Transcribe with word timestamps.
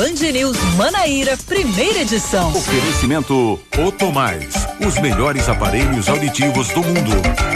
Band 0.00 0.32
News 0.32 0.56
Manaíra, 0.78 1.36
primeira 1.46 1.98
edição. 1.98 2.48
Oferecimento 2.56 3.60
Otomais, 3.86 4.66
os 4.80 4.98
melhores 4.98 5.46
aparelhos 5.46 6.08
auditivos 6.08 6.68
do 6.68 6.80
mundo. 6.80 7.12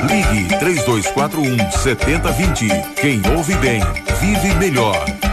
Ligue 0.06 0.46
3241 0.58 1.70
7020. 1.70 2.68
Quem 3.00 3.22
ouve 3.34 3.54
bem, 3.54 3.80
vive 4.20 4.54
melhor. 4.56 5.23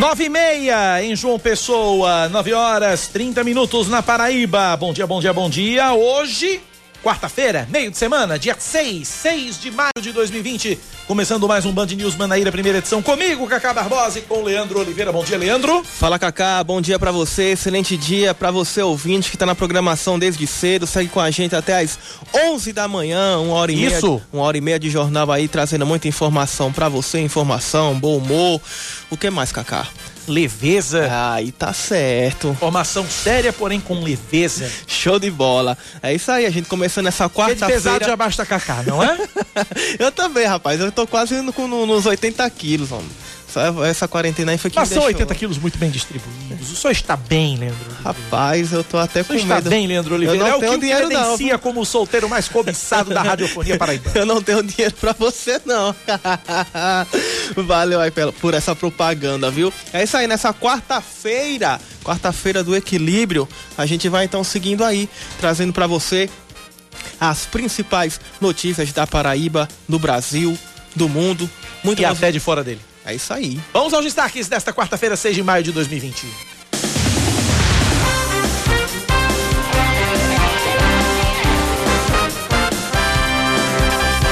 Nove 0.00 0.24
e 0.24 0.28
meia 0.30 1.04
em 1.04 1.14
João 1.14 1.38
Pessoa, 1.38 2.26
nove 2.30 2.54
horas 2.54 3.06
trinta 3.08 3.44
minutos 3.44 3.86
na 3.86 4.02
Paraíba. 4.02 4.74
Bom 4.78 4.94
dia, 4.94 5.06
bom 5.06 5.20
dia, 5.20 5.30
bom 5.34 5.50
dia. 5.50 5.92
Hoje, 5.92 6.58
quarta-feira, 7.02 7.66
meio 7.70 7.90
de 7.90 7.96
semana, 7.96 8.38
dia 8.38 8.54
6, 8.58 9.06
6 9.06 9.60
de 9.60 9.70
maio 9.70 9.90
de 10.00 10.12
2020. 10.12 10.78
Começando 11.06 11.48
mais 11.48 11.64
um 11.66 11.72
Band 11.72 11.86
News 11.86 12.14
Manaíra, 12.14 12.52
primeira 12.52 12.78
edição 12.78 13.02
comigo, 13.02 13.46
Cacá 13.48 13.72
Barbosa 13.72 14.18
e 14.18 14.22
com 14.22 14.42
Leandro 14.42 14.78
Oliveira. 14.78 15.10
Bom 15.10 15.24
dia, 15.24 15.36
Leandro. 15.36 15.82
Fala, 15.82 16.18
Cacá. 16.18 16.62
Bom 16.62 16.80
dia 16.80 16.98
para 16.98 17.10
você. 17.10 17.52
Excelente 17.52 17.96
dia 17.96 18.32
para 18.32 18.50
você, 18.50 18.82
ouvinte, 18.82 19.30
que 19.30 19.36
tá 19.36 19.44
na 19.44 19.54
programação 19.54 20.18
desde 20.18 20.46
cedo. 20.46 20.86
Segue 20.86 21.08
com 21.08 21.20
a 21.20 21.30
gente 21.30 21.56
até 21.56 21.80
as 21.80 21.98
11 22.34 22.72
da 22.72 22.86
manhã, 22.86 23.38
uma 23.38 23.54
hora 23.54 23.72
e 23.72 23.84
Isso. 23.84 24.10
meia. 24.10 24.22
Uma 24.32 24.42
hora 24.44 24.58
e 24.58 24.60
meia 24.60 24.78
de 24.78 24.88
jornal 24.90 25.32
aí, 25.32 25.48
trazendo 25.48 25.84
muita 25.84 26.06
informação 26.06 26.72
para 26.72 26.88
você. 26.88 27.18
Informação, 27.18 27.98
bom 27.98 28.18
humor. 28.18 28.60
O 29.10 29.16
que 29.16 29.30
mais, 29.30 29.50
Cacá? 29.50 29.88
Leveza. 30.30 31.08
Aí 31.32 31.52
tá 31.52 31.72
certo. 31.72 32.48
Informação 32.50 33.04
séria, 33.08 33.52
porém 33.52 33.80
com 33.80 34.02
leveza. 34.02 34.70
Show 34.86 35.18
de 35.18 35.30
bola. 35.30 35.76
É 36.02 36.14
isso 36.14 36.30
aí, 36.30 36.46
a 36.46 36.50
gente 36.50 36.68
começando 36.68 37.06
essa 37.08 37.24
de 37.24 37.30
pesado 37.30 37.58
já 37.60 37.60
quarta-feira. 37.70 38.16
basta 38.16 38.46
Cacá, 38.46 38.82
não 38.86 39.02
é? 39.02 39.18
eu 39.98 40.10
também, 40.12 40.46
rapaz. 40.46 40.80
Eu 40.80 40.90
tô 40.92 41.06
quase 41.06 41.34
indo 41.34 41.52
com- 41.52 41.68
no- 41.68 41.86
nos 41.86 42.06
80 42.06 42.48
quilos, 42.50 42.90
homem. 42.92 43.08
Essa 43.88 44.06
quarentena 44.06 44.52
aí 44.52 44.58
foi 44.58 44.70
que 44.70 44.76
são 44.76 44.84
deixou... 44.84 45.04
80 45.04 45.34
quilos 45.34 45.58
muito 45.58 45.78
bem 45.78 45.90
distribuídos. 45.90 46.70
O 46.70 46.76
senhor 46.76 46.92
está 46.92 47.16
bem, 47.16 47.56
Leandro. 47.56 47.78
Rapaz, 48.04 48.72
eu 48.72 48.84
tô 48.84 48.98
até 48.98 49.22
com 49.22 49.32
senhor 49.32 49.42
está 49.42 49.54
medo. 49.56 49.70
bem, 49.70 49.86
Leandro 49.86 50.14
Oliveira. 50.14 50.38
Eu 50.38 50.46
não 50.46 50.52
é 50.52 50.56
o 50.56 50.60
tenho 50.60 50.72
que 50.72 50.78
o 50.78 50.80
dinheiro, 50.80 51.08
não, 51.08 51.22
credencia 51.22 51.58
como 51.58 51.80
o 51.80 51.86
solteiro 51.86 52.28
mais 52.28 52.48
cobiçado 52.48 53.12
da 53.12 53.22
radiofonia 53.22 53.76
paraibana. 53.76 54.12
Eu 54.20 54.26
não 54.26 54.42
tenho 54.42 54.62
dinheiro 54.62 54.94
pra 55.00 55.12
você, 55.12 55.60
não. 55.64 55.94
Valeu 57.56 58.00
aí 58.00 58.12
por 58.40 58.54
essa 58.54 58.74
propaganda, 58.74 59.50
viu? 59.50 59.72
É 59.92 60.02
isso 60.02 60.16
aí, 60.16 60.26
nessa 60.26 60.52
quarta-feira, 60.52 61.80
quarta-feira 62.04 62.62
do 62.62 62.76
equilíbrio, 62.76 63.48
a 63.76 63.86
gente 63.86 64.08
vai 64.08 64.24
então 64.24 64.44
seguindo 64.44 64.84
aí, 64.84 65.08
trazendo 65.38 65.72
pra 65.72 65.86
você 65.86 66.28
as 67.20 67.46
principais 67.46 68.20
notícias 68.40 68.92
da 68.92 69.06
Paraíba, 69.06 69.68
do 69.88 69.98
Brasil, 69.98 70.56
do 70.94 71.08
mundo. 71.08 71.48
Muito 71.82 72.00
E 72.00 72.04
até 72.04 72.30
de 72.30 72.40
fora 72.40 72.62
dele. 72.62 72.89
É 73.04 73.14
isso 73.14 73.32
aí. 73.32 73.58
Vamos 73.72 73.94
aos 73.94 74.04
destaques 74.04 74.48
desta 74.48 74.72
quarta-feira, 74.72 75.16
6 75.16 75.34
de 75.34 75.42
maio 75.42 75.62
de 75.62 75.72
2020. 75.72 76.26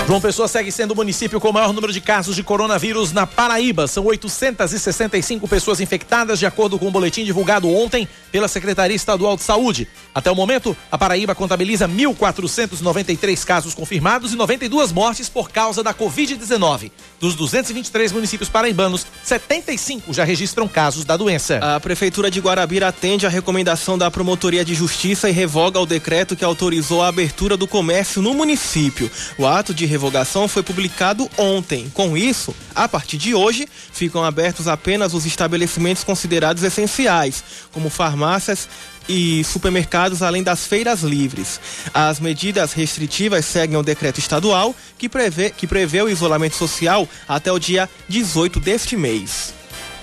João 0.09 0.23
Pessoa 0.23 0.49
segue 0.49 0.73
sendo 0.73 0.93
o 0.93 0.97
município 0.97 1.39
com 1.39 1.51
o 1.51 1.53
maior 1.53 1.71
número 1.71 1.93
de 1.93 2.01
casos 2.01 2.35
de 2.35 2.43
coronavírus 2.43 3.13
na 3.13 3.27
Paraíba. 3.27 3.87
São 3.87 4.07
865 4.07 5.47
pessoas 5.47 5.83
infectadas, 5.83 6.39
de 6.39 6.47
acordo 6.47 6.79
com 6.79 6.89
o 6.89 6.91
boletim 6.91 7.27
divulgado 7.27 7.69
ontem 7.69 8.09
pela 8.33 8.49
Secretaria 8.49 8.97
Estadual 8.97 9.37
de 9.37 9.43
Saúde. 9.43 9.87
Até 10.15 10.31
o 10.31 10.35
momento, 10.35 10.75
a 10.91 10.97
Paraíba 10.97 11.35
contabiliza 11.35 11.87
1.493 11.87 13.45
casos 13.45 13.75
confirmados 13.75 14.33
e 14.33 14.37
92 14.37 14.93
mortes 14.93 15.29
por 15.29 15.51
causa 15.51 15.83
da 15.83 15.93
Covid-19. 15.93 16.91
Dos 17.21 17.35
223 17.35 18.11
municípios 18.11 18.49
paraibanos, 18.49 19.07
75 19.23 20.15
já 20.15 20.25
registram 20.25 20.67
casos 20.67 21.05
da 21.05 21.19
doença. 21.19 21.59
A 21.59 21.79
Prefeitura 21.81 22.31
de 22.31 22.41
Guarabira 22.41 22.89
atende 22.89 23.27
a 23.27 23.29
recomendação 23.29 23.99
da 23.99 24.11
Promotoria 24.11 24.65
de 24.65 24.75
Justiça 24.75 25.29
e 25.29 25.33
revoga 25.33 25.79
o 25.79 25.85
decreto 25.85 26.35
que 26.35 26.47
autorizou 26.47 27.03
a 27.03 27.09
abertura 27.09 27.59
do 27.59 27.69
comércio 27.69 28.23
no 28.23 28.33
município. 28.33 29.11
O 29.37 29.47
ato 29.47 29.75
de 29.75 29.98
revogação 29.99 30.47
foi 30.47 30.63
publicado 30.63 31.29
ontem. 31.37 31.91
Com 31.93 32.17
isso, 32.17 32.55
a 32.75 32.89
partir 32.89 33.19
de 33.19 33.35
hoje, 33.35 33.69
ficam 33.93 34.25
abertos 34.25 34.69
apenas 34.69 35.13
os 35.13 35.27
estabelecimentos 35.27 36.05
considerados 36.05 36.63
essenciais, 36.63 37.43
como 37.73 37.91
farmácias 37.91 38.69
e 39.09 39.43
supermercados, 39.43 40.23
além 40.23 40.43
das 40.43 40.67
feiras 40.67 41.03
livres. 41.03 41.61
As 41.93 42.21
medidas 42.21 42.73
restritivas 42.73 43.45
seguem 43.45 43.77
o 43.77 43.83
decreto 43.83 44.21
estadual 44.21 44.75
que 44.97 45.09
prevê, 45.09 45.51
que 45.51 45.67
prevê 45.67 46.01
o 46.01 46.09
isolamento 46.09 46.55
social 46.55 47.09
até 47.27 47.51
o 47.51 47.59
dia 47.59 47.91
18 48.09 48.61
deste 48.61 48.97
mês. 48.97 49.53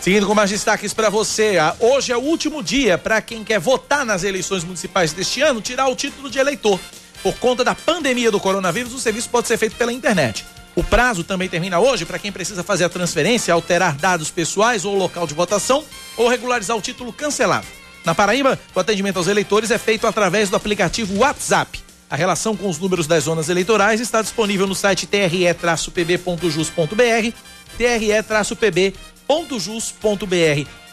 Seguindo 0.01 0.27
com 0.27 0.35
mais 0.35 0.49
destaques 0.49 0.93
para 0.93 1.09
você, 1.09 1.53
hoje 1.79 2.11
é 2.11 2.17
o 2.17 2.21
último 2.21 2.61
dia 2.61 2.97
para 2.97 3.21
quem 3.21 3.43
quer 3.43 3.59
votar 3.59 4.05
nas 4.05 4.23
eleições 4.23 4.63
municipais 4.63 5.13
deste 5.13 5.41
ano 5.41 5.61
tirar 5.61 5.87
o 5.87 5.95
título 5.95 6.29
de 6.29 6.37
eleitor. 6.37 6.79
Por 7.25 7.35
conta 7.39 7.63
da 7.63 7.73
pandemia 7.73 8.29
do 8.29 8.39
coronavírus, 8.39 8.93
o 8.93 8.99
serviço 8.99 9.31
pode 9.31 9.47
ser 9.47 9.57
feito 9.57 9.75
pela 9.75 9.91
internet. 9.91 10.45
O 10.75 10.83
prazo 10.83 11.23
também 11.23 11.49
termina 11.49 11.79
hoje 11.79 12.05
para 12.05 12.19
quem 12.19 12.31
precisa 12.31 12.63
fazer 12.63 12.83
a 12.83 12.89
transferência, 12.89 13.51
alterar 13.51 13.95
dados 13.95 14.29
pessoais 14.29 14.85
ou 14.85 14.95
local 14.95 15.25
de 15.25 15.33
votação 15.33 15.83
ou 16.15 16.27
regularizar 16.27 16.77
o 16.77 16.81
título 16.81 17.11
cancelado. 17.11 17.65
Na 18.05 18.13
Paraíba, 18.13 18.59
o 18.75 18.79
atendimento 18.79 19.17
aos 19.17 19.25
eleitores 19.25 19.71
é 19.71 19.79
feito 19.79 20.05
através 20.05 20.51
do 20.51 20.55
aplicativo 20.55 21.17
WhatsApp. 21.17 21.83
A 22.07 22.15
relação 22.15 22.55
com 22.55 22.69
os 22.69 22.77
números 22.77 23.07
das 23.07 23.23
zonas 23.23 23.49
eleitorais 23.49 23.99
está 23.99 24.21
disponível 24.21 24.67
no 24.67 24.75
site 24.75 25.07
tre-pb.jus.br, 25.07 27.33
tre-pb.jus.br. 27.75 28.93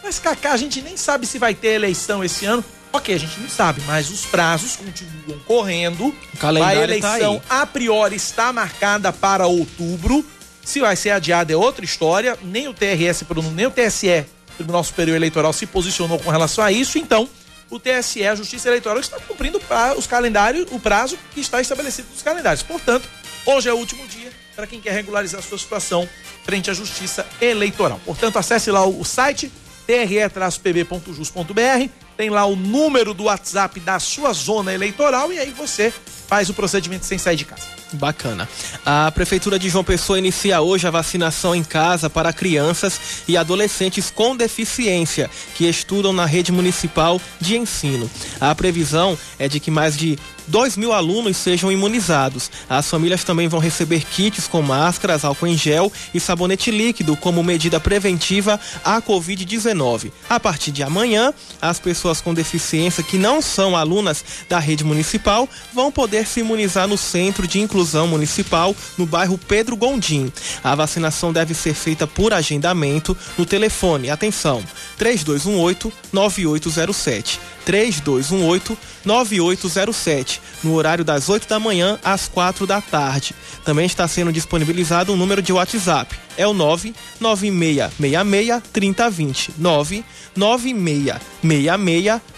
Mas, 0.01 0.17
Cacá, 0.17 0.53
a 0.53 0.57
gente 0.57 0.81
nem 0.81 0.97
sabe 0.97 1.27
se 1.27 1.37
vai 1.37 1.53
ter 1.53 1.75
eleição 1.75 2.23
esse 2.23 2.43
ano. 2.43 2.65
Ok, 2.95 3.15
a 3.15 3.17
gente 3.17 3.39
não 3.39 3.49
sabe, 3.49 3.81
mas 3.87 4.11
os 4.11 4.23
prazos 4.23 4.75
continuam 4.75 5.39
correndo. 5.47 6.15
O 6.33 6.37
calendário 6.37 6.81
a 6.81 6.83
eleição, 6.83 7.39
tá 7.39 7.63
a 7.63 7.65
priori, 7.65 8.15
está 8.15 8.53
marcada 8.53 9.11
para 9.11 9.47
outubro. 9.47 10.23
Se 10.63 10.79
vai 10.79 10.95
ser 10.95 11.09
adiada 11.09 11.51
é 11.51 11.57
outra 11.57 11.83
história. 11.83 12.37
Nem 12.43 12.67
o 12.67 12.73
TRS, 12.73 13.25
nem 13.53 13.65
o 13.65 13.71
TSE, 13.71 14.27
Tribunal 14.55 14.83
Superior 14.83 15.15
Eleitoral, 15.15 15.51
se 15.51 15.65
posicionou 15.65 16.19
com 16.19 16.29
relação 16.29 16.63
a 16.63 16.71
isso. 16.71 16.99
Então, 16.99 17.27
o 17.67 17.79
TSE, 17.79 18.27
a 18.27 18.35
Justiça 18.35 18.69
Eleitoral, 18.69 18.99
está 18.99 19.19
cumprindo 19.19 19.59
os 19.97 20.05
calendários, 20.05 20.67
o 20.71 20.79
prazo 20.79 21.17
que 21.33 21.41
está 21.41 21.59
estabelecido 21.59 22.09
nos 22.11 22.21
calendários. 22.21 22.61
Portanto, 22.61 23.09
hoje 23.43 23.69
é 23.69 23.73
o 23.73 23.77
último 23.77 24.07
dia 24.07 24.31
para 24.55 24.67
quem 24.67 24.79
quer 24.79 24.93
regularizar 24.93 25.39
a 25.39 25.43
sua 25.43 25.57
situação 25.57 26.07
frente 26.43 26.69
à 26.69 26.75
Justiça 26.75 27.25
Eleitoral. 27.41 27.99
Portanto, 28.05 28.37
acesse 28.37 28.69
lá 28.69 28.85
o, 28.85 29.01
o 29.01 29.03
site 29.03 29.51
tre-pb.jus.br, 29.87 31.89
tem 32.15 32.29
lá 32.29 32.45
o 32.45 32.55
número 32.55 33.13
do 33.13 33.25
WhatsApp 33.25 33.79
da 33.79 33.99
sua 33.99 34.33
zona 34.33 34.73
eleitoral 34.73 35.31
e 35.31 35.39
aí 35.39 35.51
você 35.51 35.93
faz 36.33 36.49
o 36.49 36.53
procedimento 36.55 37.05
sem 37.05 37.19
sair 37.19 37.35
de 37.35 37.45
casa. 37.45 37.61
Bacana. 37.93 38.49
A 38.83 39.11
Prefeitura 39.11 39.59
de 39.59 39.69
João 39.69 39.83
Pessoa 39.83 40.17
inicia 40.17 40.59
hoje 40.61 40.87
a 40.87 40.89
vacinação 40.89 41.53
em 41.53 41.63
casa 41.63 42.09
para 42.09 42.33
crianças 42.33 42.99
e 43.27 43.37
adolescentes 43.37 44.09
com 44.09 44.35
deficiência 44.35 45.29
que 45.53 45.69
estudam 45.69 46.11
na 46.11 46.25
rede 46.25 46.51
municipal 46.51 47.21
de 47.39 47.55
ensino. 47.55 48.09
A 48.41 48.55
previsão 48.55 49.15
é 49.37 49.47
de 49.47 49.59
que 49.59 49.69
mais 49.69 49.95
de 49.95 50.17
2 50.47 50.75
mil 50.77 50.91
alunos 50.91 51.37
sejam 51.37 51.71
imunizados. 51.71 52.51
As 52.69 52.89
famílias 52.89 53.23
também 53.23 53.47
vão 53.47 53.59
receber 53.59 54.03
kits 54.03 54.47
com 54.47 54.61
máscaras, 54.61 55.23
álcool 55.23 55.47
em 55.47 55.57
gel 55.57 55.91
e 56.13 56.19
sabonete 56.19 56.71
líquido 56.71 57.15
como 57.15 57.43
medida 57.43 57.79
preventiva 57.79 58.59
à 58.83 59.01
Covid-19. 59.01 60.11
A 60.29 60.39
partir 60.39 60.71
de 60.71 60.83
amanhã, 60.83 61.33
as 61.61 61.79
pessoas 61.79 62.19
com 62.19 62.33
deficiência 62.33 63.03
que 63.03 63.17
não 63.17 63.41
são 63.41 63.77
alunas 63.77 64.23
da 64.49 64.59
rede 64.59 64.83
municipal 64.83 65.47
vão 65.73 65.91
poder 65.91 66.22
se 66.25 66.39
imunizar 66.39 66.87
no 66.87 66.97
Centro 66.97 67.45
de 67.47 67.59
Inclusão 67.59 68.07
Municipal, 68.07 68.75
no 68.97 69.05
bairro 69.05 69.37
Pedro 69.37 69.75
Gondim. 69.75 70.31
A 70.63 70.73
vacinação 70.75 71.33
deve 71.33 71.53
ser 71.53 71.73
feita 71.73 72.07
por 72.07 72.33
agendamento 72.33 73.17
no 73.37 73.45
telefone, 73.45 74.09
atenção, 74.09 74.63
3218-9807. 74.99 77.39
3218-9807, 77.65 80.39
no 80.63 80.75
horário 80.75 81.05
das 81.05 81.29
8 81.29 81.47
da 81.47 81.59
manhã 81.59 81.99
às 82.03 82.27
4 82.27 82.67
da 82.67 82.81
tarde. 82.81 83.33
Também 83.63 83.85
está 83.85 84.05
sendo 84.07 84.31
disponibilizado 84.31 85.13
um 85.13 85.15
número 85.15 85.39
de 85.41 85.53
WhatsApp. 85.53 86.15
É 86.37 86.47
o 86.47 86.53
99666-3020. 86.53 89.51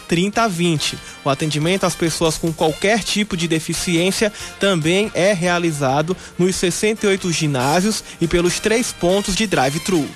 99666-3020. 0.08 0.98
O 1.24 1.30
atendimento 1.30 1.86
às 1.86 1.96
pessoas 1.96 2.38
com 2.38 2.54
qualquer 2.54 3.04
tipo 3.04 3.36
de 3.36 3.48
deficiência 3.48 4.32
também 4.60 5.12
é 5.14 5.34
realizado 5.34 6.16
nos 6.38 6.56
68 6.56 7.32
ginásios 7.32 8.04
e 8.20 8.28
pelos 8.28 8.60
três 8.60 8.92
pontos 8.92 9.36
de 9.36 9.48
drive-thru. 9.48 10.08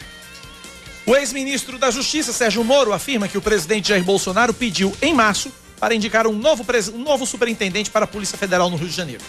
O 1.05 1.15
ex-ministro 1.15 1.77
da 1.77 1.89
Justiça, 1.89 2.31
Sérgio 2.31 2.63
Moro, 2.63 2.93
afirma 2.93 3.27
que 3.27 3.37
o 3.37 3.41
presidente 3.41 3.89
Jair 3.89 4.03
Bolsonaro 4.03 4.53
pediu 4.53 4.95
em 5.01 5.13
março 5.13 5.51
para 5.79 5.95
indicar 5.95 6.27
um 6.27 6.33
novo, 6.33 6.63
um 6.93 6.99
novo 6.99 7.25
superintendente 7.25 7.89
para 7.89 8.05
a 8.05 8.07
Polícia 8.07 8.37
Federal 8.37 8.69
no 8.69 8.77
Rio 8.77 8.89
de 8.89 8.95
Janeiro. 8.95 9.23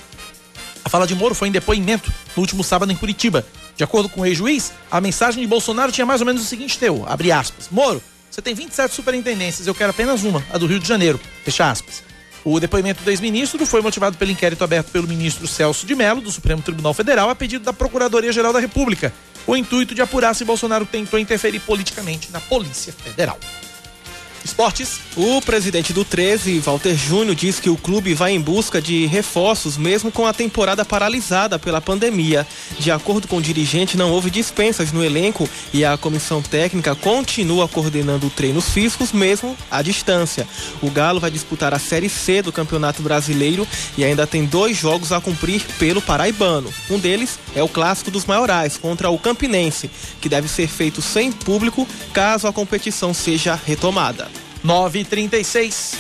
A 0.85 0.89
fala 0.89 1.07
de 1.07 1.15
Moro 1.15 1.35
foi 1.35 1.49
em 1.49 1.53
depoimento 1.53 2.13
no 2.37 2.41
último 2.43 2.65
sábado 2.65 2.91
em 2.93 2.97
Curitiba. 2.97 3.47
De 3.77 3.85
acordo 3.85 4.09
com 4.09 4.23
o 4.23 4.27
ex-juiz, 4.27 4.73
a 4.91 5.01
mensagem 5.01 5.41
de 5.41 5.47
Bolsonaro 5.47 5.93
tinha 5.93 6.05
mais 6.05 6.21
ou 6.21 6.27
menos 6.27 6.43
o 6.43 6.45
seguinte 6.45 6.79
teu, 6.79 7.05
abre 7.07 7.33
aspas, 7.33 7.69
Moro, 7.71 8.03
você 8.31 8.41
tem 8.41 8.55
27 8.55 8.95
superintendências, 8.95 9.67
eu 9.67 9.75
quero 9.75 9.91
apenas 9.91 10.23
uma, 10.23 10.45
a 10.53 10.59
do 10.59 10.67
Rio 10.67 10.79
de 10.79 10.87
Janeiro, 10.87 11.21
fecha 11.45 11.71
aspas. 11.71 12.03
O 12.45 12.59
depoimento 12.59 13.03
do 13.03 13.11
ex-ministro 13.11 13.67
foi 13.67 13.83
motivado 13.83 14.17
pelo 14.17 14.31
inquérito 14.31 14.65
aberto 14.65 14.91
pelo 14.91 15.07
ministro 15.07 15.47
Celso 15.47 15.85
de 15.85 15.95
Mello, 15.95 16.23
do 16.23 16.31
Supremo 16.31 16.63
Tribunal 16.63 16.95
Federal, 16.95 17.29
a 17.29 17.35
pedido 17.35 17.65
da 17.65 17.73
Procuradoria-Geral 17.73 18.53
da 18.53 18.61
República, 18.61 19.13
com 19.45 19.53
o 19.53 19.57
intuito 19.57 19.95
de 19.95 20.01
apurar 20.01 20.35
se 20.35 20.45
Bolsonaro 20.45 20.87
tentou 20.87 21.19
interferir 21.19 21.61
politicamente 21.61 22.31
na 22.33 22.41
Polícia 22.41 22.93
Federal. 22.93 23.39
Esportes. 24.45 25.01
O 25.17 25.41
presidente 25.43 25.93
do 25.93 26.05
13, 26.05 26.61
Walter 26.61 26.95
Júnior, 26.95 27.35
diz 27.35 27.61
que 27.61 27.69
o 27.69 27.77
clube 27.77 28.15
vai 28.15 28.33
em 28.33 28.41
busca 28.41 28.81
de 28.81 29.07
reforços, 29.07 29.77
mesmo 29.77 30.11
com 30.11 30.27
a 30.27 30.33
temporada 30.33 30.85
paralisada 30.85 31.59
pela 31.59 31.81
pandemia. 31.81 32.47
De 32.79 32.91
acordo 32.91 33.29
com 33.29 33.37
o 33.37 33.43
dirigente, 33.43 33.97
não 33.97 34.11
houve 34.11 34.31
dispensas 34.31 34.93
no 34.93 35.05
elenco 35.05 35.49
e 35.73 35.85
a 35.85 35.97
comissão 35.97 36.41
técnica 36.41 36.95
continua 36.95 37.69
coordenando 37.69 38.31
treinos 38.31 38.71
físicos, 38.71 39.13
mesmo 39.13 39.57
à 39.71 39.83
distância. 39.83 40.47
O 40.81 40.91
Galo 40.91 41.21
vai 41.21 41.31
disputar 41.31 41.75
a 41.75 41.79
Série 41.79 42.09
C 42.09 42.41
do 42.41 42.53
Campeonato 42.53 43.03
Brasileiro 43.03 43.67
e 43.99 44.05
ainda 44.05 44.27
tem 44.27 44.45
dois 44.45 44.77
jogos 44.77 45.13
a 45.13 45.21
cumprir 45.21 45.63
pelo 45.79 46.01
Paraibano. 46.01 46.73
Um 46.89 46.99
deles 46.99 47.39
é 47.55 47.63
o 47.63 47.69
Clássico 47.69 48.11
dos 48.11 48.25
Maiorais 48.25 48.77
contra 48.77 49.11
o 49.11 49.19
Campinense, 49.19 49.91
que 50.21 50.29
deve 50.29 50.49
ser 50.49 50.69
feito 50.69 51.03
sem 51.03 51.33
público 51.33 51.87
caso 52.13 52.47
a 52.47 52.53
competição 52.53 53.13
seja 53.13 53.59
retomada. 53.67 54.30
9h36. 54.65 55.97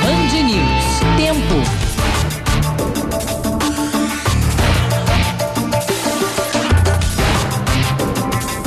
Band 0.00 0.42
News. 0.44 0.84
Tempo. 1.16 1.88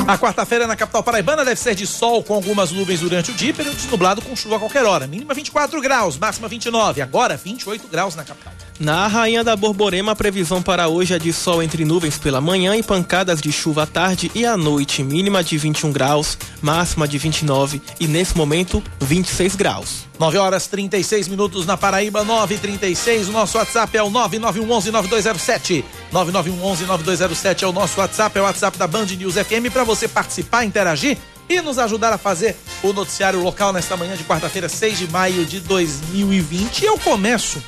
A 0.07 0.17
quarta-feira 0.17 0.67
na 0.67 0.75
capital 0.75 1.01
paraibana 1.01 1.45
deve 1.45 1.55
ser 1.55 1.73
de 1.73 1.87
sol 1.87 2.21
com 2.21 2.33
algumas 2.33 2.71
nuvens 2.71 2.99
durante 2.99 3.31
o 3.31 3.33
dia, 3.33 3.53
período 3.53 3.77
nublado 3.89 4.21
com 4.21 4.35
chuva 4.35 4.57
a 4.57 4.59
qualquer 4.59 4.83
hora. 4.83 5.07
Mínima 5.07 5.33
24 5.33 5.79
graus, 5.79 6.17
máxima 6.17 6.49
29. 6.49 7.01
Agora 7.01 7.37
28 7.37 7.87
graus 7.87 8.15
na 8.15 8.25
capital. 8.25 8.51
Na 8.81 9.05
Rainha 9.05 9.43
da 9.43 9.55
Borborema, 9.55 10.13
a 10.13 10.15
previsão 10.15 10.59
para 10.59 10.87
hoje 10.87 11.13
é 11.13 11.19
de 11.19 11.31
sol 11.31 11.61
entre 11.61 11.85
nuvens 11.85 12.17
pela 12.17 12.41
manhã 12.41 12.75
e 12.75 12.81
pancadas 12.81 13.39
de 13.39 13.51
chuva 13.51 13.83
à 13.83 13.85
tarde 13.85 14.31
e 14.33 14.43
à 14.43 14.57
noite. 14.57 15.03
Mínima 15.03 15.43
de 15.43 15.55
21 15.55 15.91
graus, 15.91 16.35
máxima 16.63 17.07
de 17.07 17.15
29 17.19 17.79
e 17.99 18.07
nesse 18.07 18.35
momento 18.35 18.81
26 18.99 19.55
graus. 19.55 20.07
9 20.17 20.35
horas 20.39 20.65
36 20.65 21.27
minutos 21.27 21.67
na 21.67 21.77
Paraíba, 21.77 22.23
9 22.23 22.57
36 22.57 23.29
O 23.29 23.31
nosso 23.31 23.59
WhatsApp 23.59 23.95
é 23.95 24.01
o 24.01 24.09
9911-9207. 24.09 25.83
9911-9207 26.11 27.61
é 27.61 27.67
o 27.67 27.71
nosso 27.71 27.99
WhatsApp, 27.99 28.35
é 28.35 28.41
o 28.41 28.45
WhatsApp 28.45 28.79
da 28.79 28.87
Band 28.87 29.05
News 29.05 29.35
FM 29.35 29.71
para 29.71 29.83
você 29.83 30.07
participar, 30.07 30.65
interagir 30.65 31.19
e 31.47 31.61
nos 31.61 31.77
ajudar 31.77 32.13
a 32.13 32.17
fazer 32.17 32.57
o 32.81 32.91
noticiário 32.91 33.43
local 33.43 33.71
nesta 33.71 33.95
manhã 33.95 34.17
de 34.17 34.23
quarta-feira, 34.23 34.67
6 34.67 34.97
de 34.97 35.07
maio 35.11 35.45
de 35.45 35.59
2020. 35.59 36.81
E 36.81 36.85
eu 36.85 36.97
começo 36.97 37.61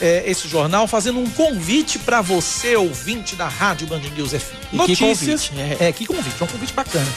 é, 0.00 0.22
esse 0.26 0.48
jornal 0.48 0.86
fazendo 0.86 1.18
um 1.18 1.28
convite 1.30 1.98
para 1.98 2.20
você, 2.20 2.76
ouvinte 2.76 3.36
da 3.36 3.48
Rádio 3.48 3.86
Band 3.86 4.00
News 4.16 4.32
FM. 4.32 4.72
E 4.72 4.76
Notícias. 4.76 5.48
Que 5.48 5.48
convite, 5.48 5.76
é. 5.80 5.88
é, 5.88 5.92
que 5.92 6.06
convite, 6.06 6.36
é 6.40 6.44
um 6.44 6.46
convite 6.46 6.72
bacana. 6.72 7.08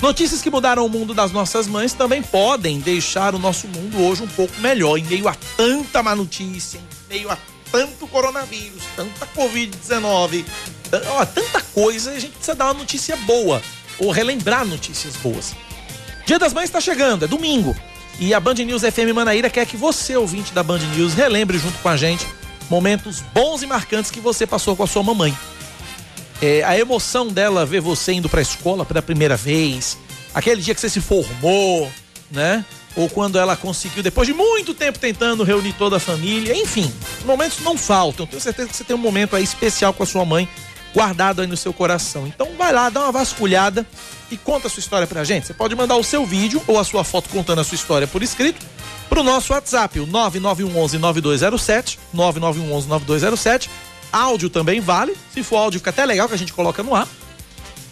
Notícias 0.00 0.40
que 0.40 0.50
mudaram 0.50 0.84
o 0.84 0.88
mundo 0.88 1.12
das 1.12 1.30
nossas 1.30 1.66
mães 1.66 1.92
também 1.92 2.22
podem 2.22 2.80
deixar 2.80 3.34
o 3.34 3.38
nosso 3.38 3.68
mundo 3.68 4.02
hoje 4.02 4.22
um 4.22 4.28
pouco 4.28 4.58
melhor, 4.60 4.96
em 4.96 5.04
meio 5.04 5.28
a 5.28 5.34
tanta 5.56 6.02
má 6.02 6.16
notícia, 6.16 6.78
em 6.78 7.14
meio 7.14 7.30
a 7.30 7.36
tanto 7.70 8.06
coronavírus, 8.06 8.82
tanta 8.96 9.26
Covid-19, 9.36 10.44
tanta 10.90 11.60
coisa, 11.74 12.12
a 12.12 12.18
gente 12.18 12.32
precisa 12.32 12.54
dar 12.54 12.66
uma 12.66 12.74
notícia 12.74 13.16
boa, 13.18 13.62
ou 13.98 14.10
relembrar 14.10 14.64
notícias 14.64 15.16
boas. 15.16 15.54
Dia 16.26 16.38
das 16.38 16.52
Mães 16.52 16.64
está 16.64 16.80
chegando, 16.80 17.24
é 17.24 17.28
domingo. 17.28 17.76
E 18.20 18.34
a 18.34 18.38
Band 18.38 18.54
News 18.56 18.82
FM 18.82 19.14
Manaíra 19.14 19.48
quer 19.48 19.64
que 19.64 19.78
você, 19.78 20.14
ouvinte 20.14 20.52
da 20.52 20.62
Band 20.62 20.80
News, 20.94 21.14
relembre 21.14 21.56
junto 21.56 21.78
com 21.78 21.88
a 21.88 21.96
gente 21.96 22.26
momentos 22.68 23.20
bons 23.32 23.62
e 23.62 23.66
marcantes 23.66 24.10
que 24.10 24.20
você 24.20 24.46
passou 24.46 24.76
com 24.76 24.82
a 24.82 24.86
sua 24.86 25.02
mamãe. 25.02 25.36
É, 26.42 26.62
a 26.62 26.78
emoção 26.78 27.28
dela 27.28 27.64
ver 27.64 27.80
você 27.80 28.12
indo 28.12 28.28
para 28.28 28.40
a 28.40 28.42
escola 28.42 28.84
pela 28.84 29.00
primeira 29.00 29.38
vez, 29.38 29.96
aquele 30.34 30.60
dia 30.60 30.74
que 30.74 30.80
você 30.82 30.90
se 30.90 31.00
formou, 31.00 31.90
né? 32.30 32.62
Ou 32.94 33.08
quando 33.08 33.38
ela 33.38 33.56
conseguiu, 33.56 34.02
depois 34.02 34.28
de 34.28 34.34
muito 34.34 34.74
tempo 34.74 34.98
tentando 34.98 35.42
reunir 35.42 35.72
toda 35.72 35.96
a 35.96 36.00
família, 36.00 36.54
enfim, 36.54 36.92
momentos 37.24 37.60
não 37.60 37.78
faltam. 37.78 38.26
Tenho 38.26 38.42
certeza 38.42 38.68
que 38.68 38.76
você 38.76 38.84
tem 38.84 38.94
um 38.94 39.00
momento 39.00 39.34
aí 39.34 39.42
especial 39.42 39.94
com 39.94 40.02
a 40.02 40.06
sua 40.06 40.26
mãe 40.26 40.46
guardado 40.94 41.40
aí 41.40 41.46
no 41.46 41.56
seu 41.56 41.72
coração. 41.72 42.26
Então 42.26 42.48
vai 42.56 42.72
lá, 42.72 42.88
dá 42.88 43.00
uma 43.00 43.12
vasculhada 43.12 43.86
e 44.30 44.36
conta 44.36 44.66
a 44.66 44.70
sua 44.70 44.80
história 44.80 45.06
pra 45.06 45.24
gente. 45.24 45.46
Você 45.46 45.54
pode 45.54 45.74
mandar 45.74 45.96
o 45.96 46.04
seu 46.04 46.24
vídeo 46.24 46.62
ou 46.66 46.78
a 46.78 46.84
sua 46.84 47.04
foto 47.04 47.28
contando 47.28 47.60
a 47.60 47.64
sua 47.64 47.74
história 47.74 48.06
por 48.06 48.22
escrito 48.22 48.64
pro 49.08 49.22
nosso 49.24 49.52
WhatsApp, 49.52 49.98
o 49.98 50.06
9911-9207, 50.06 51.98
9911-9207. 52.14 53.68
Áudio 54.12 54.48
também 54.50 54.80
vale, 54.80 55.16
se 55.32 55.42
for 55.42 55.56
áudio 55.56 55.80
fica 55.80 55.90
até 55.90 56.04
legal 56.04 56.28
que 56.28 56.34
a 56.34 56.38
gente 56.38 56.52
coloca 56.52 56.82
no 56.82 56.94
ar. 56.94 57.06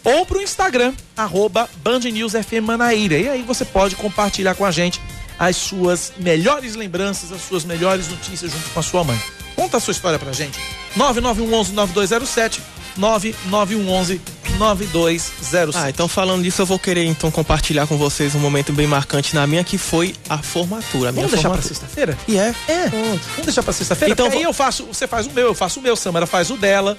Ou 0.03 0.25
pro 0.25 0.41
Instagram, 0.41 0.93
arroba 1.15 1.69
Band 1.83 1.99
News 1.99 2.31
FM 2.33 2.63
Manaíra. 2.63 3.17
E 3.17 3.29
aí 3.29 3.41
você 3.41 3.65
pode 3.65 3.95
compartilhar 3.95 4.55
com 4.55 4.65
a 4.65 4.71
gente 4.71 5.01
as 5.37 5.55
suas 5.55 6.13
melhores 6.17 6.75
lembranças, 6.75 7.31
as 7.31 7.41
suas 7.41 7.63
melhores 7.63 8.07
notícias 8.07 8.51
junto 8.51 8.69
com 8.69 8.79
a 8.79 8.83
sua 8.83 9.03
mãe. 9.03 9.19
Conta 9.55 9.77
a 9.77 9.79
sua 9.79 9.91
história 9.91 10.17
pra 10.17 10.31
gente. 10.31 10.57
9911 10.95 11.73
9207 11.73 12.61
9911 12.97 14.21
9207. 14.57 15.77
Ah, 15.77 15.89
então 15.89 16.07
falando 16.07 16.43
disso, 16.43 16.61
eu 16.61 16.65
vou 16.65 16.77
querer 16.77 17.05
então 17.05 17.31
compartilhar 17.31 17.87
com 17.87 17.97
vocês 17.97 18.35
um 18.35 18.39
momento 18.39 18.73
bem 18.73 18.87
marcante 18.87 19.33
na 19.33 19.47
minha, 19.47 19.63
que 19.63 19.77
foi 19.77 20.15
a 20.27 20.37
formatura. 20.39 21.09
A 21.09 21.11
minha 21.11 21.25
Vamos 21.25 21.31
deixar 21.31 21.49
formatura. 21.49 21.51
pra 21.51 21.61
sexta-feira? 21.61 22.17
E 22.27 22.37
é? 22.37 22.53
É. 22.67 22.89
Vamos 22.89 23.21
deixar 23.43 23.63
pra 23.63 23.73
sexta-feira? 23.73 24.11
Então, 24.11 24.27
aí 24.27 24.41
eu 24.43 24.53
faço, 24.53 24.85
você 24.85 25.07
faz 25.07 25.27
o 25.27 25.31
meu, 25.31 25.47
eu 25.47 25.55
faço 25.55 25.79
o 25.79 25.83
meu, 25.83 25.95
Samara 25.95 26.25
faz 26.25 26.49
o 26.49 26.57
dela. 26.57 26.97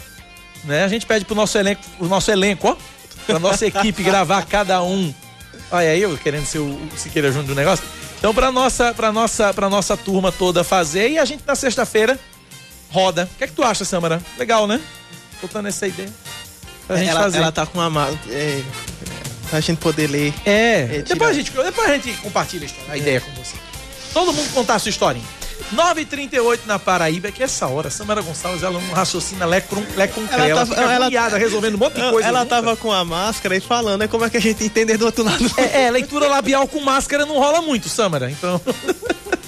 Né? 0.64 0.85
A 0.85 0.88
gente 0.88 1.06
pede 1.06 1.25
pro 1.25 1.35
nosso 1.35 1.56
elenco, 1.59 1.82
o 1.99 2.06
nosso 2.06 2.30
elenco, 2.30 2.68
ó, 2.68 2.76
pra 3.26 3.38
nossa 3.38 3.66
equipe 3.66 4.02
gravar 4.02 4.44
cada 4.47 4.82
um. 4.82 5.12
Olha 5.70 5.90
aí, 5.90 6.02
eu 6.02 6.16
querendo 6.18 6.47
ser 6.47 6.59
o, 6.59 6.66
o 6.66 6.90
Siqueira 6.97 7.28
Júnior 7.28 7.49
do 7.49 7.54
negócio. 7.54 7.85
Então, 8.18 8.35
pra 8.35 8.52
nossa, 8.52 8.92
pra, 8.92 9.11
nossa, 9.11 9.54
pra 9.54 9.70
nossa 9.70 9.97
turma 9.97 10.30
toda 10.30 10.62
fazer, 10.62 11.11
e 11.11 11.18
a 11.18 11.25
gente 11.25 11.42
na 11.47 11.54
sexta-feira 11.54 12.18
roda. 12.90 13.28
O 13.35 13.38
que 13.38 13.44
é 13.44 13.47
que 13.47 13.52
tu 13.52 13.62
acha, 13.62 13.85
Samara? 13.85 14.20
Legal, 14.38 14.66
né? 14.66 14.80
Botando 15.40 15.66
essa 15.66 15.87
ideia. 15.87 16.11
Pra 16.87 16.97
gente 16.97 17.09
ela, 17.09 17.20
fazer. 17.20 17.38
Ela 17.38 17.52
tá 17.52 17.66
com 17.66 17.78
uma. 17.78 18.09
É, 18.28 18.62
pra 19.49 19.61
gente 19.61 19.78
poder 19.78 20.09
ler. 20.09 20.35
É. 20.44 20.97
é 20.97 21.02
depois, 21.02 21.30
a 21.30 21.35
gente, 21.35 21.50
depois 21.50 21.90
a 21.90 21.94
gente 21.94 22.12
compartilha 22.18 22.64
a, 22.64 22.66
história, 22.66 22.92
a 22.92 22.97
é. 22.97 22.99
ideia 22.99 23.20
com 23.20 23.30
você. 23.32 23.56
Todo 24.12 24.32
mundo 24.32 24.52
contar 24.52 24.75
a 24.76 24.78
sua 24.78 24.90
historinha. 24.90 25.25
9h38 25.75 26.61
na 26.66 26.78
Paraíba, 26.78 27.28
é 27.28 27.32
que 27.32 27.42
essa 27.42 27.66
hora, 27.66 27.90
Samara 27.90 28.23
Gonçalves, 28.23 28.62
ela 28.62 28.80
não 28.80 28.92
raciocina 28.92 29.44
lé 29.47 29.61
com 29.61 29.76
ela, 30.30 30.49
ela 30.49 30.66
fica 30.66 30.80
ela, 30.80 31.38
resolvendo 31.38 31.75
um 31.75 31.78
monte 31.78 31.94
de 31.94 32.11
coisa. 32.11 32.26
Ela 32.26 32.44
tava 32.44 32.76
com 32.76 32.90
a 32.90 33.04
máscara 33.04 33.56
e 33.56 33.61
falando, 33.61 34.02
é 34.02 34.09
como 34.09 34.25
é 34.25 34.30
que 34.30 34.37
a 34.37 34.40
gente 34.40 34.64
entender 34.64 34.97
do 34.97 35.06
outro 35.06 35.23
lado. 35.23 35.44
É, 35.56 35.85
é 35.85 35.90
leitura 35.90 36.26
labial 36.26 36.66
com 36.66 36.80
máscara 36.80 37.25
não 37.25 37.38
rola 37.38 37.62
muito, 37.62 37.88
Samara, 37.88 38.30
então... 38.30 38.61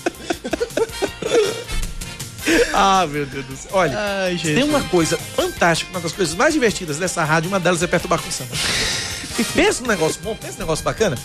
Ah, 2.72 3.06
meu 3.06 3.26
Deus 3.26 3.46
do 3.46 3.56
céu. 3.56 3.70
Olha, 3.74 3.96
Ai, 3.98 4.36
tem 4.36 4.62
uma 4.62 4.82
coisa 4.84 5.16
fantástica, 5.16 5.90
uma 5.90 6.00
das 6.00 6.12
coisas 6.12 6.34
mais 6.34 6.52
divertidas 6.54 6.98
dessa 6.98 7.24
rádio, 7.24 7.48
uma 7.48 7.60
delas 7.60 7.82
é 7.82 7.86
perturbar 7.86 8.20
com 8.20 8.30
samba. 8.30 8.54
pensa 9.54 9.82
um 9.82 9.86
negócio 9.86 10.20
bom, 10.22 10.34
pensa 10.34 10.56
um 10.56 10.60
negócio 10.60 10.84
bacana. 10.84 11.16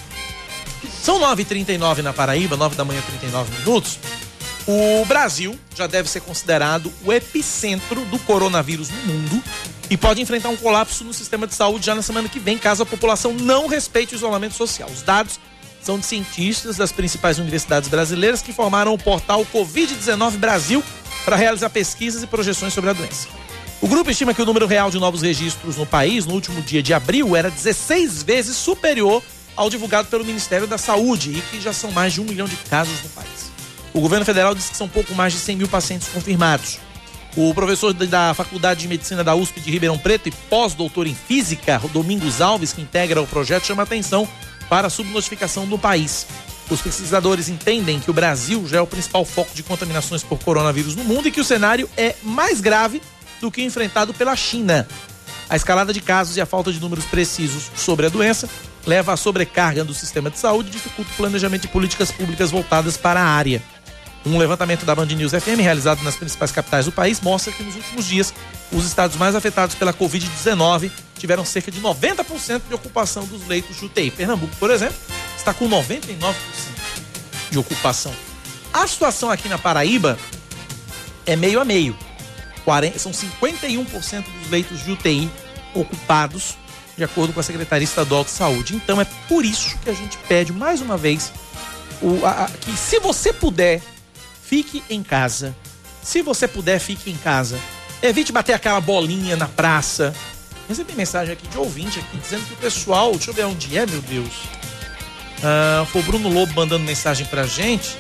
São 1.01 1.19
9h39 1.19 2.01
na 2.01 2.13
Paraíba, 2.13 2.55
9 2.57 2.75
da 2.75 2.85
manhã, 2.85 3.01
39 3.01 3.59
minutos. 3.59 3.97
O 4.67 5.05
Brasil 5.05 5.57
já 5.75 5.87
deve 5.87 6.09
ser 6.09 6.19
considerado 6.19 6.91
o 7.05 7.13
epicentro 7.13 8.03
do 8.05 8.19
coronavírus 8.19 8.89
no 8.89 9.13
mundo 9.13 9.43
e 9.89 9.95
pode 9.95 10.21
enfrentar 10.21 10.49
um 10.49 10.57
colapso 10.57 11.05
no 11.05 11.13
sistema 11.13 11.47
de 11.47 11.55
saúde 11.55 11.85
já 11.85 11.95
na 11.95 12.01
semana 12.01 12.27
que 12.27 12.39
vem, 12.39 12.57
caso 12.57 12.83
a 12.83 12.85
população 12.85 13.31
não 13.31 13.67
respeite 13.67 14.13
o 14.13 14.17
isolamento 14.17 14.55
social. 14.55 14.89
Os 14.89 15.01
dados 15.01 15.39
são 15.81 15.97
de 15.97 16.05
cientistas 16.05 16.75
das 16.75 16.91
principais 16.91 17.39
universidades 17.39 17.87
brasileiras 17.87 18.41
que 18.41 18.51
formaram 18.51 18.93
o 18.93 18.97
portal 18.97 19.45
Covid-19 19.53 20.31
Brasil 20.31 20.83
para 21.27 21.35
realizar 21.35 21.69
pesquisas 21.69 22.23
e 22.23 22.27
projeções 22.27 22.73
sobre 22.73 22.89
a 22.89 22.93
doença. 22.93 23.27
O 23.81 23.87
grupo 23.89 24.09
estima 24.09 24.33
que 24.33 24.41
o 24.41 24.45
número 24.45 24.65
real 24.65 24.89
de 24.89 24.97
novos 24.97 25.23
registros 25.23 25.75
no 25.75 25.85
país 25.85 26.25
no 26.25 26.33
último 26.33 26.61
dia 26.61 26.81
de 26.81 26.93
abril 26.93 27.35
era 27.35 27.51
16 27.51 28.23
vezes 28.23 28.55
superior 28.55 29.21
ao 29.53 29.69
divulgado 29.69 30.07
pelo 30.07 30.23
Ministério 30.23 30.65
da 30.65 30.77
Saúde 30.77 31.31
e 31.37 31.41
que 31.41 31.59
já 31.59 31.73
são 31.73 31.91
mais 31.91 32.13
de 32.13 32.21
um 32.21 32.23
milhão 32.23 32.47
de 32.47 32.55
casos 32.55 33.03
no 33.03 33.09
país. 33.09 33.51
O 33.93 33.99
governo 33.99 34.23
federal 34.23 34.55
diz 34.55 34.69
que 34.69 34.77
são 34.77 34.87
pouco 34.87 35.13
mais 35.13 35.33
de 35.33 35.39
100 35.39 35.57
mil 35.57 35.67
pacientes 35.67 36.07
confirmados. 36.07 36.79
O 37.35 37.53
professor 37.53 37.91
da 37.91 38.33
Faculdade 38.33 38.79
de 38.79 38.87
Medicina 38.87 39.21
da 39.21 39.35
USP 39.35 39.59
de 39.59 39.69
Ribeirão 39.69 39.97
Preto 39.97 40.29
e 40.29 40.31
pós-doutor 40.31 41.07
em 41.07 41.13
Física, 41.13 41.81
Domingos 41.91 42.39
Alves, 42.39 42.71
que 42.71 42.81
integra 42.81 43.21
o 43.21 43.27
projeto, 43.27 43.65
chama 43.65 43.83
atenção 43.83 44.25
para 44.69 44.87
a 44.87 44.89
subnotificação 44.89 45.67
do 45.67 45.77
país. 45.77 46.25
Os 46.69 46.81
pesquisadores 46.81 47.47
entendem 47.47 47.99
que 47.99 48.11
o 48.11 48.13
Brasil 48.13 48.67
já 48.67 48.77
é 48.77 48.81
o 48.81 48.87
principal 48.87 49.23
foco 49.23 49.53
de 49.53 49.63
contaminações 49.63 50.21
por 50.21 50.39
coronavírus 50.39 50.95
no 50.95 51.03
mundo 51.03 51.27
e 51.27 51.31
que 51.31 51.39
o 51.39 51.45
cenário 51.45 51.89
é 51.95 52.15
mais 52.21 52.59
grave 52.59 53.01
do 53.39 53.49
que 53.49 53.61
enfrentado 53.63 54.13
pela 54.13 54.35
China. 54.35 54.87
A 55.49 55.55
escalada 55.55 55.93
de 55.93 56.01
casos 56.01 56.35
e 56.35 56.41
a 56.41 56.45
falta 56.45 56.73
de 56.73 56.79
números 56.79 57.05
precisos 57.05 57.71
sobre 57.75 58.05
a 58.05 58.09
doença 58.09 58.49
leva 58.85 59.13
à 59.13 59.17
sobrecarga 59.17 59.83
do 59.83 59.93
sistema 59.93 60.29
de 60.29 60.39
saúde 60.39 60.69
e 60.69 60.71
dificulta 60.71 61.11
o 61.11 61.15
planejamento 61.15 61.63
de 61.63 61.67
políticas 61.69 62.11
públicas 62.11 62.51
voltadas 62.51 62.97
para 62.97 63.21
a 63.21 63.25
área. 63.25 63.61
Um 64.25 64.37
levantamento 64.37 64.85
da 64.85 64.93
Band 64.93 65.05
News 65.05 65.31
FM, 65.31 65.61
realizado 65.61 66.03
nas 66.03 66.17
principais 66.17 66.51
capitais 66.51 66.85
do 66.85 66.91
país, 66.91 67.21
mostra 67.21 67.53
que 67.53 67.63
nos 67.63 67.75
últimos 67.75 68.05
dias, 68.05 68.33
os 68.73 68.85
estados 68.85 69.15
mais 69.15 69.35
afetados 69.35 69.73
pela 69.75 69.93
Covid-19 69.93 70.91
tiveram 71.17 71.45
cerca 71.45 71.71
de 71.71 71.79
90% 71.79 72.63
de 72.67 72.75
ocupação 72.75 73.25
dos 73.25 73.47
leitos 73.47 73.77
de 73.77 73.85
UTI. 73.85 74.11
Pernambuco, 74.11 74.53
por 74.57 74.69
exemplo, 74.69 74.97
está 75.49 75.53
com 75.53 75.69
99% 75.69 76.35
de 77.49 77.57
ocupação. 77.57 78.13
A 78.73 78.85
situação 78.85 79.31
aqui 79.31 79.47
na 79.47 79.57
Paraíba 79.57 80.19
é 81.25 81.37
meio 81.37 81.61
a 81.61 81.65
meio. 81.65 81.95
40, 82.65 82.99
são 82.99 83.13
51% 83.13 84.23
dos 84.23 84.49
leitos 84.49 84.83
de 84.83 84.91
UTI 84.91 85.31
ocupados, 85.73 86.57
de 86.97 87.03
acordo 87.05 87.31
com 87.31 87.39
a 87.39 87.43
Secretaria 87.43 87.85
Estadual 87.85 88.25
de 88.25 88.31
Saúde. 88.31 88.75
Então 88.75 88.99
é 88.99 89.05
por 89.29 89.45
isso 89.45 89.77
que 89.79 89.89
a 89.89 89.93
gente 89.93 90.17
pede 90.27 90.51
mais 90.51 90.81
uma 90.81 90.97
vez 90.97 91.31
o, 92.01 92.25
a, 92.25 92.43
a, 92.43 92.47
que 92.49 92.75
se 92.75 92.99
você 92.99 93.31
puder, 93.31 93.81
fique 94.43 94.83
em 94.89 95.01
casa. 95.01 95.55
Se 96.03 96.21
você 96.21 96.45
puder, 96.45 96.77
fique 96.79 97.09
em 97.09 97.15
casa. 97.15 97.57
Evite 98.01 98.33
bater 98.33 98.53
aquela 98.53 98.81
bolinha 98.81 99.37
na 99.37 99.47
praça. 99.47 100.13
Recebi 100.67 100.93
mensagem 100.93 101.31
aqui 101.31 101.47
de 101.47 101.57
ouvinte 101.57 101.99
aqui 101.99 102.17
dizendo 102.17 102.45
que 102.45 102.53
o 102.53 102.57
pessoal, 102.57 103.11
deixa 103.11 103.29
eu 103.29 103.33
ver 103.33 103.45
onde 103.45 103.77
é, 103.77 103.85
meu 103.85 104.01
Deus. 104.01 104.33
Ah, 105.43 105.85
foi 105.91 106.01
o 106.01 106.03
Bruno 106.03 106.29
Lobo 106.29 106.53
mandando 106.55 106.83
mensagem 106.83 107.25
pra 107.25 107.45
gente. 107.45 107.95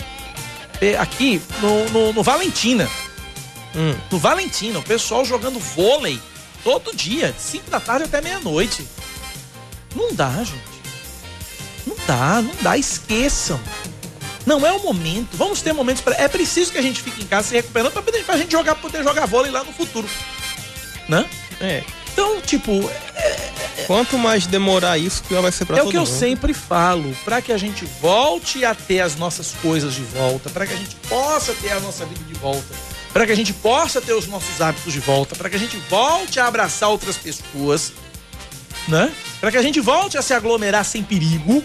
Aqui 0.99 1.41
no, 1.61 1.89
no, 1.89 2.13
no 2.13 2.23
Valentina. 2.23 2.89
Hum. 3.75 3.95
No 4.11 4.17
Valentina, 4.17 4.79
o 4.79 4.83
pessoal 4.83 5.25
jogando 5.25 5.59
vôlei 5.59 6.19
todo 6.63 6.95
dia, 6.95 7.33
5 7.37 7.69
da 7.69 7.79
tarde 7.79 8.05
até 8.05 8.21
meia-noite. 8.21 8.87
Não 9.95 10.13
dá, 10.13 10.31
gente. 10.43 10.77
Não 11.85 11.95
dá, 12.05 12.41
não 12.41 12.51
dá, 12.61 12.77
esqueçam. 12.77 13.59
Não 14.45 14.65
é 14.65 14.71
o 14.71 14.81
momento. 14.81 15.35
Vamos 15.35 15.61
ter 15.61 15.73
momentos 15.73 16.01
para. 16.01 16.15
É 16.15 16.27
preciso 16.27 16.71
que 16.71 16.77
a 16.77 16.81
gente 16.81 17.01
fique 17.01 17.23
em 17.23 17.27
casa 17.27 17.49
se 17.49 17.55
recuperando 17.55 17.91
pra, 17.91 18.01
pra 18.01 18.37
gente 18.37 18.51
jogar, 18.51 18.75
poder 18.75 19.03
jogar 19.03 19.25
vôlei 19.25 19.51
lá 19.51 19.63
no 19.63 19.73
futuro. 19.73 20.07
Né? 21.07 21.25
É. 21.59 21.83
Então, 22.17 22.41
tipo. 22.41 22.71
É, 23.15 23.57
Quanto 23.85 24.17
mais 24.17 24.47
demorar 24.47 24.97
isso, 24.97 25.23
pior 25.23 25.43
vai 25.43 25.51
ser 25.51 25.65
pra 25.65 25.77
é 25.77 25.79
todo 25.79 25.85
mundo. 25.85 25.97
É 25.97 26.01
o 26.01 26.03
que 26.03 26.09
mundo. 26.09 26.15
eu 26.15 26.19
sempre 26.19 26.51
falo. 26.51 27.15
para 27.23 27.41
que 27.43 27.51
a 27.51 27.57
gente 27.57 27.85
volte 28.01 28.65
a 28.65 28.73
ter 28.73 29.01
as 29.01 29.15
nossas 29.15 29.53
coisas 29.61 29.93
de 29.93 30.01
volta, 30.01 30.49
para 30.49 30.65
que 30.65 30.73
a 30.73 30.75
gente 30.75 30.95
possa 31.07 31.53
ter 31.53 31.71
a 31.71 31.79
nossa 31.79 32.03
vida 32.05 32.23
de 32.25 32.33
volta 32.33 32.97
para 33.13 33.25
que 33.25 33.31
a 33.31 33.35
gente 33.35 33.53
possa 33.53 33.99
ter 33.99 34.13
os 34.13 34.27
nossos 34.27 34.61
hábitos 34.61 34.93
de 34.93 34.99
volta, 34.99 35.35
para 35.35 35.49
que 35.49 35.55
a 35.55 35.59
gente 35.59 35.75
volte 35.89 36.39
a 36.39 36.45
abraçar 36.45 36.89
outras 36.89 37.17
pessoas, 37.17 37.91
né? 38.87 39.11
Para 39.39 39.49
que 39.49 39.57
a 39.57 39.61
gente 39.63 39.79
volte 39.79 40.19
a 40.19 40.21
se 40.21 40.35
aglomerar 40.35 40.85
sem 40.85 41.01
perigo, 41.01 41.63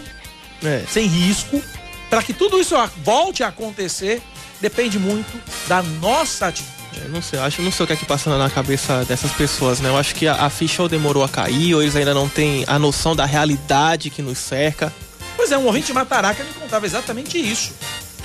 é. 0.63 0.83
sem 0.89 1.05
risco, 1.05 1.61
para 2.09 2.23
que 2.23 2.33
tudo 2.33 2.59
isso 2.59 2.75
volte 3.03 3.43
a 3.43 3.49
acontecer, 3.49 4.19
depende 4.59 4.97
muito 4.97 5.39
da 5.67 5.83
nossa 5.83 6.47
atitude. 6.47 6.82
Eu 7.03 7.09
não 7.09 7.21
sei, 7.21 7.39
acho, 7.39 7.61
não 7.61 7.71
sei 7.71 7.83
o 7.83 7.87
que 7.87 7.93
é 7.93 7.95
que 7.95 8.05
passa 8.05 8.35
na 8.37 8.49
cabeça 8.49 9.03
dessas 9.05 9.31
pessoas, 9.31 9.79
né? 9.79 9.89
Eu 9.89 9.97
acho 9.97 10.13
que 10.15 10.27
a, 10.27 10.45
a 10.45 10.49
ficha 10.49 10.81
ou 10.81 10.89
demorou 10.89 11.23
a 11.23 11.29
cair, 11.29 11.73
ou 11.75 11.81
eles 11.81 11.95
ainda 11.95 12.13
não 12.13 12.29
têm 12.29 12.63
a 12.67 12.77
noção 12.77 13.15
da 13.15 13.25
realidade 13.25 14.09
que 14.09 14.21
nos 14.21 14.37
cerca. 14.37 14.93
Pois 15.35 15.51
é, 15.51 15.57
um 15.57 15.65
ouvinte 15.65 15.87
de 15.87 15.93
Mataraca 15.93 16.43
me 16.43 16.53
contava 16.53 16.85
exatamente 16.85 17.37
isso. 17.37 17.73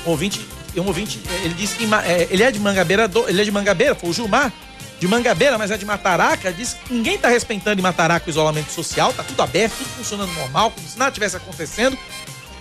Um 0.07 0.11
ouvinte 0.11 0.47
um 0.77 0.87
ouvinte, 0.87 1.21
ele 1.43 1.55
disse 1.55 1.77
que 1.77 1.85
é, 1.85 2.29
ele 2.31 2.43
é 2.43 2.51
de 2.51 2.59
Mangabeira, 2.59 3.09
do, 3.09 3.29
ele 3.29 3.41
é 3.41 3.45
de 3.45 3.51
Mangabeira, 3.51 3.95
foi 3.95 4.11
o 4.11 4.13
Gilmar, 4.13 4.53
de 5.01 5.07
Mangabeira, 5.07 5.57
mas 5.57 5.71
é 5.71 5.77
de 5.77 5.85
Mataraca, 5.85 6.53
disse 6.53 6.77
que 6.77 6.93
ninguém 6.93 7.15
está 7.15 7.29
respeitando 7.29 7.81
em 7.81 7.83
Mataraca 7.83 8.27
o 8.27 8.31
isolamento 8.31 8.71
social, 8.73 9.13
tá 9.13 9.23
tudo 9.23 9.41
aberto, 9.43 9.77
tudo 9.77 9.89
funcionando 9.97 10.33
normal, 10.33 10.71
como 10.71 10.89
se 10.89 10.99
nada 10.99 11.11
tivesse 11.11 11.37
acontecendo. 11.37 11.97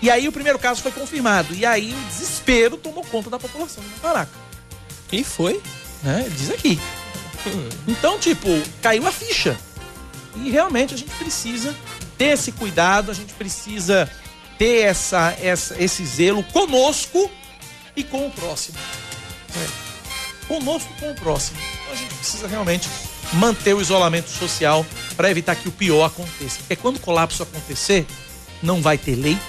E 0.02 0.12
aí 0.12 0.28
o 0.28 0.32
primeiro 0.32 0.60
caso 0.60 0.82
foi 0.82 0.92
confirmado. 0.92 1.56
E 1.56 1.66
aí 1.66 1.92
o 1.92 2.08
desespero 2.10 2.78
tomou 2.78 3.04
conta 3.04 3.32
da 3.32 3.40
população 3.40 3.84
de 3.84 3.90
Mataraca. 3.90 4.32
E 5.12 5.24
foi? 5.24 5.60
Né? 6.04 6.28
Diz 6.36 6.50
aqui. 6.52 6.80
Então, 7.88 8.20
tipo, 8.20 8.50
caiu 8.82 9.08
a 9.08 9.12
ficha. 9.12 9.58
E 10.36 10.50
realmente 10.50 10.94
a 10.94 10.98
gente 10.98 11.12
precisa 11.16 11.76
ter 12.18 12.34
esse 12.34 12.52
cuidado, 12.52 13.12
a 13.12 13.14
gente 13.14 13.34
precisa 13.34 14.10
ter 14.58 14.82
essa, 14.82 15.36
essa, 15.42 15.76
esse 15.82 16.06
zelo 16.06 16.44
conosco 16.44 17.30
e 17.96 18.04
com 18.04 18.28
o 18.28 18.32
próximo. 18.32 18.78
É. 19.56 20.48
Conosco 20.48 20.90
com 21.00 21.12
o 21.12 21.16
próximo. 21.16 21.58
Então 21.82 21.94
a 21.94 21.96
gente 21.96 22.14
precisa 22.14 22.48
realmente 22.48 22.88
manter 23.34 23.74
o 23.74 23.82
isolamento 23.82 24.30
social 24.30 24.86
para 25.16 25.30
evitar 25.30 25.56
que 25.56 25.68
o 25.68 25.72
pior 25.72 26.06
aconteça. 26.06 26.58
Porque 26.60 26.76
quando 26.76 26.98
o 26.98 27.00
colapso 27.00 27.44
acontecer, 27.44 28.06
não 28.62 28.82
vai 28.82 28.98
ter 28.98 29.16
leito 29.16 29.42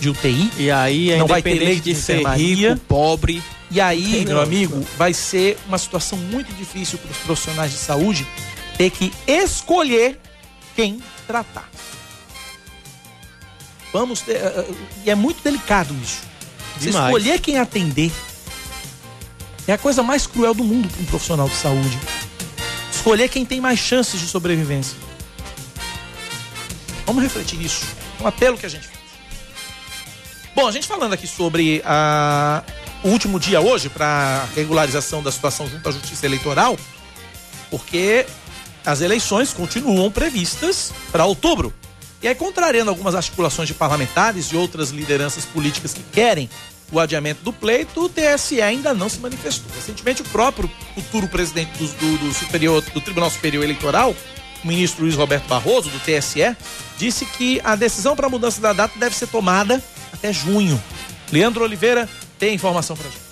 de 0.00 0.10
UTI. 0.10 0.50
E 0.58 0.70
aí, 0.70 1.16
não 1.16 1.26
vai 1.26 1.42
ter 1.42 1.54
leito 1.54 1.82
de, 1.82 1.94
de 1.94 2.00
ser 2.00 2.26
rico, 2.28 2.78
pobre. 2.86 3.42
E 3.70 3.80
aí, 3.80 4.24
meu 4.24 4.40
amigo, 4.40 4.80
vai 4.96 5.12
ser 5.12 5.58
uma 5.66 5.76
situação 5.76 6.18
muito 6.18 6.52
difícil 6.54 6.98
para 6.98 7.10
os 7.10 7.18
profissionais 7.18 7.70
de 7.70 7.78
saúde 7.78 8.26
ter 8.78 8.90
que 8.90 9.12
escolher 9.26 10.18
quem 10.74 11.02
tratar. 11.26 11.68
Vamos 13.92 14.20
ter. 14.20 14.36
Eh, 14.36 14.66
eh, 14.68 14.74
e 15.04 15.10
é 15.10 15.14
muito 15.14 15.42
delicado 15.42 15.94
isso. 16.02 16.22
Escolher 16.80 17.40
quem 17.40 17.58
atender 17.58 18.12
é 19.66 19.72
a 19.72 19.78
coisa 19.78 20.02
mais 20.02 20.26
cruel 20.26 20.54
do 20.54 20.64
mundo 20.64 20.88
para 20.88 21.02
um 21.02 21.04
profissional 21.06 21.48
de 21.48 21.56
saúde. 21.56 21.98
Escolher 22.92 23.28
quem 23.28 23.44
tem 23.44 23.60
mais 23.60 23.78
chances 23.78 24.20
de 24.20 24.26
sobrevivência. 24.26 24.96
Vamos 27.04 27.22
refletir 27.22 27.58
nisso. 27.58 27.84
É 28.20 28.22
um 28.22 28.26
apelo 28.26 28.56
que 28.56 28.66
a 28.66 28.68
gente 28.68 28.86
faz. 28.86 28.98
Bom, 30.54 30.66
a 30.66 30.72
gente 30.72 30.86
falando 30.86 31.12
aqui 31.12 31.26
sobre 31.26 31.82
a, 31.84 32.62
o 33.02 33.08
último 33.08 33.38
dia 33.38 33.60
hoje 33.60 33.88
para 33.88 34.46
regularização 34.54 35.22
da 35.22 35.30
situação 35.30 35.68
junto 35.68 35.88
à 35.88 35.92
Justiça 35.92 36.26
Eleitoral, 36.26 36.78
porque 37.70 38.26
as 38.84 39.00
eleições 39.00 39.52
continuam 39.52 40.10
previstas 40.10 40.92
para 41.12 41.24
outubro. 41.24 41.72
E 42.22 42.26
aí, 42.26 42.34
contrariando 42.34 42.90
algumas 42.90 43.14
articulações 43.14 43.68
de 43.68 43.74
parlamentares 43.74 44.46
e 44.46 44.56
outras 44.56 44.90
lideranças 44.90 45.44
políticas 45.44 45.94
que 45.94 46.02
querem 46.02 46.50
o 46.90 46.98
adiamento 46.98 47.44
do 47.44 47.52
pleito, 47.52 48.04
o 48.04 48.08
TSE 48.08 48.60
ainda 48.60 48.94
não 48.94 49.08
se 49.08 49.20
manifestou. 49.20 49.70
Recentemente, 49.74 50.22
o 50.22 50.24
próprio 50.24 50.70
futuro 50.94 51.28
presidente 51.28 51.70
do, 51.78 51.86
do, 51.86 52.18
do, 52.18 52.34
Superior, 52.34 52.82
do 52.82 53.00
Tribunal 53.00 53.30
Superior 53.30 53.62
Eleitoral, 53.62 54.16
o 54.64 54.66
ministro 54.66 55.04
Luiz 55.04 55.14
Roberto 55.14 55.46
Barroso, 55.46 55.90
do 55.90 56.00
TSE, 56.00 56.56
disse 56.96 57.24
que 57.26 57.60
a 57.62 57.76
decisão 57.76 58.16
para 58.16 58.26
a 58.26 58.30
mudança 58.30 58.60
da 58.60 58.72
data 58.72 58.98
deve 58.98 59.14
ser 59.14 59.28
tomada 59.28 59.82
até 60.12 60.32
junho. 60.32 60.82
Leandro 61.30 61.62
Oliveira 61.62 62.08
tem 62.38 62.54
informação 62.54 62.96
para 62.96 63.10
gente. 63.10 63.27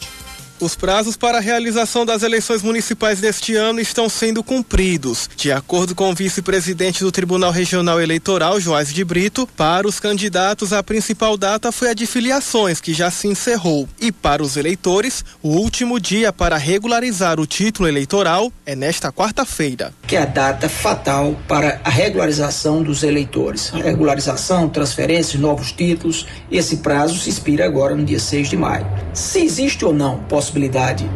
Os 0.58 0.74
prazos 0.74 1.18
para 1.18 1.36
a 1.36 1.40
realização 1.40 2.06
das 2.06 2.22
eleições 2.22 2.62
municipais 2.62 3.20
deste 3.20 3.54
ano 3.54 3.78
estão 3.78 4.08
sendo 4.08 4.42
cumpridos. 4.42 5.28
De 5.36 5.52
acordo 5.52 5.94
com 5.94 6.10
o 6.10 6.14
vice-presidente 6.14 7.04
do 7.04 7.12
Tribunal 7.12 7.50
Regional 7.50 8.00
Eleitoral, 8.00 8.58
Joás 8.58 8.90
de 8.90 9.04
Brito, 9.04 9.46
para 9.54 9.86
os 9.86 10.00
candidatos 10.00 10.72
a 10.72 10.82
principal 10.82 11.36
data 11.36 11.70
foi 11.70 11.90
a 11.90 11.94
de 11.94 12.06
filiações, 12.06 12.80
que 12.80 12.94
já 12.94 13.10
se 13.10 13.28
encerrou. 13.28 13.86
E 14.00 14.10
para 14.10 14.42
os 14.42 14.56
eleitores, 14.56 15.22
o 15.42 15.50
último 15.50 16.00
dia 16.00 16.32
para 16.32 16.56
regularizar 16.56 17.38
o 17.38 17.46
título 17.46 17.86
eleitoral 17.86 18.50
é 18.64 18.74
nesta 18.74 19.12
quarta-feira. 19.12 19.92
Que 20.06 20.16
é 20.16 20.22
a 20.22 20.24
data 20.24 20.70
fatal 20.70 21.36
para 21.46 21.82
a 21.84 21.90
regularização 21.90 22.82
dos 22.82 23.02
eleitores. 23.02 23.68
Regularização, 23.68 24.70
transferência, 24.70 25.38
novos 25.38 25.70
títulos, 25.70 26.26
esse 26.50 26.78
prazo 26.78 27.18
se 27.18 27.28
expira 27.28 27.66
agora 27.66 27.94
no 27.94 28.06
dia 28.06 28.18
6 28.18 28.48
de 28.48 28.56
maio. 28.56 28.86
Se 29.12 29.40
existe 29.40 29.84
ou 29.84 29.92
não 29.92 30.20
possibilidade 30.20 30.45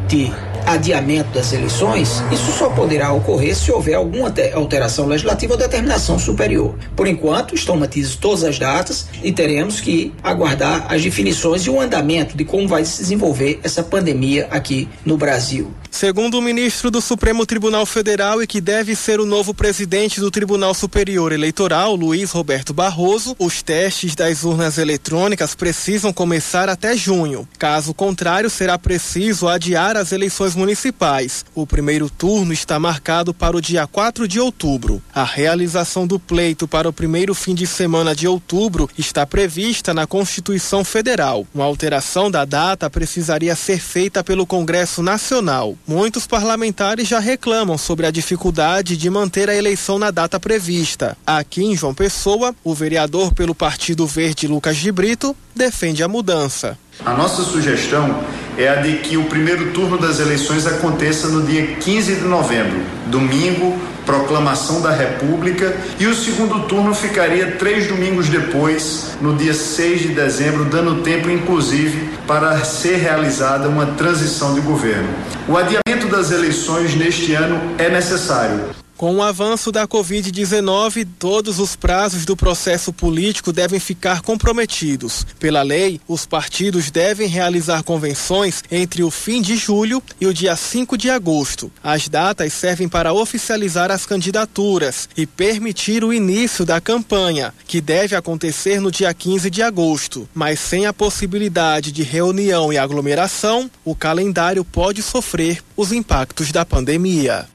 de 0.08 0.32
adiamento 0.66 1.30
das 1.30 1.52
eleições, 1.52 2.22
isso 2.30 2.52
só 2.52 2.68
poderá 2.70 3.12
ocorrer 3.12 3.56
se 3.56 3.72
houver 3.72 3.94
alguma 3.94 4.32
alteração 4.54 5.06
legislativa 5.06 5.54
ou 5.54 5.58
determinação 5.58 6.18
superior. 6.18 6.74
Por 6.94 7.06
enquanto, 7.06 7.54
estão 7.54 7.76
mantidas 7.76 8.14
todas 8.14 8.44
as 8.44 8.58
datas 8.58 9.06
e 9.22 9.32
teremos 9.32 9.80
que 9.80 10.12
aguardar 10.22 10.86
as 10.92 11.02
definições 11.02 11.62
e 11.62 11.70
o 11.70 11.80
andamento 11.80 12.36
de 12.36 12.44
como 12.44 12.68
vai 12.68 12.84
se 12.84 12.98
desenvolver 12.98 13.60
essa 13.62 13.82
pandemia 13.82 14.48
aqui 14.50 14.88
no 15.04 15.16
Brasil. 15.16 15.72
Segundo 15.90 16.38
o 16.38 16.42
ministro 16.42 16.88
do 16.90 17.00
Supremo 17.00 17.44
Tribunal 17.44 17.84
Federal 17.84 18.40
e 18.40 18.46
que 18.46 18.60
deve 18.60 18.94
ser 18.94 19.18
o 19.18 19.26
novo 19.26 19.52
presidente 19.52 20.20
do 20.20 20.30
Tribunal 20.30 20.72
Superior 20.72 21.32
Eleitoral, 21.32 21.96
Luiz 21.96 22.30
Roberto 22.30 22.72
Barroso, 22.72 23.34
os 23.38 23.60
testes 23.60 24.14
das 24.14 24.44
urnas 24.44 24.78
eletrônicas 24.78 25.54
precisam 25.54 26.12
começar 26.12 26.68
até 26.68 26.96
junho. 26.96 27.46
Caso 27.58 27.92
contrário, 27.92 28.48
será 28.48 28.78
preciso 28.78 29.19
adiar 29.48 29.96
as 29.96 30.12
eleições 30.12 30.54
municipais. 30.54 31.44
O 31.54 31.66
primeiro 31.66 32.08
turno 32.08 32.52
está 32.52 32.78
marcado 32.78 33.34
para 33.34 33.56
o 33.56 33.60
dia 33.60 33.86
4 33.86 34.26
de 34.26 34.40
outubro. 34.40 35.02
A 35.14 35.24
realização 35.24 36.06
do 36.06 36.18
pleito 36.18 36.66
para 36.66 36.88
o 36.88 36.92
primeiro 36.92 37.34
fim 37.34 37.54
de 37.54 37.66
semana 37.66 38.14
de 38.14 38.26
outubro 38.26 38.88
está 38.96 39.26
prevista 39.26 39.92
na 39.92 40.06
Constituição 40.06 40.84
Federal. 40.84 41.46
Uma 41.54 41.64
alteração 41.64 42.30
da 42.30 42.44
data 42.44 42.88
precisaria 42.88 43.54
ser 43.54 43.78
feita 43.78 44.24
pelo 44.24 44.46
Congresso 44.46 45.02
Nacional. 45.02 45.76
Muitos 45.86 46.26
parlamentares 46.26 47.06
já 47.06 47.18
reclamam 47.18 47.76
sobre 47.76 48.06
a 48.06 48.10
dificuldade 48.10 48.96
de 48.96 49.10
manter 49.10 49.50
a 49.50 49.54
eleição 49.54 49.98
na 49.98 50.10
data 50.10 50.40
prevista. 50.40 51.16
Aqui 51.26 51.62
em 51.62 51.76
João 51.76 51.94
Pessoa, 51.94 52.54
o 52.64 52.74
vereador 52.74 53.34
pelo 53.34 53.54
Partido 53.54 54.06
Verde 54.06 54.46
Lucas 54.46 54.76
de 54.76 54.90
Brito 54.90 55.36
defende 55.54 56.02
a 56.02 56.08
mudança. 56.08 56.78
A 57.04 57.14
nossa 57.14 57.42
sugestão 57.42 58.22
é 58.58 58.68
a 58.68 58.76
de 58.76 58.98
que 58.98 59.16
o 59.16 59.24
primeiro 59.24 59.70
turno 59.72 59.96
das 59.96 60.20
eleições 60.20 60.66
aconteça 60.66 61.28
no 61.28 61.42
dia 61.42 61.66
15 61.76 62.16
de 62.16 62.24
novembro, 62.26 62.78
domingo, 63.06 63.78
proclamação 64.04 64.82
da 64.82 64.90
República, 64.90 65.74
e 65.98 66.06
o 66.06 66.14
segundo 66.14 66.66
turno 66.66 66.94
ficaria 66.94 67.52
três 67.52 67.86
domingos 67.86 68.28
depois, 68.28 69.16
no 69.20 69.34
dia 69.34 69.54
6 69.54 70.02
de 70.02 70.08
dezembro, 70.08 70.66
dando 70.66 71.02
tempo, 71.02 71.30
inclusive, 71.30 72.10
para 72.26 72.58
ser 72.64 72.96
realizada 72.96 73.68
uma 73.68 73.86
transição 73.86 74.52
de 74.52 74.60
governo. 74.60 75.08
O 75.48 75.56
adiamento 75.56 76.06
das 76.10 76.30
eleições 76.30 76.94
neste 76.94 77.32
ano 77.32 77.58
é 77.78 77.88
necessário. 77.88 78.79
Com 79.00 79.16
o 79.16 79.22
avanço 79.22 79.72
da 79.72 79.88
Covid-19, 79.88 81.08
todos 81.18 81.58
os 81.58 81.74
prazos 81.74 82.26
do 82.26 82.36
processo 82.36 82.92
político 82.92 83.50
devem 83.50 83.80
ficar 83.80 84.20
comprometidos. 84.20 85.26
Pela 85.38 85.62
lei, 85.62 85.98
os 86.06 86.26
partidos 86.26 86.90
devem 86.90 87.26
realizar 87.26 87.82
convenções 87.82 88.62
entre 88.70 89.02
o 89.02 89.10
fim 89.10 89.40
de 89.40 89.56
julho 89.56 90.02
e 90.20 90.26
o 90.26 90.34
dia 90.34 90.54
5 90.54 90.98
de 90.98 91.08
agosto. 91.08 91.72
As 91.82 92.10
datas 92.10 92.52
servem 92.52 92.90
para 92.90 93.14
oficializar 93.14 93.90
as 93.90 94.04
candidaturas 94.04 95.08
e 95.16 95.24
permitir 95.24 96.04
o 96.04 96.12
início 96.12 96.66
da 96.66 96.78
campanha, 96.78 97.54
que 97.66 97.80
deve 97.80 98.14
acontecer 98.14 98.82
no 98.82 98.90
dia 98.90 99.14
15 99.14 99.48
de 99.48 99.62
agosto. 99.62 100.28
Mas 100.34 100.60
sem 100.60 100.84
a 100.84 100.92
possibilidade 100.92 101.90
de 101.90 102.02
reunião 102.02 102.70
e 102.70 102.76
aglomeração, 102.76 103.70
o 103.82 103.94
calendário 103.94 104.62
pode 104.62 105.02
sofrer 105.02 105.62
os 105.74 105.90
impactos 105.90 106.52
da 106.52 106.66
pandemia. 106.66 107.48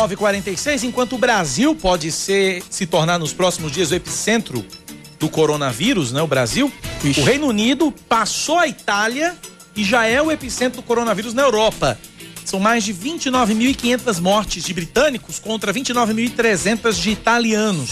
Nove 0.00 0.16
quarenta 0.16 0.50
enquanto 0.82 1.14
o 1.14 1.18
Brasil 1.18 1.76
pode 1.76 2.10
ser, 2.10 2.62
se 2.70 2.86
tornar 2.86 3.18
nos 3.18 3.34
próximos 3.34 3.70
dias 3.70 3.90
o 3.90 3.94
epicentro 3.94 4.64
do 5.18 5.28
coronavírus, 5.28 6.10
né? 6.10 6.22
O 6.22 6.26
Brasil, 6.26 6.72
Ixi. 7.04 7.20
o 7.20 7.24
Reino 7.24 7.46
Unido 7.46 7.92
passou 8.08 8.56
a 8.56 8.66
Itália 8.66 9.36
e 9.76 9.84
já 9.84 10.06
é 10.06 10.22
o 10.22 10.32
epicentro 10.32 10.80
do 10.80 10.86
coronavírus 10.86 11.34
na 11.34 11.42
Europa. 11.42 11.98
São 12.46 12.58
mais 12.58 12.82
de 12.82 12.94
29.500 12.94 14.20
mortes 14.22 14.64
de 14.64 14.72
britânicos 14.72 15.38
contra 15.38 15.70
29.300 15.70 16.94
de 16.94 17.10
italianos. 17.10 17.90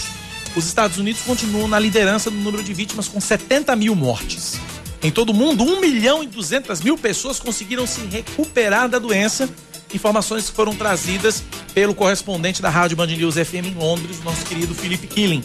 Os 0.56 0.64
Estados 0.64 0.96
Unidos 0.96 1.20
continuam 1.20 1.68
na 1.68 1.78
liderança 1.78 2.30
no 2.30 2.40
número 2.40 2.64
de 2.64 2.72
vítimas 2.72 3.06
com 3.06 3.20
70 3.20 3.76
mil 3.76 3.94
mortes. 3.94 4.58
Em 5.02 5.10
todo 5.10 5.28
o 5.28 5.34
mundo, 5.34 5.62
1 5.62 5.78
milhão 5.78 6.24
e 6.24 6.26
200 6.26 6.80
mil 6.80 6.96
pessoas 6.96 7.38
conseguiram 7.38 7.86
se 7.86 8.00
recuperar 8.00 8.88
da 8.88 8.98
doença 8.98 9.46
Informações 9.94 10.50
que 10.50 10.54
foram 10.54 10.74
trazidas 10.74 11.42
pelo 11.72 11.94
correspondente 11.94 12.60
da 12.60 12.68
Rádio 12.68 12.96
Band 12.96 13.06
News 13.06 13.36
FM 13.36 13.66
em 13.66 13.74
Londres, 13.74 14.22
nosso 14.22 14.44
querido 14.44 14.74
Felipe 14.74 15.06
Killing. 15.06 15.42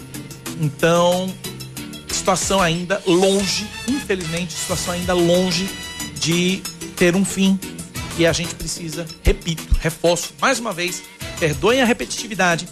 Então, 0.59 1.33
situação 2.09 2.61
ainda 2.61 3.01
longe, 3.05 3.67
infelizmente, 3.87 4.53
situação 4.53 4.93
ainda 4.93 5.13
longe 5.13 5.69
de 6.19 6.61
ter 6.95 7.15
um 7.15 7.23
fim. 7.23 7.59
E 8.17 8.25
a 8.27 8.33
gente 8.33 8.53
precisa, 8.55 9.05
repito, 9.23 9.63
reforço 9.79 10.33
mais 10.39 10.59
uma 10.59 10.73
vez, 10.73 11.01
perdoem 11.39 11.81
a 11.81 11.85
repetitividade, 11.85 12.67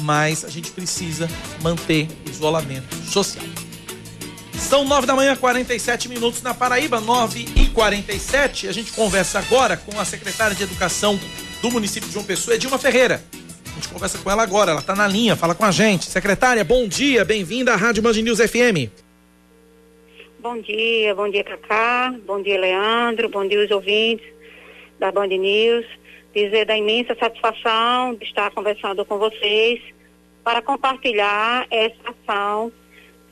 mas 0.00 0.44
a 0.44 0.48
gente 0.48 0.70
precisa 0.70 1.28
manter 1.60 2.08
o 2.26 2.30
isolamento 2.30 2.96
social. 3.10 3.44
São 4.58 4.84
nove 4.84 5.06
da 5.06 5.14
manhã, 5.14 5.36
47 5.36 6.08
minutos 6.08 6.42
na 6.42 6.52
Paraíba, 6.52 7.00
9 7.00 7.44
e 7.56 7.68
47. 7.68 8.68
A 8.68 8.72
gente 8.72 8.92
conversa 8.92 9.38
agora 9.38 9.76
com 9.76 9.98
a 10.00 10.04
secretária 10.04 10.56
de 10.56 10.62
Educação 10.62 11.18
do 11.62 11.70
município 11.70 12.08
de 12.08 12.14
João 12.14 12.24
Pessoa, 12.24 12.56
Edilma 12.56 12.78
Ferreira. 12.78 13.22
A 13.70 13.74
gente 13.74 13.88
conversa 13.88 14.18
com 14.18 14.30
ela 14.30 14.42
agora, 14.42 14.72
ela 14.72 14.80
está 14.80 14.96
na 14.96 15.06
linha, 15.06 15.36
fala 15.36 15.54
com 15.54 15.64
a 15.64 15.70
gente. 15.70 16.06
Secretária, 16.06 16.64
bom 16.64 16.88
dia, 16.88 17.24
bem-vinda 17.24 17.72
à 17.74 17.76
Rádio 17.76 18.02
Band 18.02 18.14
News 18.14 18.38
FM. 18.38 18.90
Bom 20.40 20.60
dia, 20.60 21.14
bom 21.14 21.28
dia 21.28 21.44
Cacá, 21.44 22.14
bom 22.26 22.42
dia 22.42 22.58
Leandro, 22.58 23.28
bom 23.28 23.46
dia 23.46 23.64
os 23.64 23.70
ouvintes 23.70 24.26
da 24.98 25.12
Band 25.12 25.28
News. 25.28 25.84
Dizer 26.34 26.66
da 26.66 26.76
imensa 26.76 27.14
satisfação 27.18 28.14
de 28.14 28.24
estar 28.24 28.50
conversando 28.50 29.04
com 29.04 29.18
vocês 29.18 29.80
para 30.42 30.62
compartilhar 30.62 31.66
essa 31.70 31.96
ação 32.04 32.72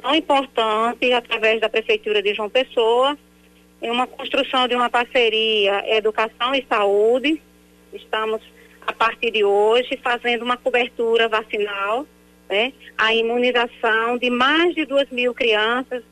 tão 0.04 0.14
importante 0.14 1.10
através 1.14 1.62
da 1.62 1.68
Prefeitura 1.70 2.22
de 2.22 2.34
João 2.34 2.50
Pessoa, 2.50 3.16
em 3.80 3.90
uma 3.90 4.06
construção 4.06 4.68
de 4.68 4.74
uma 4.74 4.90
parceria 4.90 5.82
Educação 5.96 6.54
e 6.54 6.62
Saúde. 6.68 7.40
Estamos, 7.90 8.42
a 8.86 8.92
partir 8.92 9.30
de 9.30 9.42
hoje, 9.44 9.98
fazendo 10.02 10.42
uma 10.42 10.58
cobertura 10.58 11.26
vacinal, 11.26 12.06
né? 12.50 12.74
a 12.98 13.14
imunização 13.14 14.18
de 14.18 14.28
mais 14.28 14.74
de 14.74 14.84
duas 14.84 15.08
mil 15.08 15.32
crianças 15.32 16.02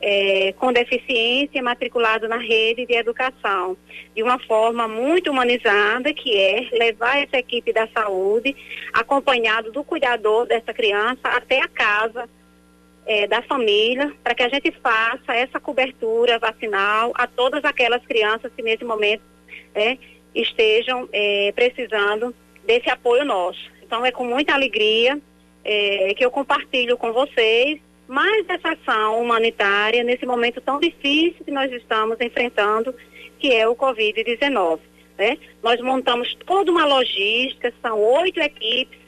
é, 0.00 0.52
com 0.58 0.72
deficiência 0.72 1.62
matriculadas 1.62 2.28
na 2.28 2.38
rede 2.38 2.86
de 2.86 2.94
educação, 2.94 3.76
de 4.16 4.22
uma 4.22 4.40
forma 4.40 4.88
muito 4.88 5.30
humanizada, 5.30 6.12
que 6.12 6.36
é 6.36 6.68
levar 6.72 7.18
essa 7.18 7.38
equipe 7.38 7.72
da 7.72 7.86
saúde, 7.86 8.56
acompanhado 8.92 9.70
do 9.70 9.84
cuidador 9.84 10.44
dessa 10.46 10.74
criança, 10.74 11.20
até 11.22 11.60
a 11.60 11.68
casa, 11.68 12.28
é, 13.08 13.26
da 13.26 13.40
família 13.40 14.12
para 14.22 14.34
que 14.34 14.42
a 14.42 14.48
gente 14.50 14.70
faça 14.82 15.34
essa 15.34 15.58
cobertura 15.58 16.38
vacinal 16.38 17.10
a 17.14 17.26
todas 17.26 17.64
aquelas 17.64 18.04
crianças 18.04 18.52
que 18.54 18.62
nesse 18.62 18.84
momento 18.84 19.22
é, 19.74 19.96
estejam 20.34 21.08
é, 21.10 21.50
precisando 21.52 22.34
desse 22.66 22.90
apoio 22.90 23.24
nosso. 23.24 23.70
Então 23.82 24.04
é 24.04 24.12
com 24.12 24.24
muita 24.24 24.52
alegria 24.52 25.18
é, 25.64 26.12
que 26.14 26.22
eu 26.22 26.30
compartilho 26.30 26.98
com 26.98 27.10
vocês 27.10 27.80
mais 28.06 28.46
essa 28.48 28.72
ação 28.72 29.22
humanitária 29.22 30.04
nesse 30.04 30.26
momento 30.26 30.60
tão 30.60 30.78
difícil 30.78 31.44
que 31.44 31.50
nós 31.50 31.72
estamos 31.72 32.18
enfrentando, 32.20 32.94
que 33.38 33.54
é 33.54 33.66
o 33.66 33.74
Covid-19. 33.74 34.80
Né? 35.16 35.38
Nós 35.62 35.80
montamos 35.80 36.34
toda 36.46 36.70
uma 36.70 36.84
logística, 36.84 37.72
são 37.82 37.98
oito 37.98 38.38
equipes 38.38 38.98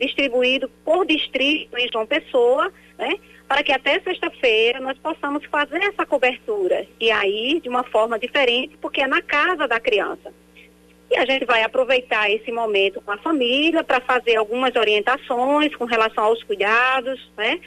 distribuídas 0.00 0.70
por 0.82 1.04
distrito 1.06 1.76
em 1.76 1.88
João 1.92 2.06
Pessoa, 2.06 2.72
né? 2.98 3.16
Para 3.50 3.64
que 3.64 3.72
até 3.72 3.98
sexta-feira 3.98 4.78
nós 4.78 4.96
possamos 4.98 5.44
fazer 5.46 5.82
essa 5.82 6.06
cobertura. 6.06 6.86
E 7.00 7.10
aí, 7.10 7.58
de 7.60 7.68
uma 7.68 7.82
forma 7.82 8.16
diferente, 8.16 8.76
porque 8.80 9.00
é 9.00 9.08
na 9.08 9.20
casa 9.20 9.66
da 9.66 9.80
criança. 9.80 10.32
E 11.10 11.16
a 11.16 11.26
gente 11.26 11.44
vai 11.46 11.64
aproveitar 11.64 12.30
esse 12.30 12.52
momento 12.52 13.00
com 13.00 13.10
a 13.10 13.18
família 13.18 13.82
para 13.82 14.00
fazer 14.02 14.36
algumas 14.36 14.76
orientações 14.76 15.74
com 15.74 15.84
relação 15.84 16.26
aos 16.26 16.40
cuidados, 16.44 17.28
né? 17.36 17.58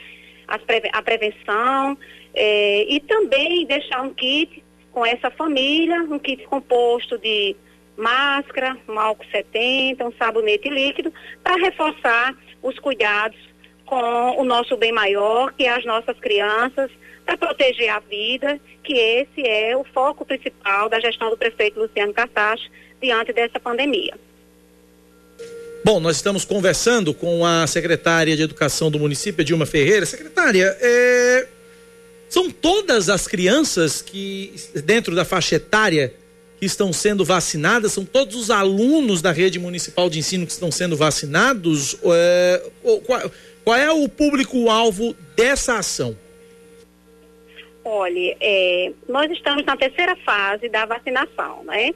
a 0.48 1.02
prevenção, 1.02 1.98
eh, 2.32 2.86
e 2.88 3.00
também 3.00 3.66
deixar 3.66 4.00
um 4.00 4.14
kit 4.14 4.64
com 4.90 5.04
essa 5.04 5.30
família, 5.30 6.00
um 6.04 6.18
kit 6.18 6.46
composto 6.46 7.18
de 7.18 7.54
máscara, 7.94 8.74
um 8.88 8.98
álcool 8.98 9.26
70, 9.30 10.02
um 10.02 10.12
sabonete 10.12 10.70
líquido, 10.70 11.12
para 11.42 11.56
reforçar 11.56 12.34
os 12.62 12.78
cuidados 12.78 13.53
com 13.86 14.40
o 14.40 14.44
nosso 14.44 14.76
bem 14.76 14.92
maior, 14.92 15.52
que 15.52 15.64
é 15.64 15.74
as 15.74 15.84
nossas 15.84 16.18
crianças, 16.18 16.90
para 17.24 17.36
proteger 17.36 17.88
a 17.88 18.00
vida, 18.00 18.60
que 18.82 18.94
esse 18.94 19.46
é 19.46 19.76
o 19.76 19.84
foco 19.84 20.24
principal 20.24 20.88
da 20.88 21.00
gestão 21.00 21.30
do 21.30 21.36
prefeito 21.36 21.80
Luciano 21.80 22.12
Cartacho 22.12 22.70
diante 23.00 23.32
dessa 23.32 23.58
pandemia. 23.58 24.14
Bom, 25.84 26.00
nós 26.00 26.16
estamos 26.16 26.44
conversando 26.46 27.12
com 27.12 27.44
a 27.44 27.66
secretária 27.66 28.34
de 28.34 28.42
Educação 28.42 28.90
do 28.90 28.98
município, 28.98 29.44
Dilma 29.44 29.66
Ferreira. 29.66 30.06
Secretária, 30.06 30.76
é... 30.80 31.46
São 32.28 32.50
todas 32.50 33.08
as 33.10 33.28
crianças 33.28 34.00
que, 34.00 34.54
dentro 34.82 35.14
da 35.14 35.24
faixa 35.24 35.56
etária, 35.56 36.12
que 36.58 36.64
estão 36.64 36.92
sendo 36.92 37.24
vacinadas? 37.24 37.92
São 37.92 38.04
todos 38.04 38.34
os 38.34 38.50
alunos 38.50 39.20
da 39.20 39.30
rede 39.30 39.58
municipal 39.58 40.08
de 40.08 40.18
ensino 40.18 40.46
que 40.46 40.52
estão 40.52 40.72
sendo 40.72 40.96
vacinados? 40.96 41.96
É, 42.02 42.62
qual, 43.06 43.30
qual, 43.64 43.76
é 43.76 43.90
o 43.90 44.08
público-alvo 44.08 45.14
dessa 45.34 45.78
ação? 45.78 46.16
Olha, 47.84 48.36
é, 48.40 48.92
nós 49.08 49.30
estamos 49.30 49.64
na 49.64 49.76
terceira 49.76 50.16
fase 50.16 50.68
da 50.68 50.86
vacinação, 50.86 51.64
né? 51.64 51.92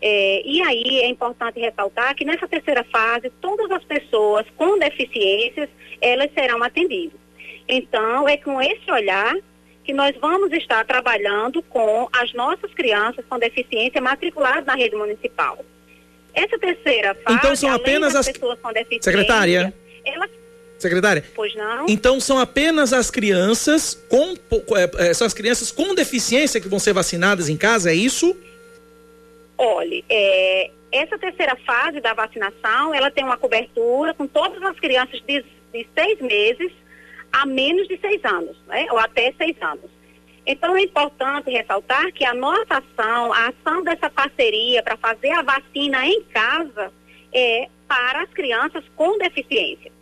É, 0.00 0.42
e 0.44 0.60
aí 0.62 1.00
é 1.00 1.06
importante 1.06 1.60
ressaltar 1.60 2.14
que 2.16 2.24
nessa 2.24 2.48
terceira 2.48 2.84
fase, 2.84 3.30
todas 3.40 3.70
as 3.70 3.84
pessoas 3.84 4.44
com 4.56 4.78
deficiências, 4.78 5.68
elas 6.00 6.28
serão 6.34 6.62
atendidas. 6.62 7.18
Então, 7.68 8.28
é 8.28 8.36
com 8.36 8.60
esse 8.60 8.90
olhar 8.90 9.34
que 9.84 9.92
nós 9.92 10.14
vamos 10.20 10.52
estar 10.52 10.84
trabalhando 10.84 11.62
com 11.62 12.08
as 12.12 12.32
nossas 12.32 12.72
crianças 12.74 13.24
com 13.28 13.38
deficiência 13.38 14.00
matriculadas 14.00 14.64
na 14.64 14.74
rede 14.74 14.96
municipal. 14.96 15.64
Essa 16.34 16.58
terceira 16.58 17.14
fase, 17.14 17.36
então 17.36 17.54
são 17.54 17.72
apenas 17.72 18.16
as 18.16 18.26
pessoas 18.26 18.58
com 18.60 18.72
deficiência, 18.72 19.12
secretária, 19.12 19.74
elas 20.04 20.30
Secretária? 20.82 21.24
Pois 21.34 21.54
não. 21.54 21.86
Então 21.88 22.20
são 22.20 22.38
apenas 22.38 22.92
as 22.92 23.10
crianças 23.10 23.94
com 24.08 24.34
é, 24.76 25.08
é, 25.08 25.14
são 25.14 25.26
as 25.26 25.34
crianças 25.34 25.70
com 25.70 25.94
deficiência 25.94 26.60
que 26.60 26.68
vão 26.68 26.78
ser 26.78 26.92
vacinadas 26.92 27.48
em 27.48 27.56
casa, 27.56 27.90
é 27.90 27.94
isso? 27.94 28.36
Olhe, 29.56 30.04
é, 30.08 30.70
essa 30.90 31.18
terceira 31.18 31.56
fase 31.64 32.00
da 32.00 32.12
vacinação, 32.12 32.94
ela 32.94 33.10
tem 33.10 33.24
uma 33.24 33.36
cobertura 33.36 34.12
com 34.12 34.26
todas 34.26 34.62
as 34.62 34.78
crianças 34.78 35.20
de, 35.26 35.44
de 35.72 35.86
seis 35.94 36.20
meses 36.20 36.72
a 37.32 37.46
menos 37.46 37.88
de 37.88 37.98
seis 37.98 38.22
anos, 38.24 38.56
né? 38.66 38.86
ou 38.90 38.98
até 38.98 39.32
seis 39.38 39.56
anos. 39.62 39.90
Então 40.44 40.76
é 40.76 40.82
importante 40.82 41.50
ressaltar 41.50 42.12
que 42.12 42.24
a 42.24 42.34
nossa 42.34 42.78
ação, 42.78 43.32
a 43.32 43.48
ação 43.48 43.82
dessa 43.82 44.10
parceria 44.10 44.82
para 44.82 44.96
fazer 44.96 45.30
a 45.30 45.42
vacina 45.42 46.04
em 46.06 46.22
casa 46.24 46.92
é 47.32 47.68
para 47.88 48.22
as 48.22 48.30
crianças 48.30 48.84
com 48.96 49.16
deficiência, 49.18 49.92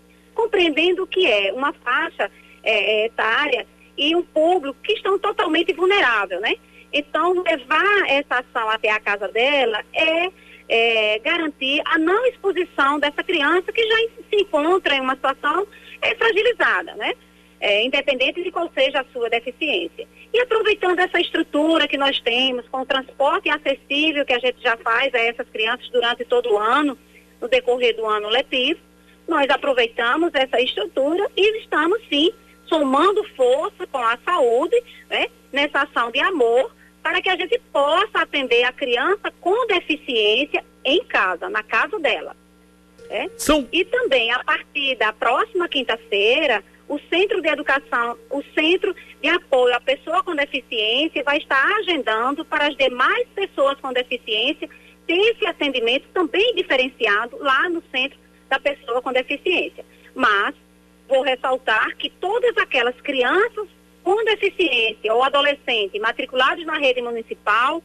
compreendendo 0.40 1.06
que 1.06 1.26
é 1.26 1.52
uma 1.52 1.72
faixa 1.72 2.30
é, 2.62 3.02
é 3.02 3.06
etária 3.06 3.66
e 3.96 4.16
um 4.16 4.22
público 4.22 4.78
que 4.82 4.94
estão 4.94 5.18
totalmente 5.18 5.72
vulnerável, 5.74 6.40
né? 6.40 6.54
Então 6.92 7.42
levar 7.42 8.08
essa 8.08 8.38
ação 8.38 8.70
até 8.70 8.90
a 8.90 8.98
casa 8.98 9.28
dela 9.28 9.84
é, 9.92 10.30
é 10.68 11.18
garantir 11.18 11.82
a 11.84 11.98
não 11.98 12.24
exposição 12.26 12.98
dessa 12.98 13.22
criança 13.22 13.70
que 13.70 13.86
já 13.86 13.96
se 14.30 14.36
encontra 14.36 14.94
em 14.94 15.00
uma 15.00 15.14
situação 15.14 15.66
é 16.00 16.14
fragilizada, 16.14 16.94
né? 16.94 17.12
É, 17.60 17.84
independente 17.84 18.42
de 18.42 18.50
qual 18.50 18.70
seja 18.74 19.02
a 19.02 19.12
sua 19.12 19.28
deficiência. 19.28 20.08
E 20.32 20.40
aproveitando 20.40 20.98
essa 20.98 21.20
estrutura 21.20 21.86
que 21.86 21.98
nós 21.98 22.18
temos, 22.20 22.66
com 22.68 22.80
o 22.80 22.86
transporte 22.86 23.50
acessível 23.50 24.24
que 24.24 24.32
a 24.32 24.38
gente 24.38 24.62
já 24.62 24.78
faz 24.78 25.14
a 25.14 25.18
essas 25.18 25.46
crianças 25.50 25.86
durante 25.90 26.24
todo 26.24 26.54
o 26.54 26.58
ano, 26.58 26.96
no 27.38 27.48
decorrer 27.48 27.94
do 27.94 28.06
ano 28.06 28.30
letivo, 28.30 28.80
nós 29.30 29.48
aproveitamos 29.48 30.34
essa 30.34 30.60
estrutura 30.60 31.30
e 31.36 31.60
estamos, 31.60 32.00
sim, 32.08 32.32
somando 32.66 33.22
força 33.36 33.86
com 33.86 33.98
a 33.98 34.18
saúde, 34.24 34.76
né, 35.08 35.28
nessa 35.52 35.82
ação 35.82 36.10
de 36.10 36.18
amor, 36.18 36.74
para 37.00 37.22
que 37.22 37.30
a 37.30 37.36
gente 37.36 37.58
possa 37.72 38.18
atender 38.18 38.64
a 38.64 38.72
criança 38.72 39.32
com 39.40 39.66
deficiência 39.68 40.64
em 40.84 41.02
casa, 41.04 41.48
na 41.48 41.62
casa 41.62 41.98
dela. 42.00 42.36
É? 43.08 43.30
São... 43.36 43.66
E 43.72 43.84
também, 43.84 44.30
a 44.32 44.42
partir 44.44 44.96
da 44.96 45.12
próxima 45.12 45.68
quinta-feira, 45.68 46.62
o 46.88 46.98
Centro 47.08 47.40
de 47.40 47.48
Educação, 47.48 48.18
o 48.30 48.42
Centro 48.54 48.94
de 49.22 49.28
Apoio 49.28 49.74
à 49.74 49.80
Pessoa 49.80 50.24
com 50.24 50.34
Deficiência 50.34 51.22
vai 51.22 51.38
estar 51.38 51.64
agendando 51.78 52.44
para 52.44 52.66
as 52.66 52.76
demais 52.76 53.26
pessoas 53.34 53.78
com 53.80 53.92
deficiência 53.92 54.68
ter 55.06 55.18
esse 55.30 55.46
atendimento 55.46 56.06
também 56.12 56.54
diferenciado 56.54 57.36
lá 57.40 57.68
no 57.68 57.82
Centro 57.92 58.19
da 58.50 58.58
Pessoa 58.58 59.00
com 59.00 59.12
Deficiência. 59.12 59.84
Mas 60.14 60.54
vou 61.08 61.22
ressaltar 61.22 61.96
que 61.96 62.10
todas 62.10 62.56
aquelas 62.58 62.94
crianças 63.00 63.68
com 64.02 64.24
deficiência 64.24 65.12
ou 65.14 65.22
adolescente 65.22 65.98
matriculados 65.98 66.64
na 66.66 66.78
rede 66.78 67.00
municipal, 67.00 67.82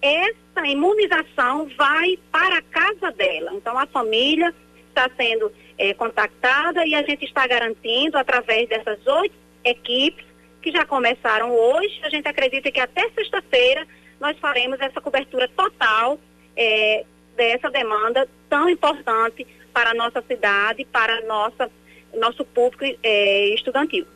essa 0.00 0.66
imunização 0.66 1.68
vai 1.76 2.18
para 2.30 2.58
a 2.58 2.62
casa 2.62 3.10
dela. 3.12 3.52
Então, 3.54 3.78
a 3.78 3.86
família 3.86 4.54
está 4.88 5.10
sendo 5.16 5.50
é, 5.78 5.92
contactada 5.94 6.86
e 6.86 6.94
a 6.94 7.02
gente 7.02 7.24
está 7.24 7.46
garantindo, 7.46 8.16
através 8.16 8.68
dessas 8.68 9.04
oito 9.06 9.34
equipes 9.64 10.24
que 10.62 10.70
já 10.70 10.84
começaram 10.84 11.52
hoje, 11.52 12.00
a 12.02 12.10
gente 12.10 12.28
acredita 12.28 12.70
que 12.70 12.80
até 12.80 13.08
sexta-feira 13.10 13.86
nós 14.20 14.38
faremos 14.38 14.80
essa 14.80 15.00
cobertura 15.00 15.48
total 15.48 16.18
é, 16.56 17.04
dessa 17.36 17.70
demanda 17.70 18.28
tão 18.48 18.68
importante 18.68 19.46
para 19.76 19.90
a 19.90 19.94
nossa 19.94 20.24
cidade, 20.26 20.86
para 20.90 21.20
nossa, 21.26 21.70
nosso 22.18 22.42
público 22.46 22.82
é, 23.02 23.54
estudantil. 23.54 24.06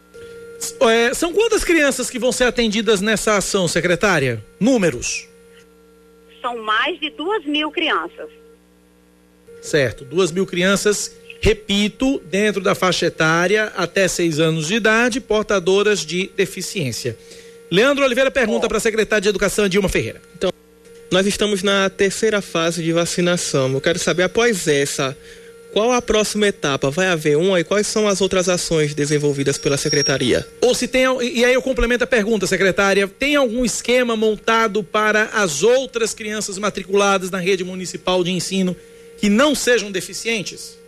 É, 0.81 1.13
são 1.13 1.35
quantas 1.35 1.63
crianças 1.63 2.09
que 2.09 2.19
vão 2.19 2.33
ser 2.33 2.45
atendidas 2.45 3.03
nessa 3.03 3.37
ação, 3.37 3.69
secretária? 3.69 4.43
Números? 4.59 5.29
São 6.41 6.63
mais 6.63 6.99
de 6.99 7.11
duas 7.11 7.45
mil 7.45 7.71
crianças. 7.71 8.31
Certo, 9.61 10.03
duas 10.03 10.33
mil 10.33 10.47
crianças, 10.47 11.15
repito, 11.43 12.19
dentro 12.21 12.63
da 12.63 12.75
faixa 12.75 13.05
etária 13.05 13.71
até 13.77 14.09
seis 14.09 14.41
anos 14.41 14.69
de 14.69 14.77
idade, 14.77 15.21
portadoras 15.21 16.07
de 16.07 16.31
deficiência. 16.35 17.19
Leandro 17.71 18.03
Oliveira 18.03 18.31
pergunta 18.31 18.67
para 18.67 18.79
a 18.79 18.81
secretária 18.81 19.21
de 19.21 19.29
Educação, 19.29 19.69
Dilma 19.69 19.91
Ferreira. 19.91 20.23
Então, 20.35 20.51
nós 21.13 21.27
estamos 21.27 21.63
na 21.63 21.91
terceira 21.91 22.41
fase 22.41 22.83
de 22.83 22.93
vacinação. 22.93 23.71
Eu 23.75 23.81
quero 23.81 23.99
saber, 23.99 24.23
após 24.23 24.67
essa, 24.67 25.15
qual 25.73 25.93
a 25.93 26.03
próxima 26.03 26.49
etapa? 26.49 26.91
Vai 26.91 27.07
haver 27.07 27.37
uma 27.37 27.61
e 27.61 27.65
quais 27.65 27.87
são 27.87 28.09
as 28.09 28.21
outras 28.21 28.49
ações 28.49 28.95
desenvolvidas 28.95 29.57
pela 29.57 29.77
secretaria? 29.77 30.47
Ou 30.61 30.75
se 30.75 30.89
tem, 30.89 31.05
e 31.23 31.45
aí 31.45 31.55
eu 31.55 31.63
complemento 31.63 32.05
a 32.05 32.07
pergunta, 32.07 32.47
secretária, 32.47 33.07
tem 33.07 33.37
algum 33.37 33.65
esquema 33.65 34.17
montado 34.17 34.83
para 34.83 35.25
as 35.27 35.63
outras 35.63 36.13
crianças 36.13 36.59
matriculadas 36.59 37.31
na 37.31 37.39
rede 37.39 37.65
municipal 37.65 38.25
de 38.25 38.33
ensino 38.33 38.77
que 39.19 39.29
não 39.29 39.55
sejam 39.55 39.93
deficientes? 39.93 40.79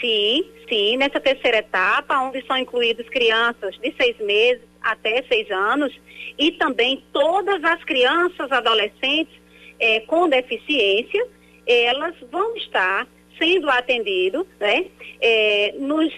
Sim, 0.00 0.44
sim, 0.68 0.96
nessa 0.96 1.18
terceira 1.18 1.58
etapa, 1.58 2.18
onde 2.20 2.44
são 2.46 2.56
incluídas 2.56 3.08
crianças 3.08 3.74
de 3.78 3.92
seis 4.00 4.16
meses 4.20 4.62
até 4.80 5.24
seis 5.28 5.50
anos 5.50 5.92
e 6.38 6.52
também 6.52 7.02
todas 7.12 7.64
as 7.64 7.82
crianças 7.82 8.52
adolescentes 8.52 9.34
eh, 9.80 10.00
com 10.00 10.28
deficiência, 10.28 11.26
elas 11.66 12.14
vão 12.30 12.56
estar 12.56 13.06
sendo 13.38 13.70
atendido 13.70 14.46
né, 14.58 14.86
é, 15.20 15.74
nos 15.78 16.12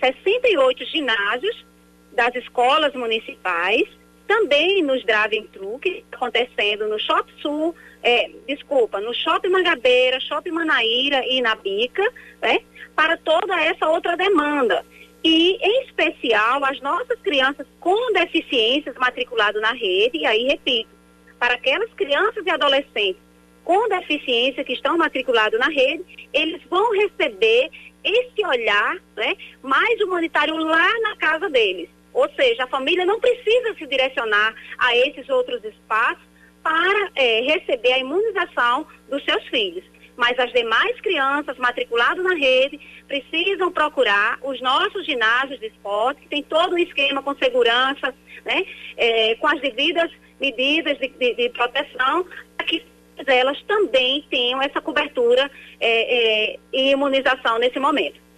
68 0.00 0.84
ginásios 0.86 1.66
das 2.12 2.34
escolas 2.34 2.94
municipais, 2.94 3.88
também 4.26 4.82
nos 4.82 5.04
drive-thru, 5.04 5.78
que 5.78 5.88
está 5.88 6.16
acontecendo 6.16 6.86
no 6.88 6.98
Shopping 6.98 7.32
Sul, 7.40 7.74
é, 8.02 8.30
desculpa, 8.46 9.00
no 9.00 9.14
Shopping 9.14 9.48
Mangabeira, 9.48 10.20
Shopping 10.20 10.50
Manaíra 10.50 11.24
e 11.26 11.40
na 11.40 11.54
Bica, 11.54 12.02
né, 12.42 12.60
para 12.94 13.16
toda 13.16 13.60
essa 13.62 13.88
outra 13.88 14.16
demanda. 14.16 14.84
E, 15.24 15.56
em 15.60 15.84
especial, 15.84 16.64
as 16.64 16.80
nossas 16.80 17.18
crianças 17.20 17.66
com 17.80 18.12
deficiências 18.12 18.94
matriculadas 18.96 19.60
na 19.60 19.72
rede, 19.72 20.18
e 20.18 20.26
aí 20.26 20.44
repito, 20.44 20.90
para 21.38 21.54
aquelas 21.54 21.92
crianças 21.94 22.44
e 22.44 22.50
adolescentes 22.50 23.27
com 23.68 23.86
deficiência 23.86 24.64
que 24.64 24.72
estão 24.72 24.96
matriculados 24.96 25.60
na 25.60 25.68
rede, 25.68 26.02
eles 26.32 26.62
vão 26.70 26.90
receber 26.90 27.68
esse 28.02 28.46
olhar 28.46 28.96
né, 29.14 29.36
mais 29.62 30.00
humanitário 30.00 30.56
lá 30.56 30.88
na 31.02 31.14
casa 31.16 31.50
deles. 31.50 31.90
Ou 32.14 32.26
seja, 32.30 32.64
a 32.64 32.66
família 32.66 33.04
não 33.04 33.20
precisa 33.20 33.74
se 33.74 33.86
direcionar 33.86 34.54
a 34.78 34.96
esses 34.96 35.28
outros 35.28 35.62
espaços 35.62 36.22
para 36.62 37.10
é, 37.14 37.42
receber 37.42 37.92
a 37.92 37.98
imunização 37.98 38.86
dos 39.10 39.22
seus 39.22 39.46
filhos. 39.48 39.84
Mas 40.16 40.38
as 40.38 40.50
demais 40.50 40.98
crianças 41.02 41.58
matriculadas 41.58 42.24
na 42.24 42.36
rede 42.36 42.80
precisam 43.06 43.70
procurar 43.70 44.38
os 44.42 44.58
nossos 44.62 45.04
ginásios 45.04 45.60
de 45.60 45.66
esporte, 45.66 46.22
que 46.22 46.28
tem 46.28 46.42
todo 46.42 46.72
um 46.74 46.78
esquema 46.78 47.22
com 47.22 47.36
segurança, 47.36 48.14
né, 48.46 48.64
é, 48.96 49.34
com 49.34 49.46
as 49.46 49.60
devidas 49.60 50.10
medidas 50.40 50.98
de, 50.98 51.08
de, 51.08 51.34
de 51.34 51.50
proteção, 51.50 52.24
para 52.56 52.66
que 52.66 52.82
elas 53.26 53.60
também 53.66 54.24
tenham 54.30 54.62
essa 54.62 54.80
cobertura 54.80 55.50
é, 55.80 56.52
é, 56.52 56.58
e 56.72 56.90
imunização 56.92 57.58
nesse 57.58 57.78
momento. 57.78 58.28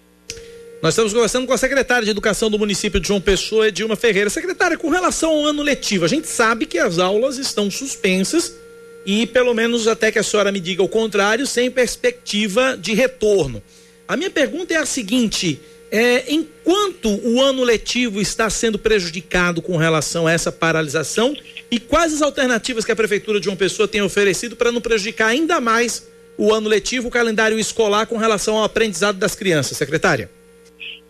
Nós 0.83 0.95
estamos 0.95 1.12
conversando 1.12 1.47
com 1.47 1.53
a 1.53 1.59
secretária 1.59 2.05
de 2.05 2.11
Educação 2.11 2.51
do 2.51 2.59
município 2.59 2.99
de 2.99 3.07
João 3.07 3.21
Pessoa, 3.21 3.69
Edilma 3.69 3.97
Ferreira. 3.97 4.31
Secretária, 4.31 4.79
com 4.79 4.88
relação 4.88 5.31
ao 5.31 5.45
ano 5.45 5.62
letivo, 5.62 6.07
a 6.07 6.09
gente 6.09 6.27
sabe 6.27 6.64
que 6.64 6.79
as 6.79 6.99
aulas 6.99 7.37
estão 7.37 7.71
suspensas 7.71 8.57
e, 9.05 9.27
pelo 9.27 9.53
menos 9.53 9.87
até 9.87 10.11
que 10.11 10.19
a 10.19 10.23
senhora 10.23 10.51
me 10.51 10.59
diga 10.59 10.83
o 10.83 10.88
contrário, 10.88 11.47
sem 11.47 11.71
perspectiva 11.71 12.79
de 12.79 12.95
retorno. 12.95 13.62
A 14.09 14.16
minha 14.16 14.31
pergunta 14.31 14.73
é 14.73 14.79
a 14.79 14.87
seguinte: 14.87 15.61
É, 15.92 16.33
enquanto 16.33 17.09
o 17.09 17.40
ano 17.40 17.64
letivo 17.64 18.20
está 18.20 18.48
sendo 18.48 18.79
prejudicado 18.79 19.61
com 19.61 19.76
relação 19.76 20.26
a 20.26 20.33
essa 20.33 20.53
paralisação 20.53 21.35
e 21.68 21.81
quais 21.81 22.14
as 22.14 22.22
alternativas 22.22 22.85
que 22.85 22.92
a 22.92 22.96
prefeitura 22.96 23.40
de 23.40 23.48
uma 23.48 23.57
pessoa 23.57 23.88
tem 23.88 24.00
oferecido 24.00 24.55
para 24.55 24.70
não 24.70 24.81
prejudicar 24.81 25.29
ainda 25.29 25.61
mais 25.61 26.09
o 26.38 26.55
ano 26.55 26.68
letivo, 26.68 27.09
o 27.09 27.11
calendário 27.11 27.59
escolar 27.59 28.07
com 28.07 28.16
relação 28.16 28.57
ao 28.57 28.64
aprendizado 28.64 29.18
das 29.18 29.35
crianças, 29.35 29.76
secretária? 29.76 30.31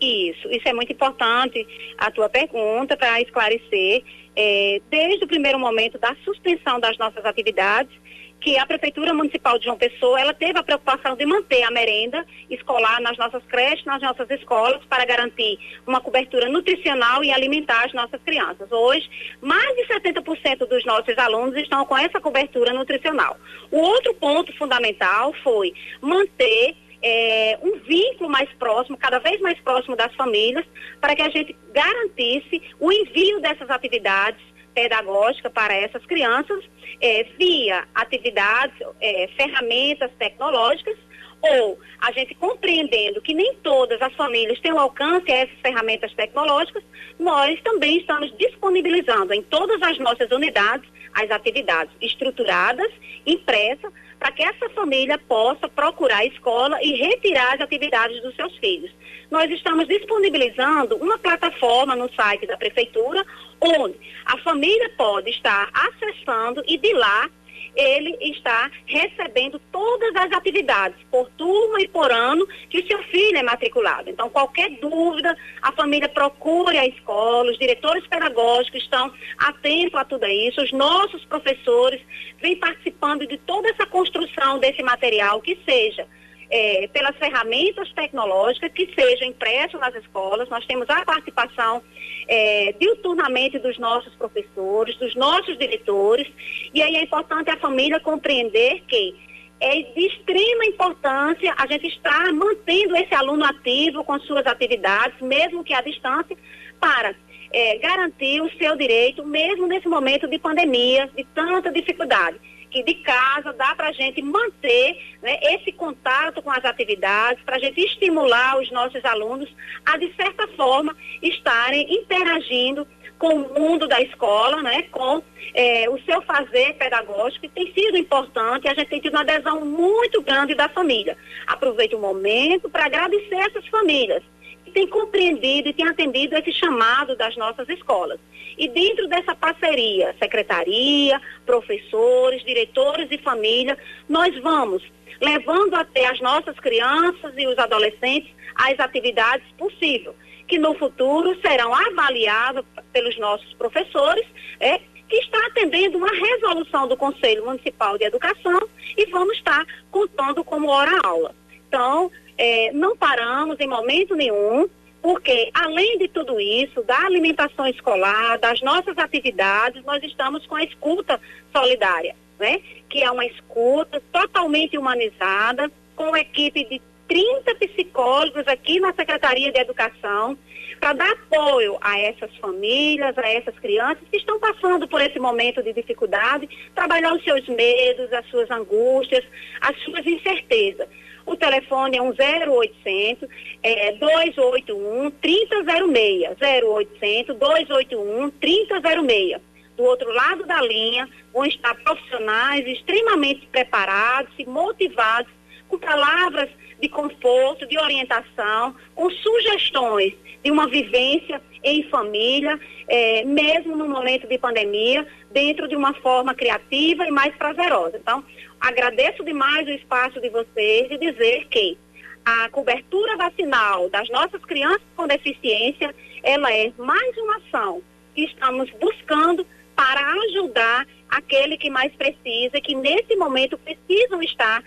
Isso, 0.01 0.49
isso 0.51 0.67
é 0.67 0.73
muito 0.73 0.93
importante 0.93 1.67
a 1.99 2.11
tua 2.11 2.29
pergunta 2.29 2.97
para 2.97 3.21
esclarecer. 3.21 4.03
É, 4.35 4.81
desde 4.91 5.25
o 5.25 5.29
primeiro 5.29 5.59
momento 5.59 5.99
da 5.99 6.17
suspensão 6.25 6.81
das 6.81 6.97
nossas 6.97 7.25
atividades, 7.25 7.93
que 8.41 8.57
a 8.57 8.67
Prefeitura 8.67 9.13
Municipal 9.13 9.59
de 9.59 9.67
João 9.67 9.77
Pessoa, 9.77 10.21
ela 10.21 10.33
teve 10.33 10.59
a 10.59 10.63
preocupação 10.63 11.15
de 11.15 11.27
manter 11.27 11.63
a 11.63 11.71
merenda 11.71 12.25
escolar 12.49 13.01
nas 13.01 13.17
nossas 13.19 13.45
creches, 13.45 13.85
nas 13.85 14.01
nossas 14.01 14.29
escolas, 14.31 14.83
para 14.87 15.05
garantir 15.05 15.59
uma 15.87 16.01
cobertura 16.01 16.49
nutricional 16.49 17.23
e 17.23 17.31
alimentar 17.31 17.85
as 17.85 17.93
nossas 17.93 18.21
crianças. 18.23 18.71
Hoje, 18.73 19.09
mais 19.41 19.77
de 19.77 19.87
70% 19.87 20.67
dos 20.67 20.85
nossos 20.85 21.17
alunos 21.19 21.57
estão 21.57 21.85
com 21.85 21.97
essa 21.97 22.21
cobertura 22.21 22.73
nutricional. 22.73 23.37
O 23.71 23.79
outro 23.79 24.15
ponto 24.15 24.57
fundamental 24.57 25.35
foi 25.45 25.73
manter 26.01 26.75
é, 27.03 27.59
um 27.63 27.79
vínculo 27.79 28.29
mais 28.29 28.49
próximo, 28.55 28.97
cada 28.97 29.19
vez 29.19 29.41
mais 29.41 29.59
próximo 29.61 29.97
das 29.97 30.15
famílias, 30.15 30.65
para 31.01 31.15
que 31.15 31.23
a 31.23 31.29
gente 31.29 31.57
garantisse 31.73 32.63
o 32.79 32.93
envio 32.93 33.41
dessas 33.41 33.71
atividades 33.71 34.50
pedagógicas 34.75 35.53
para 35.53 35.75
essas 35.75 36.05
crianças 36.07 36.65
é, 37.01 37.25
via 37.39 37.87
atividades, 37.95 38.77
é, 39.01 39.29
ferramentas 39.37 40.11
tecnológicas 40.19 40.97
ou 41.43 41.79
a 42.01 42.13
gente 42.13 42.35
compreendendo 42.35 43.21
que 43.23 43.33
nem 43.33 43.55
todas 43.63 44.01
as 44.03 44.13
famílias 44.15 44.61
têm 44.61 44.73
o 44.73 44.79
alcance 44.79 45.31
a 45.31 45.37
essas 45.37 45.59
ferramentas 45.61 46.13
tecnológicas, 46.15 46.85
nós 47.19 47.59
também 47.63 47.99
estamos 47.99 48.37
disponibilizando 48.37 49.33
em 49.33 49.43
todas 49.43 49.81
as 49.83 49.99
nossas 49.99 50.31
unidades 50.31 50.89
as 51.15 51.31
atividades 51.31 51.93
estruturadas, 52.01 52.91
impressas, 53.27 53.93
para 54.19 54.33
que 54.33 54.43
essa 54.43 54.69
família 54.71 55.19
possa 55.19 55.69
procurar 55.69 56.19
a 56.19 56.27
escola 56.27 56.79
e 56.83 56.93
retirar 56.93 57.55
as 57.55 57.61
atividades 57.61 58.23
dos 58.23 58.37
seus 58.37 58.55
filhos. 58.59 58.93
Nós 59.31 59.51
estamos 59.51 59.87
disponibilizando 59.87 60.97
uma 60.97 61.17
plataforma 61.19 61.95
no 61.95 62.13
site 62.15 62.47
da 62.47 62.57
prefeitura, 62.57 63.25
onde 63.61 63.97
a 64.27 64.37
família 64.39 64.91
pode 64.97 65.31
estar 65.31 65.71
acessando 65.73 66.63
e 66.67 66.77
de 66.77 66.93
lá 66.95 67.31
ele 67.77 68.17
está 68.21 68.69
recebendo 68.85 69.61
todas 69.71 70.15
as 70.17 70.33
atividades 70.33 70.99
por 71.09 71.31
turma 71.31 71.81
e 71.81 71.87
por 71.87 72.11
ano 72.11 72.47
que 72.69 72.85
seu 72.87 73.01
filho 73.05 73.39
é 73.39 73.43
matriculado. 73.45 74.11
Então, 74.11 74.29
qualquer 74.29 74.71
dúvida, 74.81 75.37
a 75.63 75.71
família 75.73 76.09
procure 76.09 76.77
a 76.77 76.87
escola, 76.87 77.51
os 77.51 77.59
diretores 77.59 78.05
pedagógicos 78.09 78.83
estão 78.83 79.13
atentos 79.39 79.95
a 79.95 80.05
tudo 80.05 80.27
isso, 80.27 80.61
os 80.61 80.73
nossos 80.73 81.25
professores 81.27 82.01
vêm 82.41 82.57
participando 82.57 83.25
de 83.27 83.37
toda 83.39 83.69
essa 83.69 83.87
construção 83.87 84.59
desse 84.59 84.83
material 84.83 85.41
que 85.41 85.57
seja 85.65 86.07
é, 86.51 86.89
pelas 86.93 87.17
ferramentas 87.17 87.93
tecnológicas 87.93 88.73
que 88.73 88.93
sejam 88.95 89.29
impressos 89.29 89.79
nas 89.81 89.95
escolas. 89.95 90.49
Nós 90.49 90.67
temos 90.67 90.91
a 90.91 91.05
participação 91.05 91.83
é, 92.27 92.75
diuturnamente 92.79 93.59
dos 93.59 93.79
nossos 93.79 94.15
professores, 94.17 94.97
dos 94.97 95.15
nossos 95.15 95.57
diretores, 95.57 96.27
e 96.75 96.83
aí 96.83 96.97
é 96.97 97.03
importante 97.03 97.51
a 97.51 97.57
família 97.57 98.01
compreender 98.01 98.83
que 98.89 99.15
é 99.61 99.83
de 99.83 100.07
extrema 100.07 100.65
importância 100.65 101.55
a 101.57 101.67
gente 101.67 101.87
estar 101.87 102.33
mantendo 102.33 102.97
esse 102.97 103.15
aluno 103.15 103.45
ativo 103.45 104.03
com 104.05 104.19
suas 104.21 104.47
atividades, 104.47 105.21
mesmo 105.21 105.63
que 105.63 105.75
à 105.75 105.83
distância, 105.83 106.37
para 106.81 107.15
é, 107.53 107.77
garantir 107.77 108.41
o 108.41 108.51
seu 108.57 108.75
direito, 108.75 109.25
mesmo 109.25 109.67
nesse 109.67 109.87
momento 109.87 110.27
de 110.27 110.39
pandemia, 110.39 111.11
de 111.15 111.25
tanta 111.35 111.71
dificuldade 111.71 112.41
que 112.71 112.83
de 112.83 112.95
casa 112.95 113.53
dá 113.53 113.75
para 113.75 113.89
a 113.89 113.93
gente 113.93 114.23
manter 114.23 114.97
né, 115.23 115.39
esse 115.43 115.73
contato 115.73 116.41
com 116.41 116.51
as 116.51 116.65
atividades, 116.65 117.43
para 117.45 117.57
a 117.57 117.59
gente 117.59 117.81
estimular 117.81 118.59
os 118.59 118.71
nossos 118.71 119.05
alunos 119.05 119.49
a, 119.85 119.97
de 119.97 120.15
certa 120.15 120.47
forma, 120.49 120.97
estarem 121.23 121.93
interagindo 121.93 122.87
com 123.19 123.35
o 123.35 123.55
mundo 123.55 123.87
da 123.87 124.01
escola, 124.01 124.63
né, 124.63 124.83
com 124.91 125.23
é, 125.55 125.91
o 125.91 126.01
seu 126.05 126.23
fazer 126.23 126.75
pedagógico, 126.75 127.43
que 127.43 127.49
tem 127.49 127.73
sido 127.75 127.99
importante, 127.99 128.67
a 128.67 128.75
gente 128.75 128.89
tem 128.89 129.01
tido 129.01 129.15
uma 129.15 129.21
adesão 129.21 129.65
muito 129.65 130.23
grande 130.23 130.55
da 130.55 130.69
família. 130.71 131.19
Aproveito 131.47 131.95
o 131.95 132.01
momento 132.01 132.71
para 132.71 132.87
agradecer 132.87 133.35
essas 133.35 133.67
famílias 133.69 134.23
têm 134.71 134.87
compreendido 134.87 135.69
e 135.69 135.73
têm 135.73 135.87
atendido 135.87 136.37
esse 136.37 136.53
chamado 136.53 137.17
das 137.17 137.37
nossas 137.37 137.69
escolas. 137.69 138.19
E 138.57 138.69
dentro 138.69 139.09
dessa 139.09 139.35
parceria, 139.35 140.15
secretaria, 140.19 141.21
professores, 141.47 142.45
diretores 142.45 143.09
e 143.11 143.19
família, 143.19 143.79
nós 144.09 144.37
vamos 144.41 144.83
levando 145.21 145.75
até 145.75 146.07
as 146.07 146.21
nossas 146.21 146.59
crianças 146.59 147.33
e 147.37 147.47
os 147.47 147.59
adolescentes 147.59 148.31
as 148.55 148.79
atividades 148.79 149.47
possíveis, 149.57 150.15
que 150.47 150.59
no 150.59 150.75
futuro 150.75 151.39
serão 151.41 151.75
avaliadas 151.75 152.65
pelos 152.93 153.19
nossos 153.19 153.53
professores, 153.55 154.27
é, 154.59 154.79
que 155.09 155.17
está 155.17 155.39
atendendo 155.47 155.99
uma 155.99 156.11
resolução 156.11 156.87
do 156.87 156.97
Conselho 156.97 157.45
Municipal 157.45 157.99
de 157.99 158.05
Educação 158.05 158.61
e 158.97 159.07
vamos 159.07 159.37
estar 159.37 159.65
contando 159.91 160.45
como 160.45 160.69
hora-aula. 160.69 161.35
Então, 161.69 162.11
é, 162.41 162.73
não 162.73 162.97
paramos 162.97 163.61
em 163.61 163.69
momento 163.69 164.17
nenhum, 164.17 164.67
porque, 165.03 165.51
além 165.53 165.99
de 165.99 166.09
tudo 166.09 166.41
isso, 166.41 166.83
da 166.85 166.99
alimentação 167.05 167.67
escolar, 167.67 168.39
das 168.39 168.63
nossas 168.63 168.97
atividades, 168.97 169.85
nós 169.85 170.03
estamos 170.03 170.47
com 170.47 170.57
a 170.57 170.65
escuta 170.65 171.21
solidária, 171.55 172.17
né? 172.39 172.63
Que 172.89 173.03
é 173.03 173.11
uma 173.11 173.27
escuta 173.27 174.03
totalmente 174.11 174.79
humanizada, 174.79 175.71
com 175.95 176.17
equipe 176.17 176.65
de 176.65 176.81
30 177.07 177.55
psicólogos 177.57 178.49
aqui 178.49 178.81
na 178.81 178.95
Secretaria 178.95 179.53
de 179.53 179.59
Educação, 179.59 180.39
para 180.81 180.95
dar 180.95 181.11
apoio 181.11 181.77
a 181.83 181.99
essas 182.01 182.35
famílias, 182.39 183.19
a 183.19 183.29
essas 183.29 183.59
crianças 183.59 184.03
que 184.11 184.17
estão 184.17 184.41
passando 184.41 184.89
por 184.89 185.03
esse 185.03 185.19
momento 185.19 185.63
de 185.63 185.75
dificuldade, 185.75 186.49
trabalhar 186.75 187.13
os 187.13 187.23
seus 187.23 187.47
medos, 187.49 188.11
as 188.15 188.27
suas 188.31 188.51
angústias, 188.51 189.25
as 189.61 189.79
suas 189.83 190.07
incertezas. 190.07 190.89
O 191.27 191.37
telefone 191.37 191.97
é 191.97 192.03
um 192.03 192.11
0800 192.11 193.29
é, 193.63 193.93
281 193.93 195.11
3006. 195.11 196.37
0800 196.41 197.37
281 197.37 198.31
3006. 198.31 199.41
Do 199.77 199.85
outro 199.85 200.13
lado 200.13 200.45
da 200.45 200.61
linha 200.63 201.09
vão 201.33 201.47
estar 201.47 201.75
profissionais 201.77 202.67
extremamente 202.67 203.47
preparados 203.47 204.33
e 204.39 204.45
motivados 204.45 205.33
com 205.69 205.79
palavras 205.79 206.51
de 206.81 206.89
conforto, 206.89 207.67
de 207.67 207.79
orientação, 207.79 208.75
com 208.95 209.11
sugestões 209.11 210.15
de 210.43 210.51
uma 210.51 210.67
vivência 210.67 211.41
em 211.63 211.83
família, 211.91 212.59
é, 212.89 213.25
mesmo 213.25 213.77
no 213.77 213.87
momento 213.89 214.27
de 214.27 214.39
pandemia, 214.39 215.07
dentro 215.31 215.69
de 215.69 215.77
uma 215.77 215.93
forma 215.95 216.35
criativa 216.35 217.07
e 217.07 217.11
mais 217.11 217.35
prazerosa. 217.37 217.99
Então, 217.99 218.25
agradeço 218.61 219.23
demais 219.25 219.67
o 219.67 219.71
espaço 219.71 220.21
de 220.21 220.31
vocês 220.31 220.91
e 220.91 220.99
dizer 220.99 221.47
que 221.49 221.77
a 222.25 222.49
cobertura 222.51 223.17
vacinal 223.17 223.89
das 223.91 224.09
nossas 224.09 224.43
crianças 224.45 224.83
com 224.97 225.07
deficiência, 225.07 225.95
ela 226.23 226.53
é 226.53 226.73
mais 226.79 227.17
uma 227.19 227.37
ação 227.37 227.83
que 228.15 228.25
estamos 228.25 228.71
buscando 228.81 229.47
para 229.75 230.13
ajudar 230.25 230.87
aquele 231.09 231.57
que 231.57 231.71
mais 231.71 231.93
precisa, 231.95 232.61
que 232.61 232.75
nesse 232.75 233.17
momento 233.17 233.59
precisam 233.59 234.23
estar 234.23 234.63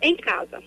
em 0.00 0.16
casa. 0.16 0.62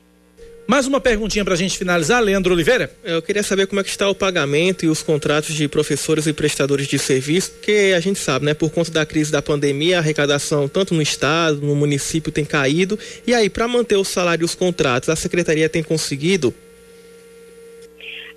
Mais 0.67 0.86
uma 0.86 0.99
perguntinha 0.99 1.45
para 1.45 1.53
a 1.53 1.58
gente 1.58 1.77
finalizar, 1.77 2.21
Leandro 2.21 2.53
Oliveira. 2.53 2.91
Eu 3.01 3.21
queria 3.21 3.41
saber 3.41 3.67
como 3.67 3.80
é 3.80 3.84
que 3.86 3.89
está 3.89 4.10
o 4.10 4.13
pagamento 4.13 4.84
e 4.84 4.89
os 4.89 5.01
contratos 5.01 5.56
de 5.56 5.65
professores 5.69 6.27
e 6.27 6.34
prestadores 6.34 6.88
de 6.88 6.99
serviço, 6.99 7.51
porque 7.51 7.93
a 7.95 8.01
gente 8.01 8.19
sabe, 8.19 8.45
né, 8.45 8.53
por 8.53 8.69
conta 8.69 8.91
da 8.91 9.06
crise 9.06 9.32
da 9.32 9.41
pandemia, 9.41 9.95
a 9.95 9.99
arrecadação 9.99 10.67
tanto 10.67 10.93
no 10.93 11.01
estado, 11.01 11.62
no 11.62 11.73
município 11.73 12.34
tem 12.34 12.43
caído. 12.43 12.99
E 13.25 13.34
aí, 13.34 13.49
para 13.49 13.65
manter 13.65 13.95
o 13.95 14.03
salário 14.03 14.43
e 14.43 14.45
os 14.45 14.56
contratos, 14.56 15.08
a 15.08 15.15
secretaria 15.15 15.69
tem 15.69 15.82
conseguido? 15.82 16.53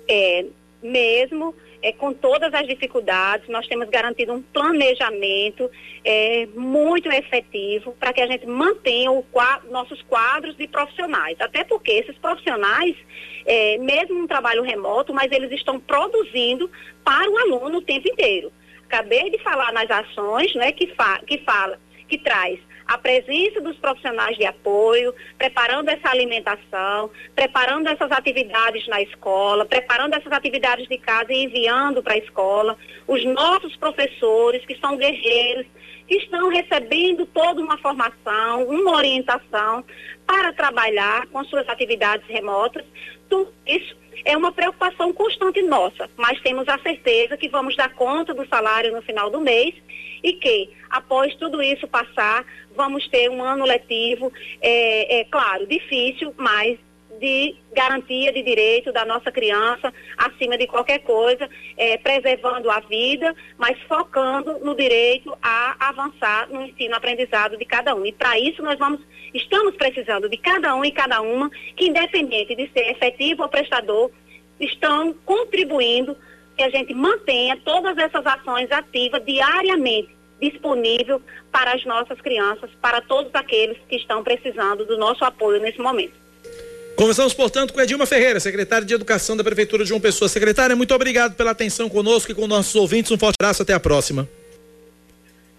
É, 0.07 0.45
mesmo 0.81 1.53
é, 1.81 1.91
com 1.91 2.13
todas 2.13 2.53
as 2.53 2.67
dificuldades, 2.67 3.47
nós 3.49 3.67
temos 3.67 3.89
garantido 3.89 4.33
um 4.33 4.41
planejamento 4.41 5.69
é, 6.03 6.47
muito 6.55 7.11
efetivo 7.11 7.95
para 7.99 8.13
que 8.13 8.21
a 8.21 8.27
gente 8.27 8.45
mantenha 8.45 9.11
o, 9.11 9.25
nossos 9.69 10.01
quadros 10.03 10.55
de 10.55 10.67
profissionais. 10.67 11.37
Até 11.39 11.63
porque 11.63 11.91
esses 11.91 12.17
profissionais, 12.17 12.95
é, 13.45 13.77
mesmo 13.77 14.19
no 14.19 14.27
trabalho 14.27 14.63
remoto, 14.63 15.13
mas 15.13 15.31
eles 15.31 15.51
estão 15.51 15.79
produzindo 15.79 16.69
para 17.03 17.29
o 17.29 17.37
aluno 17.37 17.79
o 17.79 17.81
tempo 17.81 18.07
inteiro. 18.07 18.51
Acabei 18.85 19.29
de 19.29 19.39
falar 19.39 19.71
nas 19.71 19.89
ações 19.89 20.53
né, 20.53 20.71
que, 20.71 20.87
fa 20.87 21.19
que 21.25 21.39
fala, 21.39 21.79
que 22.07 22.17
traz 22.17 22.59
a 22.91 22.97
presença 22.97 23.61
dos 23.61 23.77
profissionais 23.77 24.35
de 24.37 24.45
apoio, 24.45 25.15
preparando 25.37 25.87
essa 25.87 26.09
alimentação, 26.09 27.09
preparando 27.33 27.87
essas 27.87 28.11
atividades 28.11 28.85
na 28.87 29.01
escola, 29.01 29.65
preparando 29.65 30.13
essas 30.13 30.33
atividades 30.33 30.89
de 30.89 30.97
casa 30.97 31.31
e 31.31 31.45
enviando 31.45 32.03
para 32.03 32.15
a 32.15 32.17
escola, 32.17 32.77
os 33.07 33.23
nossos 33.23 33.77
professores 33.77 34.65
que 34.65 34.77
são 34.77 34.97
guerreiros, 34.97 35.65
que 36.05 36.15
estão 36.15 36.49
recebendo 36.49 37.25
toda 37.27 37.61
uma 37.61 37.77
formação, 37.77 38.65
uma 38.65 38.97
orientação 38.97 39.85
para 40.27 40.51
trabalhar 40.51 41.27
com 41.27 41.45
suas 41.45 41.69
atividades 41.69 42.27
remotas. 42.27 42.83
Tudo 43.29 43.53
isso 43.65 43.95
é 44.25 44.35
uma 44.35 44.51
preocupação 44.51 45.13
constante 45.13 45.61
nossa, 45.61 46.09
mas 46.17 46.41
temos 46.41 46.67
a 46.67 46.77
certeza 46.79 47.37
que 47.37 47.47
vamos 47.47 47.77
dar 47.77 47.93
conta 47.93 48.33
do 48.33 48.45
salário 48.47 48.91
no 48.91 49.01
final 49.01 49.29
do 49.29 49.39
mês 49.39 49.73
e 50.21 50.33
que, 50.33 50.69
após 50.91 51.33
tudo 51.35 51.61
isso 51.61 51.87
passar, 51.87 52.45
vamos 52.75 53.07
ter 53.07 53.29
um 53.29 53.41
ano 53.41 53.65
letivo, 53.65 54.31
é, 54.61 55.21
é 55.21 55.23
claro, 55.25 55.65
difícil, 55.65 56.33
mas 56.37 56.77
de 57.19 57.55
garantia 57.71 58.33
de 58.33 58.41
direito 58.41 58.91
da 58.91 59.05
nossa 59.05 59.31
criança, 59.31 59.93
acima 60.17 60.57
de 60.57 60.65
qualquer 60.65 60.99
coisa, 60.99 61.47
é, 61.77 61.95
preservando 61.97 62.69
a 62.69 62.79
vida, 62.79 63.35
mas 63.57 63.79
focando 63.83 64.57
no 64.59 64.75
direito 64.75 65.37
a 65.41 65.89
avançar 65.89 66.49
no 66.49 66.63
ensino-aprendizado 66.63 67.57
de 67.57 67.65
cada 67.65 67.93
um. 67.93 68.03
E 68.05 68.11
para 68.11 68.39
isso 68.39 68.63
nós 68.63 68.77
vamos, 68.79 69.01
estamos 69.33 69.75
precisando 69.75 70.27
de 70.27 70.37
cada 70.37 70.75
um 70.75 70.83
e 70.83 70.91
cada 70.91 71.21
uma 71.21 71.49
que, 71.75 71.89
independente 71.89 72.55
de 72.55 72.67
ser 72.71 72.89
efetivo 72.89 73.43
ou 73.43 73.49
prestador, 73.49 74.09
estão 74.59 75.13
contribuindo 75.25 76.17
que 76.57 76.63
a 76.63 76.69
gente 76.69 76.93
mantenha 76.93 77.55
todas 77.63 77.97
essas 77.99 78.25
ações 78.25 78.71
ativas 78.71 79.23
diariamente 79.23 80.20
disponível 80.41 81.21
para 81.51 81.73
as 81.73 81.85
nossas 81.85 82.19
crianças, 82.19 82.69
para 82.81 83.01
todos 83.01 83.33
aqueles 83.33 83.77
que 83.87 83.95
estão 83.95 84.23
precisando 84.23 84.85
do 84.85 84.97
nosso 84.97 85.23
apoio 85.23 85.61
nesse 85.61 85.79
momento. 85.79 86.13
Conversamos, 86.95 87.33
portanto, 87.33 87.73
com 87.73 87.81
Edilma 87.81 88.05
Ferreira, 88.05 88.39
secretária 88.39 88.85
de 88.85 88.93
Educação 88.93 89.35
da 89.37 89.43
Prefeitura 89.43 89.83
de 89.83 89.89
João 89.89 90.01
Pessoa. 90.01 90.27
Secretária, 90.27 90.75
muito 90.75 90.93
obrigado 90.93 91.35
pela 91.35 91.51
atenção 91.51 91.89
conosco 91.89 92.31
e 92.31 92.35
com 92.35 92.47
nossos 92.47 92.75
ouvintes. 92.75 93.11
Um 93.11 93.17
forte 93.17 93.35
abraço, 93.39 93.63
até 93.63 93.73
a 93.73 93.79
próxima. 93.79 94.27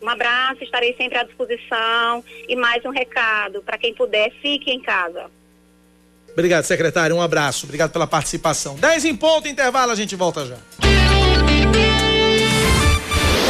Um 0.00 0.08
abraço, 0.08 0.62
estarei 0.62 0.94
sempre 0.94 1.18
à 1.18 1.22
disposição. 1.22 2.24
E 2.48 2.56
mais 2.56 2.84
um 2.84 2.90
recado, 2.90 3.62
para 3.62 3.78
quem 3.78 3.94
puder, 3.94 4.30
fique 4.42 4.70
em 4.70 4.80
casa. 4.80 5.30
Obrigado, 6.32 6.64
secretário. 6.64 7.16
Um 7.16 7.22
abraço. 7.22 7.66
Obrigado 7.66 7.92
pela 7.92 8.06
participação. 8.06 8.74
10 8.76 9.04
em 9.04 9.16
ponto, 9.16 9.46
intervalo, 9.48 9.92
a 9.92 9.94
gente 9.94 10.16
volta 10.16 10.46
já. 10.46 10.56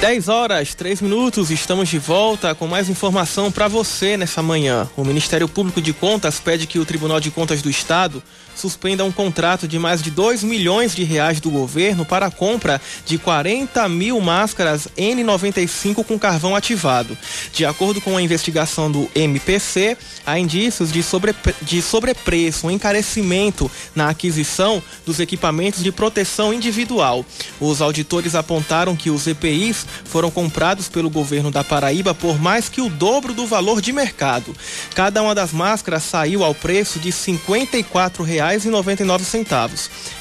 10 0.00 0.28
horas, 0.30 0.74
3 0.74 1.02
minutos, 1.02 1.50
estamos 1.50 1.86
de 1.90 1.98
volta 1.98 2.54
com 2.54 2.66
mais 2.66 2.88
informação 2.88 3.52
para 3.52 3.68
você 3.68 4.16
nessa 4.16 4.42
manhã. 4.42 4.88
O 4.96 5.04
Ministério 5.04 5.46
Público 5.46 5.78
de 5.78 5.92
Contas 5.92 6.40
pede 6.40 6.66
que 6.66 6.78
o 6.78 6.86
Tribunal 6.86 7.20
de 7.20 7.30
Contas 7.30 7.60
do 7.60 7.68
Estado 7.68 8.22
suspenda 8.60 9.04
um 9.04 9.10
contrato 9.10 9.66
de 9.66 9.78
mais 9.78 10.02
de 10.02 10.10
2 10.10 10.44
milhões 10.44 10.94
de 10.94 11.02
reais 11.02 11.40
do 11.40 11.50
governo 11.50 12.04
para 12.04 12.26
a 12.26 12.30
compra 12.30 12.80
de 13.06 13.16
40 13.16 13.88
mil 13.88 14.20
máscaras 14.20 14.86
N95 14.96 16.04
com 16.04 16.18
carvão 16.18 16.54
ativado. 16.54 17.16
De 17.52 17.64
acordo 17.64 18.00
com 18.00 18.16
a 18.16 18.22
investigação 18.22 18.90
do 18.90 19.10
MPC, 19.14 19.96
há 20.26 20.38
indícios 20.38 20.92
de, 20.92 21.02
sobre, 21.02 21.34
de 21.62 21.80
sobrepreço, 21.80 22.66
um 22.66 22.70
encarecimento 22.70 23.70
na 23.94 24.10
aquisição 24.10 24.82
dos 25.06 25.18
equipamentos 25.20 25.82
de 25.82 25.90
proteção 25.90 26.52
individual. 26.52 27.24
Os 27.58 27.80
auditores 27.80 28.34
apontaram 28.34 28.94
que 28.94 29.10
os 29.10 29.26
EPIs 29.26 29.86
foram 30.04 30.30
comprados 30.30 30.88
pelo 30.88 31.08
governo 31.08 31.50
da 31.50 31.64
Paraíba 31.64 32.14
por 32.14 32.38
mais 32.38 32.68
que 32.68 32.82
o 32.82 32.90
dobro 32.90 33.32
do 33.32 33.46
valor 33.46 33.80
de 33.80 33.92
mercado. 33.92 34.54
Cada 34.94 35.22
uma 35.22 35.34
das 35.34 35.52
máscaras 35.52 36.02
saiu 36.02 36.44
ao 36.44 36.54
preço 36.54 36.98
de 36.98 37.08
R$ 37.08 37.16
54,00 37.16 38.49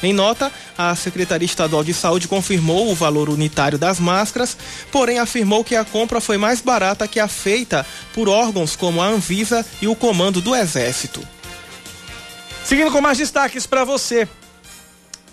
em 0.03 0.13
nota, 0.13 0.51
a 0.77 0.95
Secretaria 0.95 1.45
Estadual 1.45 1.83
de 1.83 1.93
Saúde 1.93 2.27
confirmou 2.27 2.91
o 2.91 2.95
valor 2.95 3.29
unitário 3.29 3.77
das 3.77 3.99
máscaras, 3.99 4.57
porém 4.91 5.19
afirmou 5.19 5.63
que 5.63 5.75
a 5.75 5.85
compra 5.85 6.21
foi 6.21 6.37
mais 6.37 6.61
barata 6.61 7.07
que 7.07 7.19
a 7.19 7.27
feita 7.27 7.85
por 8.13 8.29
órgãos 8.29 8.75
como 8.75 9.01
a 9.01 9.07
Anvisa 9.07 9.65
e 9.81 9.87
o 9.87 9.95
Comando 9.95 10.41
do 10.41 10.55
Exército. 10.55 11.25
Seguindo 12.65 12.91
com 12.91 13.01
mais 13.01 13.17
destaques 13.17 13.65
para 13.65 13.83
você. 13.83 14.27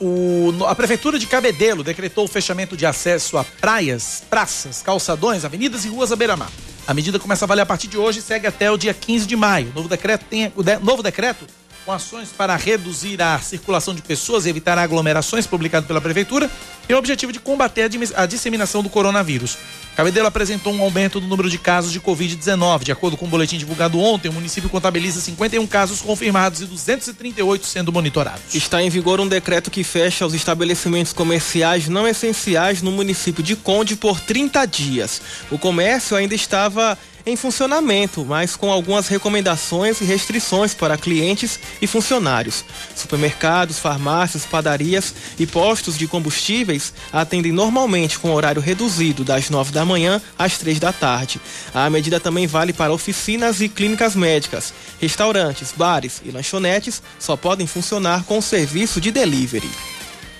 O, 0.00 0.52
a 0.66 0.74
Prefeitura 0.74 1.18
de 1.18 1.26
Cabedelo 1.26 1.82
decretou 1.82 2.24
o 2.24 2.28
fechamento 2.28 2.76
de 2.76 2.84
acesso 2.84 3.38
a 3.38 3.44
praias, 3.44 4.22
praças, 4.28 4.82
calçadões, 4.82 5.44
avenidas 5.44 5.84
e 5.84 5.88
ruas 5.88 6.12
à 6.12 6.16
beira-mar. 6.16 6.50
A 6.86 6.94
medida 6.94 7.18
começa 7.18 7.44
a 7.44 7.48
valer 7.48 7.62
a 7.62 7.66
partir 7.66 7.88
de 7.88 7.98
hoje 7.98 8.20
e 8.20 8.22
segue 8.22 8.46
até 8.46 8.70
o 8.70 8.76
dia 8.76 8.94
15 8.94 9.26
de 9.26 9.34
maio. 9.34 9.70
O 9.70 9.74
novo 9.74 9.88
decreto 9.88 10.24
tem, 10.30 10.52
o 10.54 10.62
de, 10.62 10.78
novo 10.78 11.02
decreto 11.02 11.46
com 11.86 11.92
ações 11.92 12.30
para 12.36 12.56
reduzir 12.56 13.22
a 13.22 13.38
circulação 13.38 13.94
de 13.94 14.02
pessoas 14.02 14.44
e 14.44 14.48
evitar 14.48 14.76
aglomerações, 14.76 15.46
publicado 15.46 15.86
pela 15.86 16.00
Prefeitura, 16.00 16.50
tem 16.84 16.96
o 16.96 16.98
objetivo 16.98 17.32
de 17.32 17.38
combater 17.38 17.88
a 18.16 18.26
disseminação 18.26 18.82
do 18.82 18.90
coronavírus. 18.90 19.56
Cabedelo 19.94 20.26
apresentou 20.26 20.74
um 20.74 20.82
aumento 20.82 21.20
do 21.20 21.26
número 21.26 21.48
de 21.48 21.58
casos 21.58 21.92
de 21.92 22.00
Covid-19. 22.00 22.82
De 22.82 22.92
acordo 22.92 23.16
com 23.16 23.24
o 23.24 23.28
um 23.28 23.30
boletim 23.30 23.56
divulgado 23.56 23.98
ontem, 24.00 24.28
o 24.28 24.32
município 24.32 24.68
contabiliza 24.68 25.20
51 25.20 25.66
casos 25.66 26.02
confirmados 26.02 26.60
e 26.60 26.66
238 26.66 27.64
sendo 27.64 27.92
monitorados. 27.92 28.54
Está 28.54 28.82
em 28.82 28.90
vigor 28.90 29.20
um 29.20 29.28
decreto 29.28 29.70
que 29.70 29.84
fecha 29.84 30.26
os 30.26 30.34
estabelecimentos 30.34 31.12
comerciais 31.12 31.88
não 31.88 32.06
essenciais 32.06 32.82
no 32.82 32.90
município 32.90 33.42
de 33.42 33.56
Conde 33.56 33.96
por 33.96 34.20
30 34.20 34.66
dias. 34.66 35.22
O 35.50 35.58
comércio 35.58 36.16
ainda 36.16 36.34
estava 36.34 36.98
em 37.26 37.34
funcionamento, 37.34 38.24
mas 38.24 38.54
com 38.54 38.70
algumas 38.70 39.08
recomendações 39.08 40.00
e 40.00 40.04
restrições 40.04 40.72
para 40.72 40.96
clientes 40.96 41.58
e 41.82 41.86
funcionários. 41.86 42.64
Supermercados, 42.94 43.80
farmácias, 43.80 44.46
padarias 44.46 45.12
e 45.36 45.44
postos 45.44 45.98
de 45.98 46.06
combustíveis 46.06 46.94
atendem 47.12 47.50
normalmente 47.50 48.18
com 48.18 48.32
horário 48.32 48.62
reduzido 48.62 49.24
das 49.24 49.50
9 49.50 49.72
da 49.72 49.84
manhã 49.84 50.22
às 50.38 50.56
3 50.56 50.78
da 50.78 50.92
tarde. 50.92 51.40
A 51.74 51.90
medida 51.90 52.20
também 52.20 52.46
vale 52.46 52.72
para 52.72 52.92
oficinas 52.92 53.60
e 53.60 53.68
clínicas 53.68 54.14
médicas. 54.14 54.72
Restaurantes, 55.00 55.72
bares 55.76 56.22
e 56.24 56.30
lanchonetes 56.30 57.02
só 57.18 57.36
podem 57.36 57.66
funcionar 57.66 58.24
com 58.24 58.40
serviço 58.40 59.00
de 59.00 59.10
delivery. 59.10 59.95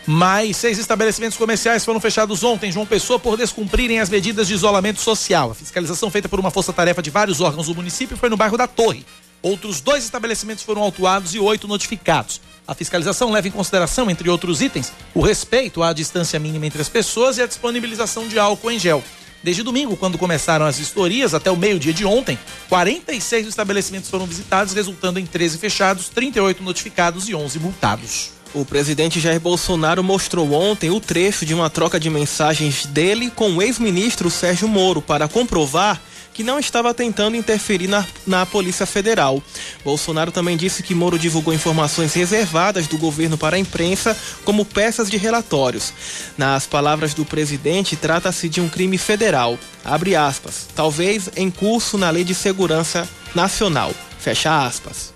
Mais 0.07 0.57
seis 0.57 0.79
estabelecimentos 0.79 1.37
comerciais 1.37 1.85
foram 1.85 1.99
fechados 1.99 2.45
ontem 2.45 2.69
em 2.69 2.73
João 2.73 2.87
Pessoa 2.87 3.19
por 3.19 3.37
descumprirem 3.37 3.99
as 3.99 4.09
medidas 4.09 4.47
de 4.47 4.55
isolamento 4.55 5.01
social. 5.01 5.51
A 5.51 5.55
fiscalização 5.55 6.09
feita 6.13 6.29
por 6.29 6.39
uma 6.39 6.53
força-tarefa 6.53 7.03
de 7.03 7.11
vários 7.11 7.41
órgãos 7.41 7.67
do 7.67 7.75
município 7.75 8.17
foi 8.17 8.29
no 8.29 8.37
bairro 8.37 8.57
da 8.57 8.69
Torre. 8.69 9.05
Outros 9.43 9.81
dois 9.81 10.05
estabelecimentos 10.05 10.63
foram 10.63 10.81
autuados 10.81 11.35
e 11.35 11.41
oito 11.41 11.67
notificados. 11.67 12.41
A 12.69 12.73
fiscalização 12.73 13.33
leva 13.33 13.49
em 13.49 13.51
consideração, 13.51 14.09
entre 14.09 14.31
outros 14.31 14.63
itens, 14.63 14.93
o 15.13 15.21
respeito 15.21 15.83
à 15.83 15.93
distância 15.93 16.39
mínima 16.39 16.67
entre 16.67 16.81
as 16.81 16.89
pessoas 16.89 17.37
e 17.39 17.43
a 17.43 17.47
disponibilização 17.47 18.29
de 18.29 18.39
álcool 18.39 18.71
em 18.71 18.79
gel. 18.79 19.03
Desde 19.43 19.65
domingo, 19.65 19.97
quando 19.97 20.19
começaram 20.19 20.67
as 20.67 20.79
vistorias, 20.79 21.35
até 21.35 21.51
o 21.51 21.57
meio-dia 21.57 21.93
de 21.93 22.05
ontem, 22.05 22.39
46 22.69 23.49
estabelecimentos 23.49 24.09
foram 24.09 24.27
visitados, 24.27 24.73
resultando 24.73 25.19
em 25.19 25.27
13 25.27 25.59
fechados, 25.59 26.09
38 26.09 26.63
notificados 26.63 27.29
e 27.29 27.35
11 27.35 27.59
multados. 27.59 28.36
O 28.57 28.65
presidente 28.65 29.21
Jair 29.21 29.39
Bolsonaro 29.39 30.03
mostrou 30.03 30.51
ontem 30.51 30.89
o 30.89 30.99
trecho 30.99 31.45
de 31.45 31.53
uma 31.53 31.69
troca 31.69 32.01
de 32.01 32.09
mensagens 32.09 32.87
dele 32.87 33.31
com 33.31 33.51
o 33.51 33.61
ex-ministro 33.61 34.31
Sérgio 34.31 34.67
Moro 34.67 35.03
para 35.03 35.29
comprovar 35.29 36.01
que 36.33 36.43
não 36.43 36.59
estava 36.59 36.95
tentando 36.95 37.37
interferir 37.37 37.87
na, 37.87 38.07
na 38.27 38.47
Polícia 38.47 38.87
Federal. 38.87 39.43
Bolsonaro 39.85 40.33
também 40.33 40.57
disse 40.57 40.83
que 40.83 40.95
Moro 40.95 41.19
divulgou 41.19 41.53
informações 41.53 42.15
reservadas 42.15 42.87
do 42.87 42.97
governo 42.97 43.37
para 43.37 43.57
a 43.57 43.59
imprensa 43.59 44.17
como 44.43 44.65
peças 44.65 45.11
de 45.11 45.19
relatórios. 45.19 45.93
Nas 46.39 46.67
palavras 46.67 47.13
do 47.13 47.27
presidente, 47.27 47.95
trata-se 47.95 48.49
de 48.49 48.63
um 48.63 48.71
crime 48.71 48.97
federal. 48.97 49.59
Abre 49.85 50.17
aspas. 50.17 50.67
Talvez 50.75 51.29
em 51.37 51.51
curso 51.51 51.99
na 51.99 52.09
Lei 52.09 52.25
de 52.25 52.35
Segurança 52.35 53.07
Nacional. 53.35 53.93
Fecha 54.19 54.65
aspas. 54.65 55.16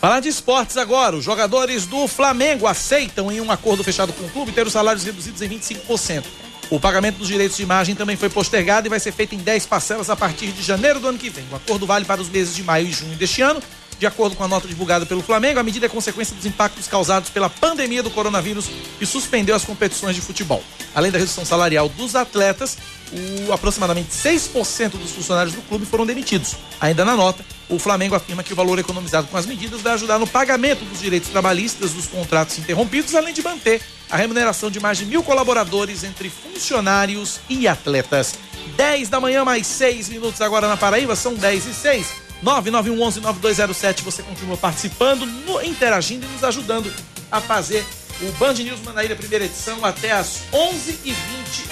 Falar 0.00 0.20
de 0.20 0.28
esportes 0.28 0.76
agora. 0.76 1.16
Os 1.16 1.24
jogadores 1.24 1.84
do 1.86 2.06
Flamengo 2.06 2.66
aceitam, 2.66 3.32
em 3.32 3.40
um 3.40 3.50
acordo 3.50 3.82
fechado 3.82 4.12
com 4.12 4.24
o 4.24 4.30
clube, 4.30 4.52
ter 4.52 4.64
os 4.66 4.72
salários 4.72 5.02
reduzidos 5.02 5.42
em 5.42 5.48
25%. 5.48 6.24
O 6.70 6.78
pagamento 6.78 7.16
dos 7.16 7.26
direitos 7.26 7.56
de 7.56 7.62
imagem 7.62 7.94
também 7.94 8.16
foi 8.16 8.28
postergado 8.28 8.86
e 8.86 8.90
vai 8.90 9.00
ser 9.00 9.10
feito 9.10 9.34
em 9.34 9.38
10 9.38 9.66
parcelas 9.66 10.08
a 10.10 10.14
partir 10.14 10.52
de 10.52 10.62
janeiro 10.62 11.00
do 11.00 11.08
ano 11.08 11.18
que 11.18 11.30
vem. 11.30 11.44
O 11.50 11.56
acordo 11.56 11.86
vale 11.86 12.04
para 12.04 12.20
os 12.20 12.28
meses 12.28 12.54
de 12.54 12.62
maio 12.62 12.86
e 12.86 12.92
junho 12.92 13.16
deste 13.16 13.42
ano 13.42 13.60
De 13.98 14.06
acordo 14.06 14.36
com 14.36 14.44
a 14.44 14.48
nota 14.48 14.68
divulgada 14.68 15.04
pelo 15.04 15.22
Flamengo, 15.22 15.58
a 15.58 15.62
medida 15.62 15.86
é 15.86 15.88
consequência 15.88 16.34
dos 16.34 16.46
impactos 16.46 16.86
causados 16.86 17.30
pela 17.30 17.50
pandemia 17.50 18.02
do 18.02 18.10
coronavírus 18.10 18.70
e 19.00 19.06
suspendeu 19.06 19.56
as 19.56 19.64
competições 19.64 20.14
de 20.14 20.20
futebol. 20.20 20.62
Além 20.94 21.10
da 21.10 21.18
redução 21.18 21.44
salarial 21.44 21.88
dos 21.88 22.14
atletas, 22.14 22.78
o, 23.12 23.52
aproximadamente 23.52 24.10
6% 24.10 24.92
dos 24.92 25.10
funcionários 25.10 25.54
do 25.54 25.62
clube 25.62 25.84
foram 25.84 26.06
demitidos. 26.06 26.54
Ainda 26.80 27.04
na 27.04 27.16
nota, 27.16 27.44
o 27.68 27.78
Flamengo 27.78 28.14
afirma 28.14 28.44
que 28.44 28.52
o 28.52 28.56
valor 28.56 28.78
economizado 28.78 29.26
com 29.26 29.36
as 29.36 29.46
medidas 29.46 29.80
vai 29.80 29.94
ajudar 29.94 30.18
no 30.18 30.26
pagamento 30.26 30.84
dos 30.84 31.00
direitos 31.00 31.28
trabalhistas 31.30 31.92
dos 31.92 32.06
contratos 32.06 32.56
interrompidos, 32.58 33.16
além 33.16 33.34
de 33.34 33.42
manter 33.42 33.82
a 34.08 34.16
remuneração 34.16 34.70
de 34.70 34.78
mais 34.78 34.98
de 34.98 35.06
mil 35.06 35.24
colaboradores 35.24 36.04
entre 36.04 36.30
funcionários 36.30 37.40
e 37.48 37.66
atletas. 37.66 38.34
10 38.76 39.08
da 39.08 39.18
manhã, 39.18 39.44
mais 39.44 39.66
6 39.66 40.08
minutos 40.08 40.40
agora 40.40 40.68
na 40.68 40.76
Paraíba, 40.76 41.16
são 41.16 41.34
10 41.34 41.66
e 41.66 41.74
6. 41.74 42.27
9911-9207, 42.44 44.02
você 44.02 44.22
continua 44.22 44.56
participando, 44.56 45.26
no, 45.26 45.62
interagindo 45.62 46.24
e 46.26 46.28
nos 46.28 46.44
ajudando 46.44 46.92
a 47.30 47.40
fazer 47.40 47.84
o 48.20 48.32
Band 48.32 48.54
News 48.54 48.80
Manaíra 48.80 49.14
primeira 49.14 49.44
edição 49.44 49.84
até 49.84 50.12
as 50.12 50.42
11h20, 50.52 51.14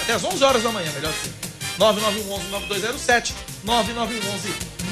até 0.02 0.12
as 0.14 0.24
11 0.24 0.44
horas 0.44 0.62
da 0.62 0.70
manhã, 0.70 0.90
melhor 0.92 1.10
assim. 1.10 1.32
9911-9207, 1.78 3.32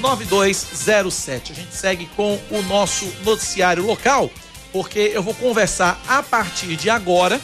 9911-9207. 0.03 1.51
A 1.51 1.55
gente 1.55 1.75
segue 1.75 2.07
com 2.17 2.39
o 2.51 2.63
nosso 2.63 3.07
noticiário 3.25 3.85
local, 3.87 4.31
porque 4.73 5.13
eu 5.15 5.23
vou 5.23 5.35
conversar 5.35 6.01
a 6.07 6.23
partir 6.23 6.77
de 6.77 6.91
agora, 6.91 7.41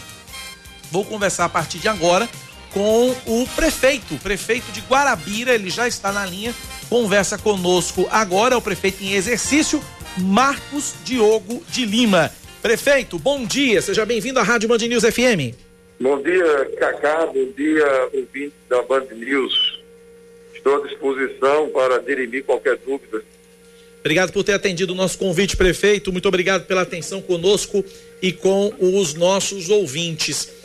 vou 0.90 1.04
conversar 1.04 1.46
a 1.46 1.48
partir 1.48 1.78
de 1.78 1.88
agora 1.88 2.28
com 2.72 3.10
o 3.26 3.48
prefeito, 3.56 4.14
o 4.14 4.18
prefeito 4.18 4.70
de 4.72 4.80
Guarabira, 4.82 5.54
ele 5.54 5.70
já 5.70 5.88
está 5.88 6.12
na 6.12 6.24
linha, 6.24 6.54
conversa 6.90 7.38
conosco 7.38 8.08
agora, 8.10 8.58
o 8.58 8.60
prefeito 8.60 9.02
em 9.04 9.14
exercício, 9.14 9.80
Marcos 10.18 10.92
Diogo 11.04 11.62
de 11.68 11.86
Lima. 11.86 12.32
Prefeito, 12.60 13.16
bom 13.16 13.46
dia, 13.46 13.80
seja 13.80 14.04
bem-vindo 14.04 14.40
à 14.40 14.42
Rádio 14.42 14.68
Band 14.68 14.78
News 14.78 15.04
FM. 15.04 15.54
Bom 16.00 16.20
dia, 16.20 16.68
Cacá, 16.78 17.26
bom 17.26 17.46
dia, 17.56 18.08
ouvinte 18.12 18.54
da 18.68 18.82
Band 18.82 19.06
News. 19.14 19.80
Estou 20.52 20.82
à 20.82 20.86
disposição 20.88 21.68
para 21.68 22.00
dirimir 22.00 22.44
qualquer 22.44 22.76
dúvida. 22.78 23.22
Obrigado 24.00 24.32
por 24.32 24.42
ter 24.42 24.54
atendido 24.54 24.92
o 24.92 24.96
nosso 24.96 25.16
convite, 25.16 25.56
prefeito. 25.56 26.10
Muito 26.10 26.26
obrigado 26.26 26.66
pela 26.66 26.82
atenção 26.82 27.22
conosco 27.22 27.84
e 28.20 28.32
com 28.32 28.74
os 28.80 29.14
nossos 29.14 29.70
ouvintes. 29.70 30.59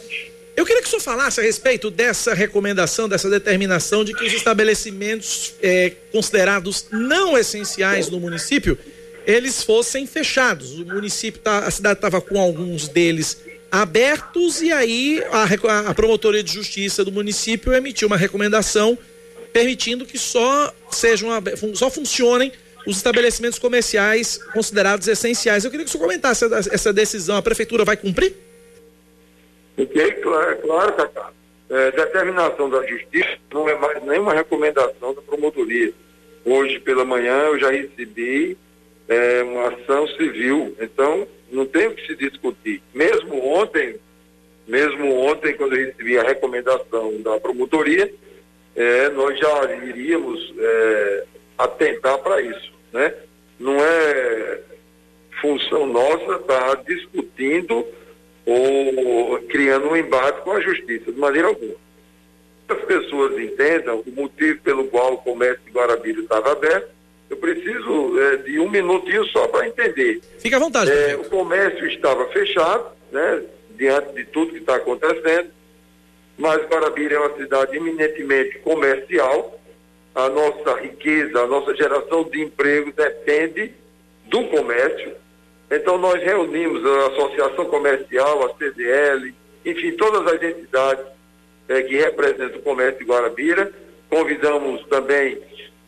Eu 0.56 0.66
queria 0.66 0.82
que 0.82 0.88
o 0.88 0.90
senhor 0.90 1.02
falasse 1.02 1.40
a 1.40 1.44
respeito 1.44 1.92
dessa 1.92 2.34
recomendação, 2.34 3.10
dessa 3.10 3.30
determinação 3.30 4.06
de 4.06 4.14
que 4.14 4.24
os 4.24 4.34
estabelecimentos 4.34 5.54
é, 5.62 5.92
considerados 6.12 6.88
não 6.92 7.38
essenciais 7.38 8.10
no 8.10 8.20
município 8.20 8.78
eles 9.26 9.64
fossem 9.64 10.06
fechados. 10.06 10.80
O 10.80 10.86
município, 10.86 11.42
tá, 11.42 11.60
a 11.60 11.72
cidade 11.72 11.98
estava 11.98 12.22
com 12.22 12.40
alguns 12.40 12.88
deles 12.88 13.38
abertos 13.72 14.62
e 14.62 14.72
aí 14.72 15.22
a, 15.32 15.90
a, 15.90 15.94
promotoria 15.94 16.44
de 16.44 16.54
justiça 16.54 17.04
do 17.04 17.12
município 17.12 17.74
emitiu 17.74 18.08
uma 18.08 18.16
recomendação 18.16 18.98
permitindo 19.52 20.06
que 20.06 20.18
só 20.18 20.74
sejam 20.92 21.30
só 21.74 21.90
funcionem 21.90 22.52
os 22.86 22.98
estabelecimentos 22.98 23.58
comerciais 23.58 24.40
considerados 24.54 25.08
essenciais. 25.08 25.66
Eu 25.66 25.72
queria 25.72 25.84
que 25.84 25.90
o 25.90 25.92
senhor 25.92 26.04
comentasse 26.04 26.46
essa, 26.46 26.74
essa 26.74 26.94
decisão. 26.94 27.36
A 27.36 27.42
prefeitura 27.42 27.84
vai 27.84 27.98
cumprir? 27.98 28.45
Ok, 29.78 30.12
claro, 30.22 30.58
claro 30.58 30.94
Cacá. 30.94 31.32
É, 31.70 31.92
determinação 31.92 32.70
da 32.70 32.86
justiça 32.86 33.38
não 33.52 33.68
é 33.68 33.76
mais 33.76 34.04
nenhuma 34.04 34.34
recomendação 34.34 35.14
da 35.14 35.22
promotoria. 35.22 35.92
Hoje 36.46 36.80
pela 36.80 37.04
manhã 37.04 37.36
eu 37.46 37.60
já 37.60 37.72
recebi 37.72 38.56
é, 39.08 39.44
uma 39.44 39.70
ação 39.70 40.08
civil. 40.10 40.76
Então, 40.80 41.28
não 41.52 41.66
tem 41.66 41.88
o 41.88 41.96
que 41.96 42.06
se 42.06 42.16
discutir. 42.16 42.82
Mesmo 42.94 43.44
ontem, 43.46 44.00
mesmo 44.68 45.14
ontem, 45.22 45.54
quando 45.56 45.76
eu 45.76 45.88
recebi 45.88 46.18
a 46.18 46.24
recomendação 46.24 47.22
da 47.22 47.40
promotoria, 47.40 48.12
é, 48.76 49.10
nós 49.10 49.38
já 49.40 49.76
iríamos 49.86 50.54
é, 50.58 51.24
atentar 51.58 52.18
para 52.20 52.42
isso. 52.42 52.74
Né? 52.94 53.14
Não 53.60 53.78
é 53.80 54.60
função 55.42 55.86
nossa 55.86 56.36
estar 56.36 56.76
tá 56.76 56.84
discutindo 56.88 57.86
ou 58.46 59.40
criando 59.50 59.90
um 59.90 59.96
embate 59.96 60.42
com 60.42 60.52
a 60.52 60.62
justiça, 60.62 61.12
de 61.12 61.20
maneira 61.20 61.48
alguma. 61.48 61.76
As 62.68 62.82
pessoas 62.86 63.38
entendam 63.40 64.04
o 64.06 64.12
motivo 64.12 64.60
pelo 64.62 64.88
qual 64.88 65.14
o 65.14 65.18
comércio 65.18 65.62
de 65.66 65.72
Guarabira 65.72 66.22
estava 66.22 66.52
aberto, 66.52 66.90
eu 67.30 67.38
preciso 67.38 68.20
é, 68.22 68.38
de 68.38 68.60
um 68.60 68.70
minutinho 68.70 69.26
só 69.26 69.48
para 69.48 69.68
entender. 69.68 70.22
Fique 70.40 70.56
à 70.56 70.60
vontade. 70.60 70.92
É, 70.92 71.16
o 71.16 71.26
comércio 71.26 71.88
estava 71.88 72.28
fechado, 72.28 72.92
né, 73.12 73.44
diante 73.76 74.14
de 74.14 74.26
tudo 74.26 74.52
que 74.52 74.60
está 74.60 74.76
acontecendo, 74.76 75.50
mas 76.38 76.66
Guarabira 76.68 77.16
é 77.16 77.20
uma 77.20 77.38
cidade 77.38 77.78
eminentemente 77.78 78.60
comercial. 78.60 79.60
A 80.14 80.30
nossa 80.30 80.80
riqueza, 80.80 81.42
a 81.42 81.48
nossa 81.48 81.76
geração 81.76 82.24
de 82.24 82.42
emprego 82.42 82.94
depende 82.94 83.74
do 84.26 84.46
comércio. 84.46 85.14
Então 85.70 85.98
nós 85.98 86.22
reunimos 86.22 86.86
a 86.86 87.08
Associação 87.08 87.66
Comercial, 87.66 88.46
a 88.46 88.58
CDL, 88.58 89.34
enfim, 89.66 89.92
todas 89.94 90.32
as 90.34 90.42
entidades 90.42 91.06
é, 91.68 91.82
que 91.82 91.96
representam 91.96 92.60
o 92.60 92.64
comércio 92.64 93.00
de 93.00 93.06
Guarabira. 93.06 93.72
Convidamos 94.10 94.86
também 94.88 95.40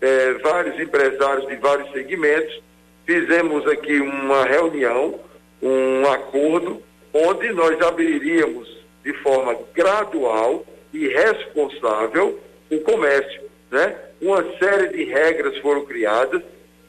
é, 0.02 0.34
vários 0.34 0.80
empresários 0.80 1.48
de 1.48 1.56
vários 1.56 1.92
segmentos, 1.92 2.62
fizemos 3.06 3.68
aqui 3.68 4.00
uma 4.00 4.44
reunião, 4.44 5.20
um 5.62 6.06
acordo, 6.08 6.82
onde 7.14 7.52
nós 7.52 7.80
abriríamos 7.82 8.78
de 9.04 9.14
forma 9.24 9.58
gradual 9.74 10.66
e 10.94 11.08
responsável 11.08 12.40
o 12.70 12.80
comércio. 12.82 13.42
Né? 13.72 13.96
Uma 14.22 14.44
série 14.58 14.90
de 14.90 15.04
regras 15.06 15.58
foram 15.60 15.86
criadas, 15.86 16.42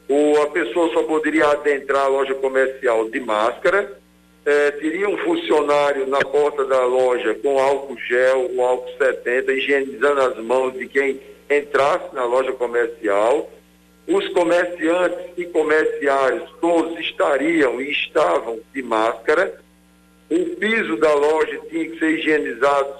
ou 0.08 0.42
a 0.42 0.46
pessoa 0.46 0.92
só 0.92 1.02
poderia 1.02 1.46
adentrar 1.48 2.06
a 2.06 2.08
loja 2.08 2.34
comercial 2.34 3.08
de 3.10 3.20
máscara, 3.20 3.98
é, 4.44 4.70
teria 4.70 5.08
um 5.08 5.18
funcionário 5.18 6.06
na 6.06 6.20
porta 6.20 6.64
da 6.64 6.82
loja 6.84 7.34
com 7.34 7.58
álcool 7.58 7.98
gel, 7.98 8.50
o 8.54 8.62
álcool 8.62 8.90
70, 8.96 9.52
higienizando 9.52 10.20
as 10.22 10.38
mãos 10.38 10.72
de 10.72 10.88
quem 10.88 11.20
entrasse 11.50 12.14
na 12.14 12.24
loja 12.24 12.52
comercial, 12.52 13.50
os 14.06 14.26
comerciantes 14.28 15.32
e 15.36 15.44
comerciários 15.44 16.50
todos 16.62 16.98
estariam 16.98 17.78
e 17.78 17.90
estavam 17.90 18.58
de 18.72 18.82
máscara, 18.82 19.60
o 20.30 20.56
piso 20.56 20.96
da 20.96 21.12
loja 21.14 21.60
tinha 21.68 21.90
que 21.90 21.98
ser 21.98 22.12
higienizado 22.12 22.94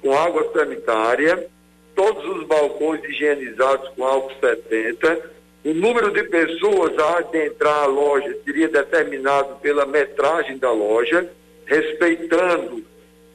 com 0.00 0.16
água 0.16 0.50
sanitária, 0.52 1.46
todos 1.94 2.24
os 2.36 2.46
balcões 2.46 3.04
higienizados 3.04 3.86
com 3.90 4.04
álcool 4.04 4.32
70, 4.40 5.30
o 5.64 5.74
número 5.74 6.10
de 6.10 6.22
pessoas 6.24 6.96
a 6.98 7.18
adentrar 7.18 7.82
a 7.82 7.86
loja 7.86 8.34
seria 8.44 8.68
determinado 8.68 9.56
pela 9.56 9.84
metragem 9.84 10.56
da 10.56 10.72
loja, 10.72 11.30
respeitando 11.66 12.82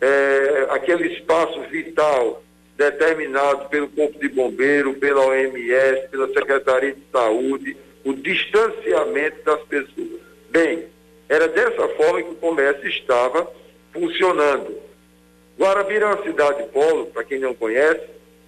eh, 0.01 0.67
aquele 0.69 1.13
espaço 1.13 1.61
vital 1.69 2.41
determinado 2.75 3.69
pelo 3.69 3.87
Corpo 3.89 4.19
de 4.19 4.27
Bombeiro, 4.27 4.95
pela 4.95 5.25
OMS, 5.25 6.07
pela 6.09 6.27
Secretaria 6.27 6.93
de 6.93 7.01
Saúde, 7.11 7.77
o 8.03 8.13
distanciamento 8.13 9.43
das 9.43 9.61
pessoas. 9.61 10.19
Bem, 10.49 10.85
era 11.29 11.47
dessa 11.47 11.87
forma 11.89 12.21
que 12.21 12.31
o 12.31 12.35
comércio 12.35 12.87
estava 12.87 13.49
funcionando. 13.93 14.77
Guarabira 15.57 16.05
é 16.05 16.09
uma 16.09 16.23
cidade 16.23 16.63
polo, 16.73 17.05
para 17.07 17.23
quem 17.23 17.39
não 17.39 17.53
conhece, 17.53 18.01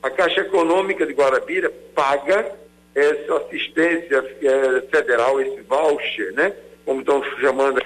a 0.03 0.09
Caixa 0.09 0.41
Econômica 0.41 1.05
de 1.05 1.13
Guarabira 1.13 1.71
paga 1.95 2.51
essa 2.97 3.37
assistência 3.37 4.25
é, 4.41 4.81
federal, 4.89 5.39
esse 5.39 5.61
voucher, 5.61 6.33
né? 6.33 6.51
Como 6.83 7.01
estão 7.01 7.23
chamando 7.39 7.79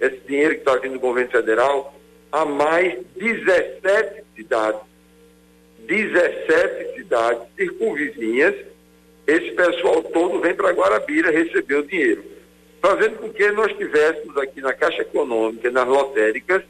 esse 0.00 0.18
dinheiro 0.26 0.54
que 0.54 0.60
está 0.60 0.74
vindo 0.76 0.94
do 0.94 0.98
governo 0.98 1.30
federal, 1.30 1.94
a 2.32 2.44
mais 2.44 2.98
17 3.16 4.24
cidades 4.34 4.80
17 5.86 6.96
cidades 6.96 7.42
circunvizinhas, 7.56 8.56
esse 9.24 9.52
pessoal 9.52 10.02
todo 10.02 10.40
vem 10.40 10.52
para 10.52 10.72
Guarabira 10.72 11.30
receber 11.30 11.76
o 11.76 11.86
dinheiro, 11.86 12.24
fazendo 12.82 13.18
com 13.18 13.30
que 13.30 13.48
nós 13.52 13.72
tivéssemos 13.72 14.36
aqui 14.36 14.60
na 14.60 14.72
Caixa 14.72 15.02
Econômica, 15.02 15.70
nas 15.70 15.86
lotéricas, 15.86 16.64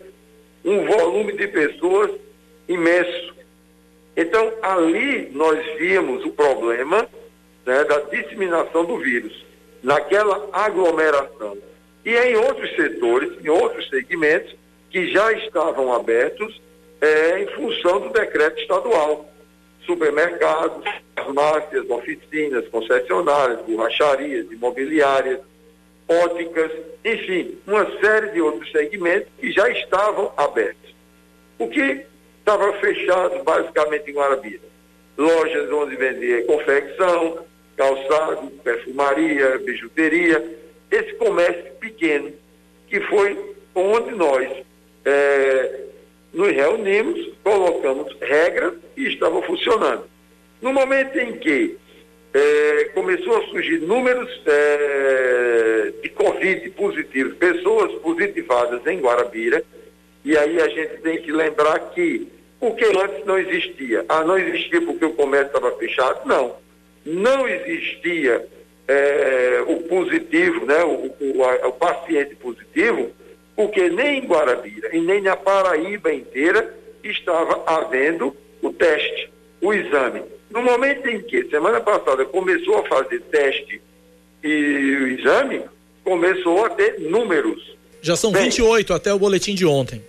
um 0.63 0.85
volume 0.85 1.33
de 1.33 1.49
pessoas 1.49 2.11
imenso. 2.69 3.35
Então, 4.15 4.53
ali 4.61 5.31
nós 5.33 5.65
vimos 5.79 6.27
o 6.27 6.31
problema 6.31 7.09
né, 7.67 7.85
da 7.85 7.99
disseminação 8.01 8.85
do 8.85 8.99
vírus, 8.99 9.45
naquela 9.83 10.49
aglomeração. 10.53 11.59
E 12.05 12.15
em 12.17 12.37
outros 12.37 12.75
setores, 12.77 13.33
em 13.45 13.49
outros 13.49 13.89
segmentos, 13.91 14.55
que 14.91 15.13
já 15.13 15.33
estavam 15.33 15.93
abertos, 15.93 16.63
é, 17.01 17.43
em 17.43 17.47
função 17.49 18.01
do 18.01 18.11
decreto 18.11 18.61
estadual. 18.61 19.29
Supermercados, 19.85 20.85
farmácias, 21.15 21.89
oficinas, 21.91 22.67
concessionárias, 22.69 23.61
borracharias, 23.63 24.51
imobiliárias. 24.51 25.41
óticas, 26.09 26.71
enfim, 27.05 27.59
uma 27.67 27.85
série 28.01 28.31
de 28.31 28.41
outros 28.41 28.71
segmentos 28.71 29.29
que 29.41 29.51
já 29.51 29.69
estavam 29.71 30.33
abertos. 30.37 30.95
O 31.59 31.69
que 31.69 32.07
estava 32.39 32.73
fechado 32.75 33.43
basicamente 33.43 34.11
em 34.11 34.15
Guarabira? 34.15 34.63
Lojas 35.19 35.71
onde 35.73 35.97
vendia 35.97 36.45
confecção, 36.45 37.46
calçado, 37.77 38.51
perfumaria, 38.63 39.59
bijuteria, 39.59 40.43
esse 40.91 41.15
comércio 41.15 41.73
pequeno, 41.81 42.33
que 42.89 43.01
foi 43.01 43.55
onde 43.75 44.15
nós 44.15 44.49
é, 45.05 45.81
nos 46.33 46.49
reunimos, 46.49 47.33
colocamos 47.43 48.17
regras 48.21 48.75
e 48.97 49.09
estava 49.09 49.43
funcionando. 49.43 50.05
No 50.61 50.73
momento 50.73 51.19
em 51.19 51.33
que 51.39 51.77
é, 52.33 52.85
começou 52.95 53.39
a 53.39 53.47
surgir 53.47 53.81
números 53.81 54.29
é, 54.47 55.93
de 56.03 56.09
Covid 56.11 56.71
positivos, 56.71 57.35
pessoas 57.37 57.93
positivadas 58.01 58.87
em 58.87 59.01
Guarabira, 59.01 59.63
e 60.25 60.37
aí 60.37 60.61
a 60.61 60.69
gente 60.69 61.01
tem 61.03 61.23
que 61.23 61.31
lembrar 61.31 61.79
que 61.91 62.29
o 62.61 62.75
que 62.75 62.85
antes 62.85 63.25
não 63.25 63.39
existia. 63.39 64.05
Ah, 64.09 64.25
não 64.25 64.39
existia 64.39 64.81
porque 64.83 65.05
o 65.05 65.13
comércio 65.13 65.49
estava 65.49 65.71
fechado? 65.77 66.27
Não. 66.27 66.57
Não 67.07 67.49
existia 67.49 68.45
é, 68.89 69.65
o 69.67 69.77
positivo, 69.85 70.67
né, 70.67 70.83
o, 70.85 71.15
o, 71.21 71.45
a, 71.45 71.69
o 71.69 71.73
paciente 71.73 72.35
positivo, 72.35 73.11
porque 73.55 73.89
nem 73.89 74.19
em 74.19 74.27
Guarabira 74.27 74.95
e 74.95 75.01
nem 75.01 75.23
na 75.23 75.37
Paraíba 75.37 76.13
inteira 76.13 76.75
estava 77.03 77.63
havendo 77.67 78.37
o 78.61 78.73
teste, 78.73 79.31
o 79.61 79.73
exame. 79.73 80.23
No 80.51 80.63
momento 80.63 81.09
em 81.09 81.23
que, 81.23 81.45
semana 81.49 81.81
passada, 81.81 82.25
começou 82.25 82.79
a 82.79 82.85
fazer 82.85 83.21
teste 83.31 83.81
e 84.43 84.49
o 84.49 85.09
exame, 85.09 85.63
começou 86.05 86.65
a 86.65 86.71
ter 86.71 87.01
números. 87.01 87.77
Já 88.01 88.15
são 88.15 88.31
Bem, 88.31 88.45
28 88.45 88.95
até 88.95 89.13
o 89.13 89.19
boletim 89.19 89.55
de 89.55 89.67
ontem. 89.67 90.03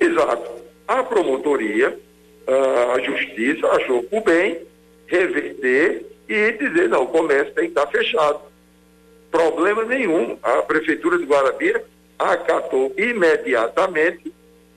Exato. 0.00 0.50
A 0.86 1.02
promotoria, 1.02 1.98
a 2.46 3.00
justiça 3.00 3.66
achou 3.68 4.02
por 4.02 4.22
bem 4.22 4.58
reverter 5.06 6.07
e 6.28 6.52
dizer, 6.52 6.88
não, 6.88 7.04
o 7.04 7.08
comércio 7.08 7.54
tem 7.54 7.64
que 7.64 7.78
estar 7.78 7.86
fechado. 7.86 8.40
Problema 9.30 9.84
nenhum. 9.84 10.38
A 10.42 10.62
Prefeitura 10.62 11.18
de 11.18 11.24
Guarabira 11.24 11.84
acatou 12.18 12.92
imediatamente, 12.98 14.32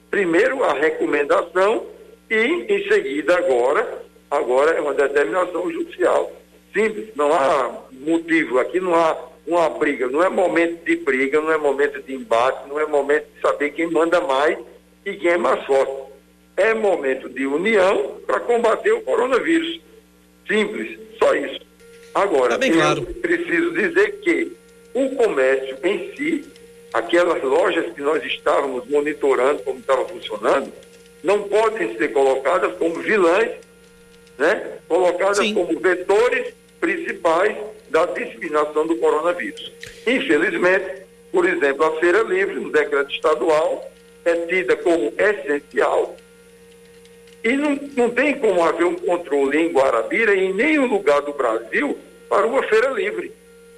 primeiro 0.09 0.63
a 0.63 0.73
recomendação 0.73 1.85
e, 2.29 2.35
em 2.35 2.87
seguida, 2.87 3.37
agora, 3.37 4.03
agora 4.29 4.71
é 4.71 4.81
uma 4.81 4.93
determinação 4.93 5.69
judicial. 5.71 6.31
Simples, 6.73 7.09
não 7.15 7.33
há 7.33 7.81
motivo, 7.91 8.59
aqui 8.59 8.79
não 8.79 8.95
há 8.95 9.17
uma 9.45 9.69
briga, 9.69 10.07
não 10.07 10.23
é 10.23 10.29
momento 10.29 10.85
de 10.85 10.95
briga, 10.97 11.41
não 11.41 11.51
é 11.51 11.57
momento 11.57 12.01
de 12.01 12.13
embate, 12.13 12.69
não 12.69 12.79
é 12.79 12.85
momento 12.85 13.25
de 13.35 13.41
saber 13.41 13.71
quem 13.71 13.87
manda 13.87 14.21
mais 14.21 14.57
e 15.05 15.13
quem 15.15 15.31
é 15.31 15.37
mais 15.37 15.65
forte. 15.65 16.11
É 16.55 16.73
momento 16.73 17.27
de 17.27 17.45
união 17.45 18.17
para 18.25 18.39
combater 18.39 18.91
o 18.93 19.01
coronavírus. 19.01 19.81
Simples, 20.47 20.99
só 21.17 21.33
isso. 21.33 21.61
Agora, 22.13 22.57
tá 22.57 22.67
eu 22.67 22.73
claro. 22.73 23.01
preciso 23.21 23.71
dizer 23.71 24.19
que 24.21 24.51
o 24.93 25.15
comércio 25.15 25.77
em 25.83 26.13
si 26.15 26.51
aquelas 26.93 27.41
lojas 27.41 27.93
que 27.93 28.01
nós 28.01 28.23
estávamos 28.25 28.87
monitorando 28.87 29.61
como 29.63 29.79
estava 29.79 30.05
funcionando, 30.05 30.71
não 31.23 31.43
podem 31.43 31.95
ser 31.97 32.09
colocadas 32.09 32.73
como 32.77 32.95
vilãs, 32.95 33.49
né? 34.37 34.79
colocadas 34.87 35.37
Sim. 35.37 35.53
como 35.53 35.79
vetores 35.79 36.53
principais 36.79 37.55
da 37.89 38.05
disseminação 38.07 38.87
do 38.87 38.97
coronavírus. 38.97 39.71
Infelizmente, 40.05 41.03
por 41.31 41.47
exemplo, 41.47 41.85
a 41.85 41.99
feira 41.99 42.23
livre, 42.23 42.55
no 42.55 42.71
decreto 42.71 43.13
estadual, 43.13 43.89
é 44.25 44.35
tida 44.47 44.75
como 44.77 45.13
essencial 45.17 46.15
e 47.43 47.53
não, 47.53 47.79
não 47.95 48.09
tem 48.09 48.37
como 48.37 48.63
haver 48.63 48.85
um 48.85 48.95
controle 48.95 49.57
em 49.57 49.71
Guarabira 49.71 50.35
em 50.35 50.53
nenhum 50.53 50.87
lugar 50.87 51.21
do 51.21 51.33
Brasil 51.33 51.97
para 52.29 52.45
uma 52.45 52.63
feira 52.63 52.89
livre. 52.89 53.31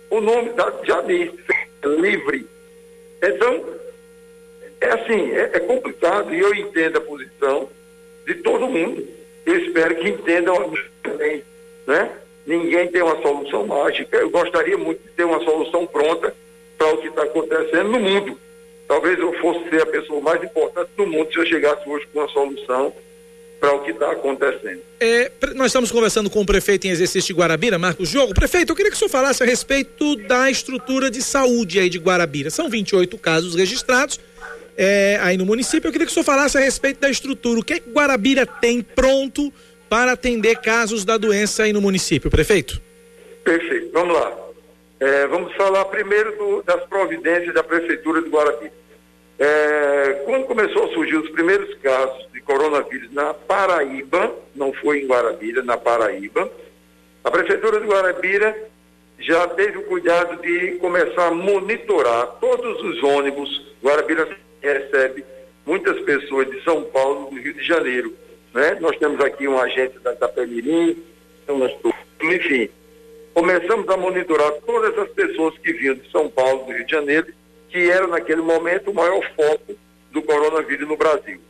O 0.10 0.22
nome 0.22 0.50
da, 0.52 0.72
já 0.84 1.02
diz, 1.02 1.32
feira 1.46 1.96
livre 2.00 2.54
então, 3.24 3.64
é 4.82 4.88
assim, 4.90 5.32
é, 5.32 5.52
é 5.54 5.60
complicado 5.62 6.36
e 6.36 6.40
eu 6.40 6.54
entendo 6.54 6.98
a 6.98 7.02
posição 7.02 7.70
de 8.28 8.36
todo 8.36 8.68
mundo. 8.68 9.08
Eu 9.46 9.60
espero 9.60 9.96
que 9.96 10.10
entendam 10.10 10.74
também, 11.02 11.42
né? 11.88 12.12
Ninguém 12.46 12.90
tem 12.90 13.02
uma 13.02 13.22
solução 13.22 13.66
mágica. 13.66 14.18
Eu 14.18 14.30
gostaria 14.30 14.78
muito 14.78 15.02
de 15.02 15.10
ter 15.12 15.24
uma 15.24 15.42
solução 15.42 15.88
pronta 15.88 16.36
para 16.78 16.94
o 16.94 16.98
que 16.98 17.08
está 17.08 17.24
acontecendo 17.24 17.92
no 17.92 18.00
mundo. 18.00 18.38
Talvez 18.90 19.18
eu 19.18 19.32
fosse 19.40 19.70
ser 19.70 19.82
a 19.82 19.86
pessoa 19.86 20.20
mais 20.20 20.44
importante 20.44 20.90
do 20.98 21.08
mundo 21.08 21.32
se 21.32 21.40
eu 21.40 21.46
chegasse 21.46 21.88
hoje 21.88 22.06
com 22.12 22.20
uma 22.20 22.28
solução 22.28 22.94
para 23.64 23.76
o 23.76 23.80
que 23.80 23.92
está 23.92 24.12
acontecendo. 24.12 24.82
É, 25.00 25.32
nós 25.56 25.68
estamos 25.68 25.90
conversando 25.90 26.30
com 26.30 26.42
o 26.42 26.46
prefeito 26.46 26.86
em 26.86 26.90
exercício 26.90 27.34
de 27.34 27.40
Guarabira, 27.40 27.80
Marcos 27.80 28.10
Jogo. 28.10 28.34
Prefeito, 28.34 28.74
eu 28.74 28.76
queria 28.76 28.92
que 28.92 28.98
o 28.98 29.00
senhor 29.00 29.10
falasse 29.10 29.42
a 29.42 29.46
respeito 29.46 30.18
da 30.18 30.52
estrutura 30.52 31.10
de 31.10 31.22
saúde 31.22 31.80
aí 31.80 31.90
de 31.90 31.98
Guarabira. 31.98 32.50
São 32.50 32.70
28 32.70 33.18
casos 33.18 33.56
registrados 33.56 34.20
é, 34.76 35.18
aí 35.22 35.38
no 35.38 35.46
município. 35.46 35.88
Eu 35.88 35.94
queria 35.94 36.06
que 36.06 36.12
o 36.12 36.14
senhor 36.14 36.26
falasse 36.26 36.58
a 36.58 36.60
respeito 36.60 37.00
da 37.00 37.10
estrutura. 37.10 37.62
O 37.62 37.64
que, 37.64 37.76
é 37.76 37.80
que 37.80 37.90
Guarabira 37.90 38.46
tem 38.46 38.82
pronto 38.82 39.50
para 39.88 40.12
atender 40.12 40.58
casos 40.58 41.06
da 41.06 41.16
doença 41.16 41.64
aí 41.64 41.72
no 41.72 41.80
município, 41.80 42.30
prefeito? 42.30 42.82
Perfeito, 43.46 43.92
vamos 43.94 44.14
lá. 44.14 44.38
É, 45.00 45.26
vamos 45.28 45.56
falar 45.56 45.86
primeiro 45.86 46.38
do, 46.38 46.64
das 46.64 46.84
providências 46.88 47.54
da 47.54 47.64
Prefeitura 47.64 48.22
de 48.22 48.28
Guarabira. 48.30 48.74
É, 49.46 50.22
quando 50.24 50.46
começou 50.46 50.86
a 50.86 50.94
surgir 50.94 51.18
os 51.18 51.30
primeiros 51.32 51.74
casos 51.80 52.32
de 52.32 52.40
coronavírus 52.40 53.12
na 53.12 53.34
Paraíba, 53.34 54.34
não 54.56 54.72
foi 54.72 55.02
em 55.02 55.06
Guarabira, 55.06 55.62
na 55.62 55.76
Paraíba, 55.76 56.50
a 57.26 57.30
Prefeitura 57.30 57.82
de 57.82 57.86
Guarabira 57.86 58.56
já 59.20 59.46
teve 59.50 59.80
o 59.80 59.84
cuidado 59.84 60.42
de 60.42 60.76
começar 60.76 61.28
a 61.28 61.32
monitorar 61.32 62.28
todos 62.40 62.82
os 62.84 63.04
ônibus. 63.04 63.74
Guarabira 63.84 64.30
recebe 64.62 65.26
muitas 65.66 66.00
pessoas 66.06 66.50
de 66.50 66.64
São 66.64 66.86
Paulo, 66.86 67.30
do 67.30 67.36
Rio 67.36 67.54
de 67.54 67.64
Janeiro. 67.66 68.14
Né? 68.54 68.78
Nós 68.80 68.98
temos 68.98 69.20
aqui 69.20 69.46
um 69.46 69.60
agente 69.60 70.00
da 70.00 70.14
Itapemirim, 70.14 71.04
enfim. 72.22 72.70
Começamos 73.34 73.90
a 73.90 73.98
monitorar 73.98 74.54
todas 74.66 74.98
as 74.98 75.10
pessoas 75.10 75.58
que 75.58 75.74
vinham 75.74 75.96
de 75.96 76.10
São 76.12 76.30
Paulo, 76.30 76.64
do 76.64 76.72
Rio 76.72 76.86
de 76.86 76.92
Janeiro, 76.92 77.28
que 77.74 77.90
era 77.90 78.06
naquele 78.06 78.44
momento 78.44 78.92
o 78.92 78.94
maior 78.94 79.20
foco 79.36 79.76
do 80.12 80.22
coronavírus 80.22 80.88
no 80.88 80.96
Brasil. 80.96 81.42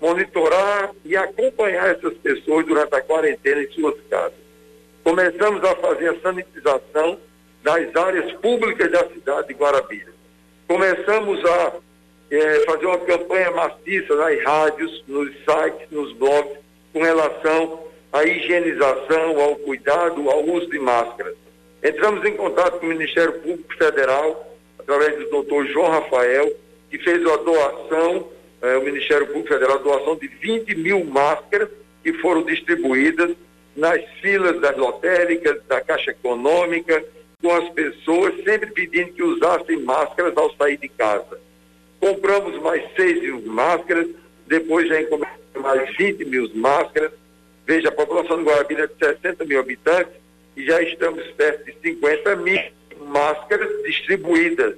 Monitorar 0.00 0.90
e 1.04 1.16
acompanhar 1.16 1.94
essas 1.94 2.14
pessoas 2.14 2.66
durante 2.66 2.92
a 2.96 3.00
quarentena 3.00 3.62
em 3.62 3.70
suas 3.70 3.94
casas. 4.10 4.40
Começamos 5.04 5.62
a 5.62 5.76
fazer 5.76 6.08
a 6.08 6.20
sanitização 6.20 7.16
das 7.62 7.94
áreas 7.94 8.32
públicas 8.38 8.90
da 8.90 9.08
cidade 9.08 9.48
de 9.48 9.54
Guarabira. 9.54 10.12
Começamos 10.66 11.44
a 11.44 11.74
é, 12.32 12.64
fazer 12.64 12.86
uma 12.86 12.98
campanha 12.98 13.52
maciça 13.52 14.16
nas 14.16 14.42
rádios, 14.42 15.04
nos 15.06 15.30
sites, 15.44 15.90
nos 15.92 16.12
blogs, 16.14 16.58
com 16.92 17.02
relação 17.02 17.84
à 18.12 18.24
higienização, 18.24 19.40
ao 19.40 19.54
cuidado, 19.54 20.28
ao 20.28 20.42
uso 20.44 20.68
de 20.70 20.78
máscaras. 20.80 21.36
Entramos 21.84 22.24
em 22.24 22.36
contato 22.36 22.80
com 22.80 22.86
o 22.86 22.88
Ministério 22.88 23.34
Público 23.34 23.76
Federal 23.76 24.49
através 24.80 25.18
do 25.18 25.30
doutor 25.30 25.66
João 25.66 25.90
Rafael, 25.90 26.52
que 26.90 26.98
fez 26.98 27.24
a 27.26 27.36
doação, 27.36 28.28
eh, 28.62 28.76
o 28.76 28.82
Ministério 28.82 29.26
Público 29.26 29.48
Federal, 29.48 29.76
a 29.76 29.82
doação 29.82 30.16
de 30.16 30.26
20 30.26 30.74
mil 30.74 31.04
máscaras 31.04 31.68
que 32.02 32.12
foram 32.14 32.42
distribuídas 32.42 33.36
nas 33.76 34.02
filas 34.20 34.60
das 34.60 34.76
lotéricas, 34.76 35.62
da 35.68 35.80
Caixa 35.80 36.10
Econômica, 36.10 37.04
com 37.40 37.52
as 37.52 37.68
pessoas 37.70 38.34
sempre 38.44 38.70
pedindo 38.70 39.12
que 39.12 39.22
usassem 39.22 39.78
máscaras 39.80 40.36
ao 40.36 40.54
sair 40.56 40.76
de 40.76 40.88
casa. 40.88 41.38
Compramos 41.98 42.60
mais 42.60 42.82
6 42.96 43.22
mil 43.22 43.42
máscaras, 43.42 44.08
depois 44.46 44.88
já 44.88 45.00
encomendamos 45.00 45.40
mais 45.60 45.96
20 45.96 46.24
mil 46.24 46.50
máscaras. 46.54 47.12
Veja, 47.66 47.88
a 47.88 47.92
população 47.92 48.38
de 48.38 48.44
Guarabira 48.44 48.84
é 48.84 48.86
de 48.86 48.94
60 48.98 49.44
mil 49.44 49.60
habitantes 49.60 50.12
e 50.56 50.64
já 50.64 50.82
estamos 50.82 51.24
perto 51.32 51.64
de 51.64 51.74
50 51.80 52.36
mil 52.36 52.60
máscaras 53.00 53.82
distribuídas. 53.82 54.74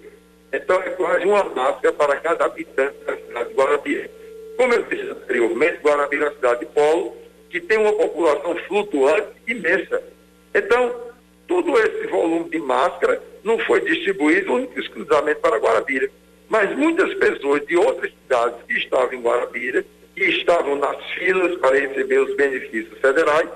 Então 0.53 0.81
é 0.83 0.91
quase 0.91 1.25
uma 1.25 1.45
máscara 1.45 1.93
para 1.93 2.17
cada 2.17 2.45
habitante 2.45 2.97
da 3.07 3.17
cidade 3.17 3.49
de 3.49 3.55
Guarabira. 3.55 4.11
Como 4.57 4.75
eu 4.75 4.83
disse 4.83 5.11
anteriormente, 5.11 5.79
Guarabira 5.83 6.25
é 6.25 6.29
uma 6.29 6.35
cidade 6.35 6.61
de 6.61 6.67
polo 6.67 7.17
que 7.49 7.61
tem 7.61 7.79
uma 7.79 7.93
população 7.93 8.57
flutuante 8.67 9.29
imensa. 9.47 10.03
Então, 10.55 10.95
todo 11.47 11.79
esse 11.79 12.07
volume 12.07 12.49
de 12.51 12.59
máscara 12.59 13.21
não 13.45 13.59
foi 13.61 13.81
distribuído 13.81 14.69
exclusivamente 14.77 15.41
para 15.41 15.59
Guarabira. 15.59 16.09
Mas 16.49 16.77
muitas 16.77 17.13
pessoas 17.15 17.67
de 17.67 17.77
outras 17.77 18.13
cidades 18.13 18.59
que 18.69 18.75
estavam 18.75 19.15
em 19.15 19.23
Guarabira, 19.23 19.85
que 20.15 20.25
estavam 20.25 20.77
nas 20.77 21.03
filas 21.13 21.59
para 21.59 21.79
receber 21.79 22.19
os 22.19 22.37
benefícios 22.37 22.99
federais, 23.01 23.49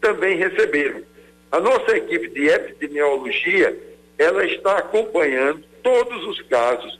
também 0.00 0.36
receberam. 0.36 1.02
A 1.50 1.60
nossa 1.60 1.96
equipe 1.96 2.28
de 2.28 2.48
epidemiologia 2.48 3.76
ela 4.18 4.44
está 4.44 4.78
acompanhando 4.78 5.64
todos 5.82 6.26
os 6.26 6.40
casos, 6.42 6.98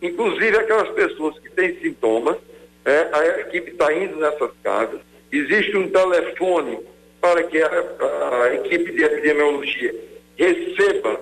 inclusive 0.00 0.56
aquelas 0.56 0.90
pessoas 0.90 1.38
que 1.38 1.50
têm 1.50 1.78
sintomas, 1.80 2.36
é, 2.84 3.08
a 3.12 3.40
equipe 3.40 3.72
está 3.72 3.92
indo 3.92 4.16
nessas 4.16 4.50
casas, 4.62 5.00
existe 5.32 5.76
um 5.76 5.88
telefone 5.88 6.78
para 7.20 7.42
que 7.42 7.60
a, 7.60 7.68
a 8.42 8.54
equipe 8.54 8.92
de 8.92 9.02
epidemiologia 9.02 9.94
receba 10.36 11.20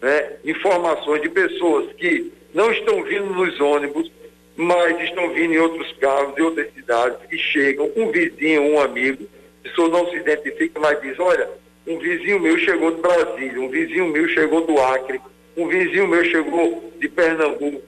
né, 0.00 0.36
informações 0.44 1.22
de 1.22 1.28
pessoas 1.28 1.92
que 1.94 2.32
não 2.54 2.70
estão 2.70 3.02
vindo 3.02 3.26
nos 3.26 3.58
ônibus, 3.60 4.10
mas 4.56 5.00
estão 5.00 5.32
vindo 5.32 5.54
em 5.54 5.58
outros 5.58 5.90
carros 5.94 6.34
de 6.34 6.42
outras 6.42 6.72
cidades 6.74 7.18
e 7.30 7.38
chegam, 7.38 7.90
um 7.96 8.10
vizinho, 8.10 8.62
um 8.62 8.80
amigo, 8.80 9.26
a 9.60 9.68
pessoa 9.68 9.88
não 9.88 10.10
se 10.10 10.16
identifica, 10.16 10.78
mas 10.78 11.00
diz, 11.00 11.18
olha, 11.18 11.48
um 11.86 11.98
vizinho 11.98 12.40
meu 12.40 12.58
chegou 12.58 12.92
de 12.92 13.00
Brasília, 13.00 13.60
um 13.60 13.68
vizinho 13.68 14.06
meu 14.08 14.28
chegou 14.28 14.66
do 14.66 14.78
Acre, 14.80 15.20
um 15.56 15.66
vizinho 15.68 16.08
meu 16.08 16.24
chegou 16.24 16.92
de 16.98 17.08
Pernambuco, 17.08 17.82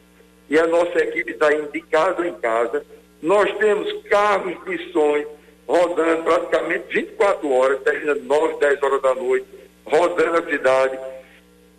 e 0.50 0.58
a 0.58 0.66
nossa 0.66 0.98
equipe 0.98 1.32
está 1.32 1.52
indo 1.54 1.70
de 1.72 1.80
casa 1.80 2.26
em 2.26 2.34
casa. 2.34 2.84
Nós 3.22 3.50
temos 3.56 3.90
carros 4.08 4.56
de 4.66 4.92
sonho 4.92 5.26
rodando 5.66 6.22
praticamente 6.24 6.84
24 6.90 7.50
horas, 7.50 7.80
terminando 7.82 8.22
9, 8.22 8.60
10 8.60 8.82
horas 8.82 9.02
da 9.02 9.14
noite, 9.14 9.46
rodando 9.86 10.38
a 10.38 10.50
cidade 10.50 10.98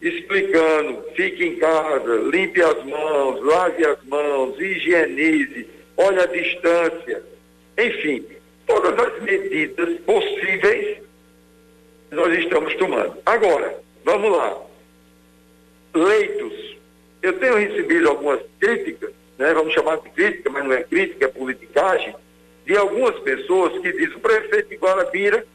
explicando, 0.02 1.04
fique 1.16 1.44
em 1.44 1.56
casa, 1.58 2.16
limpe 2.32 2.62
as 2.62 2.84
mãos, 2.86 3.42
lave 3.44 3.86
as 3.86 4.04
mãos, 4.04 4.60
higienize, 4.60 5.68
olhe 5.98 6.20
a 6.20 6.26
distância, 6.28 7.24
enfim, 7.78 8.24
todas 8.68 8.98
as 9.00 9.24
medidas 9.24 10.00
possíveis 10.02 10.98
nós 12.16 12.38
estamos 12.40 12.74
tomando. 12.76 13.18
Agora, 13.26 13.78
vamos 14.04 14.32
lá. 14.32 14.58
Leitos. 15.94 16.76
Eu 17.22 17.34
tenho 17.40 17.58
recebido 17.58 18.10
algumas 18.10 18.40
críticas, 18.60 19.12
né, 19.38 19.54
vamos 19.54 19.74
chamar 19.74 19.98
de 19.98 20.10
crítica, 20.10 20.50
mas 20.50 20.64
não 20.64 20.74
é 20.74 20.84
crítica, 20.84 21.26
é 21.26 21.28
politicagem, 21.28 22.16
de 22.66 22.78
algumas 22.78 23.16
pessoas 23.20 23.74
que 23.82 23.92
dizem 23.92 24.10
que 24.10 24.18
o 24.18 24.20
prefeito 24.20 24.70
de 24.70 24.76
Guarabira 24.76 25.46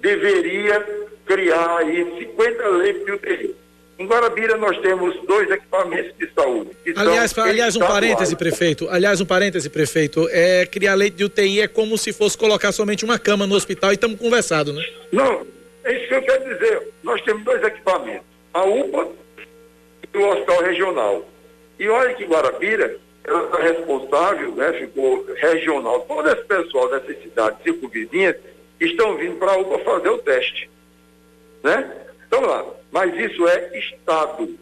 deveria 0.00 0.84
criar 1.24 1.78
aí 1.78 2.04
50 2.18 2.68
leitos 2.68 3.04
de 3.04 3.12
UTI. 3.12 3.54
Em 3.98 4.06
Guarabira 4.06 4.56
nós 4.56 4.76
temos 4.80 5.14
dois 5.26 5.48
equipamentos 5.48 6.12
de 6.18 6.28
saúde. 6.34 6.70
Aliás, 6.96 7.38
aliás, 7.38 7.76
um 7.76 7.80
parêntese, 7.80 8.34
prefeito. 8.34 8.88
Aliás, 8.88 9.20
um 9.20 9.24
parêntese, 9.24 9.70
prefeito. 9.70 10.28
É, 10.30 10.66
criar 10.66 10.94
leite 10.94 11.14
de 11.14 11.24
UTI 11.24 11.60
é 11.60 11.68
como 11.68 11.96
se 11.96 12.12
fosse 12.12 12.36
colocar 12.36 12.72
somente 12.72 13.04
uma 13.04 13.18
cama 13.18 13.46
no 13.46 13.54
hospital 13.54 13.90
e 13.92 13.94
estamos 13.94 14.18
conversando, 14.18 14.72
né? 14.72 14.84
Não, 15.12 15.46
é 15.84 15.92
isso 15.92 16.08
que 16.08 16.14
eu 16.14 16.22
quero 16.22 16.44
dizer. 16.44 16.88
Nós 17.02 17.20
temos 17.22 17.44
dois 17.44 17.62
equipamentos. 17.62 18.26
A 18.54 18.64
UPA 18.64 19.08
e 20.12 20.18
o 20.18 20.28
Hospital 20.28 20.62
Regional. 20.62 21.24
E 21.78 21.88
olha 21.88 22.14
que 22.14 22.24
Guarabira, 22.24 22.96
ela 23.24 23.44
está 23.44 23.58
responsável, 23.58 24.52
né, 24.52 24.72
ficou 24.74 25.24
regional. 25.36 26.00
Todo 26.00 26.28
esse 26.28 26.44
pessoal 26.44 26.90
dessas 26.90 27.22
cidades 27.22 27.62
circunvizinhas 27.62 28.36
estão 28.80 29.16
vindo 29.16 29.36
para 29.36 29.52
a 29.52 29.58
UPA 29.58 29.78
fazer 29.80 30.08
o 30.10 30.18
teste. 30.18 30.70
Né? 31.62 31.92
Então 32.26 32.40
lá, 32.40 32.64
mas 32.90 33.14
isso 33.18 33.46
é 33.48 33.78
Estado. 33.78 34.56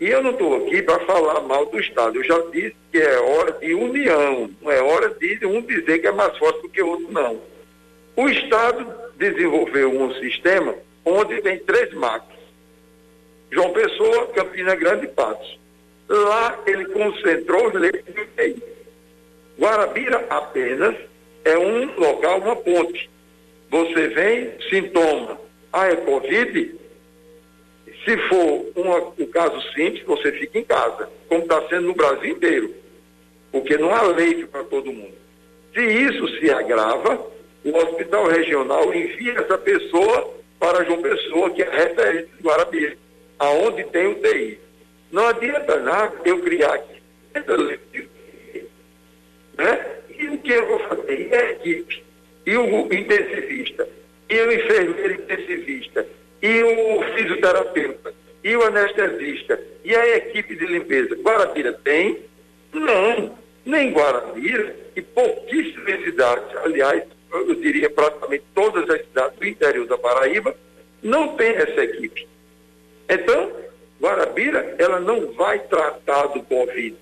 E 0.00 0.08
eu 0.08 0.22
não 0.22 0.30
estou 0.30 0.66
aqui 0.66 0.80
para 0.82 1.00
falar 1.00 1.40
mal 1.40 1.66
do 1.66 1.78
Estado. 1.80 2.16
Eu 2.16 2.24
já 2.24 2.38
disse 2.52 2.76
que 2.92 2.98
é 2.98 3.18
hora 3.18 3.52
de 3.52 3.74
união, 3.74 4.50
não 4.62 4.70
é 4.70 4.80
hora 4.80 5.10
de 5.10 5.44
um 5.44 5.60
dizer 5.60 5.98
que 5.98 6.06
é 6.06 6.12
mais 6.12 6.36
forte 6.38 6.62
do 6.62 6.68
que 6.68 6.82
o 6.82 6.88
outro, 6.88 7.10
não. 7.10 7.40
O 8.16 8.28
Estado 8.28 8.86
desenvolveu 9.18 9.90
um 9.90 10.14
sistema 10.14 10.74
onde 11.04 11.42
tem 11.42 11.58
três 11.58 11.92
marcos. 11.92 12.36
João 13.50 13.72
Pessoa, 13.72 14.28
Campina 14.28 14.74
Grande 14.76 15.06
e 15.06 15.08
Patos. 15.08 15.58
Lá 16.08 16.58
ele 16.66 16.86
concentrou 16.86 17.68
os 17.68 17.74
leitos 17.74 18.14
de 18.14 18.20
UTI. 18.20 18.62
Guarabira 19.58 20.24
apenas 20.30 20.94
é 21.44 21.58
um 21.58 21.98
local, 21.98 22.40
uma 22.40 22.56
ponte. 22.56 23.10
Você 23.70 24.08
vem, 24.08 24.52
sintoma. 24.70 25.38
Ah, 25.72 25.88
é 25.88 25.96
Covid? 25.96 26.74
Se 28.04 28.16
for 28.28 28.66
uma, 28.76 29.12
um 29.18 29.26
caso 29.26 29.60
simples, 29.72 30.04
você 30.04 30.32
fica 30.32 30.58
em 30.58 30.64
casa, 30.64 31.10
como 31.28 31.42
está 31.42 31.60
sendo 31.68 31.88
no 31.88 31.94
Brasil 31.94 32.30
inteiro, 32.30 32.74
porque 33.52 33.76
não 33.76 33.94
há 33.94 34.02
leito 34.02 34.46
para 34.46 34.64
todo 34.64 34.92
mundo. 34.92 35.14
Se 35.74 35.82
isso 35.82 36.26
se 36.38 36.50
agrava, 36.50 37.20
o 37.64 37.76
hospital 37.76 38.26
regional 38.26 38.94
envia 38.94 39.32
essa 39.38 39.58
pessoa 39.58 40.34
para 40.58 40.84
João 40.84 41.02
Pessoa, 41.02 41.50
que 41.50 41.62
é 41.62 41.70
referente 41.70 42.30
de 42.36 42.42
Guarabira, 42.42 42.96
aonde 43.38 43.84
tem 43.84 44.06
o 44.06 44.14
TI. 44.16 44.58
Não 45.10 45.26
adianta 45.28 45.78
nada 45.80 46.14
eu 46.24 46.40
criar 46.40 46.74
aqui. 46.74 46.98
Né? 49.56 49.86
E 50.18 50.26
o 50.28 50.38
que 50.38 50.52
eu 50.52 50.66
vou 50.66 50.78
fazer? 50.80 51.28
E 51.28 51.34
a 51.34 51.50
equipe, 51.52 52.04
e 52.46 52.56
o 52.56 52.92
intensivista, 52.92 53.88
e 54.28 54.40
o 54.40 54.52
enfermeiro 54.52 55.14
intensivista, 55.14 56.06
e 56.42 56.62
o 56.62 57.02
fisioterapeuta, 57.14 58.14
e 58.42 58.56
o 58.56 58.62
anestesista, 58.62 59.60
e 59.84 59.94
a 59.94 60.16
equipe 60.16 60.56
de 60.56 60.66
limpeza. 60.66 61.14
Guarabira 61.16 61.72
tem? 61.84 62.18
Não, 62.72 63.38
nem 63.64 63.92
Guarabira, 63.92 64.74
e 64.94 65.02
pouquíssimas 65.02 66.02
cidades, 66.04 66.56
aliás, 66.64 67.04
eu 67.32 67.54
diria 67.54 67.90
praticamente 67.90 68.44
todas 68.54 68.88
as 68.88 69.00
cidades 69.02 69.38
do 69.38 69.46
interior 69.46 69.86
da 69.86 69.98
Paraíba, 69.98 70.54
não 71.02 71.36
tem 71.36 71.50
essa 71.50 71.82
equipe. 71.82 72.28
Então, 73.08 73.52
Guarabira, 74.00 74.74
ela 74.78 75.00
não 75.00 75.32
vai 75.32 75.58
tratar 75.58 76.26
do 76.28 76.42
Covid, 76.42 76.96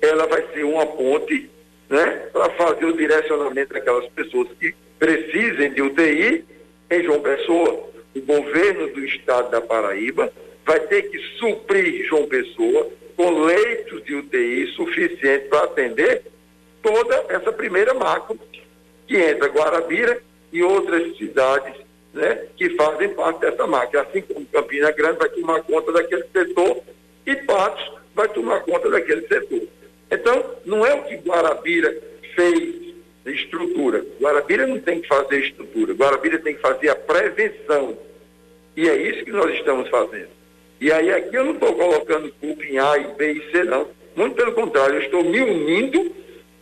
ela 0.00 0.26
vai 0.26 0.46
ser 0.52 0.64
uma 0.64 0.86
ponte 0.86 1.50
né, 1.88 2.28
para 2.32 2.50
fazer 2.50 2.84
o 2.84 2.96
direcionamento 2.96 3.74
daquelas 3.74 4.06
pessoas 4.08 4.48
que 4.58 4.74
precisem 4.98 5.72
de 5.72 5.82
UTI 5.82 6.44
em 6.90 7.04
João 7.04 7.20
Pessoa 7.20 7.92
o 8.14 8.20
governo 8.20 8.88
do 8.88 9.04
estado 9.04 9.50
da 9.50 9.60
Paraíba 9.60 10.32
vai 10.66 10.80
ter 10.80 11.02
que 11.02 11.18
suprir 11.38 12.04
João 12.06 12.26
Pessoa 12.26 12.90
com 13.16 13.44
leitos 13.44 14.04
de 14.04 14.14
UTI 14.14 14.66
suficientes 14.74 15.48
para 15.48 15.64
atender 15.64 16.22
toda 16.82 17.26
essa 17.28 17.52
primeira 17.52 17.94
macro 17.94 18.38
que 19.12 19.18
entra 19.18 19.48
Guarabira 19.48 20.22
e 20.50 20.62
outras 20.62 21.14
cidades 21.18 21.74
né, 22.14 22.46
que 22.56 22.70
fazem 22.70 23.10
parte 23.10 23.40
dessa 23.40 23.66
máquina. 23.66 24.02
Assim 24.02 24.22
como 24.22 24.46
Campina 24.46 24.90
Grande 24.90 25.18
vai 25.18 25.28
tomar 25.28 25.62
conta 25.64 25.92
daquele 25.92 26.24
setor 26.32 26.82
e 27.26 27.36
Patos 27.36 27.92
vai 28.14 28.26
tomar 28.28 28.60
conta 28.60 28.88
daquele 28.88 29.28
setor. 29.28 29.68
Então, 30.10 30.56
não 30.64 30.86
é 30.86 30.94
o 30.94 31.04
que 31.04 31.16
Guarabira 31.16 31.94
fez 32.34 32.94
estrutura. 33.26 34.02
Guarabira 34.18 34.66
não 34.66 34.80
tem 34.80 35.02
que 35.02 35.08
fazer 35.08 35.44
estrutura, 35.44 35.92
Guarabira 35.92 36.38
tem 36.38 36.54
que 36.54 36.62
fazer 36.62 36.88
a 36.88 36.96
prevenção. 36.96 37.98
E 38.74 38.88
é 38.88 38.96
isso 38.96 39.26
que 39.26 39.30
nós 39.30 39.54
estamos 39.54 39.90
fazendo. 39.90 40.30
E 40.80 40.90
aí 40.90 41.12
aqui 41.12 41.36
eu 41.36 41.44
não 41.44 41.52
estou 41.52 41.74
colocando 41.74 42.32
culpa 42.40 42.64
em 42.64 42.78
A, 42.78 42.96
B 42.96 43.32
e 43.32 43.50
C, 43.50 43.62
não. 43.64 43.88
Muito 44.16 44.34
pelo 44.36 44.52
contrário, 44.52 44.96
eu 44.96 45.02
estou 45.02 45.22
me 45.22 45.40
unindo 45.40 46.10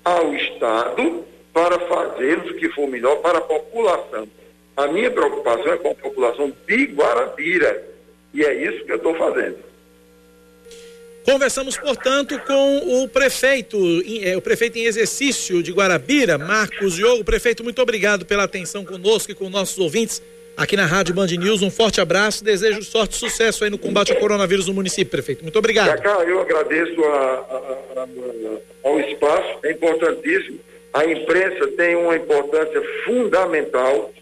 ao 0.05 0.35
Estado 0.35 1.30
para 1.53 1.79
fazermos 1.81 2.51
o 2.51 2.55
que 2.55 2.69
for 2.71 2.89
melhor 2.89 3.17
para 3.17 3.39
a 3.39 3.43
população. 3.43 4.29
A 4.77 4.87
minha 4.87 5.11
preocupação 5.11 5.73
é 5.73 5.77
com 5.77 5.91
a 5.91 5.95
população 5.95 6.53
de 6.67 6.87
Guarabira. 6.87 7.91
E 8.33 8.45
é 8.45 8.55
isso 8.55 8.85
que 8.85 8.93
eu 8.93 8.97
estou 8.97 9.15
fazendo. 9.17 9.59
Conversamos, 11.25 11.77
portanto, 11.77 12.41
com 12.47 13.03
o 13.03 13.09
prefeito, 13.09 13.77
é, 14.23 14.37
o 14.37 14.41
prefeito 14.41 14.79
em 14.79 14.85
exercício 14.85 15.63
de 15.63 15.71
Guarabira, 15.71 16.39
Marcos 16.39 16.95
Diogo. 16.95 17.25
Prefeito, 17.25 17.63
muito 17.63 17.81
obrigado 17.83 18.25
pela 18.25 18.45
atenção 18.45 18.85
conosco 18.85 19.31
e 19.31 19.35
com 19.35 19.51
nossos 19.51 19.79
ouvintes 19.79 20.23
aqui 20.57 20.77
na 20.77 20.87
Rádio 20.87 21.15
Band 21.15 21.27
News. 21.27 21.63
Um 21.63 21.71
forte 21.71 22.01
abraço, 22.01 22.43
desejo 22.43 22.83
sorte 22.83 23.17
e 23.17 23.19
sucesso 23.19 23.65
aí 23.65 23.71
no 23.71 23.79
combate 23.79 24.13
ao 24.13 24.19
coronavírus 24.19 24.67
no 24.67 24.75
município, 24.75 25.11
prefeito. 25.11 25.43
Muito 25.43 25.59
obrigado. 25.59 26.01
Cacá, 26.01 26.23
eu 26.25 26.41
agradeço 26.41 27.05
a, 27.05 27.17
a, 27.17 28.03
a, 28.03 28.89
ao 28.89 29.01
espaço, 29.01 29.59
é 29.63 29.73
importantíssimo. 29.73 30.59
A 30.93 31.05
imprensa 31.05 31.69
tem 31.69 31.97
uma 31.97 32.17
importância 32.17 32.83
fundamental, 33.05 34.13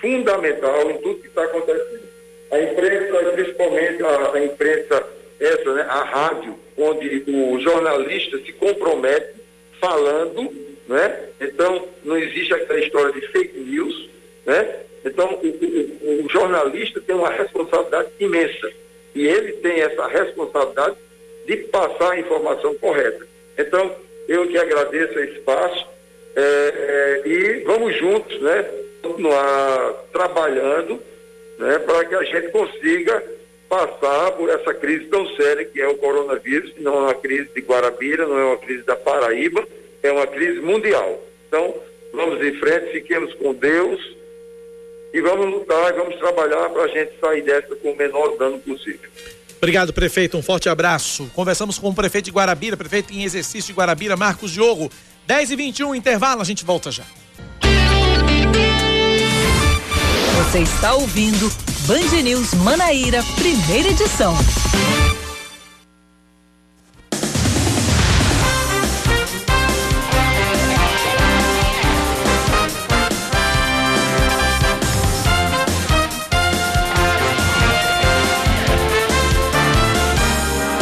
fundamental 0.00 0.90
em 0.90 0.98
tudo 0.98 1.20
que 1.20 1.28
está 1.28 1.44
acontecendo. 1.44 2.08
A 2.50 2.60
imprensa, 2.60 3.32
principalmente 3.32 4.02
a, 4.02 4.32
a 4.32 4.44
imprensa 4.44 5.06
essa, 5.38 5.72
né, 5.74 5.82
a 5.88 6.02
rádio, 6.02 6.58
onde 6.76 7.24
o 7.28 7.60
jornalista 7.60 8.38
se 8.38 8.52
compromete 8.52 9.34
falando, 9.80 10.50
né? 10.88 11.28
Então, 11.40 11.86
não 12.02 12.16
existe 12.16 12.52
aquela 12.54 12.80
história 12.80 13.12
de 13.12 13.26
fake 13.28 13.58
news, 13.58 14.08
né? 14.46 14.76
Então, 15.04 15.38
o, 15.42 15.46
o, 15.46 16.24
o 16.24 16.28
jornalista 16.28 17.00
tem 17.00 17.14
uma 17.14 17.30
responsabilidade 17.30 18.08
imensa. 18.18 18.72
E 19.14 19.26
ele 19.26 19.52
tem 19.52 19.80
essa 19.80 20.06
responsabilidade 20.06 20.96
de 21.46 21.56
passar 21.56 22.12
a 22.12 22.18
informação 22.18 22.74
correta. 22.74 23.26
Então, 23.56 23.94
eu 24.26 24.46
que 24.48 24.58
agradeço 24.58 25.18
esse 25.18 25.34
espaço 25.34 25.86
é, 26.40 27.22
é, 27.24 27.28
e 27.28 27.64
vamos 27.64 27.98
juntos, 27.98 28.40
né? 28.40 28.64
Continuar 29.02 29.92
trabalhando 30.12 31.02
né, 31.58 31.78
para 31.80 32.04
que 32.04 32.14
a 32.14 32.22
gente 32.22 32.52
consiga 32.52 33.22
passar 33.68 34.30
por 34.32 34.48
essa 34.48 34.72
crise 34.72 35.06
tão 35.06 35.28
séria 35.34 35.64
que 35.64 35.80
é 35.80 35.88
o 35.88 35.98
coronavírus, 35.98 36.72
não 36.78 36.94
é 36.94 37.00
uma 37.00 37.14
crise 37.14 37.48
de 37.54 37.60
Guarabira, 37.60 38.26
não 38.26 38.38
é 38.38 38.44
uma 38.44 38.56
crise 38.56 38.82
da 38.84 38.94
Paraíba, 38.94 39.66
é 40.02 40.12
uma 40.12 40.26
crise 40.26 40.60
mundial. 40.60 41.20
Então, 41.48 41.74
vamos 42.12 42.40
em 42.44 42.54
frente, 42.54 42.92
fiquemos 42.92 43.34
com 43.34 43.52
Deus 43.52 44.00
e 45.12 45.20
vamos 45.20 45.50
lutar, 45.50 45.92
vamos 45.94 46.16
trabalhar 46.16 46.70
para 46.70 46.84
a 46.84 46.88
gente 46.88 47.12
sair 47.20 47.42
dessa 47.42 47.74
com 47.76 47.90
o 47.90 47.96
menor 47.96 48.36
dano 48.38 48.58
possível. 48.60 49.10
Obrigado, 49.56 49.92
prefeito. 49.92 50.36
Um 50.36 50.42
forte 50.42 50.68
abraço. 50.68 51.28
Conversamos 51.34 51.78
com 51.80 51.88
o 51.88 51.94
prefeito 51.94 52.26
de 52.26 52.30
Guarabira, 52.30 52.76
prefeito 52.76 53.12
em 53.12 53.24
exercício 53.24 53.74
de 53.74 53.78
Guarabira, 53.78 54.16
Marcos 54.16 54.52
Diogo. 54.52 54.88
10 55.28 55.50
e 55.50 55.56
21 55.56 55.94
intervalo, 55.94 56.40
a 56.40 56.44
gente 56.44 56.64
volta 56.64 56.90
já. 56.90 57.02
Você 60.38 60.60
está 60.60 60.94
ouvindo 60.94 61.52
Band 61.86 62.22
News 62.22 62.54
Manaíra, 62.54 63.22
primeira 63.36 63.90
edição. 63.90 64.34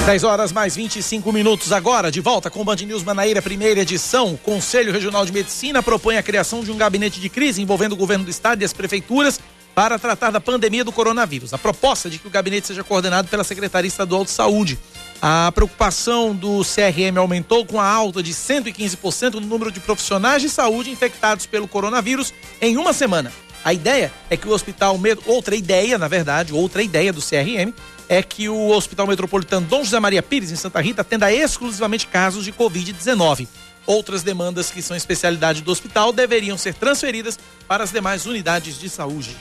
10 0.06 0.22
horas 0.22 0.52
mais 0.52 0.76
25 0.76 1.32
minutos 1.32 1.72
agora, 1.72 2.12
de 2.12 2.20
volta 2.20 2.48
com 2.48 2.64
Band 2.64 2.76
News 2.76 3.02
Manaíra, 3.02 3.42
primeira 3.42 3.80
edição. 3.80 4.34
O 4.34 4.38
Conselho 4.38 4.92
Regional 4.92 5.26
de 5.26 5.32
Medicina 5.32 5.82
propõe 5.82 6.16
a 6.16 6.22
criação 6.22 6.62
de 6.62 6.70
um 6.70 6.76
gabinete 6.76 7.20
de 7.20 7.28
crise 7.28 7.60
envolvendo 7.60 7.94
o 7.94 7.96
governo 7.96 8.24
do 8.24 8.30
estado 8.30 8.62
e 8.62 8.64
as 8.64 8.72
prefeituras 8.72 9.40
para 9.74 9.98
tratar 9.98 10.30
da 10.30 10.40
pandemia 10.40 10.84
do 10.84 10.92
coronavírus. 10.92 11.52
A 11.52 11.58
proposta 11.58 12.06
é 12.06 12.10
de 12.12 12.20
que 12.20 12.28
o 12.28 12.30
gabinete 12.30 12.68
seja 12.68 12.84
coordenado 12.84 13.26
pela 13.26 13.42
Secretaria 13.42 13.88
Estadual 13.88 14.24
de 14.24 14.30
Saúde. 14.30 14.78
A 15.20 15.50
preocupação 15.52 16.32
do 16.32 16.62
CRM 16.62 17.18
aumentou 17.18 17.66
com 17.66 17.80
a 17.80 17.90
alta 17.90 18.22
de 18.22 18.32
115% 18.32 19.34
no 19.34 19.40
número 19.40 19.72
de 19.72 19.80
profissionais 19.80 20.40
de 20.40 20.48
saúde 20.48 20.88
infectados 20.88 21.46
pelo 21.46 21.66
coronavírus 21.66 22.32
em 22.60 22.76
uma 22.76 22.92
semana. 22.92 23.32
A 23.64 23.72
ideia 23.72 24.12
é 24.30 24.36
que 24.36 24.46
o 24.46 24.52
hospital, 24.52 24.96
outra 25.26 25.56
ideia, 25.56 25.98
na 25.98 26.06
verdade, 26.06 26.52
outra 26.52 26.80
ideia 26.80 27.12
do 27.12 27.20
CRM, 27.20 27.74
é 28.08 28.22
que 28.22 28.48
o 28.48 28.68
Hospital 28.68 29.06
Metropolitano 29.06 29.66
Dom 29.66 29.84
José 29.84 29.98
Maria 29.98 30.22
Pires, 30.22 30.50
em 30.50 30.56
Santa 30.56 30.80
Rita, 30.80 31.02
atenda 31.02 31.32
exclusivamente 31.32 32.06
casos 32.06 32.44
de 32.44 32.52
Covid-19. 32.52 33.48
Outras 33.86 34.22
demandas 34.22 34.70
que 34.70 34.82
são 34.82 34.96
especialidade 34.96 35.62
do 35.62 35.70
hospital 35.70 36.12
deveriam 36.12 36.58
ser 36.58 36.74
transferidas 36.74 37.38
para 37.68 37.84
as 37.84 37.92
demais 37.92 38.26
unidades 38.26 38.78
de 38.78 38.88
saúde. 38.88 39.36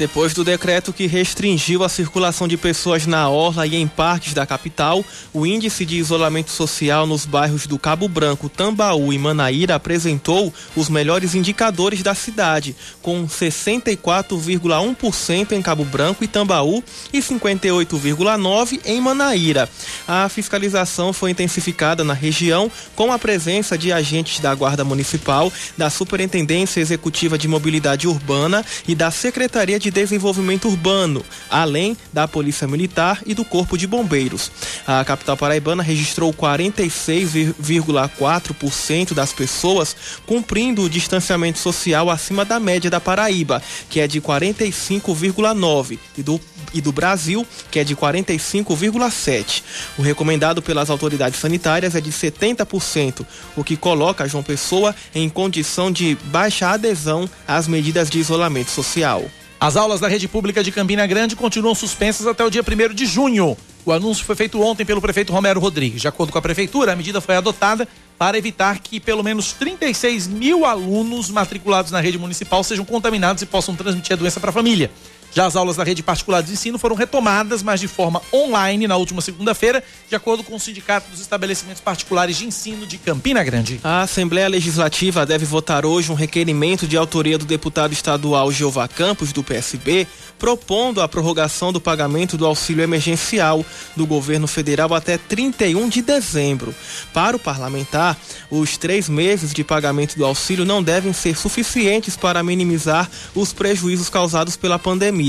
Depois 0.00 0.32
do 0.32 0.42
decreto 0.42 0.94
que 0.94 1.06
restringiu 1.06 1.84
a 1.84 1.88
circulação 1.90 2.48
de 2.48 2.56
pessoas 2.56 3.04
na 3.04 3.28
orla 3.28 3.66
e 3.66 3.76
em 3.76 3.86
parques 3.86 4.32
da 4.32 4.46
capital, 4.46 5.04
o 5.30 5.44
índice 5.44 5.84
de 5.84 5.98
isolamento 5.98 6.50
social 6.50 7.06
nos 7.06 7.26
bairros 7.26 7.66
do 7.66 7.78
Cabo 7.78 8.08
Branco, 8.08 8.48
Tambaú 8.48 9.12
e 9.12 9.18
Manaíra 9.18 9.74
apresentou 9.74 10.54
os 10.74 10.88
melhores 10.88 11.34
indicadores 11.34 12.02
da 12.02 12.14
cidade, 12.14 12.74
com 13.02 13.26
64,1% 13.26 15.52
em 15.52 15.60
Cabo 15.60 15.84
Branco 15.84 16.24
e 16.24 16.26
Tambaú 16.26 16.82
e 17.12 17.18
58,9% 17.18 18.80
em 18.86 19.02
Manaíra. 19.02 19.68
A 20.08 20.26
fiscalização 20.30 21.12
foi 21.12 21.32
intensificada 21.32 22.02
na 22.02 22.14
região 22.14 22.72
com 22.96 23.12
a 23.12 23.18
presença 23.18 23.76
de 23.76 23.92
agentes 23.92 24.40
da 24.40 24.54
Guarda 24.54 24.82
Municipal, 24.82 25.52
da 25.76 25.90
Superintendência 25.90 26.80
Executiva 26.80 27.36
de 27.36 27.46
Mobilidade 27.46 28.08
Urbana 28.08 28.64
e 28.88 28.94
da 28.94 29.10
Secretaria 29.10 29.78
de 29.78 29.89
Desenvolvimento 29.90 30.68
Urbano, 30.68 31.24
além 31.48 31.96
da 32.12 32.28
Polícia 32.28 32.66
Militar 32.66 33.22
e 33.26 33.34
do 33.34 33.44
Corpo 33.44 33.78
de 33.78 33.86
Bombeiros. 33.86 34.50
A 34.86 35.04
capital 35.04 35.36
paraibana 35.36 35.82
registrou 35.82 36.32
46,4% 36.32 39.12
das 39.14 39.32
pessoas 39.32 39.96
cumprindo 40.26 40.82
o 40.82 40.90
distanciamento 40.90 41.58
social 41.58 42.10
acima 42.10 42.44
da 42.44 42.60
média 42.60 42.90
da 42.90 43.00
Paraíba, 43.00 43.62
que 43.88 44.00
é 44.00 44.06
de 44.06 44.20
45,9%, 44.20 45.98
e 46.16 46.22
do, 46.22 46.40
e 46.72 46.80
do 46.80 46.92
Brasil, 46.92 47.46
que 47.70 47.78
é 47.78 47.84
de 47.84 47.96
45,7%. 47.96 49.62
O 49.98 50.02
recomendado 50.02 50.62
pelas 50.62 50.90
autoridades 50.90 51.40
sanitárias 51.40 51.94
é 51.94 52.00
de 52.00 52.10
70%, 52.10 53.24
o 53.56 53.64
que 53.64 53.76
coloca 53.76 54.28
João 54.28 54.42
Pessoa 54.42 54.94
em 55.14 55.28
condição 55.28 55.90
de 55.90 56.16
baixa 56.24 56.68
adesão 56.68 57.28
às 57.46 57.66
medidas 57.66 58.10
de 58.10 58.18
isolamento 58.18 58.70
social. 58.70 59.24
As 59.60 59.76
aulas 59.76 60.00
da 60.00 60.08
rede 60.08 60.26
pública 60.26 60.64
de 60.64 60.72
Campina 60.72 61.06
Grande 61.06 61.36
continuam 61.36 61.74
suspensas 61.74 62.26
até 62.26 62.42
o 62.42 62.48
dia 62.48 62.62
1 62.62 62.94
de 62.94 63.04
junho. 63.04 63.54
O 63.84 63.92
anúncio 63.92 64.24
foi 64.24 64.34
feito 64.34 64.58
ontem 64.58 64.86
pelo 64.86 65.02
prefeito 65.02 65.34
Romero 65.34 65.60
Rodrigues. 65.60 66.00
De 66.00 66.08
acordo 66.08 66.32
com 66.32 66.38
a 66.38 66.42
prefeitura, 66.42 66.94
a 66.94 66.96
medida 66.96 67.20
foi 67.20 67.36
adotada 67.36 67.86
para 68.16 68.38
evitar 68.38 68.78
que 68.78 68.98
pelo 68.98 69.22
menos 69.22 69.52
36 69.52 70.28
mil 70.28 70.64
alunos 70.64 71.28
matriculados 71.28 71.90
na 71.90 72.00
rede 72.00 72.16
municipal 72.16 72.64
sejam 72.64 72.86
contaminados 72.86 73.42
e 73.42 73.46
possam 73.46 73.76
transmitir 73.76 74.14
a 74.14 74.16
doença 74.16 74.40
para 74.40 74.48
a 74.48 74.52
família. 74.52 74.90
Já 75.32 75.46
as 75.46 75.54
aulas 75.54 75.76
da 75.76 75.84
rede 75.84 76.02
particular 76.02 76.42
de 76.42 76.52
ensino 76.52 76.78
foram 76.78 76.96
retomadas, 76.96 77.62
mas 77.62 77.78
de 77.78 77.86
forma 77.86 78.20
online 78.32 78.88
na 78.88 78.96
última 78.96 79.20
segunda-feira, 79.20 79.82
de 80.08 80.16
acordo 80.16 80.42
com 80.42 80.56
o 80.56 80.60
Sindicato 80.60 81.08
dos 81.10 81.20
Estabelecimentos 81.20 81.80
Particulares 81.80 82.36
de 82.36 82.46
Ensino 82.46 82.84
de 82.86 82.98
Campina 82.98 83.42
Grande. 83.44 83.80
A 83.84 84.02
Assembleia 84.02 84.48
Legislativa 84.48 85.24
deve 85.24 85.44
votar 85.44 85.86
hoje 85.86 86.10
um 86.10 86.16
requerimento 86.16 86.86
de 86.86 86.96
autoria 86.96 87.38
do 87.38 87.44
deputado 87.44 87.92
estadual 87.92 88.50
Jeová 88.50 88.88
Campos, 88.88 89.32
do 89.32 89.44
PSB, 89.44 90.06
propondo 90.38 91.00
a 91.00 91.08
prorrogação 91.08 91.72
do 91.72 91.80
pagamento 91.80 92.36
do 92.36 92.46
auxílio 92.46 92.82
emergencial 92.82 93.64
do 93.94 94.06
governo 94.06 94.48
federal 94.48 94.92
até 94.94 95.16
31 95.16 95.88
de 95.88 96.02
dezembro. 96.02 96.74
Para 97.12 97.36
o 97.36 97.40
parlamentar, 97.40 98.16
os 98.50 98.76
três 98.76 99.08
meses 99.08 99.52
de 99.52 99.62
pagamento 99.62 100.16
do 100.16 100.24
auxílio 100.24 100.64
não 100.64 100.82
devem 100.82 101.12
ser 101.12 101.36
suficientes 101.36 102.16
para 102.16 102.42
minimizar 102.42 103.08
os 103.34 103.52
prejuízos 103.52 104.08
causados 104.08 104.56
pela 104.56 104.78
pandemia. 104.78 105.19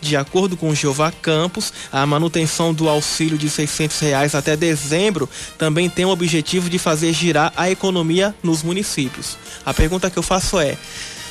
De 0.00 0.16
acordo 0.16 0.56
com 0.56 0.74
Jeová 0.74 1.10
Campos, 1.10 1.72
a 1.92 2.04
manutenção 2.06 2.72
do 2.72 2.88
auxílio 2.88 3.38
de 3.38 3.48
600 3.48 3.98
reais 4.00 4.34
até 4.34 4.56
dezembro 4.56 5.28
também 5.58 5.88
tem 5.88 6.04
o 6.04 6.10
objetivo 6.10 6.68
de 6.68 6.78
fazer 6.78 7.12
girar 7.12 7.52
a 7.56 7.70
economia 7.70 8.34
nos 8.42 8.62
municípios. 8.62 9.36
A 9.64 9.72
pergunta 9.72 10.10
que 10.10 10.18
eu 10.18 10.22
faço 10.22 10.58
é 10.58 10.76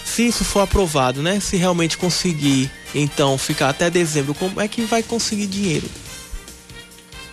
se 0.05 0.28
isso 0.28 0.45
for 0.45 0.61
aprovado, 0.61 1.22
né? 1.22 1.39
Se 1.39 1.57
realmente 1.57 1.97
conseguir, 1.97 2.72
então, 2.93 3.38
ficar 3.38 3.70
até 3.70 3.89
dezembro, 3.89 4.36
como 4.36 4.61
é 4.61 4.68
que 4.68 4.82
vai 4.84 5.01
conseguir 5.01 5.47
dinheiro? 5.47 5.89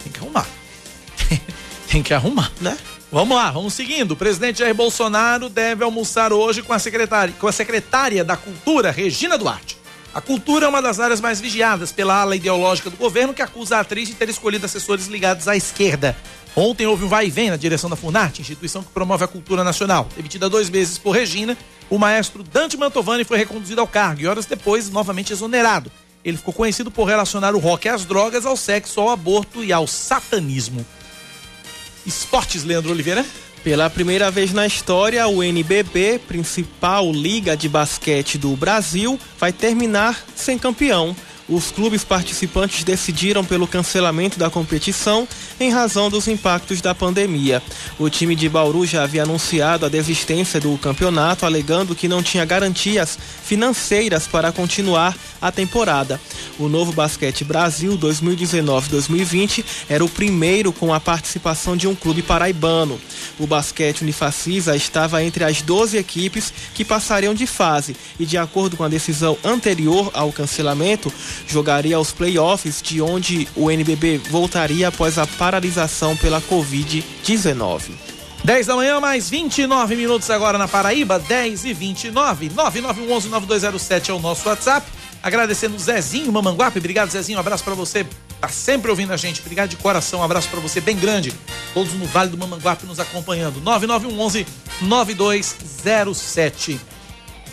Tem 0.02 0.10
que 0.10 0.18
arrumar. 0.18 0.46
Tem 1.88 2.02
que 2.02 2.14
arrumar, 2.14 2.50
né? 2.60 2.76
Vamos 3.12 3.36
lá, 3.36 3.50
vamos 3.50 3.74
seguindo. 3.74 4.12
O 4.12 4.16
presidente 4.16 4.60
Jair 4.60 4.74
Bolsonaro 4.74 5.50
deve 5.50 5.84
almoçar 5.84 6.32
hoje 6.32 6.62
com 6.62 6.72
a 6.72 6.78
secretária, 6.78 7.34
com 7.38 7.46
a 7.46 7.52
secretária 7.52 8.24
da 8.24 8.38
Cultura, 8.38 8.90
Regina 8.90 9.36
Duarte. 9.36 9.81
A 10.14 10.20
cultura 10.20 10.66
é 10.66 10.68
uma 10.68 10.82
das 10.82 11.00
áreas 11.00 11.22
mais 11.22 11.40
vigiadas 11.40 11.90
pela 11.90 12.20
ala 12.20 12.36
ideológica 12.36 12.90
do 12.90 12.98
governo 12.98 13.32
que 13.32 13.40
acusa 13.40 13.78
a 13.78 13.80
atriz 13.80 14.08
de 14.08 14.14
ter 14.14 14.28
escolhido 14.28 14.66
assessores 14.66 15.06
ligados 15.06 15.48
à 15.48 15.56
esquerda. 15.56 16.14
Ontem 16.54 16.86
houve 16.86 17.04
um 17.04 17.08
vai 17.08 17.28
e 17.28 17.30
vem 17.30 17.48
na 17.48 17.56
direção 17.56 17.88
da 17.88 17.96
Funarte, 17.96 18.42
instituição 18.42 18.82
que 18.82 18.90
promove 18.90 19.24
a 19.24 19.28
cultura 19.28 19.64
nacional. 19.64 20.06
Demitida 20.14 20.50
dois 20.50 20.68
meses 20.68 20.98
por 20.98 21.12
Regina, 21.12 21.56
o 21.88 21.96
maestro 21.96 22.42
Dante 22.42 22.76
Mantovani 22.76 23.24
foi 23.24 23.38
reconduzido 23.38 23.80
ao 23.80 23.86
cargo 23.86 24.20
e 24.20 24.26
horas 24.26 24.44
depois 24.44 24.90
novamente 24.90 25.32
exonerado. 25.32 25.90
Ele 26.22 26.36
ficou 26.36 26.52
conhecido 26.52 26.90
por 26.90 27.04
relacionar 27.04 27.54
o 27.54 27.58
rock 27.58 27.88
às 27.88 28.04
drogas, 28.04 28.44
ao 28.44 28.56
sexo, 28.56 29.00
ao 29.00 29.08
aborto 29.08 29.64
e 29.64 29.72
ao 29.72 29.86
satanismo. 29.86 30.84
Esportes, 32.04 32.64
Leandro 32.64 32.92
Oliveira? 32.92 33.24
Pela 33.64 33.88
primeira 33.88 34.28
vez 34.28 34.52
na 34.52 34.66
história, 34.66 35.26
o 35.28 35.40
NBB, 35.40 36.20
principal 36.26 37.12
liga 37.12 37.56
de 37.56 37.68
basquete 37.68 38.36
do 38.36 38.56
Brasil, 38.56 39.18
vai 39.38 39.52
terminar 39.52 40.24
sem 40.34 40.58
campeão 40.58 41.14
os 41.48 41.70
clubes 41.70 42.04
participantes 42.04 42.84
decidiram 42.84 43.44
pelo 43.44 43.66
cancelamento 43.66 44.38
da 44.38 44.50
competição 44.50 45.26
em 45.58 45.70
razão 45.70 46.08
dos 46.08 46.28
impactos 46.28 46.80
da 46.80 46.94
pandemia. 46.94 47.62
O 47.98 48.08
time 48.08 48.34
de 48.34 48.48
Bauru 48.48 48.86
já 48.86 49.02
havia 49.02 49.22
anunciado 49.22 49.86
a 49.86 49.88
desistência 49.88 50.60
do 50.60 50.76
campeonato, 50.78 51.44
alegando 51.44 51.94
que 51.94 52.08
não 52.08 52.22
tinha 52.22 52.44
garantias 52.44 53.18
financeiras 53.44 54.26
para 54.26 54.52
continuar 54.52 55.16
a 55.40 55.50
temporada. 55.50 56.20
O 56.58 56.68
Novo 56.68 56.92
Basquete 56.92 57.44
Brasil 57.44 57.98
2019-2020 57.98 59.64
era 59.88 60.04
o 60.04 60.08
primeiro 60.08 60.72
com 60.72 60.94
a 60.94 61.00
participação 61.00 61.76
de 61.76 61.88
um 61.88 61.94
clube 61.94 62.22
paraibano. 62.22 63.00
O 63.38 63.46
basquete 63.46 64.02
Unifacisa 64.02 64.76
estava 64.76 65.22
entre 65.22 65.44
as 65.44 65.62
12 65.62 65.96
equipes 65.96 66.52
que 66.74 66.84
passariam 66.84 67.34
de 67.34 67.46
fase 67.46 67.96
e, 68.18 68.24
de 68.24 68.38
acordo 68.38 68.76
com 68.76 68.84
a 68.84 68.88
decisão 68.88 69.36
anterior 69.44 70.10
ao 70.14 70.32
cancelamento, 70.32 71.12
jogaria 71.46 71.98
os 71.98 72.12
playoffs, 72.12 72.82
de 72.82 73.00
onde 73.00 73.48
o 73.54 73.70
NBB 73.70 74.18
voltaria 74.18 74.88
após 74.88 75.18
a 75.18 75.26
paralisação 75.26 76.16
pela 76.16 76.40
Covid-19. 76.40 77.92
10 78.44 78.66
da 78.66 78.74
manhã, 78.74 78.98
mais 78.98 79.30
29 79.30 79.94
minutos 79.94 80.28
agora 80.28 80.58
na 80.58 80.66
Paraíba, 80.66 81.18
10 81.18 81.64
e 81.64 81.72
29. 81.72 82.50
9911-9207 82.50 84.08
é 84.08 84.12
o 84.12 84.18
nosso 84.18 84.48
WhatsApp. 84.48 84.84
Agradecendo 85.22 85.76
o 85.76 85.78
Zezinho 85.78 86.32
Mamanguape. 86.32 86.80
Obrigado, 86.80 87.10
Zezinho. 87.10 87.38
Um 87.38 87.40
abraço 87.40 87.62
para 87.62 87.74
você. 87.74 88.04
tá 88.40 88.48
sempre 88.48 88.90
ouvindo 88.90 89.12
a 89.12 89.16
gente. 89.16 89.40
Obrigado 89.40 89.70
de 89.70 89.76
coração, 89.76 90.18
um 90.18 90.24
abraço 90.24 90.48
para 90.48 90.58
você 90.58 90.80
bem 90.80 90.96
grande. 90.96 91.32
Todos 91.72 91.92
no 91.92 92.04
Vale 92.06 92.30
do 92.30 92.36
Mamanguape 92.36 92.84
nos 92.84 92.98
acompanhando. 92.98 93.60
9911 93.60 94.44
9207. 94.80 96.80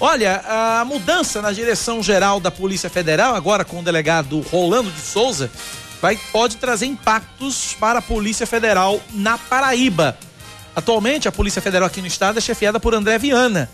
Olha, 0.01 0.41
a 0.47 0.85
mudança 0.85 1.41
na 1.41 1.51
direção 1.51 2.01
geral 2.01 2.39
da 2.39 2.49
Polícia 2.49 2.89
Federal, 2.89 3.35
agora 3.35 3.65
com 3.65 3.79
o 3.79 3.83
delegado 3.83 4.39
Rolando 4.49 4.89
de 4.89 5.01
Souza, 5.01 5.51
vai, 6.01 6.17
pode 6.31 6.55
trazer 6.55 6.85
impactos 6.85 7.75
para 7.77 7.99
a 7.99 8.01
Polícia 8.01 8.47
Federal 8.47 9.01
na 9.11 9.37
Paraíba. 9.37 10.17
Atualmente, 10.73 11.27
a 11.27 11.31
Polícia 11.33 11.61
Federal 11.61 11.87
aqui 11.87 11.99
no 11.99 12.07
estado 12.07 12.37
é 12.37 12.41
chefiada 12.41 12.79
por 12.79 12.93
André 12.93 13.17
Viana. 13.17 13.69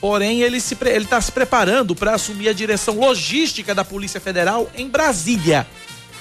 Porém, 0.00 0.40
ele 0.40 0.56
está 0.56 0.76
se, 0.76 0.88
ele 0.88 1.04
tá 1.04 1.20
se 1.20 1.30
preparando 1.30 1.94
para 1.94 2.14
assumir 2.14 2.48
a 2.48 2.54
direção 2.54 2.98
logística 2.98 3.74
da 3.74 3.84
Polícia 3.84 4.20
Federal 4.20 4.70
em 4.74 4.88
Brasília. 4.88 5.66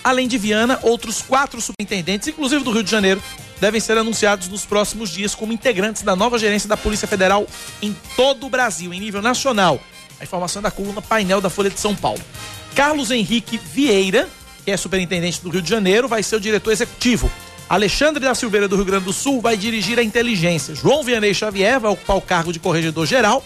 Além 0.04 0.28
de 0.28 0.38
Viana, 0.38 0.80
outros 0.82 1.22
quatro 1.22 1.62
superintendentes, 1.62 2.28
inclusive 2.28 2.64
do 2.64 2.72
Rio 2.72 2.84
de 2.84 2.92
Janeiro, 2.92 3.24
devem 3.60 3.80
ser 3.80 3.98
anunciados 3.98 4.48
nos 4.48 4.66
próximos 4.66 5.10
dias 5.10 5.36
como 5.36 5.54
integrantes 5.54 6.02
da 6.02 6.16
nova 6.16 6.38
gerência 6.38 6.68
da 6.68 6.78
Polícia 6.78 7.08
Federal 7.08 7.48
em 7.82 7.96
todo 8.16 8.46
o 8.46 8.50
Brasil, 8.50 8.94
em 8.94 9.00
nível 9.00 9.22
nacional. 9.22 9.80
A 10.20 10.24
informação 10.24 10.60
é 10.60 10.64
da 10.64 10.72
coluna 10.72 11.02
Painel 11.02 11.42
da 11.42 11.50
Folha 11.50 11.70
de 11.70 11.80
São 11.80 11.96
Paulo. 11.96 12.22
Carlos 12.74 13.12
Henrique 13.12 13.58
Vieira, 13.58 14.28
que 14.64 14.72
é 14.72 14.78
superintendente 14.78 15.42
do 15.42 15.50
Rio 15.50 15.62
de 15.62 15.70
Janeiro, 15.70 16.08
vai 16.08 16.24
ser 16.24 16.36
o 16.36 16.40
diretor 16.40 16.72
executivo. 16.72 17.32
Alexandre 17.68 18.24
da 18.24 18.36
Silveira 18.36 18.68
do 18.68 18.76
Rio 18.76 18.86
Grande 18.86 19.06
do 19.06 19.14
Sul 19.14 19.42
vai 19.42 19.58
dirigir 19.58 19.98
a 19.98 20.04
inteligência. 20.04 20.76
João 20.76 21.04
Vianney 21.04 21.34
Xavier 21.34 21.80
vai 21.80 21.92
ocupar 21.92 22.18
o 22.18 22.22
cargo 22.22 22.54
de 22.54 22.60
corregedor 22.60 23.06
geral 23.06 23.44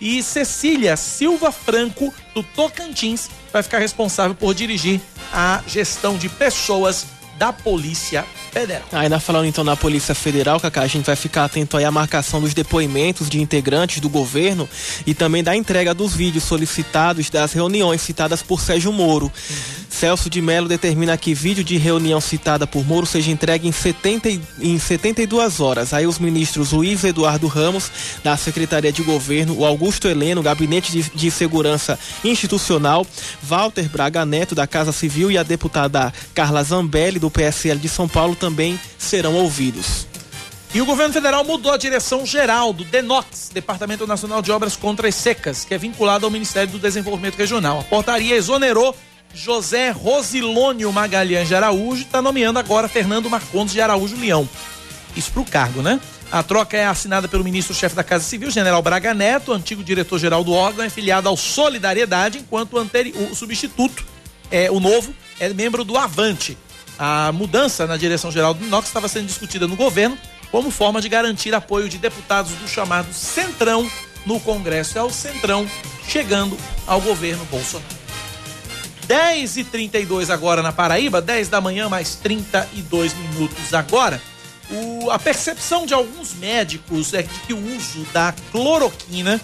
e 0.00 0.22
Cecília 0.22 0.96
Silva 0.96 1.50
Franco, 1.50 2.12
do 2.34 2.42
Tocantins, 2.42 3.30
vai 3.52 3.62
ficar 3.62 3.78
responsável 3.78 4.34
por 4.34 4.54
dirigir 4.54 5.00
a 5.32 5.62
gestão 5.66 6.16
de 6.18 6.28
pessoas 6.28 7.06
da 7.38 7.52
Polícia 7.52 8.22
Federal. 8.22 8.43
Ainda 8.92 9.18
falando 9.18 9.46
então 9.46 9.64
na 9.64 9.76
Polícia 9.76 10.14
Federal, 10.14 10.60
Cacá, 10.60 10.82
a 10.82 10.86
gente 10.86 11.06
vai 11.06 11.16
ficar 11.16 11.44
atento 11.44 11.76
aí 11.76 11.84
à 11.84 11.90
marcação 11.90 12.40
dos 12.40 12.54
depoimentos 12.54 13.28
de 13.28 13.40
integrantes 13.40 14.00
do 14.00 14.08
governo 14.08 14.68
e 15.06 15.14
também 15.14 15.42
da 15.42 15.56
entrega 15.56 15.92
dos 15.92 16.14
vídeos 16.14 16.44
solicitados 16.44 17.30
das 17.30 17.52
reuniões 17.52 18.00
citadas 18.00 18.42
por 18.42 18.60
Sérgio 18.60 18.92
Moro. 18.92 19.26
Uhum. 19.26 19.84
Celso 19.94 20.28
de 20.28 20.42
Mello 20.42 20.68
determina 20.68 21.16
que 21.16 21.32
vídeo 21.32 21.62
de 21.62 21.76
reunião 21.76 22.20
citada 22.20 22.66
por 22.66 22.84
Moro 22.84 23.06
seja 23.06 23.30
entregue 23.30 23.68
em, 23.68 23.72
70, 23.72 24.28
em 24.60 24.78
72 24.78 25.60
horas. 25.60 25.94
Aí 25.94 26.04
os 26.04 26.18
ministros 26.18 26.72
Luiz 26.72 27.04
Eduardo 27.04 27.46
Ramos, 27.46 27.90
da 28.22 28.36
Secretaria 28.36 28.92
de 28.92 29.02
Governo, 29.02 29.56
o 29.56 29.64
Augusto 29.64 30.08
Heleno, 30.08 30.42
Gabinete 30.42 30.90
de, 30.90 31.02
de 31.14 31.30
Segurança 31.30 31.98
Institucional, 32.24 33.06
Walter 33.42 33.88
Braga 33.88 34.26
Neto, 34.26 34.54
da 34.54 34.66
Casa 34.66 34.90
Civil, 34.90 35.30
e 35.30 35.38
a 35.38 35.44
deputada 35.44 36.12
Carla 36.34 36.62
Zambelli, 36.64 37.20
do 37.20 37.30
PSL 37.30 37.78
de 37.78 37.88
São 37.88 38.08
Paulo, 38.08 38.34
também 38.44 38.78
serão 38.98 39.36
ouvidos. 39.36 40.06
E 40.74 40.82
o 40.82 40.84
governo 40.84 41.14
federal 41.14 41.42
mudou 41.44 41.72
a 41.72 41.78
direção 41.78 42.26
geral 42.26 42.74
do 42.74 42.84
DENOX, 42.84 43.50
Departamento 43.54 44.06
Nacional 44.06 44.42
de 44.42 44.52
Obras 44.52 44.76
Contra 44.76 45.08
as 45.08 45.14
Secas, 45.14 45.64
que 45.64 45.72
é 45.72 45.78
vinculado 45.78 46.26
ao 46.26 46.30
Ministério 46.30 46.70
do 46.70 46.78
Desenvolvimento 46.78 47.36
Regional. 47.36 47.80
A 47.80 47.84
portaria 47.84 48.36
exonerou 48.36 48.94
José 49.32 49.90
Rosilônio 49.90 50.92
Magalhães 50.92 51.48
de 51.48 51.54
Araújo 51.54 52.02
está 52.02 52.20
nomeando 52.20 52.58
agora 52.58 52.86
Fernando 52.86 53.30
Marcondes 53.30 53.72
de 53.72 53.80
Araújo 53.80 54.14
Leão. 54.16 54.46
Isso 55.16 55.32
para 55.32 55.40
o 55.40 55.46
cargo, 55.46 55.80
né? 55.80 55.98
A 56.30 56.42
troca 56.42 56.76
é 56.76 56.84
assinada 56.84 57.26
pelo 57.26 57.44
ministro-chefe 57.44 57.96
da 57.96 58.04
Casa 58.04 58.24
Civil, 58.24 58.50
General 58.50 58.82
Braga 58.82 59.14
Neto, 59.14 59.54
antigo 59.54 59.82
diretor-geral 59.82 60.44
do 60.44 60.52
órgão, 60.52 60.84
é 60.84 60.90
filiado 60.90 61.30
ao 61.30 61.36
Solidariedade, 61.36 62.38
enquanto 62.38 62.76
o, 62.76 63.30
o 63.30 63.34
substituto, 63.34 64.04
é, 64.50 64.70
o 64.70 64.80
novo, 64.80 65.14
é 65.40 65.48
membro 65.48 65.82
do 65.82 65.96
Avante. 65.96 66.58
A 66.98 67.32
mudança 67.32 67.86
na 67.86 67.96
direção-geral 67.96 68.54
do 68.54 68.64
Inox 68.64 68.88
estava 68.88 69.08
sendo 69.08 69.26
discutida 69.26 69.66
no 69.66 69.76
governo 69.76 70.16
como 70.50 70.70
forma 70.70 71.00
de 71.00 71.08
garantir 71.08 71.52
apoio 71.54 71.88
de 71.88 71.98
deputados 71.98 72.52
do 72.52 72.68
chamado 72.68 73.12
Centrão 73.12 73.90
no 74.24 74.38
Congresso. 74.38 74.96
É 74.96 75.02
o 75.02 75.10
Centrão 75.10 75.68
chegando 76.06 76.56
ao 76.86 77.00
governo 77.00 77.44
Bolsonaro. 77.46 78.04
10 79.06 79.56
e 79.58 79.64
32 79.64 80.30
agora 80.30 80.62
na 80.62 80.72
Paraíba, 80.72 81.20
10 81.20 81.48
da 81.48 81.60
manhã, 81.60 81.88
mais 81.88 82.14
32 82.16 83.14
minutos 83.14 83.74
agora. 83.74 84.20
O, 84.70 85.10
a 85.10 85.18
percepção 85.18 85.84
de 85.84 85.92
alguns 85.92 86.34
médicos 86.34 87.12
é 87.12 87.22
de 87.22 87.40
que 87.40 87.52
o 87.52 87.76
uso 87.76 88.06
da 88.12 88.32
cloroquina, 88.50 89.40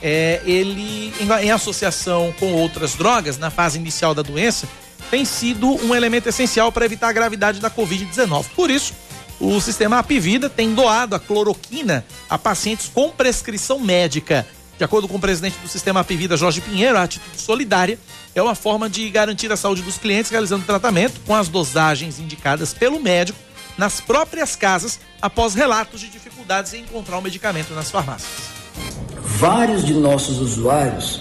é, 0.00 0.40
ele, 0.44 1.12
em, 1.20 1.46
em 1.46 1.50
associação 1.50 2.32
com 2.38 2.54
outras 2.54 2.94
drogas, 2.94 3.36
na 3.36 3.50
fase 3.50 3.78
inicial 3.78 4.14
da 4.14 4.22
doença, 4.22 4.66
tem 5.12 5.26
sido 5.26 5.68
um 5.84 5.94
elemento 5.94 6.30
essencial 6.30 6.72
para 6.72 6.86
evitar 6.86 7.08
a 7.08 7.12
gravidade 7.12 7.60
da 7.60 7.70
Covid-19. 7.70 8.46
Por 8.56 8.70
isso, 8.70 8.94
o 9.38 9.60
sistema 9.60 9.98
Apivida 9.98 10.48
tem 10.48 10.74
doado 10.74 11.14
a 11.14 11.20
cloroquina 11.20 12.02
a 12.30 12.38
pacientes 12.38 12.88
com 12.88 13.10
prescrição 13.10 13.78
médica. 13.78 14.46
De 14.78 14.82
acordo 14.82 15.06
com 15.06 15.16
o 15.16 15.20
presidente 15.20 15.58
do 15.58 15.68
sistema 15.68 16.00
Apivida, 16.00 16.34
Jorge 16.34 16.62
Pinheiro, 16.62 16.96
a 16.96 17.02
atitude 17.02 17.38
solidária 17.38 17.98
é 18.34 18.40
uma 18.40 18.54
forma 18.54 18.88
de 18.88 19.10
garantir 19.10 19.52
a 19.52 19.56
saúde 19.56 19.82
dos 19.82 19.98
clientes 19.98 20.30
realizando 20.30 20.64
tratamento 20.64 21.20
com 21.26 21.34
as 21.34 21.46
dosagens 21.46 22.18
indicadas 22.18 22.72
pelo 22.72 22.98
médico 22.98 23.38
nas 23.76 24.00
próprias 24.00 24.56
casas 24.56 24.98
após 25.20 25.52
relatos 25.52 26.00
de 26.00 26.08
dificuldades 26.08 26.72
em 26.72 26.84
encontrar 26.84 27.18
o 27.18 27.22
medicamento 27.22 27.74
nas 27.74 27.90
farmácias. 27.90 28.30
Vários 29.20 29.84
de 29.84 29.92
nossos 29.92 30.38
usuários 30.38 31.20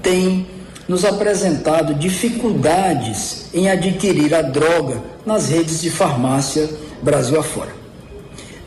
têm 0.00 0.63
nos 0.88 1.04
apresentado 1.04 1.94
dificuldades 1.94 3.46
em 3.52 3.68
adquirir 3.68 4.34
a 4.34 4.42
droga 4.42 5.02
nas 5.24 5.48
redes 5.48 5.80
de 5.80 5.90
farmácia 5.90 6.68
Brasil 7.02 7.38
afora. 7.38 7.74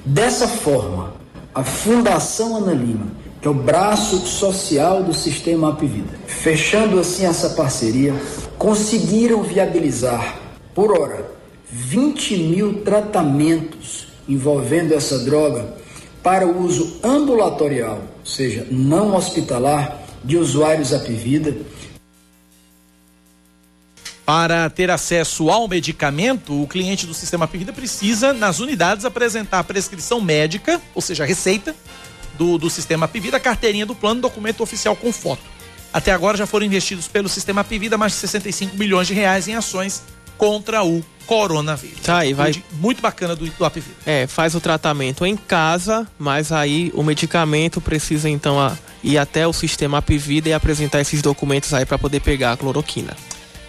Dessa 0.06 0.48
forma, 0.48 1.14
a 1.54 1.64
Fundação 1.64 2.56
Ana 2.56 2.74
Lima, 2.74 3.08
que 3.42 3.48
é 3.48 3.52
o 3.52 3.54
braço 3.54 4.18
social 4.26 5.04
do 5.04 5.14
sistema 5.14 5.70
Apivida, 5.70 6.18
fechando 6.26 7.00
assim 7.00 7.26
essa 7.26 7.50
parceria, 7.52 8.14
conseguiram 8.58 9.44
viabilizar, 9.44 10.40
por 10.74 10.98
hora, 10.98 11.32
20 11.70 12.38
mil 12.38 12.82
tratamentos 12.82 14.08
envolvendo 14.28 14.94
essa 14.94 15.20
droga 15.20 15.76
para 16.24 16.48
o 16.48 16.64
uso 16.64 16.98
ambulatorial, 17.04 18.00
ou 18.20 18.26
seja, 18.26 18.68
não 18.72 19.16
hospitalar, 19.16 20.04
de 20.24 20.36
usuários 20.36 20.94
Apivida 20.94 21.56
para 24.28 24.70
ter 24.70 24.92
acesso 24.92 25.50
ao 25.50 25.70
medicamento, 25.70 26.62
o 26.62 26.68
cliente 26.68 27.08
do 27.08 27.14
sistema 27.14 27.46
Apivida 27.46 27.72
precisa, 27.72 28.34
nas 28.34 28.60
unidades, 28.60 29.06
apresentar 29.06 29.60
a 29.60 29.64
prescrição 29.64 30.20
médica, 30.20 30.82
ou 30.94 31.02
seja, 31.02 31.24
a 31.24 31.26
receita 31.26 31.74
do, 32.38 32.58
do 32.58 32.70
sistema 32.70 33.06
Apivida, 33.06 33.38
a 33.38 33.40
carteirinha 33.40 33.86
do 33.86 33.96
plano, 33.96 34.20
documento 34.20 34.62
oficial 34.62 34.98
com 34.98 35.14
foto. 35.14 35.42
Até 35.94 36.12
agora 36.12 36.36
já 36.36 36.46
foram 36.46 36.66
investidos 36.66 37.08
pelo 37.08 37.30
sistema 37.30 37.62
Apivida 37.62 37.98
mais 37.98 38.12
de 38.12 38.18
65 38.18 38.76
milhões 38.76 39.08
de 39.08 39.14
reais 39.14 39.48
em 39.48 39.56
ações 39.56 40.04
contra 40.38 40.84
o 40.84 41.02
coronavírus. 41.26 42.02
Tá 42.02 42.18
aí, 42.18 42.34
vai. 42.34 42.54
Muito 42.74 43.02
bacana 43.02 43.34
do, 43.34 43.46
do 43.46 43.64
Apivida. 43.64 43.96
É, 44.06 44.28
faz 44.28 44.54
o 44.56 44.60
tratamento 44.60 45.26
em 45.26 45.38
casa, 45.38 46.06
mas 46.20 46.52
aí 46.52 46.92
o 46.94 47.02
medicamento 47.02 47.80
precisa 47.80 48.30
então 48.30 48.60
a, 48.60 48.78
ir 49.02 49.18
até 49.18 49.48
o 49.48 49.54
sistema 49.54 50.00
Apivida 50.00 50.50
e 50.50 50.54
apresentar 50.54 51.00
esses 51.00 51.22
documentos 51.22 51.74
aí 51.74 51.86
para 51.86 51.98
poder 51.98 52.20
pegar 52.20 52.52
a 52.52 52.58
cloroquina. 52.58 53.16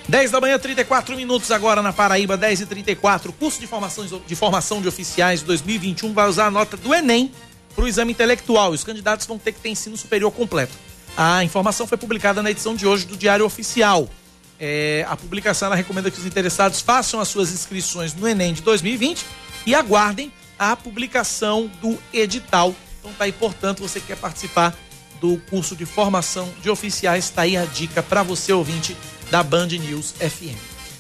10 0.09 0.31
da 0.31 0.41
manhã, 0.41 0.59
34 0.59 1.15
minutos 1.15 1.51
agora 1.51 1.83
na 1.83 1.93
Paraíba, 1.93 2.35
10 2.35 2.63
e 2.63 2.67
34 2.67 3.31
Curso 3.31 3.61
de 3.61 3.67
formação 3.67 4.07
de, 4.27 4.35
formação 4.35 4.81
de 4.81 4.89
oficiais 4.89 5.43
2021 5.43 6.15
vai 6.15 6.27
usar 6.27 6.47
a 6.47 6.51
nota 6.51 6.79
do 6.79 6.95
Enem 6.95 7.31
para 7.75 7.85
o 7.85 7.89
exame 7.89 8.13
intelectual. 8.13 8.73
E 8.73 8.77
os 8.77 8.83
candidatos 8.83 9.27
vão 9.27 9.39
ter 9.39 9.53
que 9.53 9.61
ter 9.61 9.69
ensino 9.69 9.99
superior 9.99 10.33
completo. 10.33 10.73
A 11.15 11.45
informação 11.45 11.87
foi 11.87 11.99
publicada 11.99 12.43
na 12.43 12.51
edição 12.51 12.75
de 12.75 12.87
hoje 12.87 13.05
do 13.05 13.19
Diário 13.19 13.45
Oficial. 13.45 14.09
É, 14.59 15.05
a 15.07 15.15
publicação 15.15 15.71
recomenda 15.73 16.11
que 16.11 16.19
os 16.19 16.25
interessados 16.25 16.81
façam 16.81 17.21
as 17.21 17.29
suas 17.29 17.53
inscrições 17.53 18.15
no 18.15 18.27
Enem 18.27 18.55
de 18.55 18.63
2020 18.63 19.27
e 19.67 19.75
aguardem 19.75 20.33
a 20.59 20.75
publicação 20.75 21.71
do 21.83 21.99
edital. 22.15 22.75
Então 22.99 23.13
tá 23.13 23.25
aí, 23.25 23.33
portanto, 23.33 23.83
você 23.83 24.01
que 24.01 24.07
quer 24.07 24.17
participar 24.17 24.75
do 25.21 25.41
curso 25.51 25.77
de 25.77 25.85
formação 25.85 26.49
de 26.63 26.71
oficiais, 26.71 27.25
está 27.25 27.43
aí 27.43 27.57
a 27.57 27.65
dica 27.65 28.03
para 28.03 28.23
você, 28.23 28.53
ouvinte 28.53 28.97
da 29.31 29.43
Band 29.43 29.69
News 29.69 30.13
FM. 30.13 30.57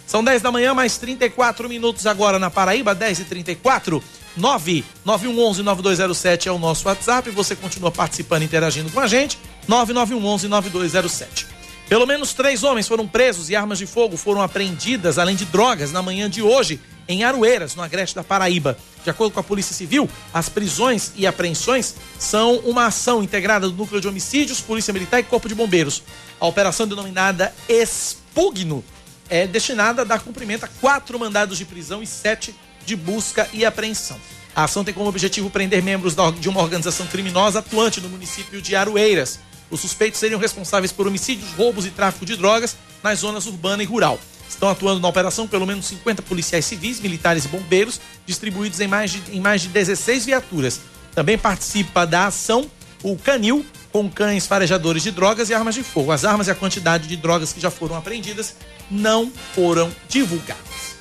São 0.07 0.25
10 0.25 0.43
da 0.43 0.51
manhã, 0.51 0.75
mais 0.75 0.97
34 0.97 1.69
minutos 1.69 2.07
agora 2.07 2.39
na 2.39 2.51
Paraíba, 2.51 2.95
10 2.95 3.21
e 3.21 3.25
34 3.25 4.03
99111-9207 4.39 6.47
é 6.47 6.53
o 6.53 6.59
nosso 6.59 6.89
WhatsApp. 6.89 7.29
Você 7.31 7.57
continua 7.57 7.91
participando, 7.91 8.45
interagindo 8.45 8.91
com 8.91 9.01
a 9.01 9.07
gente. 9.07 9.39
9911-9207. 9.69 11.47
Pelo 11.89 12.07
menos 12.07 12.33
três 12.35 12.63
homens 12.63 12.87
foram 12.87 13.09
presos 13.09 13.51
e 13.51 13.57
armas 13.57 13.79
de 13.79 13.87
fogo 13.87 14.17
foram 14.17 14.41
apreendidas, 14.43 15.19
além 15.19 15.35
de 15.35 15.47
drogas, 15.47 15.91
na 15.91 16.03
manhã 16.03 16.29
de 16.29 16.43
hoje, 16.43 16.79
em 17.09 17.25
Aroeiras, 17.25 17.75
no 17.75 17.83
Agreste 17.83 18.15
da 18.15 18.23
Paraíba. 18.23 18.77
De 19.09 19.11
acordo 19.11 19.33
com 19.33 19.41
a 19.41 19.43
Polícia 19.43 19.75
Civil, 19.75 20.07
as 20.35 20.51
prisões 20.51 21.13
e 21.17 21.27
apreensões 21.27 21.95
são 22.19 22.57
uma 22.57 22.85
ação 22.85 23.23
integrada 23.23 23.67
do 23.67 23.75
Núcleo 23.75 24.03
de 24.03 24.07
Homicídios, 24.07 24.61
Polícia 24.61 24.93
Militar 24.93 25.19
e 25.19 25.23
Corpo 25.23 25.49
de 25.49 25.55
Bombeiros. 25.55 26.03
A 26.39 26.47
operação 26.47 26.87
denominada 26.87 27.55
Expugno 27.67 28.85
é 29.31 29.47
destinada 29.47 30.03
a 30.03 30.05
dar 30.05 30.21
cumprimento 30.21 30.65
a 30.65 30.69
quatro 30.83 31.19
mandados 31.19 31.57
de 31.57 31.65
prisão 31.65 32.03
e 32.03 32.07
sete 32.07 32.55
de 32.85 32.95
busca 32.95 33.49
e 33.55 33.65
apreensão. 33.65 34.21
A 34.55 34.65
ação 34.65 34.85
tem 34.85 34.93
como 34.93 35.09
objetivo 35.09 35.49
prender 35.49 35.83
membros 35.83 36.15
de 36.39 36.51
uma 36.51 36.61
organização 36.61 37.07
criminosa 37.07 37.61
atuante 37.61 38.03
no 38.03 38.11
município 38.11 38.61
de 38.61 38.77
Aroeiras. 38.77 39.41
Os 39.71 39.81
suspeitos 39.81 40.21
seriam 40.21 40.39
responsáveis 40.39 40.93
por 40.93 41.07
homicídios, 41.07 41.51
roubos 41.53 41.87
e 41.87 41.91
tráfico 41.91 42.27
de 42.27 42.37
drogas 42.37 42.77
nas 43.03 43.21
zonas 43.21 43.47
urbana 43.47 43.83
e 43.83 43.87
rural. 43.87 44.21
Estão 44.49 44.69
atuando 44.69 45.01
na 45.01 45.09
operação 45.09 45.47
pelo 45.47 45.67
menos 45.67 45.87
50 45.87 46.23
policiais 46.23 46.65
civis, 46.65 47.01
militares 47.01 47.45
e 47.45 47.49
bombeiros, 47.49 48.01
distribuídos 48.27 48.81
em 48.81 48.89
mais 48.89 49.11
de, 49.11 49.23
em 49.31 49.41
mais 49.41 49.63
de 49.63 49.69
16 49.69 50.27
viaturas. 50.27 50.81
Também 51.15 51.37
participa 51.37 52.07
da 52.07 52.27
ação 52.27 52.71
o 53.03 53.17
Canil, 53.17 53.65
com 53.93 54.11
cães 54.11 54.47
farejadores 54.47 55.03
de 55.03 55.11
drogas 55.11 55.51
e 55.51 55.55
armas 55.55 55.75
de 55.75 55.83
fogo. 55.83 56.13
As 56.13 56.25
armas 56.25 56.49
e 56.49 56.51
a 56.51 56.55
quantidade 56.55 57.07
de 57.07 57.17
drogas 57.17 57.53
que 57.53 57.61
já 57.61 57.71
foram 57.71 57.97
apreendidas 57.97 58.55
não 58.91 59.31
foram 59.55 59.91
divulgadas. 60.09 60.97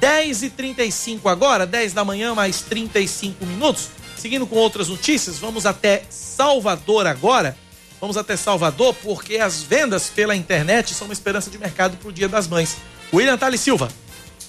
10h35 0.00 1.20
agora, 1.30 1.66
10 1.66 1.92
da 1.92 2.04
manhã, 2.04 2.34
mais 2.34 2.60
35 2.62 3.46
minutos. 3.46 3.88
Seguindo 4.16 4.46
com 4.46 4.56
outras 4.56 4.88
notícias, 4.88 5.38
vamos 5.38 5.66
até 5.66 6.02
Salvador 6.08 7.06
agora. 7.06 7.56
Vamos 8.04 8.18
até 8.18 8.36
Salvador 8.36 8.94
porque 9.02 9.38
as 9.38 9.62
vendas 9.62 10.10
pela 10.10 10.36
internet 10.36 10.92
são 10.92 11.06
uma 11.06 11.14
esperança 11.14 11.48
de 11.48 11.56
mercado 11.56 11.96
para 11.96 12.10
o 12.10 12.12
Dia 12.12 12.28
das 12.28 12.46
Mães. 12.46 12.76
William 13.10 13.38
Tali 13.38 13.56
Silva. 13.56 13.88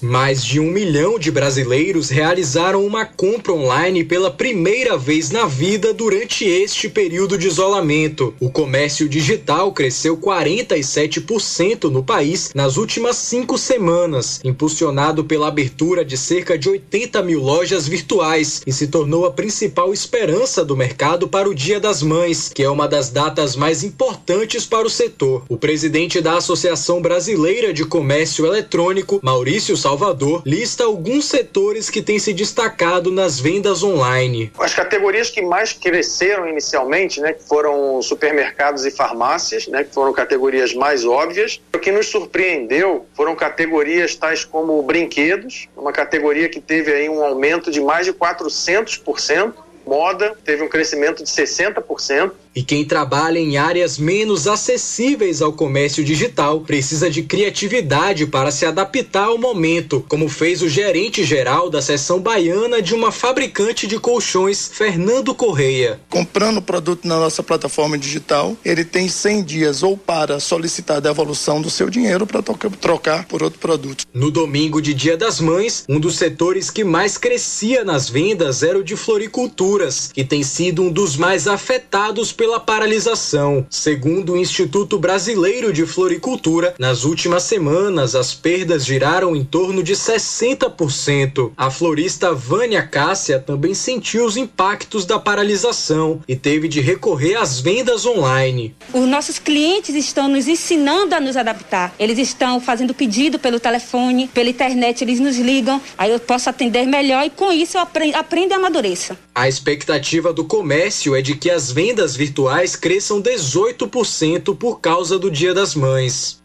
Mais 0.00 0.44
de 0.44 0.60
um 0.60 0.70
milhão 0.70 1.18
de 1.18 1.30
brasileiros 1.30 2.10
realizaram 2.10 2.84
uma 2.84 3.06
compra 3.06 3.52
online 3.52 4.04
pela 4.04 4.30
primeira 4.30 4.96
vez 4.96 5.30
na 5.30 5.46
vida 5.46 5.94
durante 5.94 6.44
este 6.44 6.88
período 6.88 7.38
de 7.38 7.46
isolamento. 7.46 8.34
O 8.38 8.50
comércio 8.50 9.08
digital 9.08 9.72
cresceu 9.72 10.16
47% 10.18 11.84
no 11.84 12.02
país 12.02 12.50
nas 12.54 12.76
últimas 12.76 13.16
cinco 13.16 13.56
semanas, 13.56 14.40
impulsionado 14.44 15.24
pela 15.24 15.48
abertura 15.48 16.04
de 16.04 16.16
cerca 16.16 16.58
de 16.58 16.68
80 16.68 17.22
mil 17.22 17.40
lojas 17.40 17.88
virtuais 17.88 18.62
e 18.66 18.72
se 18.72 18.88
tornou 18.88 19.24
a 19.24 19.32
principal 19.32 19.92
esperança 19.92 20.64
do 20.64 20.76
mercado 20.76 21.26
para 21.26 21.48
o 21.48 21.54
Dia 21.54 21.80
das 21.80 22.02
Mães, 22.02 22.50
que 22.54 22.62
é 22.62 22.68
uma 22.68 22.86
das 22.86 23.10
datas 23.10 23.56
mais 23.56 23.82
importantes 23.82 24.66
para 24.66 24.86
o 24.86 24.90
setor. 24.90 25.44
O 25.48 25.56
presidente 25.56 26.20
da 26.20 26.36
Associação 26.36 27.00
Brasileira 27.00 27.72
de 27.72 27.84
Comércio 27.84 28.44
Eletrônico, 28.44 29.20
Maurício 29.22 29.76
Salvador 29.86 30.42
lista 30.44 30.82
alguns 30.82 31.26
setores 31.26 31.88
que 31.88 32.02
têm 32.02 32.18
se 32.18 32.32
destacado 32.32 33.12
nas 33.12 33.38
vendas 33.38 33.84
online. 33.84 34.50
As 34.58 34.74
categorias 34.74 35.30
que 35.30 35.40
mais 35.40 35.72
cresceram 35.72 36.48
inicialmente, 36.48 37.20
né, 37.20 37.32
que 37.32 37.44
foram 37.44 38.02
supermercados 38.02 38.84
e 38.84 38.90
farmácias, 38.90 39.68
né, 39.68 39.84
que 39.84 39.94
foram 39.94 40.12
categorias 40.12 40.74
mais 40.74 41.04
óbvias. 41.04 41.60
O 41.72 41.78
que 41.78 41.92
nos 41.92 42.08
surpreendeu 42.08 43.06
foram 43.14 43.36
categorias 43.36 44.16
tais 44.16 44.44
como 44.44 44.82
brinquedos, 44.82 45.68
uma 45.76 45.92
categoria 45.92 46.48
que 46.48 46.60
teve 46.60 46.92
aí 46.92 47.08
um 47.08 47.24
aumento 47.24 47.70
de 47.70 47.80
mais 47.80 48.06
de 48.06 48.12
400%. 48.12 49.54
Moda 49.86 50.36
teve 50.44 50.64
um 50.64 50.68
crescimento 50.68 51.22
de 51.22 51.30
60%. 51.30 52.32
E 52.56 52.62
quem 52.62 52.86
trabalha 52.86 53.38
em 53.38 53.58
áreas 53.58 53.98
menos 53.98 54.46
acessíveis 54.46 55.42
ao 55.42 55.52
comércio 55.52 56.02
digital 56.02 56.62
precisa 56.62 57.10
de 57.10 57.22
criatividade 57.22 58.26
para 58.26 58.50
se 58.50 58.64
adaptar 58.64 59.24
ao 59.24 59.36
momento, 59.36 60.02
como 60.08 60.26
fez 60.26 60.62
o 60.62 60.68
gerente 60.68 61.22
geral 61.22 61.68
da 61.68 61.82
seção 61.82 62.18
baiana 62.18 62.80
de 62.80 62.94
uma 62.94 63.12
fabricante 63.12 63.86
de 63.86 63.98
colchões, 63.98 64.70
Fernando 64.72 65.34
Correia. 65.34 66.00
Comprando 66.08 66.56
o 66.56 66.62
produto 66.62 67.06
na 67.06 67.20
nossa 67.20 67.42
plataforma 67.42 67.98
digital, 67.98 68.56
ele 68.64 68.86
tem 68.86 69.06
100 69.06 69.44
dias 69.44 69.82
ou 69.82 69.94
para 69.94 70.40
solicitar 70.40 70.96
a 70.96 71.00
devolução 71.00 71.60
do 71.60 71.68
seu 71.68 71.90
dinheiro 71.90 72.26
para 72.26 72.42
trocar 72.80 73.26
por 73.26 73.42
outro 73.42 73.58
produto. 73.58 74.06
No 74.14 74.30
domingo 74.30 74.80
de 74.80 74.94
Dia 74.94 75.18
das 75.18 75.40
Mães, 75.40 75.84
um 75.86 76.00
dos 76.00 76.16
setores 76.16 76.70
que 76.70 76.84
mais 76.84 77.18
crescia 77.18 77.84
nas 77.84 78.08
vendas 78.08 78.62
era 78.62 78.78
o 78.78 78.82
de 78.82 78.96
floriculturas, 78.96 80.10
que 80.10 80.24
tem 80.24 80.42
sido 80.42 80.80
um 80.80 80.90
dos 80.90 81.18
mais 81.18 81.46
afetados 81.46 82.32
pelo 82.32 82.45
pela 82.46 82.60
paralisação. 82.60 83.66
Segundo 83.68 84.34
o 84.34 84.36
Instituto 84.36 85.00
Brasileiro 85.00 85.72
de 85.72 85.84
Floricultura, 85.84 86.76
nas 86.78 87.02
últimas 87.02 87.42
semanas 87.42 88.14
as 88.14 88.34
perdas 88.34 88.86
giraram 88.86 89.34
em 89.34 89.42
torno 89.42 89.82
de 89.82 89.94
60%. 89.94 91.50
A 91.56 91.72
florista 91.72 92.32
Vânia 92.32 92.86
Cássia 92.86 93.40
também 93.40 93.74
sentiu 93.74 94.24
os 94.24 94.36
impactos 94.36 95.04
da 95.04 95.18
paralisação 95.18 96.20
e 96.28 96.36
teve 96.36 96.68
de 96.68 96.80
recorrer 96.80 97.34
às 97.34 97.58
vendas 97.58 98.06
online. 98.06 98.76
Os 98.94 99.08
nossos 99.08 99.40
clientes 99.40 99.96
estão 99.96 100.28
nos 100.28 100.46
ensinando 100.46 101.16
a 101.16 101.20
nos 101.20 101.36
adaptar. 101.36 101.96
Eles 101.98 102.16
estão 102.16 102.60
fazendo 102.60 102.94
pedido 102.94 103.40
pelo 103.40 103.58
telefone, 103.58 104.28
pela 104.28 104.50
internet, 104.50 105.02
eles 105.02 105.18
nos 105.18 105.36
ligam, 105.36 105.82
aí 105.98 106.12
eu 106.12 106.20
posso 106.20 106.48
atender 106.48 106.86
melhor 106.86 107.26
e 107.26 107.30
com 107.30 107.50
isso 107.50 107.76
eu 107.76 107.80
aprendo, 107.80 108.14
aprendo 108.14 108.52
e 108.52 108.54
amadureço. 108.54 109.18
A 109.34 109.48
expectativa 109.48 110.32
do 110.32 110.44
comércio 110.44 111.16
é 111.16 111.20
de 111.20 111.34
que 111.34 111.50
as 111.50 111.72
vendas 111.72 112.14
virtuais 112.14 112.35
virtuais 112.36 112.76
cresçam 112.76 113.22
18% 113.22 114.54
por 114.54 114.78
causa 114.78 115.18
do 115.18 115.30
Dia 115.30 115.54
das 115.54 115.74
Mães. 115.74 116.42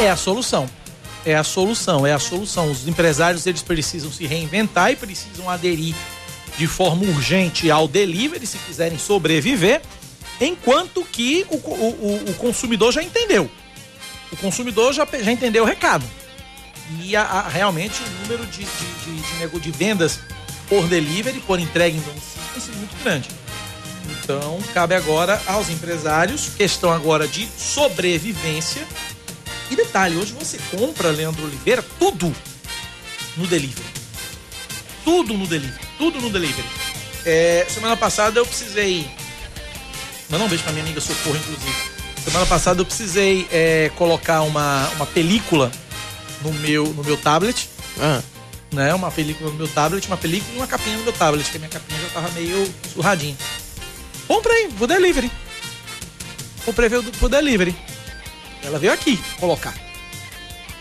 É 0.00 0.08
a 0.08 0.16
solução. 0.16 0.68
É 1.26 1.34
a 1.34 1.44
solução, 1.44 2.06
é 2.06 2.14
a 2.14 2.18
solução. 2.18 2.70
Os 2.70 2.88
empresários 2.88 3.46
eles 3.46 3.62
precisam 3.62 4.10
se 4.10 4.26
reinventar 4.26 4.90
e 4.90 4.96
precisam 4.96 5.50
aderir 5.50 5.94
de 6.56 6.66
forma 6.66 7.02
urgente 7.04 7.70
ao 7.70 7.86
delivery 7.86 8.46
se 8.46 8.56
quiserem 8.58 8.98
sobreviver, 8.98 9.82
enquanto 10.40 11.04
que 11.04 11.44
o, 11.50 11.56
o, 11.56 12.30
o 12.30 12.34
consumidor 12.34 12.90
já 12.90 13.02
entendeu. 13.02 13.50
O 14.32 14.36
consumidor 14.36 14.94
já, 14.94 15.06
já 15.22 15.32
entendeu 15.32 15.64
o 15.64 15.66
recado 15.66 16.04
e 17.00 17.16
a, 17.16 17.22
a, 17.22 17.48
realmente 17.48 18.02
o 18.02 18.22
número 18.22 18.46
de, 18.46 18.64
de, 18.64 19.48
de, 19.48 19.60
de, 19.60 19.70
vendas 19.70 20.20
por 20.68 20.86
delivery, 20.86 21.40
por 21.40 21.58
entrega 21.58 21.96
em 21.96 22.00
domicílio, 22.00 22.48
tem 22.52 22.62
sido 22.62 22.76
muito 22.76 23.02
grande. 23.02 23.28
Então, 24.22 24.60
cabe 24.72 24.94
agora 24.94 25.40
aos 25.46 25.68
empresários, 25.68 26.50
questão 26.56 26.90
agora 26.90 27.26
de 27.26 27.48
sobrevivência. 27.58 28.86
E 29.70 29.76
detalhe, 29.76 30.16
hoje 30.16 30.32
você 30.32 30.58
compra, 30.70 31.10
Leandro 31.10 31.44
Oliveira, 31.44 31.84
tudo 31.98 32.34
no 33.36 33.46
delivery. 33.46 33.86
Tudo 35.04 35.34
no 35.34 35.46
delivery. 35.46 35.84
Tudo 35.98 36.20
no 36.20 36.30
delivery. 36.30 36.68
É, 37.24 37.66
semana 37.68 37.96
passada 37.96 38.38
eu 38.38 38.46
precisei. 38.46 39.10
Mandar 40.28 40.44
um 40.44 40.48
beijo 40.48 40.64
pra 40.64 40.72
minha 40.72 40.84
amiga 40.84 41.00
Socorro, 41.00 41.36
inclusive. 41.36 41.94
Semana 42.24 42.46
passada 42.46 42.80
eu 42.80 42.86
precisei 42.86 43.46
é, 43.52 43.90
colocar 43.96 44.42
uma, 44.42 44.88
uma 44.96 45.06
película 45.06 45.70
no 46.44 46.52
meu, 46.52 46.86
no 46.86 47.02
meu 47.02 47.16
tablet. 47.16 47.68
Ah. 47.98 48.22
Né, 48.72 48.92
uma 48.92 49.10
película 49.10 49.50
no 49.50 49.56
meu 49.56 49.68
tablet, 49.68 50.06
uma 50.08 50.16
película 50.16 50.52
e 50.52 50.56
uma 50.56 50.66
capinha 50.66 50.96
no 50.96 51.04
meu 51.04 51.12
tablet, 51.12 51.48
que 51.48 51.56
a 51.56 51.60
minha 51.60 51.70
capinha 51.70 52.00
já 52.00 52.08
tava 52.08 52.28
meio 52.30 52.74
surradinha. 52.92 53.36
Comprei, 54.26 54.68
vou 54.68 54.88
delivery. 54.88 55.30
Comprei 56.64 56.88
veio 56.88 57.02
pro 57.04 57.28
delivery. 57.28 57.74
Ela 58.62 58.78
veio 58.78 58.92
aqui 58.92 59.16
colocar. 59.38 59.74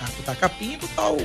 Ah, 0.01 0.07
botar 0.18 0.32
a 0.32 0.36
capinha 0.36 0.76
e 0.76 0.78
botar 0.78 1.09
o. 1.09 1.18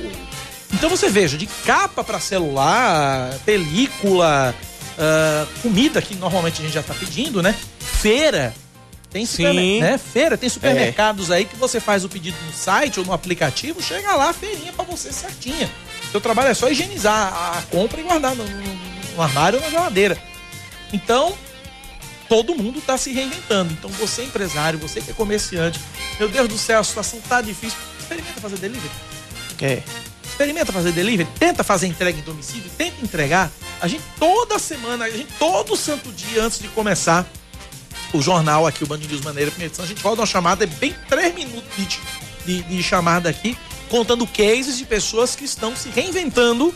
Então 0.73 0.89
você 0.89 1.09
veja, 1.09 1.37
de 1.37 1.47
capa 1.65 2.03
para 2.03 2.19
celular, 2.19 3.33
película, 3.45 4.53
uh, 4.97 5.61
comida 5.61 6.01
que 6.01 6.13
normalmente 6.15 6.61
a 6.61 6.65
gente 6.65 6.73
já 6.73 6.83
tá 6.83 6.93
pedindo, 6.93 7.41
né? 7.41 7.55
Feira, 7.79 8.53
tem 9.09 9.25
Sim. 9.25 9.81
Né? 9.81 9.97
Feira, 9.97 10.37
tem 10.37 10.47
supermercados 10.47 11.29
é. 11.29 11.35
aí 11.35 11.45
que 11.45 11.55
você 11.55 11.79
faz 11.79 12.05
o 12.05 12.09
pedido 12.09 12.37
no 12.45 12.53
site 12.53 12.99
ou 12.99 13.05
no 13.05 13.13
aplicativo, 13.13 13.81
chega 13.81 14.15
lá 14.15 14.29
a 14.29 14.33
feirinha 14.33 14.71
para 14.71 14.85
você 14.85 15.11
certinha. 15.11 15.69
Seu 16.11 16.21
trabalho 16.21 16.49
é 16.49 16.53
só 16.53 16.69
higienizar 16.69 17.33
a 17.33 17.61
compra 17.71 17.99
e 17.99 18.03
guardar 18.03 18.35
no, 18.35 18.43
no, 18.43 18.75
no 19.15 19.21
armário 19.21 19.57
ou 19.57 19.65
na 19.65 19.71
geladeira. 19.71 20.17
Então, 20.93 21.35
todo 22.27 22.55
mundo 22.55 22.79
está 22.79 22.97
se 22.97 23.11
reinventando. 23.11 23.73
Então, 23.73 23.89
você 23.91 24.21
é 24.21 24.25
empresário, 24.25 24.77
você 24.77 25.01
que 25.01 25.09
é 25.11 25.13
comerciante, 25.13 25.79
meu 26.19 26.29
Deus 26.29 26.47
do 26.47 26.57
céu, 26.57 26.79
a 26.79 26.83
situação 26.83 27.19
tá 27.27 27.41
difícil. 27.41 27.77
Experimenta 27.99 28.41
fazer 28.41 28.57
delivery. 28.57 28.91
É. 29.61 29.83
Experimenta 30.23 30.71
fazer 30.71 30.91
delivery, 30.91 31.27
tenta 31.37 31.63
fazer 31.63 31.87
entrega 31.87 32.17
em 32.17 32.21
domicílio, 32.21 32.69
tenta 32.77 33.03
entregar. 33.03 33.51
A 33.81 33.87
gente 33.87 34.03
toda 34.19 34.57
semana, 34.57 35.05
a 35.05 35.09
gente 35.09 35.31
todo 35.37 35.75
santo 35.75 36.11
dia 36.11 36.43
antes 36.43 36.59
de 36.59 36.67
começar 36.69 37.27
o 38.13 38.21
jornal 38.21 38.65
aqui, 38.65 38.83
o 38.83 38.87
Band 38.87 38.97
News 38.97 39.21
Maneira, 39.21 39.51
primeira 39.51 39.69
edição, 39.69 39.85
a 39.85 39.87
gente 39.87 40.01
roda 40.01 40.21
uma 40.21 40.27
chamada, 40.27 40.63
é 40.63 40.67
bem 40.67 40.95
três 41.07 41.33
minutos 41.33 41.69
de, 41.77 41.99
de, 42.45 42.61
de 42.63 42.83
chamada 42.83 43.29
aqui, 43.29 43.57
contando 43.89 44.25
cases 44.27 44.77
de 44.77 44.85
pessoas 44.85 45.35
que 45.35 45.45
estão 45.45 45.75
se 45.75 45.89
reinventando 45.89 46.73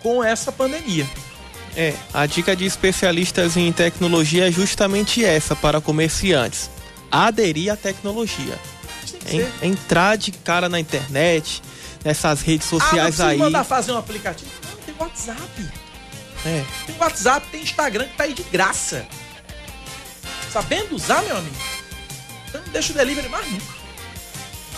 com 0.00 0.22
essa 0.22 0.50
pandemia. 0.50 1.08
É, 1.74 1.94
a 2.12 2.26
dica 2.26 2.54
de 2.54 2.66
especialistas 2.66 3.56
em 3.56 3.72
tecnologia 3.72 4.48
é 4.48 4.52
justamente 4.52 5.24
essa 5.24 5.56
para 5.56 5.80
comerciantes. 5.80 6.70
Aderir 7.10 7.72
à 7.72 7.76
tecnologia. 7.76 8.58
En, 9.26 9.68
entrar 9.68 10.16
de 10.16 10.32
cara 10.32 10.68
na 10.68 10.78
internet, 10.78 11.62
nessas 12.04 12.42
redes 12.42 12.66
sociais 12.66 13.20
ah, 13.20 13.24
não 13.24 13.30
aí. 13.30 13.38
mandar 13.38 13.64
fazer 13.64 13.92
um 13.92 13.98
aplicativo? 13.98 14.50
Não, 14.68 14.76
tem 14.84 14.94
WhatsApp. 14.98 15.70
É. 16.44 16.64
Tem 16.86 16.96
WhatsApp, 16.98 17.46
tem 17.50 17.62
Instagram 17.62 18.04
que 18.04 18.16
tá 18.16 18.24
aí 18.24 18.34
de 18.34 18.42
graça. 18.44 19.06
Sabendo 20.52 20.94
usar, 20.94 21.22
meu 21.22 21.36
amigo, 21.36 21.56
você 22.50 22.58
não 22.58 22.68
deixa 22.72 22.92
o 22.92 22.96
delivery 22.96 23.28
mais 23.28 23.50
nunca. 23.50 23.82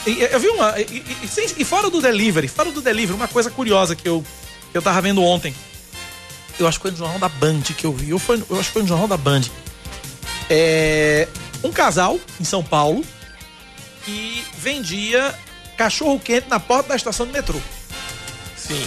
E, 0.06 0.20
eu 0.20 0.38
vi 0.40 0.48
uma. 0.48 0.78
E, 0.78 0.82
e, 0.82 1.18
e, 1.22 1.54
e, 1.62 1.64
fora 1.64 1.90
do 1.90 2.00
delivery, 2.00 2.46
fora 2.46 2.70
do 2.70 2.80
delivery, 2.80 3.16
uma 3.16 3.28
coisa 3.28 3.50
curiosa 3.50 3.96
que 3.96 4.08
eu, 4.08 4.24
que 4.70 4.76
eu 4.76 4.82
tava 4.82 5.00
vendo 5.00 5.22
ontem. 5.22 5.54
Eu 6.58 6.68
acho 6.68 6.78
que 6.78 6.82
foi 6.82 6.90
no 6.92 6.96
Jornal 6.96 7.18
da 7.18 7.28
Band 7.28 7.62
que 7.62 7.84
eu 7.84 7.92
vi. 7.92 8.10
Eu, 8.10 8.18
foi, 8.18 8.42
eu 8.48 8.60
acho 8.60 8.68
que 8.68 8.72
foi 8.72 8.82
no 8.82 8.88
Jornal 8.88 9.08
da 9.08 9.16
Band. 9.16 9.42
É, 10.48 11.26
um 11.64 11.72
casal 11.72 12.20
em 12.40 12.44
São 12.44 12.62
Paulo 12.62 13.04
que 14.04 14.44
vendia 14.58 15.34
cachorro 15.76 16.20
quente 16.20 16.48
na 16.48 16.60
porta 16.60 16.90
da 16.90 16.96
estação 16.96 17.26
do 17.26 17.32
metrô. 17.32 17.58
Sim. 18.56 18.86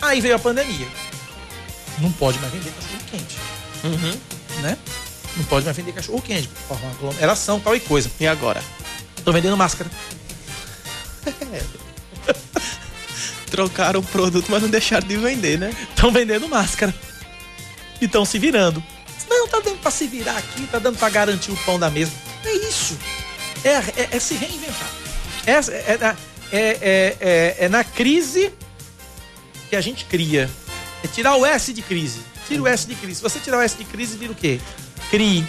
Aí 0.00 0.20
veio 0.20 0.36
a 0.36 0.38
pandemia. 0.38 0.86
Não 1.98 2.10
pode 2.12 2.38
mais 2.38 2.52
vender 2.52 2.70
cachorro 2.70 3.02
quente. 3.10 3.36
Uhum. 3.84 4.62
Né? 4.62 4.78
Não 5.36 5.44
pode 5.44 5.64
mais 5.64 5.76
vender 5.76 5.92
cachorro 5.92 6.20
quente. 6.20 6.48
Por 6.68 6.76
uma 6.76 6.90
aglomeração, 6.90 7.60
tal 7.60 7.74
e 7.74 7.80
coisa. 7.80 8.10
E 8.18 8.26
agora? 8.26 8.62
Estão 9.16 9.32
vendendo 9.32 9.56
máscara. 9.56 9.90
Trocaram 13.50 14.00
o 14.00 14.02
produto, 14.02 14.46
mas 14.48 14.62
não 14.62 14.68
deixaram 14.68 15.06
de 15.06 15.16
vender, 15.16 15.58
né? 15.58 15.74
Estão 15.90 16.10
vendendo 16.12 16.48
máscara. 16.48 16.94
E 18.00 18.06
estão 18.06 18.24
se 18.24 18.38
virando. 18.38 18.82
Não, 19.28 19.46
tá 19.46 19.60
dando 19.60 19.78
pra 19.78 19.90
se 19.90 20.06
virar 20.06 20.36
aqui, 20.36 20.66
tá 20.66 20.78
dando 20.78 20.98
pra 20.98 21.08
garantir 21.08 21.52
o 21.52 21.56
pão 21.58 21.78
da 21.78 21.90
mesa. 21.90 22.12
É 22.44 22.52
isso. 22.52 22.98
É, 23.62 23.68
é, 23.68 24.08
é 24.12 24.20
se 24.20 24.34
reinventar. 24.34 24.90
É, 25.46 25.52
é, 25.52 26.16
é, 26.52 27.16
é, 27.20 27.56
é 27.60 27.68
na 27.68 27.84
crise 27.84 28.52
que 29.68 29.76
a 29.76 29.80
gente 29.80 30.04
cria. 30.04 30.50
É 31.04 31.08
tirar 31.08 31.36
o 31.36 31.46
S 31.46 31.72
de 31.72 31.82
crise. 31.82 32.20
Tira 32.46 32.62
o 32.62 32.66
S 32.66 32.86
de 32.86 32.94
crise. 32.96 33.16
Se 33.16 33.22
você 33.22 33.38
tirar 33.38 33.58
o 33.58 33.60
S 33.60 33.76
de 33.76 33.84
crise, 33.84 34.16
vira 34.16 34.32
o 34.32 34.34
quê? 34.34 34.60
Crie. 35.10 35.44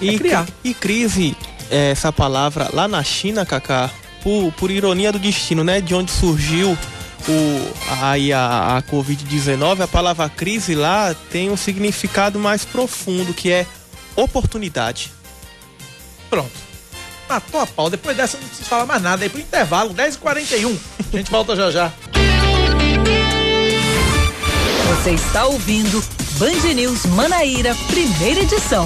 E, 0.00 0.18
criar. 0.18 0.46
E 0.62 0.74
crise, 0.74 1.36
essa 1.70 2.12
palavra 2.12 2.68
lá 2.72 2.86
na 2.86 3.02
China, 3.02 3.46
Kaká, 3.46 3.90
por, 4.22 4.52
por 4.52 4.70
ironia 4.70 5.12
do 5.12 5.18
destino, 5.18 5.64
né? 5.64 5.80
De 5.80 5.94
onde 5.94 6.10
surgiu 6.10 6.76
o, 7.28 7.72
aí 8.02 8.32
a, 8.32 8.76
a 8.76 8.82
Covid-19, 8.82 9.82
a 9.82 9.88
palavra 9.88 10.28
crise 10.28 10.74
lá 10.74 11.14
tem 11.30 11.50
um 11.50 11.56
significado 11.56 12.38
mais 12.38 12.64
profundo, 12.64 13.32
que 13.32 13.50
é 13.50 13.66
oportunidade. 14.16 15.12
Pronto. 16.28 16.72
Matou 17.28 17.60
a 17.60 17.66
pau. 17.66 17.88
Depois 17.88 18.16
dessa 18.16 18.36
não 18.38 18.46
precisa 18.46 18.68
falar 18.68 18.86
mais 18.86 19.02
nada. 19.02 19.24
Aí 19.24 19.28
pro 19.28 19.40
intervalo, 19.40 19.94
10h41. 19.94 20.76
A 21.12 21.16
gente 21.16 21.30
volta 21.30 21.56
já 21.56 21.70
já. 21.70 21.92
Você 24.88 25.10
está 25.12 25.46
ouvindo 25.46 26.02
Band 26.42 26.74
News 26.74 27.06
Manaíra, 27.06 27.72
primeira 27.86 28.40
edição. 28.40 28.84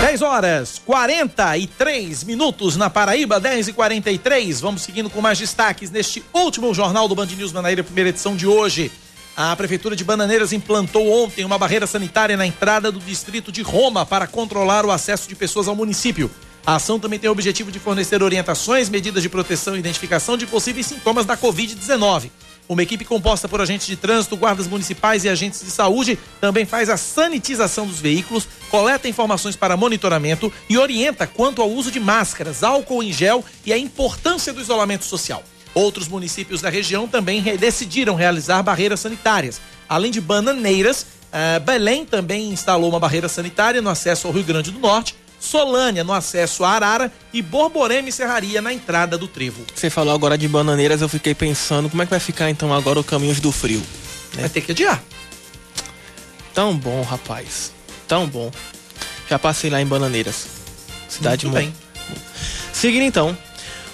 10 0.00 0.22
horas 0.22 0.82
43 0.84 2.24
minutos 2.24 2.76
na 2.76 2.90
Paraíba, 2.90 3.38
10 3.38 3.68
e 3.68 3.72
43 3.72 4.60
Vamos 4.60 4.82
seguindo 4.82 5.08
com 5.08 5.20
mais 5.20 5.38
destaques 5.38 5.92
neste 5.92 6.24
último 6.32 6.74
jornal 6.74 7.06
do 7.06 7.14
Band 7.14 7.26
News 7.26 7.52
Manaíra, 7.52 7.84
primeira 7.84 8.10
edição 8.10 8.34
de 8.34 8.48
hoje. 8.48 8.90
A 9.36 9.54
Prefeitura 9.54 9.94
de 9.94 10.02
Bananeiras 10.02 10.52
implantou 10.52 11.08
ontem 11.08 11.44
uma 11.44 11.56
barreira 11.56 11.86
sanitária 11.86 12.36
na 12.36 12.48
entrada 12.48 12.90
do 12.90 12.98
distrito 12.98 13.52
de 13.52 13.62
Roma 13.62 14.04
para 14.04 14.26
controlar 14.26 14.84
o 14.84 14.90
acesso 14.90 15.28
de 15.28 15.36
pessoas 15.36 15.68
ao 15.68 15.76
município. 15.76 16.28
A 16.66 16.76
ação 16.76 16.98
também 16.98 17.18
tem 17.18 17.28
o 17.28 17.32
objetivo 17.32 17.70
de 17.70 17.78
fornecer 17.78 18.22
orientações, 18.22 18.88
medidas 18.88 19.22
de 19.22 19.28
proteção 19.28 19.76
e 19.76 19.80
identificação 19.80 20.34
de 20.34 20.46
possíveis 20.46 20.86
sintomas 20.86 21.26
da 21.26 21.36
Covid-19. 21.36 22.30
Uma 22.66 22.82
equipe 22.82 23.04
composta 23.04 23.46
por 23.46 23.60
agentes 23.60 23.86
de 23.86 23.96
trânsito, 23.96 24.34
guardas 24.34 24.66
municipais 24.66 25.24
e 25.24 25.28
agentes 25.28 25.60
de 25.60 25.70
saúde 25.70 26.18
também 26.40 26.64
faz 26.64 26.88
a 26.88 26.96
sanitização 26.96 27.86
dos 27.86 28.00
veículos, 28.00 28.48
coleta 28.70 29.06
informações 29.06 29.54
para 29.54 29.76
monitoramento 29.76 30.50
e 30.66 30.78
orienta 30.78 31.26
quanto 31.26 31.60
ao 31.60 31.70
uso 31.70 31.90
de 31.90 32.00
máscaras, 32.00 32.62
álcool 32.62 33.02
em 33.02 33.12
gel 33.12 33.44
e 33.66 33.70
a 33.70 33.76
importância 33.76 34.50
do 34.50 34.62
isolamento 34.62 35.04
social. 35.04 35.44
Outros 35.74 36.08
municípios 36.08 36.62
da 36.62 36.70
região 36.70 37.06
também 37.06 37.42
decidiram 37.58 38.14
realizar 38.14 38.62
barreiras 38.62 39.00
sanitárias. 39.00 39.60
Além 39.86 40.10
de 40.10 40.20
Bananeiras, 40.20 41.02
uh, 41.02 41.60
Belém 41.60 42.06
também 42.06 42.50
instalou 42.50 42.88
uma 42.88 43.00
barreira 43.00 43.28
sanitária 43.28 43.82
no 43.82 43.90
acesso 43.90 44.26
ao 44.26 44.32
Rio 44.32 44.44
Grande 44.44 44.70
do 44.70 44.78
Norte 44.78 45.14
Solânia 45.44 46.02
no 46.02 46.12
acesso 46.12 46.64
a 46.64 46.70
Arara 46.70 47.12
e 47.32 47.42
Borborema 47.42 48.08
e 48.08 48.12
Serraria 48.12 48.62
na 48.62 48.72
entrada 48.72 49.18
do 49.18 49.28
Trevo. 49.28 49.64
Você 49.74 49.90
falou 49.90 50.14
agora 50.14 50.38
de 50.38 50.48
bananeiras, 50.48 51.02
eu 51.02 51.08
fiquei 51.08 51.34
pensando 51.34 51.90
como 51.90 52.02
é 52.02 52.06
que 52.06 52.10
vai 52.10 52.20
ficar 52.20 52.50
então 52.50 52.72
agora 52.72 52.98
o 52.98 53.04
Caminhos 53.04 53.40
do 53.40 53.52
Frio. 53.52 53.80
Né? 54.34 54.40
Vai 54.40 54.48
ter 54.48 54.62
que 54.62 54.72
adiar. 54.72 55.02
Tão 56.54 56.74
bom, 56.76 57.02
rapaz. 57.02 57.72
Tão 58.08 58.26
bom. 58.26 58.50
Já 59.28 59.38
passei 59.38 59.68
lá 59.68 59.80
em 59.80 59.86
Bananeiras. 59.86 60.46
Cidade 61.08 61.46
muito, 61.46 61.62
muito 61.62 61.72
bem. 61.72 62.20
Seguindo 62.72 63.02
então, 63.02 63.36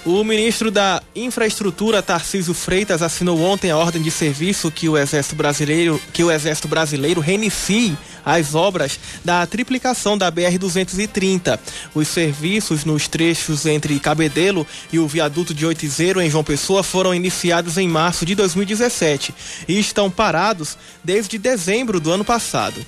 o 0.03 0.23
ministro 0.23 0.71
da 0.71 1.01
Infraestrutura, 1.15 2.01
Tarcísio 2.01 2.53
Freitas, 2.53 3.03
assinou 3.03 3.39
ontem 3.41 3.69
a 3.69 3.77
ordem 3.77 4.01
de 4.01 4.09
serviço 4.09 4.71
que 4.71 4.89
o 4.89 4.97
Exército 4.97 5.35
Brasileiro, 5.35 6.01
que 6.11 6.23
o 6.23 6.31
Exército 6.31 6.67
Brasileiro 6.67 7.21
reinicie 7.21 7.95
as 8.25 8.55
obras 8.55 8.99
da 9.23 9.45
triplicação 9.45 10.17
da 10.17 10.31
BR-230. 10.31 11.59
Os 11.93 12.07
serviços 12.07 12.83
nos 12.83 13.07
trechos 13.07 13.65
entre 13.65 13.99
Cabedelo 13.99 14.65
e 14.91 14.97
o 14.97 15.07
viaduto 15.07 15.53
de 15.53 15.65
Oitizeiro, 15.65 16.19
em 16.19 16.29
João 16.29 16.43
Pessoa, 16.43 16.81
foram 16.81 17.13
iniciados 17.13 17.77
em 17.77 17.87
março 17.87 18.25
de 18.25 18.33
2017 18.33 19.33
e 19.67 19.79
estão 19.79 20.09
parados 20.09 20.77
desde 21.03 21.37
dezembro 21.37 21.99
do 21.99 22.11
ano 22.11 22.25
passado. 22.25 22.83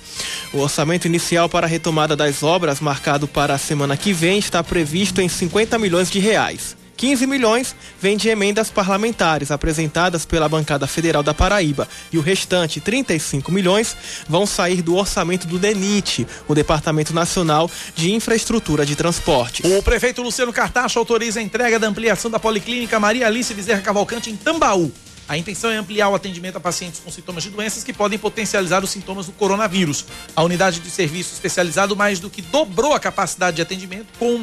O 0.52 0.58
orçamento 0.58 1.06
inicial 1.06 1.48
para 1.48 1.66
a 1.66 1.70
retomada 1.70 2.16
das 2.16 2.42
obras, 2.42 2.80
marcado 2.80 3.28
para 3.28 3.54
a 3.54 3.58
semana 3.58 3.96
que 3.96 4.12
vem, 4.12 4.38
está 4.38 4.64
previsto 4.64 5.20
em 5.20 5.28
50 5.28 5.78
milhões 5.78 6.10
de 6.10 6.18
reais. 6.18 6.76
15 6.96 7.26
milhões 7.26 7.74
vem 8.00 8.16
de 8.16 8.28
emendas 8.28 8.70
parlamentares 8.70 9.50
apresentadas 9.50 10.24
pela 10.24 10.48
bancada 10.48 10.86
federal 10.86 11.22
da 11.22 11.34
Paraíba 11.34 11.88
e 12.12 12.18
o 12.18 12.20
restante, 12.20 12.80
35 12.80 13.50
milhões, 13.50 13.96
vão 14.28 14.46
sair 14.46 14.82
do 14.82 14.94
orçamento 14.94 15.46
do 15.46 15.58
DENIT, 15.58 16.26
o 16.48 16.54
Departamento 16.54 17.12
Nacional 17.12 17.70
de 17.94 18.12
Infraestrutura 18.12 18.86
de 18.86 18.96
Transporte. 18.96 19.66
O 19.66 19.82
prefeito 19.82 20.22
Luciano 20.22 20.52
Cartacho 20.52 20.98
autoriza 20.98 21.40
a 21.40 21.42
entrega 21.42 21.78
da 21.78 21.88
ampliação 21.88 22.30
da 22.30 22.38
Policlínica 22.38 23.00
Maria 23.00 23.26
Alice 23.26 23.52
Bezerra 23.52 23.80
Cavalcante 23.80 24.30
em 24.30 24.36
Tambaú. 24.36 24.92
A 25.26 25.38
intenção 25.38 25.70
é 25.70 25.76
ampliar 25.76 26.08
o 26.10 26.14
atendimento 26.14 26.56
a 26.56 26.60
pacientes 26.60 27.00
com 27.00 27.10
sintomas 27.10 27.42
de 27.42 27.50
doenças 27.50 27.82
que 27.82 27.92
podem 27.92 28.18
potencializar 28.18 28.84
os 28.84 28.90
sintomas 28.90 29.26
do 29.26 29.32
coronavírus. 29.32 30.04
A 30.36 30.42
unidade 30.42 30.80
de 30.80 30.90
serviço 30.90 31.32
especializado 31.32 31.96
mais 31.96 32.20
do 32.20 32.28
que 32.28 32.42
dobrou 32.42 32.92
a 32.92 33.00
capacidade 33.00 33.56
de 33.56 33.62
atendimento 33.62 34.06
com, 34.18 34.38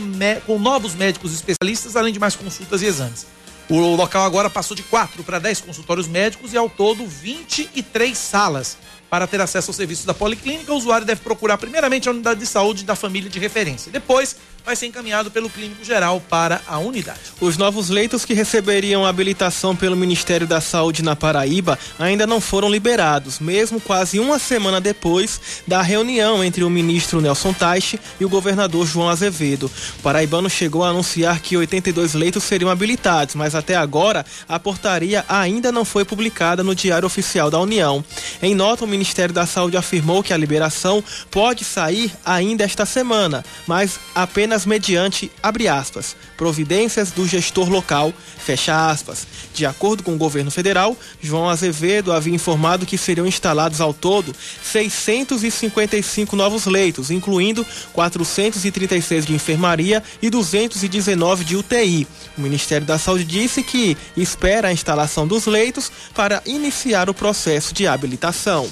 com 0.46 0.58
novos 0.58 0.96
médicos 0.96 1.34
especialistas, 1.34 1.96
além 1.96 2.12
de 2.12 2.20
mais 2.20 2.36
consultas 2.36 2.82
e 2.82 2.86
exames. 2.86 3.28
O 3.70 3.96
local 3.96 4.26
agora 4.26 4.50
passou 4.50 4.76
de 4.76 4.84
4 4.84 5.24
para 5.24 5.40
10 5.40 5.62
consultórios 5.62 6.08
médicos 6.08 6.52
e 6.52 6.58
ao 6.58 6.70
todo 6.70 7.06
23 7.06 8.18
salas. 8.18 8.78
Para 9.12 9.28
ter 9.28 9.42
acesso 9.42 9.72
ao 9.72 9.74
serviço 9.74 10.08
da 10.08 10.14
policlínica, 10.14 10.72
o 10.72 10.78
usuário 10.78 11.06
deve 11.06 11.20
procurar 11.20 11.58
primeiramente 11.58 12.08
a 12.08 12.14
unidade 12.14 12.40
de 12.40 12.46
saúde 12.46 12.86
da 12.86 12.96
família 12.96 13.30
de 13.30 13.40
referência. 13.40 13.92
Depois, 13.92 14.38
vai 14.66 14.76
ser 14.76 14.86
encaminhado 14.88 15.32
pelo 15.32 15.50
clínico 15.50 15.84
geral 15.84 16.22
para 16.30 16.62
a 16.68 16.78
unidade. 16.78 17.20
Os 17.40 17.58
novos 17.58 17.90
leitos 17.90 18.26
que 18.26 18.34
receberiam 18.34 19.06
habilitação 19.06 19.76
pelo 19.76 19.96
Ministério 19.96 20.48
da 20.48 20.62
Saúde 20.62 21.04
na 21.04 21.16
Paraíba 21.16 21.78
ainda 21.98 22.28
não 22.28 22.40
foram 22.40 22.70
liberados, 22.70 23.40
mesmo 23.40 23.82
quase 23.82 24.20
uma 24.20 24.38
semana 24.38 24.80
depois 24.80 25.42
da 25.68 25.82
reunião 25.82 26.44
entre 26.44 26.64
o 26.64 26.70
ministro 26.70 27.22
Nelson 27.22 27.54
Taixe 27.54 28.00
e 28.20 28.26
o 28.26 28.30
governador 28.30 28.86
João 28.86 29.10
Azevedo. 29.10 29.70
O 30.00 30.02
paraibano 30.04 30.50
chegou 30.50 30.84
a 30.84 30.90
anunciar 30.90 31.40
que 31.42 31.58
82 31.58 32.14
leitos 32.14 32.44
seriam 32.44 32.70
habilitados, 32.70 33.36
mas 33.36 33.56
até 33.56 33.76
agora 33.76 34.26
a 34.48 34.60
portaria 34.60 35.26
ainda 35.28 35.72
não 35.72 35.84
foi 35.84 36.06
publicada 36.06 36.64
no 36.64 36.76
Diário 36.76 37.06
Oficial 37.06 37.50
da 37.50 37.60
União. 37.60 38.04
Em 38.42 38.54
nota, 38.54 38.86
o 38.86 38.88
Ministério 39.02 39.34
da 39.34 39.48
Saúde 39.48 39.78
afirmou 39.78 40.22
que 40.22 40.32
a 40.32 40.38
liberação 40.38 41.04
pode 41.32 41.66
sair 41.66 42.12
ainda 42.24 42.64
esta 42.64 42.86
semana, 42.86 43.44
mas 43.66 44.00
apenas 44.14 44.64
mediante, 44.64 45.32
abre 45.42 45.68
aspas, 45.68 46.16
providências 46.38 47.10
do 47.10 47.28
gestor 47.28 47.68
local, 47.68 48.14
fecha 48.38 48.92
aspas. 48.92 49.26
De 49.56 49.66
acordo 49.66 50.04
com 50.04 50.14
o 50.14 50.20
governo 50.20 50.52
federal, 50.52 50.96
João 51.20 51.50
Azevedo 51.50 52.12
havia 52.12 52.36
informado 52.36 52.86
que 52.86 52.96
seriam 52.96 53.26
instalados 53.26 53.82
ao 53.82 53.92
todo 53.92 54.36
655 54.64 56.36
novos 56.36 56.68
leitos, 56.68 57.10
incluindo 57.10 57.66
436 57.94 59.26
de 59.26 59.34
enfermaria 59.34 60.04
e 60.22 60.30
219 60.30 61.44
de 61.44 61.58
UTI. 61.58 62.08
O 62.38 62.42
Ministério 62.42 62.86
da 62.86 63.00
Saúde 63.00 63.24
disse 63.24 63.64
que 63.64 63.98
espera 64.16 64.68
a 64.68 64.72
instalação 64.72 65.26
dos 65.26 65.48
leitos 65.48 65.92
para 66.14 66.40
iniciar 66.46 67.10
o 67.10 67.16
processo 67.16 67.74
de 67.74 67.88
habilitação. 67.88 68.70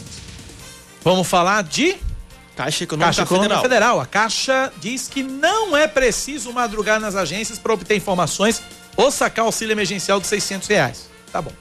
Vamos 1.03 1.27
falar 1.27 1.63
de 1.63 1.95
Caixa 2.55 2.83
Econômica, 2.83 3.07
Caixa 3.07 3.21
Econômica 3.21 3.61
Federal. 3.61 3.95
Federal. 3.95 4.01
A 4.01 4.05
Caixa 4.05 4.73
diz 4.81 5.07
que 5.07 5.23
não 5.23 5.75
é 5.75 5.87
preciso 5.87 6.51
madrugar 6.51 6.99
nas 6.99 7.15
agências 7.15 7.57
para 7.57 7.73
obter 7.73 7.95
informações 7.95 8.61
ou 8.97 9.09
sacar 9.09 9.45
auxílio 9.45 9.71
emergencial 9.71 10.19
de 10.19 10.27
600 10.27 10.67
reais. 10.67 11.09
Tá 11.31 11.41
bom. 11.41 11.53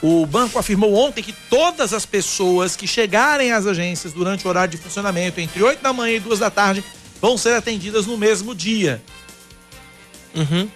O 0.00 0.24
banco 0.24 0.58
afirmou 0.58 0.94
ontem 0.94 1.22
que 1.22 1.32
todas 1.50 1.92
as 1.92 2.06
pessoas 2.06 2.76
que 2.76 2.86
chegarem 2.86 3.52
às 3.52 3.66
agências 3.66 4.12
durante 4.12 4.46
o 4.46 4.48
horário 4.48 4.70
de 4.70 4.78
funcionamento 4.78 5.40
entre 5.40 5.62
8 5.62 5.82
da 5.82 5.92
manhã 5.92 6.16
e 6.16 6.20
2 6.20 6.38
da 6.38 6.50
tarde 6.50 6.82
vão 7.20 7.36
ser 7.36 7.54
atendidas 7.54 8.06
no 8.06 8.16
mesmo 8.16 8.54
dia. 8.54 9.02
Uhum. 10.34 10.68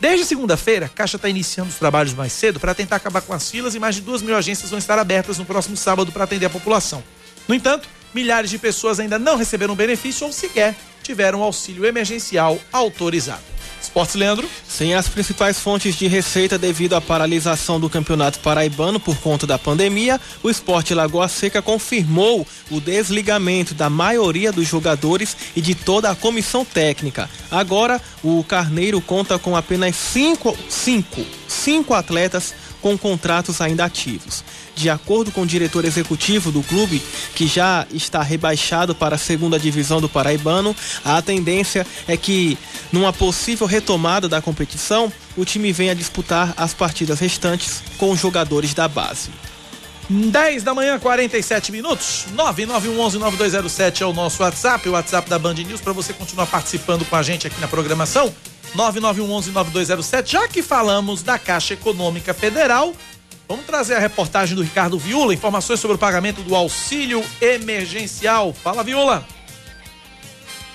Desde 0.00 0.26
segunda-feira, 0.26 0.86
a 0.86 0.88
Caixa 0.88 1.16
está 1.16 1.28
iniciando 1.28 1.70
os 1.70 1.76
trabalhos 1.76 2.12
mais 2.12 2.32
cedo 2.32 2.60
para 2.60 2.74
tentar 2.74 2.96
acabar 2.96 3.22
com 3.22 3.32
as 3.32 3.50
filas 3.50 3.74
e 3.74 3.78
mais 3.78 3.94
de 3.94 4.00
duas 4.02 4.20
mil 4.20 4.36
agências 4.36 4.68
vão 4.68 4.78
estar 4.78 4.98
abertas 4.98 5.38
no 5.38 5.46
próximo 5.46 5.76
sábado 5.76 6.12
para 6.12 6.24
atender 6.24 6.46
a 6.46 6.50
população. 6.50 7.02
No 7.46 7.54
entanto, 7.54 7.88
milhares 8.14 8.50
de 8.50 8.58
pessoas 8.58 8.98
ainda 9.00 9.18
não 9.18 9.36
receberam 9.36 9.74
benefício 9.74 10.26
ou 10.26 10.32
sequer 10.32 10.74
tiveram 11.02 11.42
auxílio 11.42 11.84
emergencial 11.84 12.58
autorizado. 12.72 13.54
Esportes, 13.84 14.14
Leandro? 14.14 14.48
Sem 14.66 14.94
as 14.94 15.08
principais 15.08 15.58
fontes 15.58 15.94
de 15.94 16.06
receita 16.06 16.56
devido 16.56 16.94
à 16.94 17.02
paralisação 17.02 17.78
do 17.78 17.90
Campeonato 17.90 18.40
Paraibano 18.40 18.98
por 18.98 19.18
conta 19.18 19.46
da 19.46 19.58
pandemia, 19.58 20.18
o 20.42 20.48
Esporte 20.48 20.94
Lagoa 20.94 21.28
Seca 21.28 21.60
confirmou 21.60 22.46
o 22.70 22.80
desligamento 22.80 23.74
da 23.74 23.90
maioria 23.90 24.50
dos 24.50 24.66
jogadores 24.66 25.36
e 25.54 25.60
de 25.60 25.74
toda 25.74 26.10
a 26.10 26.14
comissão 26.16 26.64
técnica. 26.64 27.28
Agora, 27.50 28.00
o 28.22 28.42
Carneiro 28.42 29.02
conta 29.02 29.38
com 29.38 29.54
apenas 29.54 29.94
cinco, 29.94 30.56
cinco, 30.70 31.24
cinco 31.46 31.92
atletas 31.92 32.54
com 32.80 32.98
contratos 32.98 33.60
ainda 33.60 33.84
ativos. 33.84 34.44
De 34.74 34.90
acordo 34.90 35.30
com 35.30 35.42
o 35.42 35.46
diretor 35.46 35.84
executivo 35.84 36.50
do 36.50 36.62
clube, 36.62 37.00
que 37.34 37.46
já 37.46 37.86
está 37.92 38.22
rebaixado 38.22 38.94
para 38.94 39.16
a 39.16 39.18
segunda 39.18 39.58
divisão 39.58 40.00
do 40.00 40.08
Paraibano, 40.08 40.74
a 41.04 41.20
tendência 41.20 41.86
é 42.06 42.16
que, 42.16 42.56
numa 42.92 43.12
possível 43.12 43.66
retomada 43.66 44.28
da 44.28 44.40
competição, 44.40 45.12
o 45.36 45.44
time 45.44 45.72
venha 45.72 45.94
disputar 45.94 46.54
as 46.56 46.72
partidas 46.72 47.18
restantes 47.18 47.82
com 47.98 48.10
os 48.10 48.20
jogadores 48.20 48.72
da 48.72 48.86
base. 48.86 49.30
10 50.08 50.62
da 50.62 50.74
manhã, 50.74 50.98
47 50.98 51.72
minutos. 51.72 52.26
991119207 52.36 54.02
é 54.02 54.06
o 54.06 54.12
nosso 54.12 54.42
WhatsApp, 54.42 54.88
o 54.88 54.92
WhatsApp 54.92 55.28
da 55.30 55.38
Band 55.38 55.54
News, 55.54 55.80
para 55.80 55.92
você 55.92 56.12
continuar 56.12 56.46
participando 56.46 57.04
com 57.06 57.16
a 57.16 57.22
gente 57.22 57.46
aqui 57.46 57.58
na 57.60 57.68
programação. 57.68 58.32
991119207. 58.76 60.26
Já 60.26 60.48
que 60.48 60.62
falamos 60.62 61.22
da 61.22 61.38
Caixa 61.38 61.74
Econômica 61.74 62.34
Federal, 62.34 62.94
Vamos 63.46 63.66
trazer 63.66 63.94
a 63.94 63.98
reportagem 63.98 64.56
do 64.56 64.62
Ricardo 64.62 64.98
Viula, 64.98 65.34
informações 65.34 65.78
sobre 65.78 65.96
o 65.96 65.98
pagamento 65.98 66.42
do 66.42 66.54
auxílio 66.54 67.22
emergencial. 67.40 68.54
Fala, 68.54 68.82
Viula. 68.82 69.26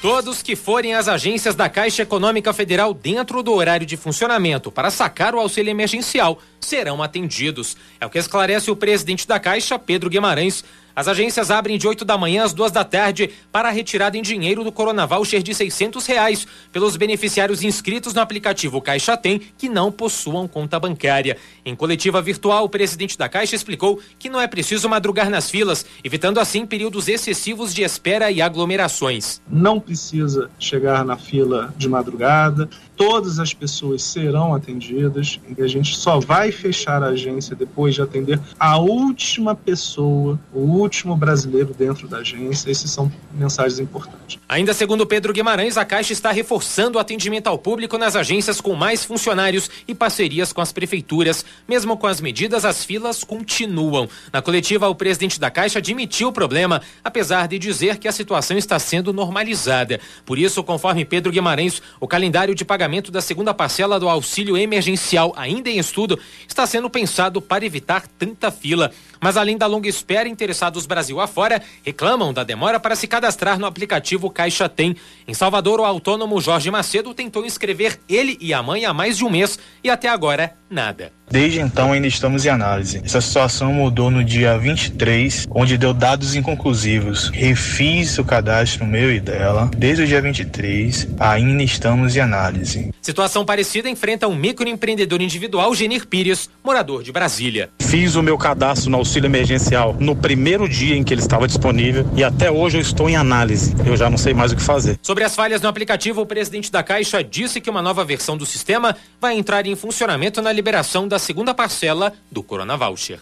Todos 0.02 0.42
que 0.42 0.56
forem 0.56 0.94
às 0.94 1.10
agências 1.10 1.56
da 1.56 1.68
Caixa 1.68 2.04
Econômica 2.04 2.54
Federal 2.54 2.94
dentro 2.94 3.44
do 3.44 3.54
horário 3.54 3.86
de 3.86 3.98
funcionamento 3.98 4.72
para 4.72 4.90
sacar 4.90 5.36
o 5.36 5.40
auxílio 5.40 5.72
emergencial 5.72 6.40
serão 6.62 7.04
atendidos. 7.04 7.76
É 8.00 8.06
o 8.06 8.10
que 8.10 8.18
esclarece 8.18 8.72
o 8.72 8.78
presidente 8.78 9.28
da 9.28 9.40
Caixa, 9.40 9.78
Pedro 9.78 10.10
Guimarães, 10.10 10.64
as 11.00 11.08
agências 11.08 11.50
abrem 11.50 11.78
de 11.78 11.88
8 11.88 12.04
da 12.04 12.18
manhã 12.18 12.44
às 12.44 12.52
2 12.52 12.74
da 12.74 12.84
tarde 12.84 13.30
para 13.54 13.70
a 13.70 13.72
retirada 13.72 14.18
em 14.18 14.22
dinheiro 14.22 14.66
do 14.66 14.72
Corona 14.72 15.08
Voucher 15.08 15.42
de 15.42 15.56
600 15.56 16.06
reais 16.06 16.46
pelos 16.74 16.98
beneficiários 16.98 17.64
inscritos 17.64 18.14
no 18.14 18.20
aplicativo 18.20 18.82
Caixa 18.82 19.16
Tem 19.16 19.40
que 19.40 19.70
não 19.70 19.94
possuam 19.94 20.46
conta 20.46 20.78
bancária. 20.78 21.38
Em 21.66 21.74
coletiva 21.74 22.22
virtual, 22.22 22.66
o 22.66 22.70
presidente 22.70 23.18
da 23.18 23.30
Caixa 23.30 23.56
explicou 23.56 24.02
que 24.20 24.30
não 24.30 24.42
é 24.42 24.48
preciso 24.48 24.90
madrugar 24.90 25.30
nas 25.30 25.50
filas, 25.50 25.86
evitando 26.04 26.38
assim 26.38 26.66
períodos 26.66 27.08
excessivos 27.08 27.74
de 27.74 27.82
espera 27.82 28.30
e 28.30 28.42
aglomerações. 28.42 29.42
Não 29.50 29.80
precisa 29.80 30.50
chegar 30.60 31.06
na 31.06 31.16
fila 31.16 31.74
de 31.78 31.88
madrugada, 31.88 32.70
todas 33.00 33.40
as 33.40 33.54
pessoas 33.54 34.04
serão 34.04 34.54
atendidas 34.54 35.40
e 35.58 35.64
a 35.64 35.68
gente 35.68 35.96
só 35.96 36.20
vai 36.20 36.52
fechar 36.52 37.02
a 37.02 37.08
agência 37.08 37.56
depois 37.56 37.96
de 37.96 38.02
atender 38.02 38.38
a 38.60 38.78
última 38.78 39.56
pessoa, 39.56 40.38
o 40.54 40.60
último 40.60 41.16
brasileiro 41.16 41.74
dentro 41.74 42.10
da 42.10 42.18
agência. 42.18 42.70
Essas 42.70 42.92
são 42.92 43.10
mensagens 43.34 43.80
importantes. 43.80 44.38
Ainda 44.50 44.74
segundo 44.74 45.08
Pedro 45.08 45.32
Guimarães, 45.32 45.78
a 45.78 45.86
Caixa 45.86 46.12
está 46.12 46.30
reforçando 46.30 46.98
o 46.98 47.00
atendimento 47.00 47.48
ao 47.48 47.58
público 47.58 47.98
nas 47.98 48.18
agências 48.18 48.60
com 48.60 48.76
mais 48.76 49.06
funcionários 49.06 49.70
e 49.88 49.96
parcerias 49.96 50.52
com 50.52 50.60
as 50.60 50.74
prefeituras. 50.74 51.46
Mesmo 51.70 51.96
com 51.96 52.06
as 52.06 52.20
medidas, 52.20 52.66
as 52.66 52.84
filas 52.84 53.24
continuam. 53.24 54.10
Na 54.34 54.42
coletiva, 54.42 54.90
o 54.90 54.96
presidente 54.96 55.40
da 55.40 55.50
Caixa 55.50 55.80
admitiu 55.80 56.28
o 56.28 56.34
problema, 56.34 56.82
apesar 57.02 57.48
de 57.48 57.58
dizer 57.58 57.98
que 57.98 58.10
a 58.10 58.12
situação 58.12 58.58
está 58.58 58.78
sendo 58.78 59.14
normalizada. 59.14 60.02
Por 60.26 60.38
isso, 60.38 60.62
conforme 60.62 61.06
Pedro 61.06 61.32
Guimarães, 61.32 61.82
o 61.98 62.06
calendário 62.06 62.54
de 62.54 62.66
pagamento 62.66 62.89
pagamento 62.90 63.12
da 63.12 63.22
segunda 63.22 63.54
parcela 63.54 64.00
do 64.00 64.10
auxílio 64.10 64.58
emergencial, 64.58 65.32
ainda 65.38 65.70
em 65.70 65.78
estudo, 65.78 66.20
está 66.48 66.66
sendo 66.66 66.90
pensado 66.90 67.40
para 67.40 67.64
evitar 67.64 68.08
tanta 68.18 68.50
fila. 68.50 68.92
Mas 69.22 69.38
além 69.38 69.58
da 69.60 69.68
longa 69.68 69.88
espera, 69.88 70.28
interessados 70.28 70.88
Brasil 70.88 71.22
afora 71.22 71.62
reclamam 71.84 72.34
da 72.34 72.44
demora 72.44 72.80
para 72.80 72.96
se 72.96 73.06
cadastrar 73.06 73.60
no 73.60 73.68
aplicativo 73.68 74.32
Caixa 74.32 74.68
Tem. 74.68 74.96
Em 75.28 75.36
Salvador, 75.36 75.80
o 75.80 75.86
autônomo 75.86 76.42
Jorge 76.42 76.72
Macedo 76.72 77.14
tentou 77.14 77.46
inscrever 77.46 78.00
ele 78.10 78.36
e 78.42 78.56
a 78.56 78.64
mãe 78.64 78.86
há 78.86 78.94
mais 78.94 79.18
de 79.18 79.24
um 79.24 79.30
mês 79.30 79.60
e 79.84 79.90
até 79.90 80.10
agora 80.10 80.58
nada. 80.70 81.12
Desde 81.30 81.60
então 81.60 81.92
ainda 81.92 82.08
estamos 82.08 82.46
em 82.46 82.50
análise. 82.50 83.02
Essa 83.06 83.22
situação 83.22 83.72
mudou 83.72 84.10
no 84.10 84.24
dia 84.24 84.58
23, 84.58 85.48
onde 85.52 85.78
deu 85.78 85.94
dados 85.94 86.36
inconclusivos. 86.36 87.30
Refiz 87.30 88.18
o 88.18 88.24
cadastro 88.24 88.86
meu 88.86 89.14
e 89.14 89.20
dela. 89.20 89.70
Desde 89.78 90.04
o 90.04 90.08
dia 90.08 90.22
23, 90.22 91.08
ainda 91.20 91.62
estamos 91.62 92.16
em 92.16 92.20
análise. 92.20 92.92
Situação 93.00 93.46
parecida 93.46 93.90
enfrenta 93.90 94.28
um 94.28 94.36
microempreendedor 94.36 95.22
individual, 95.22 95.74
Genir 95.76 96.08
Pires, 96.08 96.50
morador 96.64 97.04
de 97.04 97.12
Brasília. 97.12 97.70
Fiz 97.80 98.16
o 98.16 98.24
meu 98.24 98.38
cadastro 98.38 98.90
no 98.90 98.98
auxílio 98.98 99.28
emergencial 99.28 99.96
no 100.00 100.16
primeiro 100.16 100.68
dia 100.68 100.96
em 100.96 101.04
que 101.04 101.14
ele 101.14 101.22
estava 101.22 101.48
disponível 101.48 102.08
e 102.16 102.24
até 102.24 102.52
hoje 102.52 102.78
eu 102.78 102.82
estou 102.82 103.10
em 103.10 103.16
análise. 103.16 103.76
Eu 103.86 103.96
já 103.96 104.10
não 104.10 104.18
sei 104.18 104.34
mais 104.34 104.52
o 104.52 104.56
que 104.56 104.62
fazer. 104.62 105.00
Sobre 105.02 105.24
as 105.24 105.36
falhas 105.36 105.62
no 105.62 105.70
aplicativo, 105.70 106.22
o 106.22 106.26
presidente 106.26 106.72
da 106.72 106.82
Caixa 106.82 107.24
disse 107.24 107.62
que 107.62 107.70
uma 107.70 107.82
nova 107.82 108.04
versão 108.04 108.36
do 108.36 108.46
sistema 108.46 108.96
vai 109.22 109.38
entrar 109.38 109.66
em 109.66 109.76
funcionamento 109.76 110.42
na 110.42 110.52
liberação 110.60 111.08
da 111.08 111.18
segunda 111.18 111.54
parcela 111.54 112.12
do 112.30 112.44
Corona 112.44 112.76
Voucher. 112.76 113.22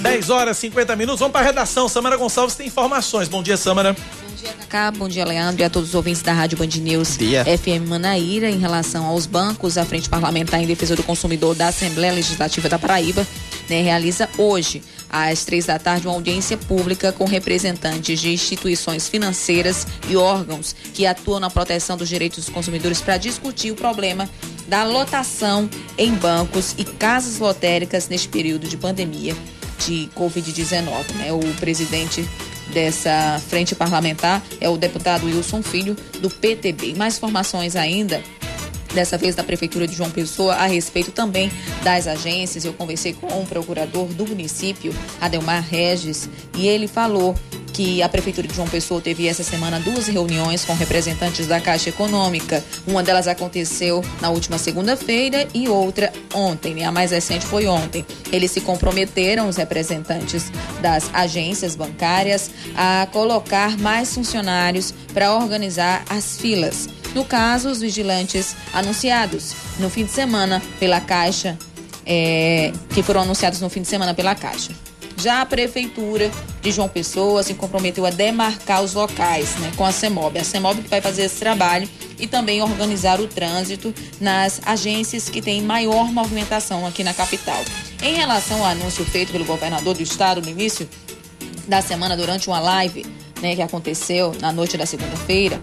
Dez 0.00 0.30
horas 0.30 0.56
e 0.56 0.60
50 0.62 0.96
minutos. 0.96 1.20
Vamos 1.20 1.32
para 1.32 1.42
a 1.42 1.44
redação. 1.44 1.86
Samara 1.86 2.16
Gonçalves 2.16 2.56
tem 2.56 2.66
informações. 2.66 3.28
Bom 3.28 3.42
dia, 3.42 3.58
Samara. 3.58 3.92
Bom 3.92 4.34
dia, 4.34 4.52
Cacá. 4.54 4.90
Bom 4.90 5.06
dia, 5.06 5.26
Leandro, 5.26 5.60
e 5.60 5.64
a 5.64 5.68
todos 5.68 5.90
os 5.90 5.94
ouvintes 5.94 6.22
da 6.22 6.32
Rádio 6.32 6.56
Band 6.56 6.68
News 6.80 7.18
dia. 7.18 7.44
FM 7.44 7.86
Manaíra. 7.86 8.48
Em 8.48 8.58
relação 8.58 9.04
aos 9.04 9.26
bancos, 9.26 9.76
a 9.76 9.84
Frente 9.84 10.08
Parlamentar 10.08 10.62
em 10.62 10.66
Defesa 10.66 10.96
do 10.96 11.02
Consumidor 11.02 11.54
da 11.54 11.68
Assembleia 11.68 12.14
Legislativa 12.14 12.70
da 12.70 12.78
Paraíba 12.78 13.26
né, 13.68 13.82
realiza 13.82 14.28
hoje, 14.36 14.82
às 15.08 15.44
três 15.44 15.66
da 15.66 15.78
tarde, 15.78 16.06
uma 16.06 16.14
audiência 16.14 16.56
pública 16.56 17.12
com 17.12 17.24
representantes 17.24 18.20
de 18.20 18.32
instituições 18.32 19.08
financeiras 19.08 19.86
e 20.08 20.16
órgãos 20.16 20.74
que 20.94 21.06
atuam 21.06 21.40
na 21.40 21.50
proteção 21.50 21.96
dos 21.96 22.08
direitos 22.08 22.44
dos 22.44 22.54
consumidores 22.54 23.00
para 23.00 23.16
discutir 23.16 23.70
o 23.70 23.76
problema 23.76 24.28
da 24.66 24.84
lotação 24.84 25.68
em 25.96 26.12
bancos 26.14 26.74
e 26.76 26.84
casas 26.84 27.38
lotéricas 27.38 28.08
neste 28.08 28.28
período 28.28 28.68
de 28.68 28.76
pandemia 28.76 29.34
de 29.86 30.08
Covid-19. 30.14 31.14
Né? 31.14 31.32
O 31.32 31.40
presidente 31.58 32.28
dessa 32.72 33.40
frente 33.48 33.74
parlamentar 33.74 34.42
é 34.60 34.68
o 34.68 34.76
deputado 34.76 35.26
Wilson 35.26 35.62
Filho, 35.62 35.96
do 36.20 36.28
PTB. 36.28 36.94
Mais 36.94 37.16
informações 37.16 37.76
ainda 37.76 38.22
dessa 38.94 39.16
vez 39.18 39.34
da 39.34 39.44
Prefeitura 39.44 39.86
de 39.86 39.94
João 39.94 40.10
Pessoa, 40.10 40.54
a 40.54 40.66
respeito 40.66 41.10
também 41.10 41.50
das 41.82 42.06
agências. 42.06 42.64
Eu 42.64 42.72
conversei 42.72 43.12
com 43.12 43.26
o 43.26 43.46
procurador 43.46 44.06
do 44.06 44.26
município, 44.26 44.94
Adelmar 45.20 45.62
Regis, 45.68 46.28
e 46.56 46.66
ele 46.66 46.88
falou 46.88 47.34
que 47.78 48.02
a 48.02 48.08
Prefeitura 48.08 48.48
de 48.48 48.54
João 48.56 48.66
Pessoa 48.66 49.00
teve 49.00 49.28
essa 49.28 49.44
semana 49.44 49.78
duas 49.78 50.08
reuniões 50.08 50.64
com 50.64 50.74
representantes 50.74 51.46
da 51.46 51.60
Caixa 51.60 51.90
Econômica. 51.90 52.64
Uma 52.84 53.04
delas 53.04 53.28
aconteceu 53.28 54.04
na 54.20 54.30
última 54.30 54.58
segunda-feira 54.58 55.46
e 55.54 55.68
outra 55.68 56.12
ontem, 56.34 56.74
né? 56.74 56.84
A 56.84 56.90
mais 56.90 57.12
recente 57.12 57.46
foi 57.46 57.68
ontem. 57.68 58.04
Eles 58.32 58.50
se 58.50 58.60
comprometeram, 58.60 59.48
os 59.48 59.56
representantes 59.56 60.50
das 60.82 61.08
agências 61.14 61.76
bancárias, 61.76 62.50
a 62.74 63.06
colocar 63.12 63.78
mais 63.78 64.12
funcionários 64.12 64.92
para 65.14 65.32
organizar 65.32 66.04
as 66.10 66.36
filas. 66.36 66.88
No 67.14 67.24
caso, 67.24 67.70
os 67.70 67.80
vigilantes 67.80 68.54
anunciados 68.72 69.54
no 69.78 69.88
fim 69.88 70.04
de 70.04 70.10
semana 70.10 70.62
pela 70.78 71.00
Caixa, 71.00 71.58
é, 72.04 72.72
que 72.94 73.02
foram 73.02 73.22
anunciados 73.22 73.60
no 73.60 73.68
fim 73.68 73.82
de 73.82 73.88
semana 73.88 74.14
pela 74.14 74.34
Caixa. 74.34 74.72
Já 75.16 75.40
a 75.40 75.46
Prefeitura 75.46 76.30
de 76.62 76.70
João 76.70 76.88
Pessoa 76.88 77.42
se 77.42 77.52
comprometeu 77.54 78.06
a 78.06 78.10
demarcar 78.10 78.82
os 78.82 78.94
locais 78.94 79.56
né, 79.56 79.72
com 79.76 79.84
a 79.84 79.90
CEMOB. 79.90 80.38
A 80.38 80.44
CEMOB 80.44 80.82
que 80.82 80.88
vai 80.88 81.00
fazer 81.00 81.22
esse 81.22 81.40
trabalho 81.40 81.88
e 82.20 82.26
também 82.28 82.62
organizar 82.62 83.20
o 83.20 83.26
trânsito 83.26 83.92
nas 84.20 84.60
agências 84.64 85.28
que 85.28 85.42
têm 85.42 85.60
maior 85.60 86.12
movimentação 86.12 86.86
aqui 86.86 87.02
na 87.02 87.12
capital. 87.12 87.60
Em 88.00 88.14
relação 88.14 88.58
ao 88.58 88.66
anúncio 88.66 89.04
feito 89.04 89.32
pelo 89.32 89.44
governador 89.44 89.94
do 89.94 90.02
estado 90.02 90.40
no 90.40 90.48
início 90.48 90.88
da 91.66 91.82
semana, 91.82 92.16
durante 92.16 92.46
uma 92.46 92.60
live 92.60 93.04
né, 93.42 93.56
que 93.56 93.62
aconteceu 93.62 94.34
na 94.40 94.52
noite 94.52 94.76
da 94.76 94.86
segunda-feira, 94.86 95.60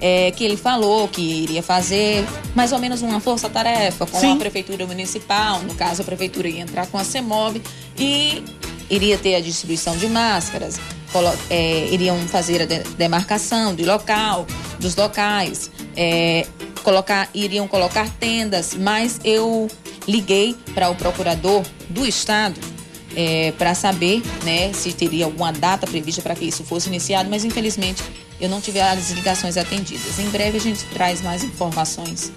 é, 0.00 0.30
que 0.30 0.44
ele 0.44 0.56
falou 0.56 1.08
que 1.08 1.20
iria 1.22 1.62
fazer 1.62 2.24
mais 2.54 2.72
ou 2.72 2.78
menos 2.78 3.02
uma 3.02 3.20
força-tarefa 3.20 4.06
com 4.06 4.18
Sim. 4.20 4.32
a 4.32 4.36
prefeitura 4.36 4.86
municipal, 4.86 5.60
no 5.62 5.74
caso 5.74 6.02
a 6.02 6.04
prefeitura 6.04 6.48
ia 6.48 6.60
entrar 6.60 6.86
com 6.86 6.98
a 6.98 7.04
CEMOB 7.04 7.62
e 7.98 8.42
iria 8.90 9.16
ter 9.18 9.34
a 9.34 9.40
distribuição 9.40 9.96
de 9.96 10.06
máscaras, 10.08 10.78
é, 11.50 11.88
iriam 11.90 12.18
fazer 12.28 12.62
a 12.62 12.66
de- 12.66 12.80
demarcação 12.96 13.74
do 13.74 13.84
local, 13.84 14.46
dos 14.78 14.94
locais, 14.96 15.70
é, 15.96 16.46
colocar, 16.82 17.28
iriam 17.34 17.66
colocar 17.66 18.08
tendas, 18.20 18.74
mas 18.74 19.18
eu 19.24 19.66
liguei 20.06 20.54
para 20.74 20.88
o 20.90 20.94
procurador 20.94 21.62
do 21.88 22.06
estado 22.06 22.60
para 23.56 23.74
saber 23.74 24.22
né, 24.44 24.72
se 24.72 24.92
teria 24.92 25.24
alguma 25.24 25.52
data 25.52 25.86
prevista 25.86 26.20
para 26.20 26.34
que 26.34 26.44
isso 26.44 26.64
fosse 26.64 26.88
iniciado, 26.88 27.30
mas 27.30 27.44
infelizmente 27.44 28.02
eu 28.40 28.48
não 28.48 28.60
tive 28.60 28.80
as 28.80 29.10
ligações 29.10 29.56
atendidas. 29.56 30.18
Em 30.18 30.28
breve 30.28 30.58
a 30.58 30.60
gente 30.60 30.84
traz 30.86 31.22
mais 31.22 31.42
informações 31.42 32.30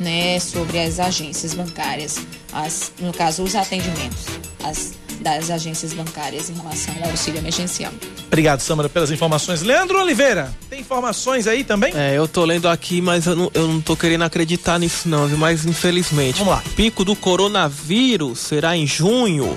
né, 0.00 0.40
sobre 0.40 0.80
as 0.80 0.98
agências 0.98 1.54
bancárias, 1.54 2.18
as, 2.52 2.92
no 2.98 3.12
caso, 3.12 3.42
os 3.44 3.54
atendimentos 3.54 4.24
as, 4.64 4.94
das 5.20 5.50
agências 5.50 5.92
bancárias 5.92 6.48
em 6.50 6.54
relação 6.54 6.94
ao 7.02 7.10
auxílio 7.10 7.38
emergencial. 7.38 7.92
Obrigado, 8.26 8.60
Samara, 8.60 8.88
pelas 8.88 9.10
informações. 9.10 9.62
Leandro 9.62 10.00
Oliveira, 10.00 10.52
tem 10.68 10.80
informações 10.80 11.46
aí 11.46 11.62
também? 11.62 11.92
É, 11.94 12.16
eu 12.16 12.26
tô 12.26 12.44
lendo 12.44 12.68
aqui, 12.68 13.00
mas 13.00 13.26
eu 13.26 13.36
não, 13.36 13.50
eu 13.54 13.68
não 13.68 13.80
tô 13.80 13.96
querendo 13.96 14.22
acreditar 14.22 14.78
nisso 14.78 15.08
não, 15.08 15.26
viu? 15.26 15.36
Mas 15.36 15.64
infelizmente. 15.64 16.38
Vamos 16.38 16.54
lá. 16.54 16.62
Pico 16.74 17.04
do 17.04 17.14
coronavírus 17.14 18.40
será 18.40 18.76
em 18.76 18.86
junho 18.86 19.56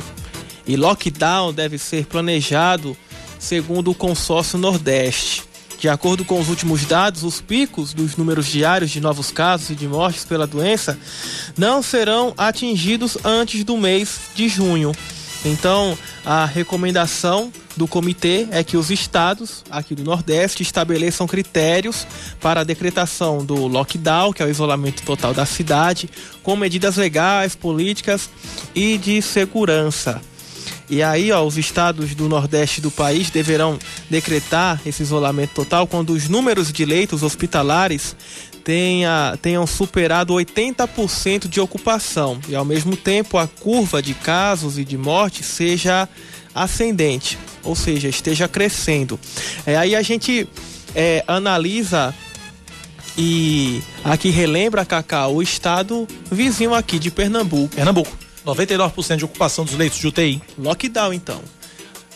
e 0.68 0.76
lockdown 0.76 1.53
deve 1.53 1.77
ser 1.77 2.06
planejado 2.06 2.95
segundo 3.39 3.91
o 3.91 3.95
consórcio 3.95 4.57
Nordeste. 4.57 5.44
De 5.80 5.88
acordo 5.88 6.26
com 6.26 6.39
os 6.39 6.49
últimos 6.49 6.85
dados, 6.85 7.23
os 7.23 7.39
picos 7.39 7.94
dos 7.94 8.18
números 8.18 8.48
diários 8.48 8.89
de 8.89 8.99
novos 8.99 9.30
casos 9.30 9.69
e 9.69 9.76
de 9.76 9.88
mortes 9.88 10.26
pela 10.26 10.48
doença 10.48 10.98
não 11.56 11.84
serão 11.84 12.34
atingidos 12.35 13.18
antes 13.23 13.64
do 13.64 13.77
mês 13.77 14.19
de 14.34 14.49
junho. 14.49 14.91
Então, 15.45 15.95
a 16.26 16.45
recomendação 16.45 17.52
do 17.76 17.88
comitê 17.88 18.48
é 18.49 18.64
que 18.64 18.76
os 18.76 18.89
estados 18.89 19.64
aqui 19.69 19.94
do 19.94 20.03
Nordeste 20.03 20.64
estabeleçam 20.64 21.27
critérios 21.27 22.07
para 22.41 22.61
a 22.61 22.64
decretação 22.64 23.45
do 23.45 23.68
lockdown, 23.68 24.34
que 24.34 24.41
é 24.41 24.45
o 24.48 24.49
isolamento 24.49 25.03
total 25.03 25.31
da 25.31 25.45
cidade, 25.45 26.10
com 26.41 26.56
medidas 26.56 26.98
legais, 26.98 27.56
políticas 27.56 28.31
e 28.73 28.98
de 28.98 29.22
segurança. 29.22 30.19
E 30.89 31.03
aí, 31.03 31.31
ó, 31.31 31.43
os 31.43 31.57
estados 31.57 32.15
do 32.15 32.30
Nordeste 32.30 32.80
do 32.80 32.89
país 32.89 33.30
deverão 33.30 33.77
decretar 34.09 34.81
esse 34.85 35.03
isolamento 35.03 35.53
total 35.53 35.85
quando 35.85 36.11
os 36.11 36.30
números 36.30 36.72
de 36.72 36.85
leitos 36.85 37.23
hospitalares 37.23 38.15
tenha, 38.64 39.38
tenham 39.41 39.68
superado 39.68 40.34
80% 40.34 41.47
de 41.47 41.59
ocupação 41.59 42.39
e, 42.47 42.55
ao 42.55 42.64
mesmo 42.64 42.95
tempo, 42.95 43.38
a 43.38 43.47
curva 43.47 44.01
de 44.01 44.14
casos 44.14 44.77
e 44.77 44.85
de 44.85 44.97
morte 44.97 45.43
seja 45.43 46.07
ascendente, 46.55 47.38
ou 47.64 47.76
seja, 47.76 48.07
esteja 48.07 48.47
crescendo. 48.47 49.19
É, 49.65 49.77
aí 49.77 49.95
a 49.95 50.01
gente 50.01 50.47
é, 50.95 51.23
analisa 51.27 52.14
e 53.18 53.81
aqui 54.03 54.30
relembra, 54.30 54.85
Cacá, 54.85 55.27
o 55.27 55.41
estado 55.41 56.07
vizinho 56.31 56.73
aqui 56.73 56.99
de 56.99 57.09
Pernambuco. 57.09 57.76
Pernambuco. 57.76 58.27
99% 58.48 59.18
de 59.18 59.26
ocupação 59.26 59.65
dos 59.65 59.74
leitos 59.76 59.99
de 59.99 60.07
UTI. 60.07 60.41
Lockdown, 60.57 61.14
então. 61.14 61.41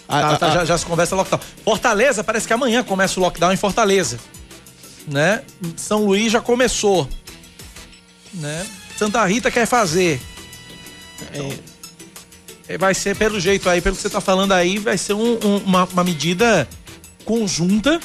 Ah, 0.08 0.36
tá, 0.38 0.50
já, 0.52 0.66
já 0.66 0.78
se 0.78 0.86
conversa 0.86 1.16
lockdown. 1.16 1.40
Fortaleza, 1.64 2.24
parece 2.24 2.46
que 2.48 2.54
amanhã 2.54 2.84
começa 2.84 3.20
o 3.20 3.24
lockdown 3.24 3.52
em 3.54 3.58
Fortaleza. 3.58 4.20
Né? 5.08 5.42
São 5.78 6.06
Luís 6.06 6.32
já 6.32 6.42
começou. 6.42 7.08
Né? 8.34 8.66
Santa 8.98 9.26
Rita 9.26 9.50
quer 9.50 9.66
fazer. 9.66 10.20
Então, 11.22 11.50
é, 12.68 12.78
vai 12.78 12.94
ser 12.94 13.16
pelo 13.16 13.40
jeito 13.40 13.70
aí, 13.70 13.82
pelo 13.82 13.96
que 13.96 14.02
você 14.02 14.10
tá 14.10 14.22
falando 14.22 14.52
aí, 14.54 14.78
vai 14.80 14.98
ser 14.98 15.14
um- 15.14 15.40
um- 15.44 15.58
uma, 15.66 15.86
uma 15.86 16.04
medida 16.04 16.68
conjunta 17.26 18.00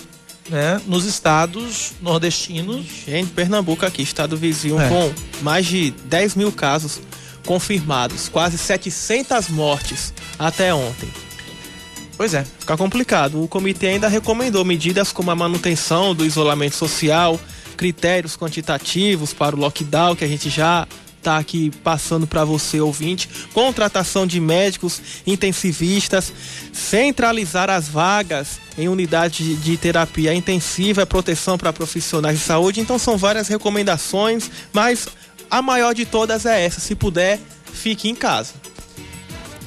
né, 0.49 0.81
nos 0.87 1.05
estados 1.05 1.93
nordestinos. 2.01 2.87
Gente, 3.07 3.31
Pernambuco 3.33 3.85
aqui, 3.85 4.03
estado 4.03 4.37
vizinho, 4.37 4.81
É. 4.81 4.89
com 4.89 5.13
mais 5.43 5.67
de 5.67 5.91
10 5.91 6.37
mil 6.37 6.53
casos 6.53 7.01
confirmados, 7.47 8.29
quase 8.29 8.59
700 8.59 9.49
mortes 9.49 10.13
até 10.39 10.75
ontem. 10.75 11.09
Pois 12.17 12.35
é. 12.35 12.45
Fica 12.59 12.77
complicado. 12.77 13.43
O 13.43 13.49
comitê 13.49 13.89
ainda 13.89 14.09
recomendou 14.09 14.65
medidas 14.65 15.13
como 15.13 15.31
a 15.31 15.37
manutenção 15.37 16.15
do 16.15 16.25
isolamento 16.25 16.75
social, 16.75 17.39
critérios 17.77 18.37
quantitativos 18.37 19.33
para 19.33 19.55
o 19.55 19.59
lockdown, 19.59 20.17
que 20.17 20.25
a 20.25 20.29
gente 20.29 20.49
já 20.49 20.87
está 21.19 21.39
aqui 21.39 21.73
passando 21.83 22.25
para 22.27 22.45
você, 22.45 22.81
ouvinte, 22.81 23.29
contratação 23.53 24.27
de 24.27 24.39
médicos 24.39 25.03
intensivistas, 25.27 26.33
centralizar 26.73 27.69
as 27.69 27.89
vagas 27.89 28.61
em 28.79 28.89
unidade 28.89 29.43
de, 29.43 29.57
de 29.57 29.77
terapia 29.77 30.33
intensiva, 30.33 31.05
proteção 31.05 31.59
para 31.59 31.73
profissionais 31.73 32.39
de 32.39 32.45
saúde. 32.45 32.81
Então 32.81 32.97
são 32.97 33.19
várias 33.19 33.49
recomendações, 33.49 34.49
mas 34.73 35.09
a 35.51 35.63
maior 35.63 35.95
de 35.95 36.05
todas 36.05 36.47
é 36.47 36.65
essa. 36.65 36.81
Se 36.81 36.95
puder, 36.95 37.41
fique 37.73 38.09
em 38.09 38.15
casa. 38.15 38.55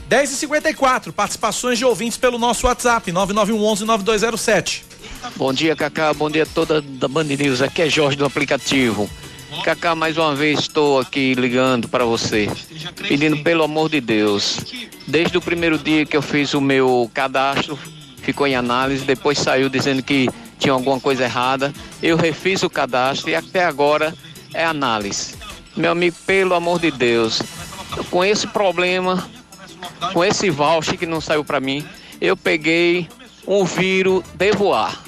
10 0.07 0.31
e 0.31 0.35
54 0.37 1.13
participações 1.13 1.77
de 1.77 1.85
ouvintes 1.85 2.17
pelo 2.17 2.39
nosso 2.39 2.65
WhatsApp, 2.65 3.11
9911-9207. 3.11 4.83
Bom 5.35 5.53
dia, 5.53 5.75
Cacá. 5.75 6.13
Bom 6.13 6.29
dia 6.29 6.43
a 6.43 6.45
toda 6.45 6.81
da 6.81 7.07
Band 7.07 7.25
News. 7.25 7.61
Aqui 7.61 7.83
é 7.83 7.89
Jorge 7.89 8.17
do 8.17 8.25
aplicativo. 8.25 9.09
Cacá, 9.63 9.93
mais 9.93 10.17
uma 10.17 10.33
vez 10.33 10.59
estou 10.59 10.99
aqui 10.99 11.33
ligando 11.33 11.87
para 11.87 12.05
você, 12.05 12.49
pedindo 13.07 13.37
pelo 13.43 13.63
amor 13.63 13.89
de 13.89 13.99
Deus. 13.99 14.59
Desde 15.05 15.37
o 15.37 15.41
primeiro 15.41 15.77
dia 15.77 16.05
que 16.05 16.15
eu 16.15 16.21
fiz 16.21 16.53
o 16.53 16.61
meu 16.61 17.09
cadastro, 17.13 17.77
ficou 18.21 18.47
em 18.47 18.55
análise, 18.55 19.05
depois 19.05 19.37
saiu 19.37 19.69
dizendo 19.69 20.01
que 20.01 20.29
tinha 20.57 20.73
alguma 20.73 20.99
coisa 20.99 21.23
errada. 21.23 21.73
Eu 22.01 22.15
refiz 22.15 22.63
o 22.63 22.69
cadastro 22.69 23.29
e 23.29 23.35
até 23.35 23.65
agora 23.65 24.13
é 24.53 24.63
análise. 24.63 25.38
Meu 25.75 25.91
amigo, 25.91 26.15
pelo 26.25 26.53
amor 26.53 26.79
de 26.79 26.91
Deus, 26.91 27.41
com 28.09 28.23
esse 28.23 28.47
problema, 28.47 29.29
com 30.13 30.23
esse 30.23 30.49
voucher 30.49 30.97
que 30.97 31.05
não 31.05 31.21
saiu 31.21 31.43
para 31.43 31.59
mim, 31.59 31.85
eu 32.19 32.35
peguei 32.35 33.07
um 33.47 33.63
vírus 33.63 34.23
devo 34.35 34.73
ar. 34.73 35.03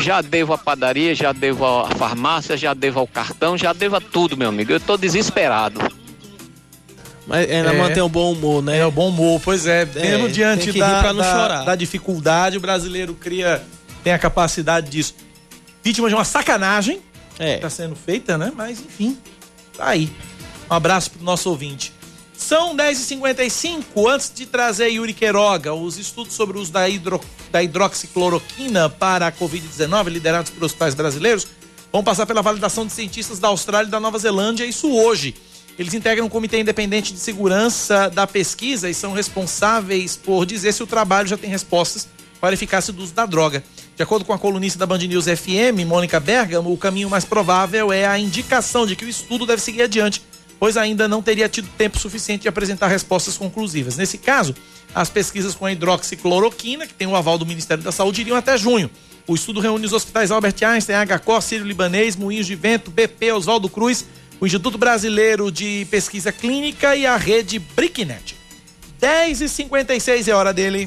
Já 0.00 0.20
devo 0.20 0.52
a 0.52 0.58
padaria, 0.58 1.14
já 1.14 1.32
devo 1.32 1.64
a 1.64 1.90
farmácia, 1.90 2.56
já 2.56 2.74
devo 2.74 3.00
ao 3.00 3.06
cartão, 3.06 3.56
já 3.56 3.72
devo 3.72 3.96
a 3.96 4.00
tudo, 4.00 4.36
meu 4.36 4.50
amigo. 4.50 4.70
Eu 4.70 4.78
tô 4.80 4.96
desesperado. 4.96 5.80
Mas 7.26 7.50
ainda 7.50 7.72
manter 7.74 8.02
um 8.02 8.08
bom 8.08 8.32
humor, 8.32 8.62
né? 8.62 8.78
É, 8.78 8.86
o 8.86 8.90
bom 8.90 9.08
humor, 9.08 9.40
pois 9.44 9.66
é. 9.66 9.84
Mesmo 9.84 10.24
tem 10.24 10.32
diante 10.32 10.72
da, 10.72 11.00
pra 11.00 11.12
não 11.12 11.20
da- 11.20 11.32
chorar. 11.32 11.64
da 11.64 11.74
dificuldade, 11.74 12.56
o 12.56 12.60
brasileiro 12.60 13.14
cria, 13.14 13.62
tem 14.02 14.12
a 14.12 14.18
capacidade 14.18 14.88
disso. 14.90 15.14
Vítima 15.82 16.08
de 16.08 16.14
uma 16.14 16.24
sacanagem 16.24 17.00
é. 17.38 17.50
que 17.52 17.56
está 17.56 17.70
sendo 17.70 17.94
feita, 17.96 18.38
né? 18.38 18.50
Mas, 18.54 18.78
enfim, 18.80 19.18
tá 19.78 19.88
aí. 19.88 20.10
Um 20.70 20.74
abraço 20.74 21.12
pro 21.12 21.24
nosso 21.24 21.48
ouvinte. 21.48 21.92
São 22.36 22.76
10h55. 22.76 23.84
Antes 24.08 24.32
de 24.34 24.46
trazer 24.46 24.88
Yuri 24.88 25.14
Queiroga, 25.14 25.72
os 25.74 25.98
estudos 25.98 26.34
sobre 26.34 26.58
o 26.58 26.60
uso 26.60 26.70
da, 26.70 26.88
hidro, 26.88 27.20
da 27.50 27.62
hidroxicloroquina 27.62 28.88
para 28.88 29.28
a 29.28 29.32
Covid-19, 29.32 30.08
liderados 30.08 30.50
por 30.50 30.62
hospitais 30.62 30.94
brasileiros, 30.94 31.46
vão 31.92 32.04
passar 32.04 32.26
pela 32.26 32.42
validação 32.42 32.86
de 32.86 32.92
cientistas 32.92 33.38
da 33.38 33.48
Austrália 33.48 33.88
e 33.88 33.90
da 33.90 33.98
Nova 33.98 34.18
Zelândia, 34.18 34.64
isso 34.64 34.90
hoje. 34.92 35.34
Eles 35.78 35.94
integram 35.94 36.26
um 36.26 36.28
comitê 36.28 36.60
independente 36.60 37.12
de 37.12 37.20
segurança 37.20 38.10
da 38.10 38.26
pesquisa 38.26 38.90
e 38.90 38.94
são 38.94 39.12
responsáveis 39.12 40.16
por 40.16 40.44
dizer 40.44 40.72
se 40.72 40.82
o 40.82 40.86
trabalho 40.86 41.28
já 41.28 41.36
tem 41.36 41.48
respostas 41.48 42.08
para 42.40 42.50
a 42.50 42.54
eficácia 42.54 42.92
do 42.92 43.02
uso 43.02 43.14
da 43.14 43.26
droga. 43.26 43.64
De 43.98 44.04
acordo 44.04 44.24
com 44.24 44.32
a 44.32 44.38
colunista 44.38 44.78
da 44.78 44.86
Band 44.86 44.98
News 44.98 45.24
FM, 45.24 45.84
Mônica 45.84 46.20
Bergamo, 46.20 46.72
o 46.72 46.78
caminho 46.78 47.10
mais 47.10 47.24
provável 47.24 47.92
é 47.92 48.06
a 48.06 48.16
indicação 48.16 48.86
de 48.86 48.94
que 48.94 49.04
o 49.04 49.08
estudo 49.08 49.44
deve 49.44 49.60
seguir 49.60 49.82
adiante, 49.82 50.22
pois 50.56 50.76
ainda 50.76 51.08
não 51.08 51.20
teria 51.20 51.48
tido 51.48 51.68
tempo 51.76 51.98
suficiente 51.98 52.42
de 52.42 52.48
apresentar 52.48 52.86
respostas 52.86 53.36
conclusivas. 53.36 53.96
Nesse 53.96 54.16
caso, 54.16 54.54
as 54.94 55.10
pesquisas 55.10 55.52
com 55.56 55.66
a 55.66 55.72
hidroxicloroquina, 55.72 56.86
que 56.86 56.94
tem 56.94 57.08
o 57.08 57.16
aval 57.16 57.36
do 57.36 57.44
Ministério 57.44 57.82
da 57.82 57.90
Saúde, 57.90 58.20
iriam 58.20 58.36
até 58.36 58.56
junho. 58.56 58.88
O 59.26 59.34
estudo 59.34 59.58
reúne 59.58 59.84
os 59.84 59.92
hospitais 59.92 60.30
Albert 60.30 60.54
Einstein, 60.62 60.94
HCO, 61.04 61.40
Sírio 61.40 61.66
Libanês, 61.66 62.14
Moinhos 62.14 62.46
de 62.46 62.54
Vento, 62.54 62.92
BP, 62.92 63.32
Oswaldo 63.32 63.68
Cruz, 63.68 64.04
o 64.40 64.46
Instituto 64.46 64.78
Brasileiro 64.78 65.50
de 65.50 65.88
Pesquisa 65.90 66.30
Clínica 66.30 66.94
e 66.94 67.04
a 67.04 67.16
rede 67.16 67.58
Bricknet. 67.58 68.36
10 69.00 69.40
e 69.40 69.48
56 69.48 70.28
é 70.28 70.32
hora 70.32 70.54
dele. 70.54 70.86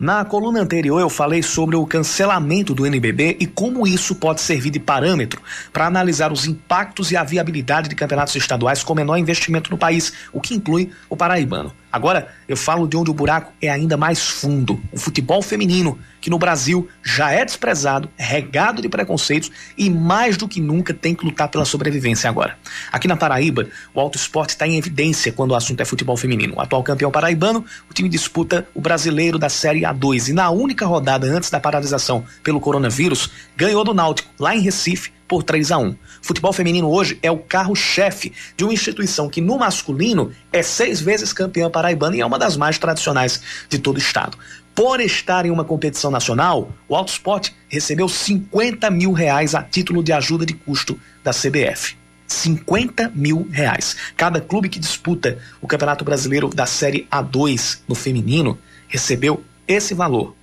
Na 0.00 0.24
coluna 0.24 0.62
anterior 0.62 0.98
eu 0.98 1.10
falei 1.10 1.42
sobre 1.42 1.76
o 1.76 1.84
cancelamento 1.84 2.74
do 2.74 2.86
NBB 2.86 3.36
e 3.38 3.46
como 3.46 3.86
isso 3.86 4.14
pode 4.14 4.40
servir 4.40 4.70
de 4.70 4.80
parâmetro 4.80 5.42
para 5.74 5.86
analisar 5.86 6.32
os 6.32 6.46
impactos 6.46 7.12
e 7.12 7.18
a 7.18 7.22
viabilidade 7.22 7.86
de 7.86 7.94
campeonatos 7.94 8.34
estaduais 8.34 8.82
com 8.82 8.94
menor 8.94 9.18
investimento 9.18 9.70
no 9.70 9.76
país, 9.76 10.10
o 10.32 10.40
que 10.40 10.54
inclui 10.54 10.90
o 11.06 11.18
paraibano. 11.18 11.70
Agora 11.92 12.28
eu 12.48 12.56
falo 12.56 12.86
de 12.86 12.96
onde 12.96 13.10
o 13.10 13.14
buraco 13.14 13.52
é 13.60 13.68
ainda 13.68 13.96
mais 13.96 14.26
fundo: 14.26 14.80
o 14.92 14.98
futebol 14.98 15.42
feminino, 15.42 15.98
que 16.20 16.30
no 16.30 16.38
Brasil 16.38 16.88
já 17.02 17.32
é 17.32 17.44
desprezado, 17.44 18.08
regado 18.16 18.80
de 18.80 18.88
preconceitos 18.88 19.50
e 19.76 19.90
mais 19.90 20.36
do 20.36 20.46
que 20.46 20.60
nunca 20.60 20.94
tem 20.94 21.14
que 21.14 21.24
lutar 21.24 21.48
pela 21.48 21.64
sobrevivência 21.64 22.30
agora. 22.30 22.56
Aqui 22.92 23.08
na 23.08 23.16
Paraíba, 23.16 23.66
o 23.92 24.00
alto 24.00 24.16
esporte 24.16 24.50
está 24.50 24.66
em 24.66 24.78
evidência 24.78 25.32
quando 25.32 25.50
o 25.50 25.54
assunto 25.54 25.80
é 25.80 25.84
futebol 25.84 26.16
feminino. 26.16 26.54
O 26.56 26.60
atual 26.60 26.82
campeão 26.82 27.10
paraibano, 27.10 27.64
o 27.90 27.94
time 27.94 28.08
disputa 28.08 28.66
o 28.74 28.80
brasileiro 28.80 29.38
da 29.38 29.48
Série 29.48 29.84
A2 29.92 30.28
e 30.28 30.32
na 30.32 30.50
única 30.50 30.86
rodada 30.86 31.26
antes 31.26 31.50
da 31.50 31.60
paralisação 31.60 32.24
pelo 32.42 32.60
coronavírus, 32.60 33.30
ganhou 33.56 33.84
do 33.84 33.94
Náutico, 33.94 34.30
lá 34.38 34.54
em 34.54 34.60
Recife, 34.60 35.12
por 35.26 35.42
3 35.42 35.70
a 35.70 35.78
1. 35.78 35.96
Futebol 36.22 36.52
feminino 36.52 36.90
hoje 36.90 37.18
é 37.22 37.30
o 37.30 37.38
carro-chefe 37.38 38.32
de 38.56 38.64
uma 38.64 38.72
instituição 38.72 39.28
que 39.28 39.40
no 39.40 39.58
masculino 39.58 40.32
é 40.52 40.62
seis 40.62 41.00
vezes 41.00 41.32
campeã 41.32 41.70
paraibana 41.70 42.16
e 42.16 42.20
é 42.20 42.26
uma 42.26 42.38
das 42.38 42.56
mais 42.56 42.78
tradicionais 42.78 43.40
de 43.68 43.78
todo 43.78 43.96
o 43.96 44.00
estado. 44.00 44.36
Por 44.74 45.00
estar 45.00 45.46
em 45.46 45.50
uma 45.50 45.64
competição 45.64 46.10
nacional, 46.10 46.72
o 46.88 46.96
Alto 46.96 47.12
Sport 47.12 47.50
recebeu 47.68 48.08
50 48.08 48.90
mil 48.90 49.12
reais 49.12 49.54
a 49.54 49.62
título 49.62 50.02
de 50.02 50.12
ajuda 50.12 50.44
de 50.44 50.54
custo 50.54 50.98
da 51.22 51.32
CBF. 51.32 51.96
50 52.26 53.12
mil 53.14 53.48
reais. 53.50 53.96
Cada 54.16 54.40
clube 54.40 54.68
que 54.68 54.78
disputa 54.78 55.38
o 55.60 55.66
Campeonato 55.66 56.04
Brasileiro 56.04 56.48
da 56.48 56.64
Série 56.64 57.06
A2 57.10 57.80
no 57.88 57.94
feminino 57.94 58.58
recebeu 58.88 59.42
esse 59.72 59.94
valor, 59.94 60.34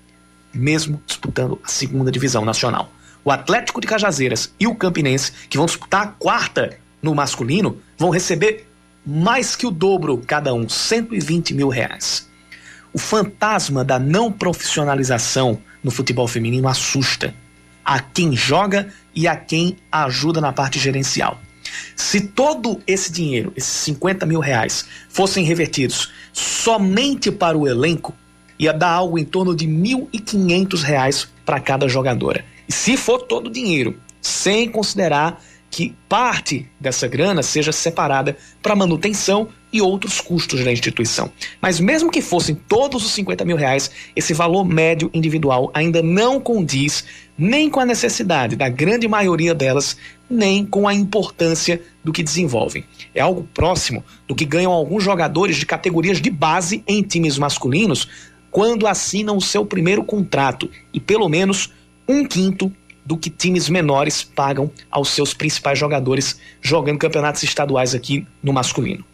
mesmo 0.53 1.01
disputando 1.05 1.59
a 1.63 1.67
segunda 1.67 2.11
divisão 2.11 2.45
nacional 2.45 2.91
o 3.27 3.31
Atlético 3.31 3.81
de 3.81 3.87
Cajazeiras 3.87 4.53
e 4.57 4.67
o 4.67 4.73
Campinense, 4.73 5.33
que 5.49 5.57
vão 5.57 5.65
disputar 5.65 6.01
a 6.01 6.07
quarta 6.07 6.79
no 7.01 7.13
masculino, 7.13 7.77
vão 7.97 8.09
receber 8.09 8.65
mais 9.05 9.53
que 9.53 9.67
o 9.67 9.71
dobro 9.71 10.23
cada 10.25 10.53
um, 10.53 10.69
120 10.69 11.53
mil 11.53 11.67
reais. 11.67 12.29
O 12.93 12.97
fantasma 12.97 13.83
da 13.83 13.99
não 13.99 14.31
profissionalização 14.31 15.59
no 15.83 15.91
futebol 15.91 16.25
feminino 16.25 16.69
assusta 16.69 17.35
a 17.83 17.99
quem 17.99 18.33
joga 18.33 18.93
e 19.13 19.27
a 19.27 19.35
quem 19.35 19.75
ajuda 19.91 20.39
na 20.39 20.53
parte 20.53 20.79
gerencial. 20.79 21.37
Se 21.97 22.21
todo 22.21 22.81
esse 22.87 23.11
dinheiro, 23.11 23.51
esses 23.57 23.73
50 23.73 24.25
mil 24.25 24.39
reais, 24.39 24.85
fossem 25.09 25.43
revertidos 25.43 26.13
somente 26.31 27.29
para 27.29 27.57
o 27.57 27.67
elenco, 27.67 28.15
ia 28.59 28.73
dar 28.73 28.89
algo 28.89 29.17
em 29.17 29.25
torno 29.25 29.55
de 29.55 29.65
R$ 29.65 29.71
1.500 29.71 31.27
para 31.45 31.59
cada 31.59 31.87
jogadora. 31.87 32.43
E 32.67 32.73
se 32.73 32.97
for 32.97 33.21
todo 33.21 33.47
o 33.47 33.51
dinheiro, 33.51 33.95
sem 34.21 34.69
considerar 34.69 35.41
que 35.69 35.93
parte 36.07 36.67
dessa 36.79 37.07
grana 37.07 37.43
seja 37.43 37.71
separada 37.71 38.37
para 38.61 38.75
manutenção 38.75 39.49
e 39.71 39.81
outros 39.81 40.21
custos 40.21 40.63
da 40.63 40.71
instituição. 40.71 41.29
Mas 41.61 41.79
mesmo 41.79 42.09
que 42.09 42.21
fossem 42.21 42.55
todos 42.55 43.05
os 43.05 43.11
50 43.11 43.43
mil 43.43 43.57
reais, 43.57 43.91
esse 44.15 44.33
valor 44.33 44.63
médio 44.63 45.09
individual 45.13 45.69
ainda 45.73 46.01
não 46.01 46.39
condiz 46.39 47.03
nem 47.37 47.69
com 47.69 47.79
a 47.79 47.85
necessidade 47.85 48.55
da 48.55 48.69
grande 48.69 49.07
maioria 49.07 49.53
delas, 49.53 49.97
nem 50.29 50.65
com 50.65 50.87
a 50.87 50.93
importância 50.93 51.81
do 52.03 52.13
que 52.13 52.23
desenvolvem. 52.23 52.83
É 53.13 53.21
algo 53.21 53.47
próximo 53.53 54.03
do 54.27 54.33
que 54.33 54.45
ganham 54.45 54.71
alguns 54.71 55.03
jogadores 55.03 55.57
de 55.57 55.65
categorias 55.65 56.21
de 56.21 56.29
base 56.29 56.83
em 56.87 57.03
times 57.03 57.37
masculinos 57.37 58.07
quando 58.51 58.87
assinam 58.87 59.37
o 59.37 59.41
seu 59.41 59.65
primeiro 59.65 60.03
contrato 60.03 60.69
e 60.93 60.99
pelo 60.99 61.27
menos 61.29 61.71
um 62.07 62.25
quinto 62.25 62.71
do 63.05 63.17
que 63.17 63.29
times 63.29 63.69
menores 63.69 64.23
pagam 64.23 64.69
aos 64.91 65.09
seus 65.09 65.33
principais 65.33 65.79
jogadores 65.79 66.39
jogando 66.61 66.99
campeonatos 66.99 67.43
estaduais 67.43 67.95
aqui 67.95 68.27
no 68.43 68.51
masculino. 68.51 69.05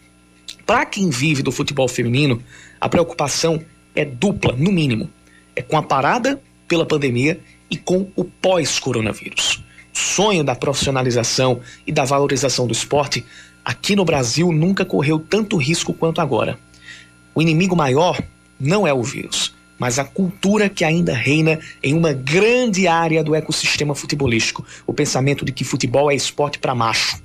Para 0.66 0.86
quem 0.86 1.10
vive 1.10 1.44
do 1.44 1.52
futebol 1.52 1.88
feminino, 1.88 2.42
a 2.80 2.90
preocupação 2.90 3.62
é 3.96 4.04
dupla, 4.04 4.56
no 4.56 4.72
mínimo. 4.72 5.10
É 5.56 5.62
com 5.62 5.78
a 5.78 5.84
parada 5.84 6.42
pela 6.68 6.86
pandemia 6.86 7.40
e 7.70 7.78
com 7.78 8.10
o 8.16 8.24
pós-coronavírus. 8.24 9.64
O 9.94 9.98
sonho 9.98 10.44
da 10.44 10.56
profissionalização 10.56 11.60
e 11.86 11.92
da 11.92 12.04
valorização 12.04 12.66
do 12.66 12.74
esporte 12.74 13.24
aqui 13.64 13.96
no 13.96 14.06
Brasil 14.06 14.52
nunca 14.52 14.84
correu 14.84 15.20
tanto 15.20 15.58
risco 15.58 15.94
quanto 15.94 16.20
agora. 16.20 16.58
O 17.36 17.42
inimigo 17.42 17.76
maior 17.76 18.20
não 18.64 18.88
é 18.88 18.94
o 18.94 19.04
vírus, 19.04 19.54
mas 19.78 20.00
a 20.00 20.06
cultura 20.06 20.70
que 20.70 20.86
ainda 20.86 21.14
reina 21.14 21.60
em 21.84 21.94
uma 21.94 22.14
grande 22.14 22.88
área 22.88 23.22
do 23.22 23.36
ecossistema 23.36 23.94
futebolístico, 23.94 24.66
o 24.88 24.94
pensamento 24.94 25.44
de 25.44 25.52
que 25.52 25.66
futebol 25.66 26.10
é 26.10 26.16
esporte 26.16 26.58
para 26.60 26.74
macho. 26.74 27.22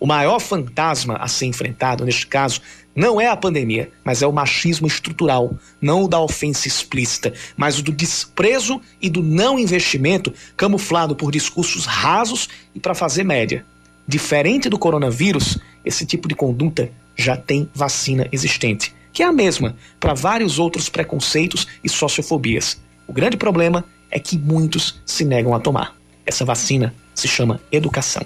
O 0.00 0.06
maior 0.06 0.40
fantasma 0.40 1.16
a 1.16 1.28
ser 1.28 1.46
enfrentado, 1.46 2.04
neste 2.04 2.26
caso, 2.26 2.60
não 2.96 3.20
é 3.20 3.28
a 3.28 3.36
pandemia, 3.36 3.92
mas 4.02 4.20
é 4.20 4.26
o 4.26 4.32
machismo 4.32 4.88
estrutural, 4.88 5.54
não 5.80 6.02
o 6.02 6.08
da 6.08 6.18
ofensa 6.18 6.66
explícita, 6.66 7.32
mas 7.56 7.78
o 7.78 7.82
do 7.82 7.92
desprezo 7.92 8.80
e 9.00 9.08
do 9.08 9.22
não 9.22 9.58
investimento 9.58 10.32
camuflado 10.56 11.14
por 11.14 11.30
discursos 11.30 11.86
rasos 11.86 12.48
e 12.74 12.80
para 12.80 12.96
fazer 12.96 13.22
média. 13.22 13.64
Diferente 14.08 14.68
do 14.68 14.78
coronavírus, 14.78 15.56
esse 15.84 16.04
tipo 16.04 16.26
de 16.26 16.34
conduta 16.34 16.90
já 17.14 17.36
tem 17.36 17.70
vacina 17.72 18.26
existente 18.32 18.92
que 19.12 19.22
é 19.22 19.26
a 19.26 19.32
mesma 19.32 19.76
para 19.98 20.14
vários 20.14 20.58
outros 20.58 20.88
preconceitos 20.88 21.66
e 21.82 21.88
sociofobias. 21.88 22.80
O 23.06 23.12
grande 23.12 23.36
problema 23.36 23.84
é 24.10 24.18
que 24.18 24.38
muitos 24.38 25.00
se 25.04 25.24
negam 25.24 25.54
a 25.54 25.60
tomar. 25.60 25.96
Essa 26.24 26.44
vacina 26.44 26.94
se 27.14 27.28
chama 27.28 27.60
educação. 27.70 28.22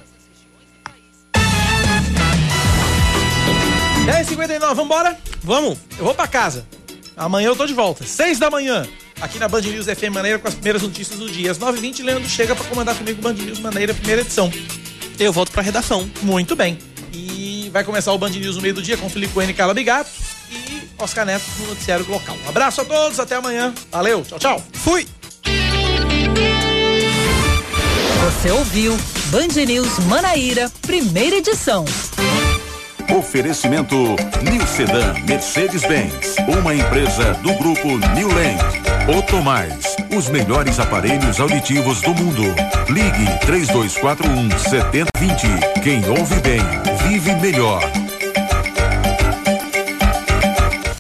10h59, 4.07 4.75
vambora? 4.75 5.19
Vamos. 5.43 5.79
Eu 5.99 6.05
vou 6.05 6.15
para 6.15 6.29
casa. 6.29 6.67
Amanhã 7.17 7.49
eu 7.49 7.57
tô 7.57 7.67
de 7.67 7.73
volta. 7.73 8.05
6 8.05 8.39
da 8.39 8.51
manhã. 8.51 8.87
Aqui 9.21 9.39
na 9.39 9.49
Band 9.49 9.63
News 9.63 9.87
FM 9.87 10.13
Maneira 10.13 10.39
com 10.39 10.49
as 10.49 10.55
primeiras 10.55 10.83
notícias 10.83 11.19
do 11.19 11.31
dia. 11.31 11.51
Às 11.51 11.59
9h20, 11.59 12.03
Leandro 12.03 12.29
chega 12.29 12.55
para 12.55 12.65
comandar 12.67 12.97
comigo 12.97 13.23
Band 13.23 13.35
News 13.35 13.61
Maneira, 13.61 13.95
primeira 13.95 14.21
edição. 14.21 14.53
Eu 15.19 15.33
volto 15.33 15.53
para 15.53 15.63
redação. 15.63 16.11
Muito 16.23 16.55
bem. 16.55 16.77
E 17.13 17.71
vai 17.73 17.85
começar 17.85 18.13
o 18.13 18.19
Band 18.19 18.31
News 18.31 18.57
no 18.57 18.63
meio 18.63 18.75
do 18.75 18.83
dia 18.83 18.97
com 18.97 19.09
Felipe 19.09 19.33
Coelho 19.33 19.55
e 19.57 19.75
Bigato 19.75 20.11
e 20.51 20.89
Oscar 20.99 21.25
Neto 21.25 21.45
no 21.59 21.69
noticiário 21.69 22.07
local. 22.09 22.37
Um 22.45 22.49
abraço 22.49 22.81
a 22.81 22.85
todos, 22.85 23.19
até 23.21 23.37
amanhã. 23.37 23.73
Valeu, 23.91 24.23
tchau, 24.23 24.39
tchau. 24.39 24.63
Fui! 24.73 25.07
Você 28.25 28.51
ouviu 28.51 28.97
Band 29.27 29.65
News 29.67 29.99
Manaíra, 30.07 30.71
primeira 30.83 31.37
edição. 31.37 31.85
Oferecimento 33.17 33.95
New 33.97 34.67
Sedan 34.67 35.15
Mercedes-Benz, 35.27 36.37
uma 36.61 36.75
empresa 36.75 37.35
do 37.35 37.53
grupo 37.55 37.89
New 38.15 38.29
Land. 38.29 39.19
Otomais, 39.19 39.97
os 40.17 40.29
melhores 40.31 40.81
aparelhos 40.81 41.39
auditivos 41.39 42.01
do 42.01 42.15
mundo. 42.15 42.43
Ligue 42.89 43.39
3241 43.47 44.59
7020. 44.59 45.83
Quem 45.83 46.09
ouve 46.09 46.41
bem, 46.41 46.61
vive 47.07 47.35
melhor. 47.37 48.04